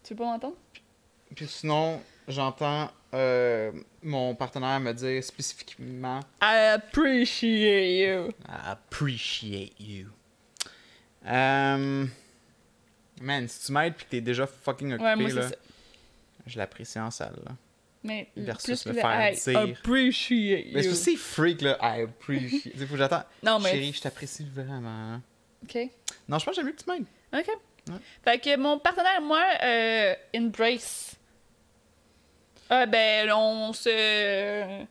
Tu 0.04 0.14
veux 0.14 0.18
pas 0.18 0.26
m'entendre? 0.26 0.56
Puis 1.36 1.48
sinon, 1.48 2.02
j'entends 2.28 2.92
euh, 3.14 3.72
mon 4.02 4.36
partenaire 4.36 4.80
me 4.80 4.92
dire 4.94 5.24
spécifiquement 5.24 6.20
I 6.42 6.74
appreciate 6.74 8.08
you. 8.08 8.30
I 8.48 8.72
appreciate 8.72 9.74
you. 9.80 10.08
Euh, 11.26 12.06
Man, 13.22 13.48
si 13.48 13.68
tu 13.68 13.72
m'aides 13.72 13.94
puis 13.96 14.06
que 14.06 14.12
t'es 14.12 14.22
déjà 14.22 14.46
fucking 14.48 14.94
occupé, 14.94 15.04
Ouais, 15.06 15.16
moi, 15.16 15.30
c'est 15.30 15.36
là, 15.36 15.50
je 16.46 16.58
l'apprécie 16.58 17.00
en 17.00 17.12
salle. 17.12 17.40
Là. 17.46 17.52
Mais 18.04 18.28
Versus 18.36 18.86
le 18.86 18.94
faire 18.94 19.32
I 19.32 19.36
dire. 19.36 19.60
appreciate 19.80 20.66
Mais 20.74 20.84
c'est 20.84 21.16
freak, 21.16 21.62
là. 21.62 21.78
I 21.82 22.02
appreciate. 22.02 22.76
Faut 22.86 22.86
que 22.94 22.98
j'attends. 22.98 23.24
Non, 23.42 23.60
mais. 23.60 23.72
Chérie, 23.72 23.94
je 23.94 24.02
t'apprécie 24.02 24.46
vraiment. 24.54 25.22
Ok. 25.64 25.76
Non, 26.28 26.38
je 26.40 26.46
pense 26.46 26.48
que 26.48 26.56
j'aime 26.56 26.66
mieux 26.66 26.74
que 26.74 26.84
tu 26.84 26.90
m'aides. 26.90 27.06
Ok. 27.34 27.48
Ouais. 27.90 27.96
Fait 28.24 28.40
que 28.40 28.58
mon 28.58 28.78
partenaire, 28.80 29.22
moi, 29.22 29.44
euh, 29.64 30.14
embrace. 30.36 31.16
Ah, 32.70 32.86
ben, 32.86 33.32
on 33.32 33.72
se. 33.74 34.86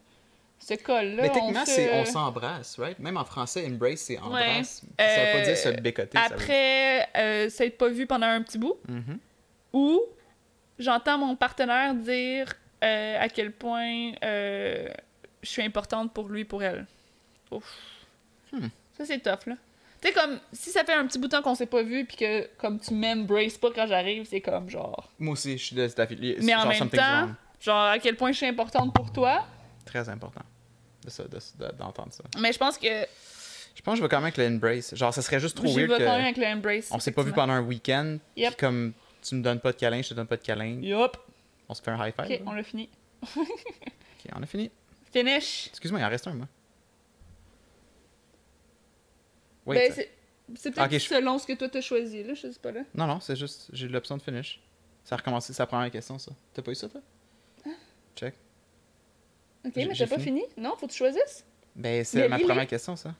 se 0.59 0.75
colle, 0.83 1.17
là. 1.17 1.23
Mais 1.23 1.31
techniquement, 1.31 1.65
c'est 1.67 1.93
on 2.01 2.05
s'embrasse, 2.05 2.79
right? 2.79 2.99
Même 2.99 3.17
en 3.17 3.25
français, 3.25 3.67
embrace, 3.67 4.01
c'est 4.01 4.19
embrasse. 4.19 4.83
Ça 4.99 5.07
veut 5.07 5.13
Euh, 5.29 5.33
pas 5.39 5.45
dire 5.45 5.57
se 5.57 5.69
bécoter. 5.81 6.17
ça 6.19 6.29
veut- 6.29 6.35
Après, 6.35 7.09
euh, 7.17 7.49
s'être 7.51 7.77
pas 7.77 7.89
vu 7.89 8.07
pendant 8.07 8.27
un 8.29 8.41
petit 8.43 8.59
bout. 8.59 8.77
Mhm. 8.89 9.19
Ou 9.73 10.03
j'entends 10.79 11.19
mon 11.19 11.35
partenaire 11.37 11.95
dire 11.95 12.47
euh, 12.83 13.16
à 13.20 13.28
quel 13.28 13.53
point 13.53 14.12
euh, 14.24 14.89
je 15.43 15.49
suis 15.49 15.62
importante 15.62 16.12
pour 16.12 16.28
lui, 16.28 16.45
pour 16.45 16.62
elle. 16.62 16.87
Ouf. 17.51 17.64
Hmm. 18.53 18.68
Ça, 18.97 19.05
c'est 19.05 19.18
tough, 19.20 19.47
là. 19.47 19.57
Tu 20.01 20.09
sais, 20.09 20.14
comme, 20.14 20.41
si 20.53 20.70
ça 20.70 20.83
fait 20.85 20.95
un 20.95 21.07
petit 21.07 21.18
bout 21.18 21.26
de 21.28 21.33
temps 21.33 21.43
qu'on 21.43 21.55
s'est 21.55 21.66
pas 21.66 21.83
vu, 21.83 22.05
puis 22.05 22.16
que, 22.16 22.49
comme, 22.59 22.80
tu 22.80 22.93
m'embraces 22.93 23.57
pas 23.57 23.70
quand 23.72 23.87
j'arrive, 23.87 24.26
c'est 24.28 24.41
comme, 24.41 24.68
genre... 24.68 25.09
Moi 25.18 25.35
aussi, 25.35 25.57
je 25.57 25.64
suis 25.64 25.76
de 25.76 25.87
cette 25.87 26.01
affiliée. 26.01 26.37
Mais 26.43 26.55
en 26.57 26.62
genre, 26.62 26.68
même 26.70 26.91
temps, 26.91 27.20
wrong. 27.20 27.35
genre, 27.61 27.87
à 27.91 27.99
quel 28.01 28.16
point 28.16 28.33
je 28.33 28.39
suis 28.39 28.47
importante 28.47 28.93
pour 28.95 29.12
toi? 29.12 29.45
Très 29.85 30.09
important 30.09 30.43
de 31.05 31.11
ça, 31.11 31.24
de- 31.24 31.28
de- 31.28 31.72
d'entendre 31.78 32.12
ça. 32.12 32.24
Mais 32.41 32.53
je 32.53 32.59
pense 32.59 32.78
que 32.78 32.87
Je 33.74 33.80
pense 33.83 33.95
que 33.95 33.99
je 33.99 34.03
vais 34.03 34.09
quand 34.09 34.16
même 34.18 34.24
avec 34.24 34.37
le 34.37 34.47
embrace. 34.47 34.95
Genre, 34.95 35.12
ça 35.14 35.22
serait 35.22 35.41
juste 35.41 35.57
trop 35.57 35.66
j'y 35.66 35.76
weird 35.76 35.91
vais 35.91 35.99
que 35.99 36.05
quand 36.05 36.12
même 36.16 36.24
avec 36.24 36.37
le 36.37 36.47
embrace. 36.47 36.89
on 36.93 36.99
s'est 36.99 37.11
pas 37.12 37.22
vu 37.22 37.33
pendant 37.33 37.55
un 37.55 37.62
week-end. 37.62 38.18
Yep. 38.37 38.49
Puis 38.51 38.57
comme 38.59 38.93
tu 39.22 39.35
me 39.37 39.43
donnes 39.43 39.61
pas 39.61 39.72
de 39.72 39.76
câlin, 39.78 40.03
je 40.03 40.09
te 40.11 40.14
donne 40.14 40.26
pas 40.26 40.37
de 40.37 40.43
câlin. 40.43 40.78
Yup. 40.83 41.16
On 41.73 41.75
se 41.75 41.81
fait 41.81 41.91
un 41.91 42.07
high 42.07 42.14
five. 42.14 42.27
Ok, 42.27 42.31
là? 42.31 42.45
on 42.47 42.53
l'a 42.53 42.62
fini. 42.62 42.91
Ok, 44.25 44.31
on 44.37 44.43
a 44.43 44.47
fini. 44.47 44.70
Finish. 45.11 45.68
Excuse-moi, 45.68 46.01
il 46.01 46.05
en 46.05 46.09
reste 46.11 46.27
un, 46.29 46.35
moi. 46.35 46.47
Oui. 49.66 49.77
ben, 49.77 49.91
c'est 50.55 50.70
peut-être 50.70 50.85
Ok, 50.87 50.93
je- 50.93 50.99
selon 50.99 51.39
ce 51.39 51.47
que 51.47 51.55
toi 51.55 51.68
t'as 51.68 51.81
choisi, 51.81 52.23
là, 52.23 52.35
je 52.35 52.53
sais 52.53 52.59
pas, 52.61 52.73
là. 52.73 52.83
Non, 52.95 53.07
non, 53.07 53.20
c'est 53.20 53.37
juste, 53.37 53.70
j'ai 53.73 53.89
l'option 53.89 54.16
de 54.18 54.23
finish. 54.23 54.61
Ça 55.03 55.14
a 55.14 55.18
recommencé, 55.18 55.53
c'est 55.55 55.62
la 55.62 55.66
première 55.66 55.91
question, 55.91 56.18
ça. 56.18 56.31
T'as 56.53 56.61
pas 56.62 56.73
eu 56.73 56.75
ça, 56.75 56.89
toi? 56.91 57.01
Check. 58.14 58.35
Ok, 59.64 59.73
mais 59.77 59.89
t'as 59.97 60.07
pas 60.07 60.18
fini. 60.18 60.43
Non, 60.59 60.77
faut 60.77 60.87
que 60.87 60.93
tu 60.93 60.99
choisisses? 60.99 61.45
Ben, 61.75 62.05
c'est 62.05 62.29
ma 62.29 62.39
première 62.39 62.66
question, 62.66 62.97
ça. 62.97 63.14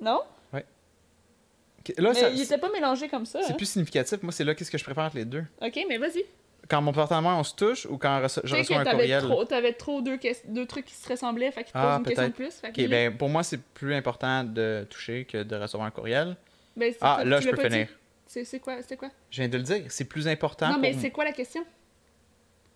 Non? 0.00 0.22
Ok, 0.54 1.94
Là, 1.98 2.12
mais 2.12 2.20
ça- 2.20 2.30
il 2.30 2.40
était 2.40 2.58
pas 2.58 2.70
mélangé 2.70 3.08
comme 3.08 3.26
ça. 3.26 3.42
c'est 3.42 3.52
hein? 3.52 3.56
plus 3.56 3.66
significatif. 3.66 4.22
Moi, 4.22 4.30
c'est 4.30 4.44
là 4.44 4.54
qu'est-ce 4.54 4.70
que 4.70 4.78
je 4.78 4.84
préfère 4.84 5.02
entre 5.02 5.16
les 5.16 5.24
deux. 5.24 5.44
Ok, 5.60 5.80
mais 5.88 5.98
vas-y. 5.98 6.24
Quand 6.68 6.80
mon 6.80 6.92
partenaire, 6.92 7.24
on 7.36 7.42
se 7.42 7.54
touche 7.54 7.86
ou 7.86 7.98
quand 7.98 8.26
je 8.44 8.54
reçois 8.56 8.78
un 8.78 8.84
courriel? 8.84 9.22
trop, 9.22 9.44
t'avais 9.44 9.72
trop 9.72 10.00
deux, 10.00 10.18
deux 10.46 10.66
trucs 10.66 10.86
qui 10.86 10.94
se 10.94 11.08
ressemblaient, 11.08 11.50
fait 11.50 11.64
qu'il 11.64 11.72
te 11.72 11.78
Ah, 11.78 11.98
pose 11.98 11.98
une 11.98 12.04
question 12.04 12.28
de 12.28 12.32
plus. 12.32 12.54
Fait 12.54 12.88
ben, 12.88 13.16
pour 13.16 13.28
moi, 13.28 13.42
c'est 13.42 13.60
plus 13.60 13.94
important 13.94 14.44
de 14.44 14.86
toucher 14.88 15.24
que 15.24 15.42
de 15.42 15.56
recevoir 15.56 15.86
un 15.86 15.90
courriel. 15.90 16.36
Ben, 16.76 16.92
Ah, 17.00 17.22
là, 17.24 17.40
je 17.40 17.50
peux 17.50 17.62
finir. 17.62 17.88
C'est 18.26 18.60
quoi, 18.60 18.76
c'est 18.82 18.96
quoi? 18.96 19.10
Je 19.30 19.42
viens 19.42 19.48
de 19.48 19.58
le 19.58 19.62
dire. 19.62 19.84
C'est 19.88 20.04
plus 20.06 20.26
important 20.26 20.70
non, 20.70 20.78
mais 20.78 20.94
c'est 20.94 21.10
quoi 21.10 21.24
la 21.24 21.32
question? 21.32 21.64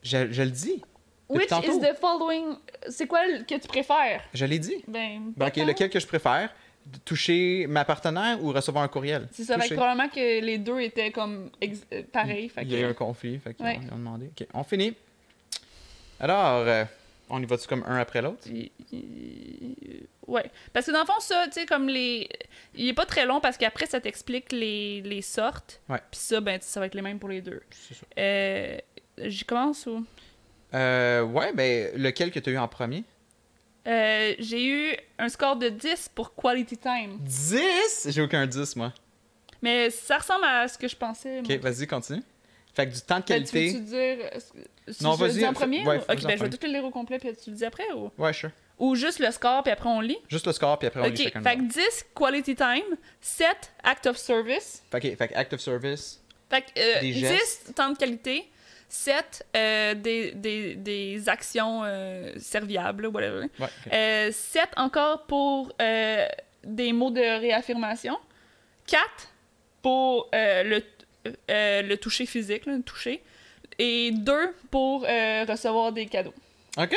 Je, 0.03 0.31
je 0.31 0.43
le 0.43 0.51
dis. 0.51 0.83
Which 1.29 1.49
tantôt. 1.49 1.73
is 1.73 1.81
the 1.81 1.95
following... 1.99 2.57
C'est 2.89 3.07
quoi 3.07 3.21
que 3.49 3.55
tu 3.55 3.67
préfères? 3.67 4.23
Je 4.33 4.45
l'ai 4.45 4.59
dit. 4.59 4.85
Ben, 4.87 5.33
Ben, 5.37 5.47
ok, 5.49 5.57
lequel 5.57 5.91
que 5.91 5.99
je 5.99 6.07
préfère? 6.07 6.55
Toucher 7.05 7.67
ma 7.69 7.85
partenaire 7.85 8.43
ou 8.43 8.53
recevoir 8.53 8.85
un 8.85 8.89
courriel? 8.89 9.29
C'est 9.33 9.45
ça, 9.45 9.59
fait 9.59 9.71
que 9.71 9.75
probablement 9.75 10.09
que 10.09 10.41
les 10.41 10.59
deux 10.59 10.81
étaient 10.81 11.11
comme 11.11 11.51
ex- 11.61 11.85
euh, 11.93 12.03
pareils. 12.13 12.51
Il 12.63 12.71
y 12.73 12.77
a 12.77 12.81
eu 12.81 12.85
un 12.85 12.95
conflit, 12.95 13.39
fait 13.39 13.55
qu'ils 13.55 13.65
Ouais. 13.67 13.77
ont, 13.79 13.83
ils 13.89 13.93
ont 13.93 13.97
demandé. 13.99 14.27
Ok, 14.39 14.47
on 14.55 14.63
finit. 14.63 14.95
Alors, 16.21 16.65
euh, 16.67 16.85
on 17.29 17.43
y 17.43 17.45
va-tu 17.47 17.67
comme 17.67 17.83
un 17.89 17.97
après 17.97 18.23
l'autre? 18.23 18.49
Ouais. 20.27 20.51
Parce 20.73 20.87
que 20.87 20.93
dans 20.93 21.01
le 21.01 21.07
fond, 21.07 21.21
ça, 21.21 21.45
tu 21.47 21.53
sais, 21.61 21.67
comme 21.67 21.89
les. 21.89 22.29
Il 22.75 22.89
est 22.89 22.93
pas 22.95 23.07
très 23.07 23.27
long 23.27 23.41
parce 23.41 23.57
qu'après, 23.57 23.87
ça 23.87 24.01
t'explique 24.01 24.53
les, 24.53 25.03
les 25.03 25.23
sortes. 25.23 25.81
Ouais. 25.89 25.99
Puis 26.11 26.21
ça, 26.21 26.41
ben, 26.41 26.59
ça 26.61 26.81
va 26.81 26.87
être 26.87 26.95
les 26.95 27.03
mêmes 27.03 27.19
pour 27.19 27.29
les 27.29 27.41
deux. 27.43 27.63
C'est 27.71 27.95
ça. 27.95 28.07
Euh. 28.19 28.79
J'y 29.19 29.45
commence 29.45 29.87
ou? 29.87 30.05
Euh, 30.75 31.23
ouais, 31.23 31.53
ben, 31.55 31.91
lequel 31.97 32.31
que 32.31 32.39
tu 32.39 32.51
as 32.51 32.53
eu 32.53 32.59
en 32.59 32.69
premier? 32.69 33.03
Euh, 33.87 34.35
J'ai 34.39 34.65
eu 34.67 34.97
un 35.19 35.29
score 35.29 35.57
de 35.57 35.69
10 35.69 36.11
pour 36.15 36.35
Quality 36.35 36.77
Time. 36.77 37.19
10 37.21 38.09
J'ai 38.11 38.23
aucun 38.23 38.47
10, 38.47 38.77
moi. 38.77 38.93
Mais 39.63 39.91
ça 39.91 40.19
ressemble 40.19 40.45
à 40.45 40.69
ce 40.69 40.77
que 40.77 40.89
je 40.89 40.97
pensais. 40.97 41.41
Ok, 41.41 41.51
vas-y, 41.61 41.87
continue. 41.87 42.23
Fait 42.75 42.87
que 42.87 42.93
du 42.95 43.01
temps 43.01 43.21
de 43.21 43.25
Ben, 43.27 43.43
tu 43.43 43.53
qualité. 43.53 43.79
veux-tu 43.79 43.85
dire. 43.87 44.31
si 44.89 45.03
Non, 45.03 45.15
vas-y, 45.15 45.47
en 45.47 45.53
premier? 45.55 45.87
ouais, 45.87 45.97
ou- 45.97 46.01
Ok, 46.13 46.25
en 46.25 46.27
ben, 46.29 46.37
je 46.39 46.45
vais 46.45 46.51
tout 46.51 46.59
le 46.63 46.69
lire 46.73 46.85
au 46.85 46.91
complet, 46.91 47.19
puis 47.19 47.31
tu 47.43 47.51
le 47.51 47.57
dis 47.57 47.65
après 47.65 47.91
ou. 47.95 48.11
Ouais, 48.19 48.33
sure. 48.35 48.51
Ou 48.79 48.95
juste 48.95 49.19
le 49.21 49.31
score, 49.31 49.63
puis 49.63 49.73
après 49.73 49.89
on 49.89 50.01
lit? 50.03 50.19
Juste 50.29 50.47
le 50.47 50.53
score, 50.53 50.79
puis 50.79 50.89
après 50.89 51.01
on 51.01 51.05
lit 51.05 51.11
Ok, 51.13 51.17
chacun. 51.23 51.43
fait 51.43 51.57
que 51.57 51.63
10 51.63 52.05
Quality 52.15 52.55
Time, 52.55 52.97
7 53.23 53.49
Act 53.83 54.07
of 54.09 54.19
Service. 54.19 54.83
Fait 54.91 55.01
que, 55.01 55.17
fait 55.17 55.29
que 55.29 55.35
Act 55.35 55.55
of 55.55 55.61
Service. 55.61 56.23
Fait 56.51 56.61
que 56.61 56.67
euh, 56.79 57.01
Des 57.01 57.13
10 57.13 57.21
gestes. 57.21 57.75
temps 57.75 57.91
de 57.91 57.97
qualité, 57.97 58.47
7 58.89 59.47
euh, 59.57 59.95
des, 59.95 60.33
des, 60.33 60.75
des 60.77 61.29
actions 61.29 61.83
euh, 61.85 62.33
serviables, 62.39 63.07
whatever. 63.09 63.47
Ouais, 63.59 63.67
ok. 63.87 63.93
Euh, 63.93 64.31
7 64.33 64.69
encore 64.77 65.27
pour 65.27 65.73
euh, 65.83 66.27
des 66.65 66.93
mots 66.93 67.11
de 67.11 67.21
réaffirmation. 67.21 68.17
4 68.87 69.03
pour 69.83 70.29
euh, 70.35 70.63
le, 70.63 70.83
euh, 71.51 71.83
le 71.83 71.97
toucher 71.97 72.27
physique, 72.27 72.67
là, 72.67 72.75
le 72.77 72.83
toucher. 72.83 73.23
Et 73.79 74.11
2 74.13 74.55
pour 74.71 75.05
euh, 75.09 75.45
recevoir 75.49 75.93
des 75.93 76.07
cadeaux. 76.07 76.35
Ok. 76.79 76.95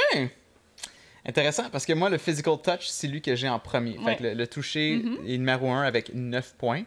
Intéressant, 1.26 1.70
parce 1.70 1.86
que 1.86 1.94
moi, 1.94 2.10
le 2.10 2.18
physical 2.18 2.56
touch, 2.64 2.88
c'est 2.88 3.08
lui 3.08 3.22
que 3.22 3.36
j'ai 3.36 3.50
en 3.50 3.60
premier. 3.60 3.94
Fait 3.94 4.00
Ouais. 4.04 4.16
que 4.16 4.24
le, 4.24 4.34
le 4.36 4.48
toucher 4.48 4.98
Mhm. 5.04 5.18
est 5.28 5.38
numéro 5.38 5.70
1 5.70 5.82
avec 5.84 6.14
9 6.14 6.56
points. 6.58 6.84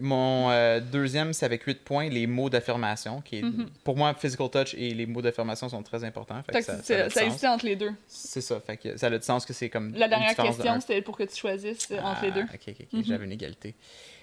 Mon 0.00 0.50
euh, 0.50 0.80
deuxième, 0.80 1.32
c'est 1.32 1.46
avec 1.46 1.62
8 1.62 1.84
points, 1.84 2.08
les 2.08 2.26
mots 2.26 2.50
d'affirmation. 2.50 3.20
qui 3.20 3.38
est- 3.38 3.42
Mhm. 3.42 3.68
Pour 3.84 3.96
moi, 3.96 4.12
physical 4.14 4.50
touch 4.50 4.74
et 4.74 4.92
les 4.92 5.06
mots 5.06 5.22
d'affirmation 5.22 5.68
sont 5.68 5.82
très 5.84 6.02
importants. 6.02 6.42
Fait 6.42 6.52
que 6.52 6.62
ça, 6.62 7.22
existait 7.24 7.46
entre 7.46 7.64
les 7.64 7.76
deux. 7.76 7.92
C'est 8.08 8.40
ça. 8.40 8.58
Fait 8.60 8.76
que 8.76 8.96
ça 8.96 9.06
a 9.06 9.10
du 9.18 9.24
sens 9.24 9.46
que 9.46 9.52
c'est 9.52 9.70
comme. 9.70 9.92
La 9.94 10.08
dernière 10.08 10.34
question, 10.34 10.80
c'était 10.80 11.00
pour 11.02 11.16
que 11.16 11.22
tu 11.22 11.36
choisisses 11.36 11.88
euh, 11.92 12.00
entre 12.00 12.22
les 12.22 12.28
Ah, 12.28 12.32
deux. 12.32 12.42
Ok, 12.42 12.60
ok, 12.68 12.74
ok. 12.80 12.86
Mhm. 12.92 13.04
J'avais 13.04 13.24
une 13.24 13.32
égalité. 13.32 13.74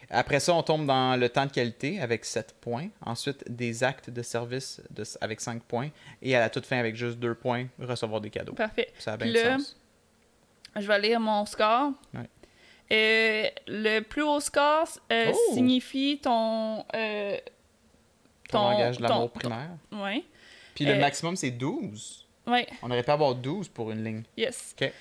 Après 0.09 0.41
ça, 0.41 0.53
on 0.53 0.61
tombe 0.61 0.85
dans 0.85 1.17
le 1.17 1.29
temps 1.29 1.45
de 1.45 1.51
qualité 1.53 2.01
avec 2.01 2.25
7 2.25 2.53
points. 2.59 2.89
Ensuite, 3.05 3.49
des 3.49 3.81
actes 3.81 4.09
de 4.09 4.21
service 4.23 4.81
de- 4.89 5.05
avec 5.21 5.39
5 5.39 5.63
points. 5.63 5.87
Et 6.21 6.35
à 6.35 6.41
la 6.41 6.49
toute 6.49 6.65
fin, 6.65 6.77
avec 6.79 6.97
juste 6.97 7.17
2 7.17 7.33
points, 7.33 7.67
recevoir 7.79 8.19
des 8.19 8.29
cadeaux. 8.29 8.51
Parfait. 8.53 8.89
Ça 8.99 9.13
a 9.13 9.17
bien 9.17 9.27
Puis 9.31 9.41
là, 9.41 9.57
sens. 9.57 9.77
Je 10.77 10.85
vais 10.85 10.99
lire 10.99 11.19
mon 11.21 11.45
score. 11.45 11.91
Ouais. 12.13 12.27
Euh, 12.91 13.47
le 13.67 13.99
plus 14.01 14.21
haut 14.21 14.39
score 14.41 14.87
euh, 15.11 15.31
Oh! 15.33 15.53
signifie 15.53 16.19
ton. 16.21 16.83
euh, 16.93 17.37
Ton, 18.49 18.57
ton- 18.59 18.69
langage 18.71 18.97
de 18.97 19.03
l'amour 19.03 19.31
ton- 19.31 19.39
primaire. 19.39 19.69
Ouais. 19.93 20.23
Puis 20.75 20.85
le 20.85 20.93
Euh, 20.93 20.99
maximum, 20.99 21.35
c'est 21.37 21.51
12. 21.51 22.27
Ouais. 22.47 22.67
On 22.81 22.91
aurait 22.91 23.03
pu 23.03 23.11
avoir 23.11 23.35
12 23.35 23.69
pour 23.69 23.91
une 23.91 24.03
ligne. 24.03 24.23
Yes. 24.35 24.75
Ok. 24.79 24.91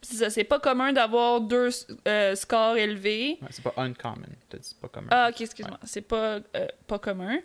C'est 0.00 0.14
ça, 0.16 0.30
c'est 0.30 0.44
pas 0.44 0.58
commun 0.60 0.92
d'avoir 0.92 1.40
deux 1.40 1.70
scores 2.34 2.76
élevés. 2.76 3.38
Ouais, 3.42 3.48
c'est 3.50 3.62
pas 3.62 3.74
uncommon. 3.76 4.22
T'as 4.48 4.58
dit 4.58 4.66
c'est 4.68 4.80
pas 4.80 4.88
commun. 4.88 5.08
Ah, 5.10 5.28
ok, 5.30 5.40
excuse-moi. 5.40 5.78
C'est 5.84 6.02
pas, 6.02 6.40
pas 6.86 6.98
commun. 6.98 7.38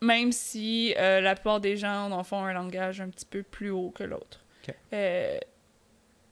Même 0.00 0.32
si 0.32 0.94
la 0.96 1.34
plupart 1.34 1.60
des 1.60 1.76
gens 1.76 2.10
en 2.10 2.24
font 2.24 2.42
un 2.44 2.52
langage 2.52 3.00
un 3.00 3.08
petit 3.10 3.26
peu 3.26 3.42
plus 3.42 3.70
haut 3.70 3.90
que 3.90 4.04
l'autre. 4.04 4.40
Ok. 4.68 4.74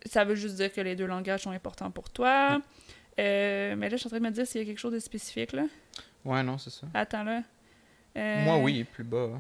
Euh, 0.06 0.10
ça 0.10 0.24
veut 0.24 0.34
juste 0.34 0.56
dire 0.56 0.72
que 0.72 0.80
les 0.80 0.96
deux 0.96 1.06
langages 1.06 1.42
sont 1.42 1.50
importants 1.50 1.90
pour 1.90 2.10
toi. 2.10 2.60
Euh, 3.18 3.74
mais 3.76 3.88
là, 3.88 3.96
je 3.96 4.00
suis 4.00 4.06
en 4.06 4.10
train 4.10 4.18
de 4.18 4.24
me 4.24 4.30
dire 4.30 4.46
s'il 4.46 4.60
y 4.60 4.64
a 4.64 4.66
quelque 4.66 4.78
chose 4.78 4.92
de 4.92 4.98
spécifique, 4.98 5.52
là. 5.52 5.64
Ouais, 6.24 6.42
non, 6.42 6.58
c'est 6.58 6.70
ça. 6.70 6.86
Attends, 6.94 7.22
là. 7.24 7.42
Euh, 8.16 8.44
Moi, 8.44 8.56
oui, 8.58 8.84
plus 8.84 9.04
bas. 9.04 9.30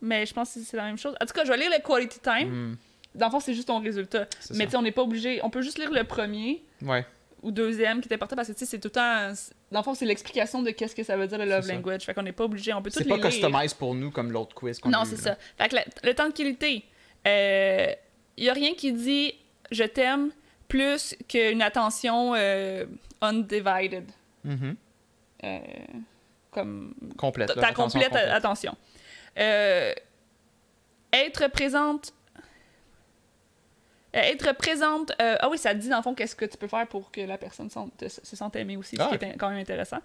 Mais 0.00 0.26
je 0.26 0.34
pense 0.34 0.54
que 0.54 0.60
c'est 0.60 0.76
la 0.76 0.84
même 0.84 0.98
chose. 0.98 1.14
En 1.20 1.26
tout 1.26 1.32
cas, 1.32 1.44
je 1.44 1.50
vais 1.50 1.56
lire 1.58 1.70
le 1.70 1.82
quality 1.82 2.20
time. 2.20 2.48
Hmm, 2.72 2.76
Dans 3.14 3.26
le 3.26 3.30
fond, 3.30 3.40
c'est 3.40 3.54
juste 3.54 3.68
ton 3.68 3.80
résultat. 3.80 4.26
c'est 4.40 4.54
Mais 4.56 4.64
tu 4.66 4.72
sais, 4.72 4.76
on 4.76 4.82
n'est 4.82 4.92
pas 4.92 5.02
obligé. 5.02 5.40
On 5.42 5.50
peut 5.50 5.62
juste 5.62 5.78
lire 5.78 5.90
le 5.90 6.04
premier 6.04 6.62
Ouais, 6.82 7.04
ou 7.42 7.50
deuxième 7.50 8.00
qui 8.00 8.08
est 8.08 8.14
important 8.14 8.36
parce 8.36 8.48
que 8.48 8.52
tu 8.52 8.60
sais, 8.60 8.66
c'est 8.66 8.78
tout 8.78 8.88
le 8.88 8.92
temps. 8.92 9.32
Dans 9.70 9.80
le 9.80 9.84
fond, 9.84 9.94
c'est 9.94 10.04
l'explication 10.04 10.62
de 10.62 10.70
qu'est-ce 10.70 10.94
que 10.94 11.02
ça 11.02 11.16
veut 11.16 11.26
dire 11.26 11.38
le 11.38 11.44
love 11.46 11.64
C'est 11.64 11.72
language. 11.74 12.02
Fait 12.02 12.12
qu'on 12.14 12.22
n'est 12.22 12.32
pas 12.32 12.44
obligé. 12.44 12.72
On 12.74 12.82
peut 12.82 12.90
tout 12.90 12.98
c'est 12.98 13.04
les 13.04 13.10
pas 13.10 13.16
lire. 13.16 13.26
customize 13.26 13.72
pour 13.74 13.94
nous 13.94 14.10
comme 14.10 14.30
l'autre 14.32 14.54
quiz 14.54 14.78
qu'on 14.78 14.92
a 14.92 14.98
Non, 14.98 15.04
c'est 15.04 15.16
ça. 15.16 15.36
Fait 15.58 15.68
que 15.68 15.76
le, 15.76 15.82
le 16.04 16.14
temps 16.14 16.28
de 16.28 16.32
qualité, 16.34 16.84
il 17.24 18.42
n'y 18.42 18.48
a 18.48 18.52
rien 18.52 18.74
qui 18.74 18.92
dit 18.92 19.32
je 19.70 19.84
t'aime 19.84 20.30
plus 20.68 21.14
qu'une 21.28 21.62
attention 21.62 22.34
euh, 22.34 22.86
undivided. 23.20 24.10
Mhm. 24.44 24.76
Euh, 25.44 25.58
comme 26.50 26.94
Complète. 27.18 27.54
ta 27.54 27.68
attention 27.68 28.00
complète 28.00 28.08
complète. 28.08 28.28
attention. 28.30 28.76
Euh, 29.38 29.92
être 31.12 31.48
présente. 31.48 32.12
être 34.14 34.52
présente. 34.56 35.12
ah 35.18 35.48
oui, 35.50 35.58
ça 35.58 35.74
te 35.74 35.78
dit 35.78 35.90
dans 35.90 35.98
le 35.98 36.02
fond 36.02 36.14
qu'est-ce 36.14 36.34
que 36.34 36.46
tu 36.46 36.56
peux 36.56 36.68
faire 36.68 36.86
pour 36.86 37.10
que 37.10 37.20
la 37.20 37.36
personne 37.36 37.68
sente- 37.68 38.08
se 38.08 38.34
sente 38.36 38.56
aimée 38.56 38.78
aussi, 38.78 38.96
Ah, 38.98 39.10
ce 39.12 39.16
qui 39.18 39.24
est 39.24 39.28
in- 39.28 39.36
quand 39.36 39.50
même 39.50 39.58
intéressant. 39.58 39.98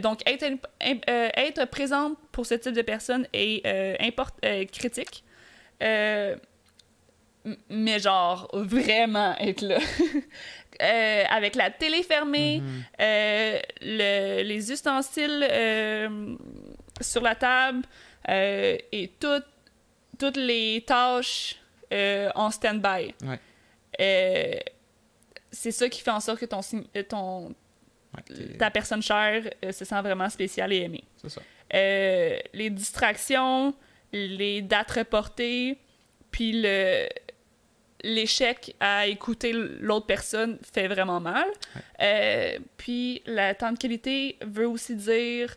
Donc, 0.00 0.20
être, 0.28 1.64
présente 1.64 2.16
pour 2.30 2.46
ce 2.46 2.54
type 2.54 2.72
de 2.74 2.82
personne 2.82 3.26
est 3.32 3.66
import- 4.00 4.30
euh, 4.44 4.64
critique. 4.66 5.24
Mais 7.68 7.98
genre, 8.00 8.48
vraiment 8.52 9.36
être 9.38 9.62
là. 9.62 9.78
Euh, 10.82 11.24
avec 11.30 11.54
la 11.54 11.70
télé 11.70 12.02
fermée, 12.02 12.60
Mhm. 12.60 12.82
euh, 13.00 13.58
le- 13.80 14.42
les 14.42 14.70
ustensiles 14.70 15.46
euh, 15.50 16.36
sur 17.00 17.22
la 17.22 17.34
table 17.34 17.80
et 18.28 19.10
toutes 19.18 19.46
toutes 20.18 20.36
les 20.36 20.84
tâches 20.86 21.56
en 22.34 22.50
stand-by. 22.50 23.14
Ouais. 23.24 24.62
C'est 25.50 25.70
ça 25.72 25.88
qui 25.88 26.02
fait 26.02 26.10
en 26.10 26.20
sorte 26.20 26.40
que 26.40 27.00
ton, 27.02 27.54
Ouais, 28.14 28.56
ta 28.58 28.70
personne 28.70 29.02
chère 29.02 29.44
se 29.62 29.84
sent 29.84 30.00
vraiment 30.02 30.28
spéciale 30.28 30.74
et 30.74 30.82
aimée. 30.82 31.04
C'est 31.16 31.30
ça. 31.30 31.40
Les 32.52 32.68
distractions, 32.70 33.74
les 34.12 34.60
dates 34.62 34.90
reportées, 34.90 35.78
puis 36.30 36.52
le 36.54 37.08
l'échec 38.14 38.74
à 38.80 39.06
écouter 39.06 39.52
l'autre 39.52 40.06
personne 40.06 40.58
fait 40.72 40.88
vraiment 40.88 41.20
mal. 41.20 41.46
Euh, 42.00 42.58
puis 42.76 43.22
le 43.26 43.52
temps 43.54 43.72
de 43.72 43.78
qualité 43.78 44.36
veut 44.44 44.66
aussi 44.68 44.94
dire 44.94 45.56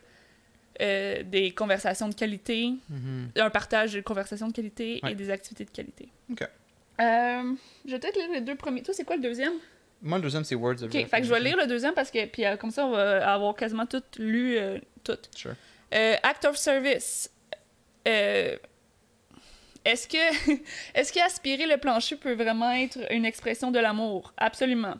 euh, 0.80 1.22
des 1.22 1.50
conversations 1.52 2.08
de 2.08 2.14
qualité, 2.14 2.72
Mhm. 2.88 3.30
un 3.36 3.50
partage 3.50 3.92
de 3.92 4.00
conversations 4.00 4.48
de 4.48 4.52
qualité 4.52 4.98
Ouais. 5.02 5.12
et 5.12 5.14
des 5.14 5.28
activités 5.30 5.64
de 5.64 5.70
qualité. 5.70 6.08
Ok. 6.30 6.42
Euh, 6.42 6.46
je 7.86 7.90
vais 7.92 7.98
peut-être 7.98 8.16
lire 8.16 8.30
les 8.32 8.40
deux 8.40 8.54
premiers. 8.56 8.82
Toi, 8.82 8.94
c'est 8.94 9.04
quoi 9.04 9.16
le 9.16 9.22
deuxième? 9.22 9.52
Moi, 10.02 10.16
le 10.18 10.22
deuxième, 10.22 10.44
c'est 10.44 10.54
Words 10.54 10.82
of 10.82 10.84
Ok, 10.84 10.92
fait 10.92 11.20
que 11.20 11.26
je 11.26 11.32
vais 11.32 11.40
lire 11.40 11.56
le 11.58 11.66
deuxième 11.66 11.92
parce 11.94 12.10
que 12.10 12.24
puis 12.26 12.44
comme 12.58 12.70
ça, 12.70 12.86
on 12.86 12.90
va 12.92 13.30
avoir 13.32 13.54
quasiment 13.54 13.84
tout 13.86 14.02
lu, 14.18 14.56
tout. 15.04 15.18
Sure. 15.36 15.54
Act 15.92 16.44
of 16.46 16.56
service. 16.56 17.30
Euh, 18.08 18.56
est-ce 19.84 20.06
que 20.08 20.52
est-ce 20.94 21.12
qu'aspirer 21.12 21.66
le 21.66 21.76
plancher 21.76 22.16
peut 22.16 22.34
vraiment 22.34 22.70
être 22.72 22.98
une 23.12 23.24
expression 23.24 23.70
de 23.70 23.78
l'amour? 23.78 24.32
Absolument. 24.36 24.94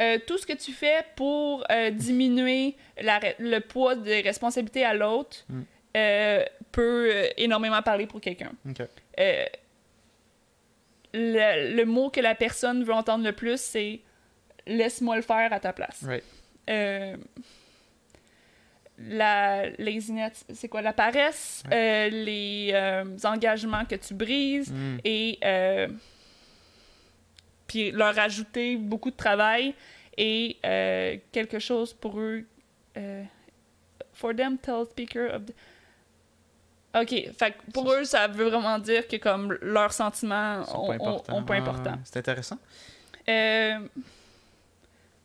Euh, 0.00 0.18
tout 0.26 0.36
ce 0.36 0.46
que 0.46 0.52
tu 0.52 0.72
fais 0.72 1.04
pour 1.16 1.64
euh, 1.70 1.90
diminuer 1.90 2.76
la 3.00 3.18
le 3.38 3.60
poids 3.60 3.94
des 3.94 4.20
responsabilités 4.20 4.84
à 4.84 4.92
l'autre 4.92 5.44
Mm. 5.48 5.62
euh, 5.96 6.44
peut 6.72 7.10
énormément 7.38 7.80
parler 7.80 8.06
pour 8.06 8.20
quelqu'un. 8.20 8.52
Le 11.14 11.84
mot 11.84 12.10
que 12.10 12.20
la 12.20 12.34
personne 12.34 12.84
veut 12.84 12.92
entendre 12.92 13.24
le 13.24 13.32
plus, 13.32 13.58
c'est 13.58 14.00
laisse-moi 14.66 15.16
le 15.16 15.22
faire 15.22 15.52
à 15.52 15.60
ta 15.60 15.72
place. 15.72 16.02
Right. 16.04 16.24
La 18.98 19.68
laziness, 19.78 20.44
c'est 20.54 20.68
quoi? 20.68 20.80
La 20.80 20.92
paresse, 20.94 21.62
euh, 21.70 22.08
les 22.08 22.70
euh, 22.72 23.04
engagements 23.24 23.84
que 23.84 23.96
tu 23.96 24.14
brises 24.14 24.72
Mm. 24.72 24.96
et 25.04 25.38
euh, 25.44 25.88
puis 27.66 27.90
leur 27.90 28.18
ajouter 28.18 28.76
beaucoup 28.76 29.10
de 29.10 29.16
travail 29.16 29.74
et 30.16 30.56
euh, 30.64 31.16
quelque 31.32 31.58
chose 31.58 31.92
pour 31.92 32.18
eux. 32.20 32.44
euh, 32.96 33.22
for 34.14 34.34
them, 34.34 34.56
tell 34.56 34.86
speaker 34.90 35.34
of 35.34 35.44
the... 35.44 35.52
Ok, 36.98 37.10
fait 37.38 37.50
que 37.52 37.70
pour 37.74 37.92
eux, 37.92 38.04
ça 38.04 38.26
veut 38.26 38.48
vraiment 38.48 38.78
dire 38.78 39.06
que 39.06 39.16
comme 39.16 39.52
leurs 39.60 39.92
sentiments 39.92 40.62
ont, 40.74 40.96
pas 40.96 41.04
ont- 41.34 41.42
pas 41.44 41.52
Ouais, 41.52 41.58
important. 41.58 41.90
ouais. 41.90 41.98
C'est 42.04 42.16
intéressant. 42.20 42.56
Euh, 43.28 43.78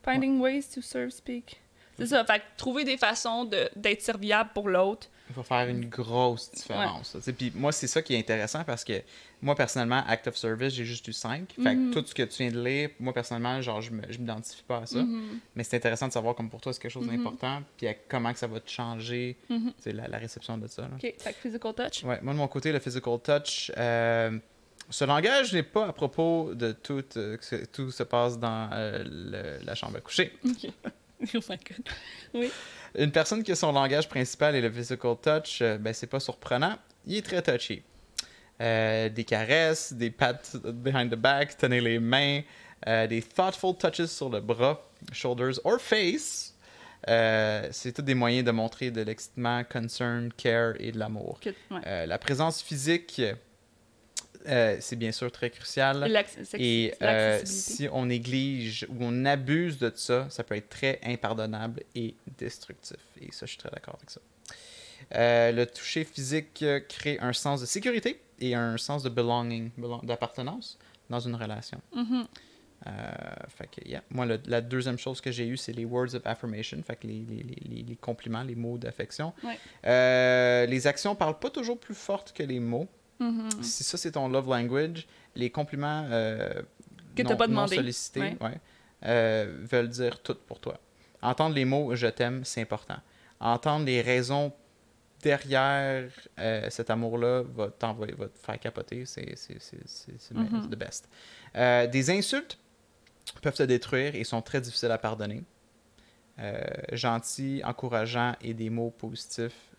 finding 0.03 0.41
ways 0.41 0.63
to 0.63 0.81
serve 0.81 1.11
speak. 1.11 1.60
C'est 2.01 2.15
ça, 2.15 2.25
fait 2.25 2.39
que 2.39 2.43
trouver 2.57 2.83
des 2.83 2.97
façons 2.97 3.45
de- 3.45 3.69
d'être 3.75 4.01
serviable 4.01 4.49
pour 4.53 4.67
l'autre. 4.69 5.07
Il 5.29 5.35
va 5.35 5.43
faire 5.43 5.67
une 5.69 5.85
grosse 5.85 6.51
différence. 6.51 7.15
Puis 7.37 7.53
moi, 7.55 7.71
c'est 7.71 7.87
ça 7.87 8.01
qui 8.01 8.13
est 8.15 8.19
intéressant 8.19 8.65
parce 8.65 8.83
que 8.83 9.01
moi, 9.41 9.55
personnellement, 9.55 10.03
Act 10.05 10.27
of 10.27 10.35
Service, 10.35 10.73
j'ai 10.73 10.83
juste 10.83 11.07
eu 11.07 11.13
5. 11.13 11.53
Fait 11.63 11.73
Mhm. 11.73 11.91
tout 11.93 12.03
ce 12.05 12.13
que 12.13 12.23
tu 12.23 12.43
viens 12.43 12.51
de 12.51 12.61
lire, 12.61 12.89
moi, 12.99 13.13
personnellement, 13.13 13.61
genre, 13.61 13.79
je 13.81 13.91
m'identifie 13.91 14.63
pas 14.63 14.79
à 14.79 14.85
ça. 14.85 14.99
Mhm. 15.01 15.39
Mais 15.55 15.63
c'est 15.63 15.77
intéressant 15.77 16.07
de 16.09 16.11
savoir 16.13 16.35
comme 16.35 16.49
pour 16.49 16.59
toi, 16.59 16.73
c'est 16.73 16.81
quelque 16.81 16.91
chose 16.91 17.07
Mhm. 17.07 17.15
d'important. 17.17 17.61
Puis 17.77 17.87
à 17.87 17.93
comment 17.93 18.33
que 18.33 18.39
ça 18.39 18.47
va 18.47 18.59
te 18.59 18.69
changer 18.69 19.37
la, 19.85 20.07
la 20.09 20.17
réception 20.17 20.57
de 20.57 20.67
ça. 20.67 20.81
là. 20.81 20.89
Ok, 20.95 21.13
fait 21.17 21.31
que 21.33 21.37
physical 21.39 21.73
touch. 21.75 22.03
Ouais, 22.03 22.19
moi, 22.21 22.33
de 22.33 22.37
mon 22.37 22.47
côté, 22.49 22.73
le 22.73 22.79
physical 22.79 23.17
touch, 23.23 23.71
euh, 23.77 24.37
ce 24.89 25.05
langage 25.05 25.53
n'est 25.53 25.63
pas 25.63 25.87
à 25.87 25.93
propos 25.93 26.53
de 26.53 26.73
tout, 26.73 27.03
euh, 27.15 27.37
que 27.37 27.65
tout 27.67 27.89
se 27.91 28.03
passe 28.03 28.37
dans 28.37 28.69
euh, 28.73 29.01
le- 29.05 29.65
la 29.65 29.75
chambre 29.75 29.95
à 29.97 30.01
coucher. 30.01 30.33
oh 31.35 31.39
my 31.49 31.57
god. 31.57 32.47
Une 32.95 33.11
personne 33.11 33.43
qui 33.43 33.51
a 33.51 33.55
son 33.55 33.71
langage 33.71 34.07
principal 34.09 34.55
est 34.55 34.61
le 34.61 34.71
physical 34.71 35.15
touch, 35.21 35.61
euh, 35.61 35.77
ben 35.77 35.93
c'est 35.93 36.07
pas 36.07 36.19
surprenant. 36.19 36.77
Il 37.05 37.17
est 37.17 37.21
très 37.21 37.41
touchy. 37.41 37.83
Euh, 38.61 39.09
des 39.09 39.23
caresses, 39.23 39.93
des 39.93 40.11
pats 40.11 40.39
behind 40.63 41.11
the 41.11 41.15
back, 41.15 41.57
tenir 41.57 41.81
les 41.81 41.99
mains, 41.99 42.41
euh, 42.87 43.07
des 43.07 43.21
thoughtful 43.21 43.75
touches 43.77 44.05
sur 44.05 44.29
le 44.29 44.39
bras, 44.39 44.87
shoulders 45.11 45.59
or 45.63 45.79
face. 45.79 46.53
Euh, 47.09 47.67
c'est 47.71 47.93
tous 47.93 48.03
des 48.03 48.13
moyens 48.13 48.45
de 48.45 48.51
montrer 48.51 48.91
de 48.91 49.01
l'excitement, 49.01 49.63
concern, 49.63 50.31
care 50.37 50.73
et 50.79 50.91
de 50.91 50.99
l'amour. 50.99 51.39
Que- 51.41 51.49
ouais. 51.73 52.05
La 52.05 52.17
présence 52.19 52.61
physique, 52.61 53.19
euh, 54.47 54.77
c'est 54.79 54.95
bien 54.95 55.11
sûr 55.11 55.31
très 55.31 55.49
crucial. 55.49 56.03
Et 56.61 56.93
euh, 57.01 57.41
si 57.45 57.87
on 57.91 58.05
néglige 58.05 58.85
ou 58.89 58.95
on 59.01 59.25
abuse 59.25 59.77
de 59.77 59.91
ça, 59.95 60.27
ça 60.29 60.43
peut 60.43 60.55
être 60.55 60.69
très 60.69 60.99
impardonnable 61.03 61.81
et 61.95 62.15
destructif. 62.37 62.97
Et 63.21 63.31
ça, 63.31 63.45
je 63.45 63.51
suis 63.51 63.57
très 63.57 63.69
d'accord 63.69 63.95
avec 63.97 64.09
ça. 64.09 64.21
Euh, 65.15 65.51
le 65.51 65.65
toucher 65.65 66.03
physique 66.03 66.63
crée 66.87 67.17
un 67.19 67.33
sens 67.33 67.61
de 67.61 67.65
sécurité 67.65 68.21
et 68.39 68.55
un 68.55 68.77
sens 68.77 69.03
de 69.03 69.09
belonging, 69.09 69.69
belong- 69.77 70.05
d'appartenance 70.05 70.77
dans 71.09 71.19
une 71.19 71.35
relation. 71.35 71.81
Fait 73.49 73.67
que, 73.67 73.87
yeah. 73.87 74.01
Moi, 74.09 74.25
le- 74.25 74.39
la 74.47 74.59
deuxième 74.61 74.97
chose 74.97 75.21
que 75.21 75.31
j'ai 75.31 75.45
eue, 75.47 75.57
c'est 75.57 75.71
les 75.73 75.85
words 75.85 76.15
of 76.15 76.21
affirmation, 76.25 76.81
fait 76.81 76.95
que 76.95 77.05
les, 77.07 77.19
les- 77.29 77.43
les- 77.43 77.75
les- 77.75 77.83
les 77.83 77.95
compliments, 77.95 78.41
les 78.43 78.55
mots 78.55 78.77
d'affection. 78.79 79.33
Ouais. 79.43 80.65
Les 80.67 80.87
actions 80.87 81.13
parlent 81.15 81.37
pas 81.39 81.49
toujours 81.51 81.79
plus 81.79 81.93
fortes 81.93 82.33
que 82.33 82.41
les 82.43 82.59
mots. 82.59 82.87
Mhm. 83.21 83.49
Si 83.61 83.83
ça, 83.83 83.97
c'est 83.97 84.11
ton 84.11 84.27
love 84.27 84.49
language, 84.49 85.07
les 85.35 85.49
compliments 85.49 86.07
euh, 86.09 86.61
Que 87.15 87.21
non, 87.23 87.29
t'as 87.29 87.35
pas 87.35 87.47
non 87.47 87.51
demandé. 87.53 87.75
sollicités 87.75 88.19
Ouais. 88.21 88.37
ouais, 88.41 88.59
euh, 89.05 89.57
veulent 89.61 89.89
dire 89.89 90.21
tout 90.21 90.35
pour 90.47 90.59
toi. 90.59 90.79
Entendre 91.21 91.55
les 91.55 91.65
mots 91.65 91.95
«je 91.95 92.07
t'aime», 92.07 92.43
c'est 92.45 92.61
important. 92.61 92.97
Entendre 93.39 93.85
les 93.85 94.01
raisons 94.01 94.51
derrière 95.21 96.09
euh, 96.39 96.67
cet 96.71 96.89
amour-là 96.89 97.43
va, 97.43 97.69
t'envoyer- 97.69 98.13
va 98.15 98.27
te 98.27 98.39
faire 98.39 98.59
capoter. 98.59 99.05
C'est 99.05 99.21
le- 100.31 100.39
Mhm. 100.41 100.69
the 100.69 100.75
best. 100.75 101.07
Des 101.91 102.09
insultes 102.09 102.57
peuvent 103.43 103.53
te 103.55 103.63
détruire 103.63 104.15
et 104.15 104.23
sont 104.23 104.41
très 104.41 104.59
difficiles 104.61 104.89
à 104.91 104.97
pardonner. 104.97 105.43
Gentils, 106.91 107.61
encourageants 107.63 108.33
et 108.41 108.53
des 108.55 108.69
mots 108.71 108.89
positifs, 108.89 109.69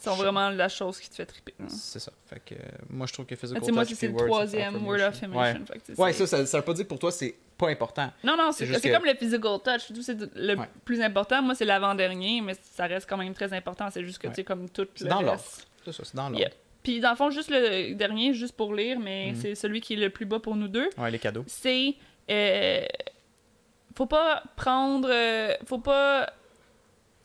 sont 0.00 0.14
vraiment 0.14 0.50
la 0.50 0.68
chose 0.68 0.98
qui 1.00 1.08
te 1.10 1.14
fait 1.16 1.26
triper. 1.26 1.54
là. 1.58 1.66
c'est 1.68 1.98
ça. 1.98 2.12
Fait 2.26 2.40
que, 2.44 2.54
euh, 2.54 2.58
moi, 2.90 3.06
je 3.06 3.12
trouve 3.12 3.26
que 3.26 3.34
Ah, 3.34 3.38
physical 3.38 3.64
sais, 3.64 3.72
moi, 3.72 3.84
c'est 3.84 4.06
le 4.08 4.14
troisième 4.16 4.86
word 4.86 5.00
of 5.00 5.06
affirmation. 5.08 5.64
fait 5.66 5.78
que, 5.94 6.00
Ouais, 6.00 6.12
ça, 6.12 6.26
ça, 6.26 6.46
ça 6.46 6.58
veut 6.58 6.64
pas 6.64 6.72
dire 6.74 6.84
que 6.84 6.88
pour 6.88 6.98
toi, 6.98 7.10
c'est 7.10 7.34
pas 7.56 7.68
important. 7.68 8.10
Non, 8.22 8.36
non, 8.36 8.52
C'est 8.52 8.66
que- 8.66 8.92
comme 8.94 9.04
le 9.04 9.14
physical 9.14 9.58
touch. 9.64 9.92
C'est 10.02 10.16
le 10.36 10.54
Ouais. 10.56 10.68
plus 10.84 11.00
important. 11.00 11.42
Moi, 11.42 11.54
c'est 11.56 11.64
l'avant-dernier, 11.64 12.40
mais 12.40 12.54
ça 12.62 12.86
reste 12.86 13.08
quand 13.08 13.16
même 13.16 13.34
très 13.34 13.52
important. 13.52 13.88
C'est 13.90 14.04
juste 14.04 14.18
que, 14.18 14.28
Ouais. 14.28 14.32
tu 14.32 14.36
sais, 14.42 14.44
comme 14.44 14.68
tout 14.70 14.86
C'est 14.94 15.04
le 15.04 15.10
dans 15.10 15.22
l'ordre. 15.22 15.42
C'est 15.84 15.92
ça, 15.92 16.02
c'est 16.04 16.14
dans 16.14 16.24
l'ordre. 16.28 16.38
Yeah. 16.38 16.50
Puis, 16.84 17.00
dans 17.00 17.10
le 17.10 17.16
fond, 17.16 17.30
juste 17.30 17.50
le 17.50 17.94
dernier, 17.94 18.32
juste 18.34 18.56
pour 18.56 18.72
lire, 18.74 19.00
mais 19.00 19.30
Mhm. 19.32 19.34
c'est 19.40 19.54
celui 19.56 19.80
qui 19.80 19.94
est 19.94 19.96
le 19.96 20.10
plus 20.10 20.26
bas 20.26 20.38
pour 20.38 20.54
nous 20.54 20.68
deux. 20.68 20.88
Ouais, 20.96 21.10
les 21.10 21.18
cadeaux. 21.18 21.44
c'est 21.48 21.94
euh, 22.30 22.84
faut 23.96 24.06
pas 24.06 24.42
prendre 24.54 25.08
euh, 25.10 25.54
faut 25.66 25.78
pas 25.78 26.30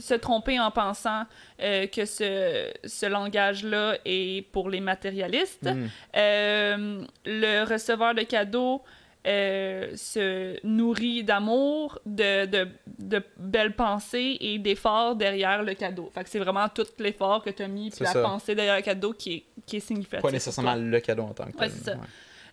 se 0.04 0.14
tromper 0.16 0.60
en 0.60 0.70
pensant 0.70 1.24
euh, 1.62 1.88
que 1.88 2.04
ce, 2.06 2.70
ce 2.84 3.06
langage-là 3.06 3.98
est 4.04 4.46
pour 4.52 4.70
les 4.70 4.82
matérialistes. 4.82 5.64
Mm. 5.64 5.88
Euh, 6.18 7.04
le 7.26 7.64
receveur 7.64 8.14
de 8.14 8.24
cadeaux 8.24 8.82
euh, 9.26 9.96
se 9.96 10.58
nourrit 10.68 11.24
d'amour, 11.24 12.00
de, 12.06 12.46
de, 12.46 12.68
de 13.00 13.24
belles 13.38 13.74
pensées 13.76 14.36
et 14.42 14.60
d'efforts 14.60 15.16
derrière 15.16 15.64
le 15.64 15.74
cadeau. 15.74 16.12
Fait 16.14 16.26
que 16.26 16.30
c'est 16.30 16.40
vraiment 16.40 16.68
tout 16.68 16.86
l'effort 17.00 17.42
que 17.42 17.50
tu 17.50 17.64
as 17.64 17.70
mis, 17.70 17.90
puis 17.90 18.04
la 18.04 18.12
ça. 18.12 18.22
pensée 18.22 18.54
derrière 18.56 18.76
le 18.76 18.82
cadeau 18.82 19.14
qui 19.14 19.34
est, 19.36 19.44
qui 19.66 19.78
est 19.78 19.80
significative. 19.80 20.22
Pas 20.24 20.32
nécessairement 20.32 20.76
le 20.76 21.00
cadeau 21.00 21.24
en 21.24 21.34
tant 21.34 21.46
que 21.46 21.58
Ouais, 21.58 21.70
tel. 21.70 21.78
ça. 21.86 21.94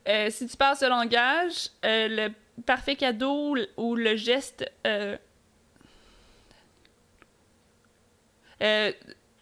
Euh, 0.09 0.31
si 0.31 0.47
tu 0.47 0.57
parles 0.57 0.77
ce 0.77 0.89
langage, 0.89 1.71
le 1.83 2.29
parfait 2.65 2.95
cadeau 2.95 3.57
ou 3.77 3.97
le 3.97 4.15
geste 4.15 4.71
euh, 8.63 8.93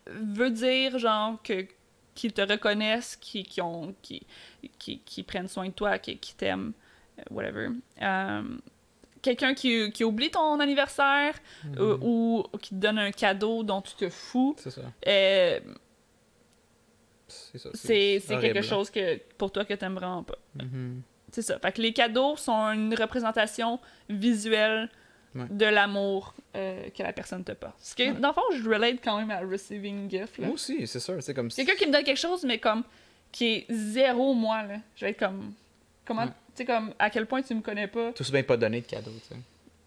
veut 0.07 0.51
dire 0.51 0.99
genre 0.99 1.40
que 1.43 1.66
qu'ils 2.15 2.32
te 2.32 2.40
reconnaissent, 2.40 3.15
qui, 3.16 3.45
qui, 3.45 3.61
ont, 3.61 3.95
qui, 4.03 4.27
qui, 4.78 4.99
qui 5.01 5.23
prennent 5.23 5.47
soin 5.49 5.66
de 5.69 5.73
toi, 5.73 5.99
qui, 5.99 6.19
qui 6.19 6.35
t'aiment, 6.35 6.73
euh, 7.19 7.23
whatever. 7.31 7.69
Euh, 8.03 8.43
Quelqu'un 9.20 9.53
qui, 9.55 9.90
qui 9.93 10.05
oublie 10.05 10.31
ton 10.31 10.59
anniversaire 10.61 11.35
Mhm. 11.65 11.99
ou 12.03 12.45
qui 12.62 12.70
te 12.70 12.74
donne 12.77 12.99
un 12.99 13.11
cadeau 13.11 13.65
dont 13.65 13.82
tu 13.82 13.95
te 13.95 14.09
fous, 14.09 14.55
C'est 14.59 14.70
ça. 14.70 14.82
euh, 15.09 15.61
C'est 17.27 18.20
quelque 18.40 18.62
chose 18.62 18.90
que 18.90 19.19
pour 19.36 19.51
toi 19.53 19.65
que 19.65 19.74
t'aimes 19.74 19.95
vraiment 19.95 20.23
pas. 20.23 20.39
Mhm. 20.55 21.03
C'est 21.31 21.43
ça. 21.43 21.59
Fait 21.59 21.73
que 21.73 21.82
les 21.82 21.93
cadeaux 21.93 22.36
sont 22.36 22.70
une 22.73 22.95
représentation 22.95 23.78
visuelle 24.09 24.89
Ouais. 25.35 25.45
de 25.51 25.67
l'amour 25.67 26.35
euh, 26.57 26.89
que 26.91 27.03
la 27.03 27.13
personne 27.13 27.45
te 27.45 27.53
porte. 27.53 27.75
Ce 27.81 27.95
que, 27.95 28.03
Ouais. 28.05 28.13
dans 28.13 28.29
le 28.29 28.35
fond, 28.35 28.43
je 28.53 28.69
relate 28.69 28.97
quand 29.05 29.19
même 29.19 29.31
à 29.31 29.41
receiving 29.41 30.11
gift. 30.11 30.39
Là. 30.39 30.47
Moi 30.47 30.55
aussi, 30.55 30.87
c'est 30.87 31.01
sûr. 31.01 31.17
C'est 31.23 31.35
comme 31.35 31.49
Quelqu'un 31.51 31.75
qui 31.75 31.87
me 31.87 31.93
donne 31.93 32.05
quelque 32.05 32.17
chose, 32.19 32.45
mais 32.45 32.59
comme 32.59 32.83
qui 33.31 33.47
est 33.47 33.67
zéro 33.71 34.33
moi, 34.35 34.63
là. 34.63 34.77
Je 34.97 35.05
vais 35.05 35.11
être 35.11 35.19
comme. 35.19 35.53
Comment. 36.07 36.23
Ouais. 36.23 36.29
Tu 36.29 36.33
sais, 36.55 36.65
comme 36.65 36.95
à 36.99 37.11
quel 37.11 37.27
point 37.27 37.43
tu 37.43 37.55
me 37.55 37.61
connais 37.61 37.87
pas. 37.89 38.13
Tout 38.13 38.25
bien 38.33 38.43
pas 38.43 38.57
donné 38.57 38.81
de 38.81 38.87
cadeau, 38.87 39.11
tu 39.23 39.29
sais. 39.35 39.41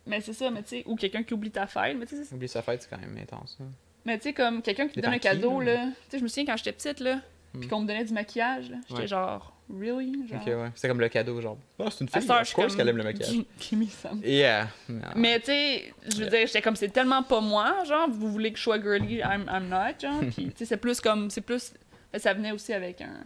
Mais 0.05 0.21
c'est 0.21 0.33
ça, 0.33 0.49
mais 0.51 0.61
tu 0.63 0.69
sais. 0.69 0.83
Ou 0.85 0.95
quelqu'un 0.95 1.23
qui 1.23 1.33
oublie 1.33 1.51
ta 1.51 1.65
fête. 1.67 1.97
Mais 1.97 2.05
tu 2.05 2.23
sais, 2.23 2.33
Oublier 2.33 2.47
sa 2.47 2.61
fête, 2.61 2.83
c'est 2.83 2.89
quand 2.89 2.99
même 2.99 3.17
intense. 3.17 3.57
hein. 3.61 3.65
mais 4.05 4.17
tu 4.17 4.23
sais, 4.25 4.33
comme 4.33 4.61
quelqu'un 4.61 4.87
qui 4.87 4.95
te 4.95 4.99
donne 5.01 5.11
un 5.13 5.19
qui, 5.19 5.21
cadeau, 5.27 5.59
là. 5.59 5.73
là? 5.73 5.85
Tu 5.85 6.11
sais, 6.11 6.17
je 6.19 6.23
me 6.23 6.27
souviens 6.27 6.45
quand 6.45 6.57
j'étais 6.57 6.71
petite, 6.73 6.99
là. 6.99 7.19
Puis 7.53 7.65
Hmm. 7.65 7.69
qu'on 7.69 7.81
me 7.81 7.87
donnait 7.87 8.05
du 8.05 8.13
maquillage, 8.13 8.69
là. 8.69 8.77
J'étais 8.89 9.07
genre, 9.07 9.53
really? 9.79 10.27
Genre? 10.27 10.39
Ok, 10.41 10.47
ouais. 10.47 10.69
C'est 10.75 10.87
comme 10.87 10.99
le 10.99 11.09
cadeau, 11.09 11.39
genre. 11.41 11.57
Ah, 11.79 11.85
c'est 11.91 12.01
une 12.01 12.09
fille. 12.09 12.29
Of 12.31 12.49
je 12.49 12.53
course 12.53 12.75
qu'elle 12.75 12.87
aime 12.89 12.97
le 12.97 13.03
maquillage. 13.03 13.31
Give- 13.59 13.77
me 13.77 13.85
some. 13.87 14.21
Yeah. 14.23 14.67
Non. 14.89 15.01
Mais 15.15 15.39
tu 15.39 15.45
sais, 15.47 15.93
je 16.09 16.15
veux 16.17 16.21
Yeah. 16.23 16.29
dire, 16.29 16.47
j'étais 16.47 16.61
comme, 16.61 16.75
c'est 16.75 16.89
tellement 16.89 17.23
pas 17.23 17.41
moi, 17.41 17.83
genre, 17.85 18.09
vous 18.09 18.31
voulez 18.31 18.51
que 18.51 18.57
je 18.57 18.63
sois 18.63 18.81
girly, 18.81 19.17
I'm, 19.19 19.49
I'm 19.51 19.67
not, 19.69 19.99
genre. 20.01 20.19
Puis, 20.35 20.45
tu 20.47 20.51
sais, 20.57 20.65
c'est 20.65 20.77
plus 20.77 20.99
comme, 21.01 21.29
c'est 21.29 21.41
plus, 21.41 21.73
ça 22.17 22.33
venait 22.33 22.51
aussi 22.51 22.73
avec 22.73 23.01
un, 23.01 23.23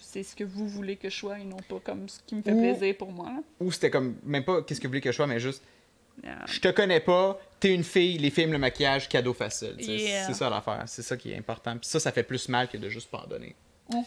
c'est 0.00 0.22
ce 0.22 0.36
que 0.36 0.44
vous 0.44 0.68
voulez 0.68 0.96
que 0.96 1.08
je 1.10 1.16
sois 1.16 1.38
et 1.38 1.44
non 1.44 1.56
pas 1.68 1.80
comme 1.82 2.08
ce 2.08 2.20
qui 2.26 2.34
me 2.36 2.42
fait 2.42 2.52
Ou- 2.52 2.60
plaisir 2.60 2.96
pour 2.96 3.10
moi, 3.12 3.26
là. 3.26 3.42
Ou 3.60 3.72
c'était 3.72 3.90
comme, 3.90 4.16
même 4.24 4.44
pas 4.44 4.62
qu'est-ce 4.62 4.80
que 4.80 4.86
vous 4.86 4.90
voulez 4.92 5.00
que 5.00 5.10
je 5.10 5.16
sois, 5.16 5.26
mais 5.26 5.40
juste, 5.40 5.62
Yeah. 6.22 6.44
je 6.46 6.60
te 6.60 6.68
connais 6.68 7.00
pas, 7.00 7.40
t'es 7.58 7.72
une 7.74 7.82
fille, 7.84 8.18
les 8.18 8.28
films, 8.28 8.52
le 8.52 8.58
maquillage, 8.58 9.08
cadeau 9.08 9.32
facile. 9.32 9.74
Yeah. 9.78 10.26
C'est 10.26 10.34
ça 10.34 10.50
l'affaire. 10.50 10.82
C'est 10.86 11.00
ça 11.00 11.16
qui 11.16 11.32
est 11.32 11.38
important. 11.38 11.72
Puis 11.78 11.88
ça, 11.88 11.98
ça 11.98 12.12
fait 12.12 12.24
plus 12.24 12.46
mal 12.50 12.68
que 12.68 12.76
de 12.76 12.90
juste 12.90 13.10
pas 13.10 13.22
en 13.24 13.26
donner. 13.26 13.54
Mhm. 13.90 14.02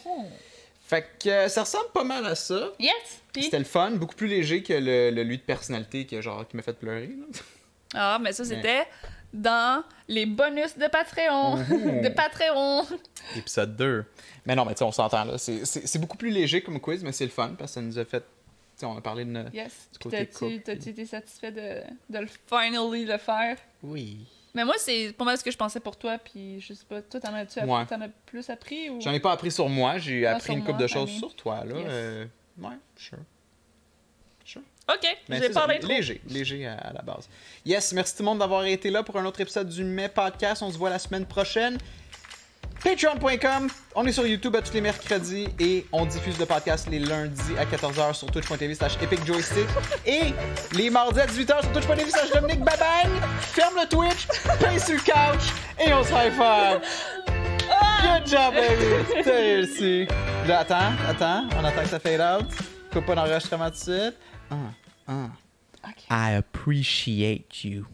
Fait 0.86 1.06
que 1.18 1.28
euh, 1.28 1.48
ça 1.48 1.62
ressemble 1.62 1.90
pas 1.94 2.04
mal 2.04 2.26
à 2.26 2.34
ça. 2.34 2.70
Yes! 2.78 2.92
Puis, 3.32 3.44
C'était 3.44 3.58
le 3.58 3.64
fun, 3.64 3.92
beaucoup 3.92 4.14
plus 4.14 4.26
léger 4.28 4.62
que 4.62 4.74
le, 4.74 5.10
le 5.10 5.22
lui 5.22 5.38
de 5.38 5.42
personnalité 5.42 6.06
que, 6.06 6.20
genre, 6.20 6.46
qui 6.46 6.56
m'a 6.56 6.62
fait 6.62 6.74
pleurer. 6.78 7.06
là. 7.08 7.24
ah, 7.94 8.18
mais 8.20 8.32
ça, 8.32 8.44
c'était 8.44 8.84
dans 9.32 9.82
les 10.08 10.26
bonus 10.26 10.76
de 10.78 10.86
Patreon. 10.86 11.56
De 12.02 12.08
Patreon. 12.10 12.86
Épisode 13.34 13.74
2. 13.76 14.04
Mais 14.46 14.54
non, 14.54 14.64
mais 14.64 14.74
tu 14.74 14.78
sais, 14.80 14.84
on 14.84 14.92
s'entend 14.92 15.24
là. 15.24 15.38
C'est- 15.38 15.98
beaucoup 15.98 16.16
plus 16.18 16.30
léger 16.30 16.60
comme 16.62 16.78
quiz, 16.80 17.02
mais 17.02 17.12
c'est 17.12 17.24
le 17.24 17.30
fun 17.30 17.54
parce 17.58 17.70
que 17.72 17.74
ça 17.74 17.80
nous 17.80 17.98
a 17.98 18.04
fait. 18.04 18.20
Tu 18.20 18.26
sais, 18.80 18.86
on 18.86 18.96
a 18.96 19.00
parlé 19.00 19.24
de. 19.24 19.30
no- 19.30 19.48
Yes. 19.52 19.88
Côté 20.02 20.26
t'as-tu 20.26 20.60
puis- 20.78 20.90
été 20.90 21.06
satisfait 21.06 21.50
de, 21.50 21.82
de 22.10 22.18
le 22.20 22.28
finally 22.46 23.06
le 23.06 23.18
faire? 23.18 23.56
Oui. 23.82 24.18
Mais 24.54 24.64
moi, 24.64 24.74
c'est 24.78 25.12
pas 25.18 25.24
mal 25.24 25.36
ce 25.36 25.42
que 25.44 25.50
je 25.50 25.56
pensais 25.56 25.80
pour 25.80 25.96
toi, 25.96 26.16
puis 26.18 26.60
je 26.60 26.74
sais 26.74 26.84
pas, 26.88 27.02
toi, 27.02 27.18
t'en 27.20 27.34
as-tu 27.34 27.58
appris- 27.58 27.68
Ouais. 27.70 27.86
t'en 27.86 28.00
as 28.00 28.08
plus 28.26 28.48
appris 28.50 28.88
ou... 28.88 29.00
J'en 29.00 29.12
ai 29.12 29.18
pas 29.20 29.32
appris 29.32 29.50
sur 29.50 29.68
moi, 29.68 29.98
j'ai 29.98 30.26
appris 30.26 30.52
une 30.52 30.60
couple 30.60 30.72
moi, 30.72 30.82
de 30.82 30.86
choses 30.86 31.10
sur 31.10 31.34
toi, 31.34 31.64
là. 31.64 31.74
Yes. 31.76 31.86
Euh, 31.88 32.24
ouais, 32.60 32.68
sure. 32.96 33.18
Ok, 34.86 35.06
Mais 35.30 35.40
j'ai 35.40 35.48
parlé 35.48 35.78
trop. 35.78 35.88
léger, 35.88 36.20
léger 36.28 36.66
à, 36.66 36.74
à 36.74 36.92
la 36.92 37.00
base. 37.00 37.26
Yes, 37.64 37.94
merci 37.94 38.14
tout 38.16 38.22
le 38.22 38.26
monde 38.26 38.40
d'avoir 38.40 38.66
été 38.66 38.90
là 38.90 39.02
pour 39.02 39.16
un 39.18 39.24
autre 39.24 39.40
épisode 39.40 39.66
du 39.66 39.82
Mai 39.82 40.10
Podcast. 40.10 40.60
On 40.62 40.70
se 40.70 40.76
voit 40.76 40.90
la 40.90 40.98
semaine 40.98 41.24
prochaine. 41.24 41.78
Patreon.com, 42.82 43.68
on 43.94 44.06
est 44.06 44.12
sur 44.12 44.26
YouTube 44.26 44.54
à 44.56 44.62
tous 44.62 44.74
les 44.74 44.80
mercredis 44.80 45.48
et 45.58 45.86
on 45.92 46.04
diffuse 46.04 46.38
le 46.38 46.44
podcast 46.46 46.86
les 46.90 46.98
lundis 46.98 47.56
à 47.58 47.64
14h 47.64 48.14
sur 48.14 48.30
twitch.tv 48.30 48.74
slash 48.74 48.96
Epic 49.02 49.24
Joystick 49.26 49.66
et 50.04 50.34
les 50.76 50.90
mardis 50.90 51.20
à 51.20 51.26
18h 51.26 51.62
sur 51.62 51.72
twitch.tv 51.72 52.10
slash 52.10 52.30
Dominique 52.32 52.60
Babang. 52.60 53.10
Ferme 53.40 53.76
le 53.76 53.88
Twitch, 53.88 54.26
paye 54.60 54.78
sur 54.80 54.94
le 54.94 55.00
couch 55.00 55.52
et 55.84 55.92
on 55.94 56.04
se 56.04 56.10
high 56.10 56.32
five. 56.32 56.80
Good 58.02 58.26
job, 58.26 58.54
baby! 58.54 59.22
T'as 59.24 59.32
réussi. 59.32 60.06
Attends, 60.48 60.92
attends, 61.08 61.48
on 61.58 61.64
attend 61.64 61.82
que 61.82 61.88
ça 61.88 61.98
fade 61.98 62.20
out. 62.20 62.50
Coupe 62.92 63.06
pas 63.06 63.14
tout 63.14 63.56
de 63.56 63.74
suite. 63.74 64.14
Ah, 64.50 64.56
ah. 65.08 65.26
Ok. 65.86 66.04
I 66.10 66.34
appreciate 66.36 67.64
you. 67.64 67.86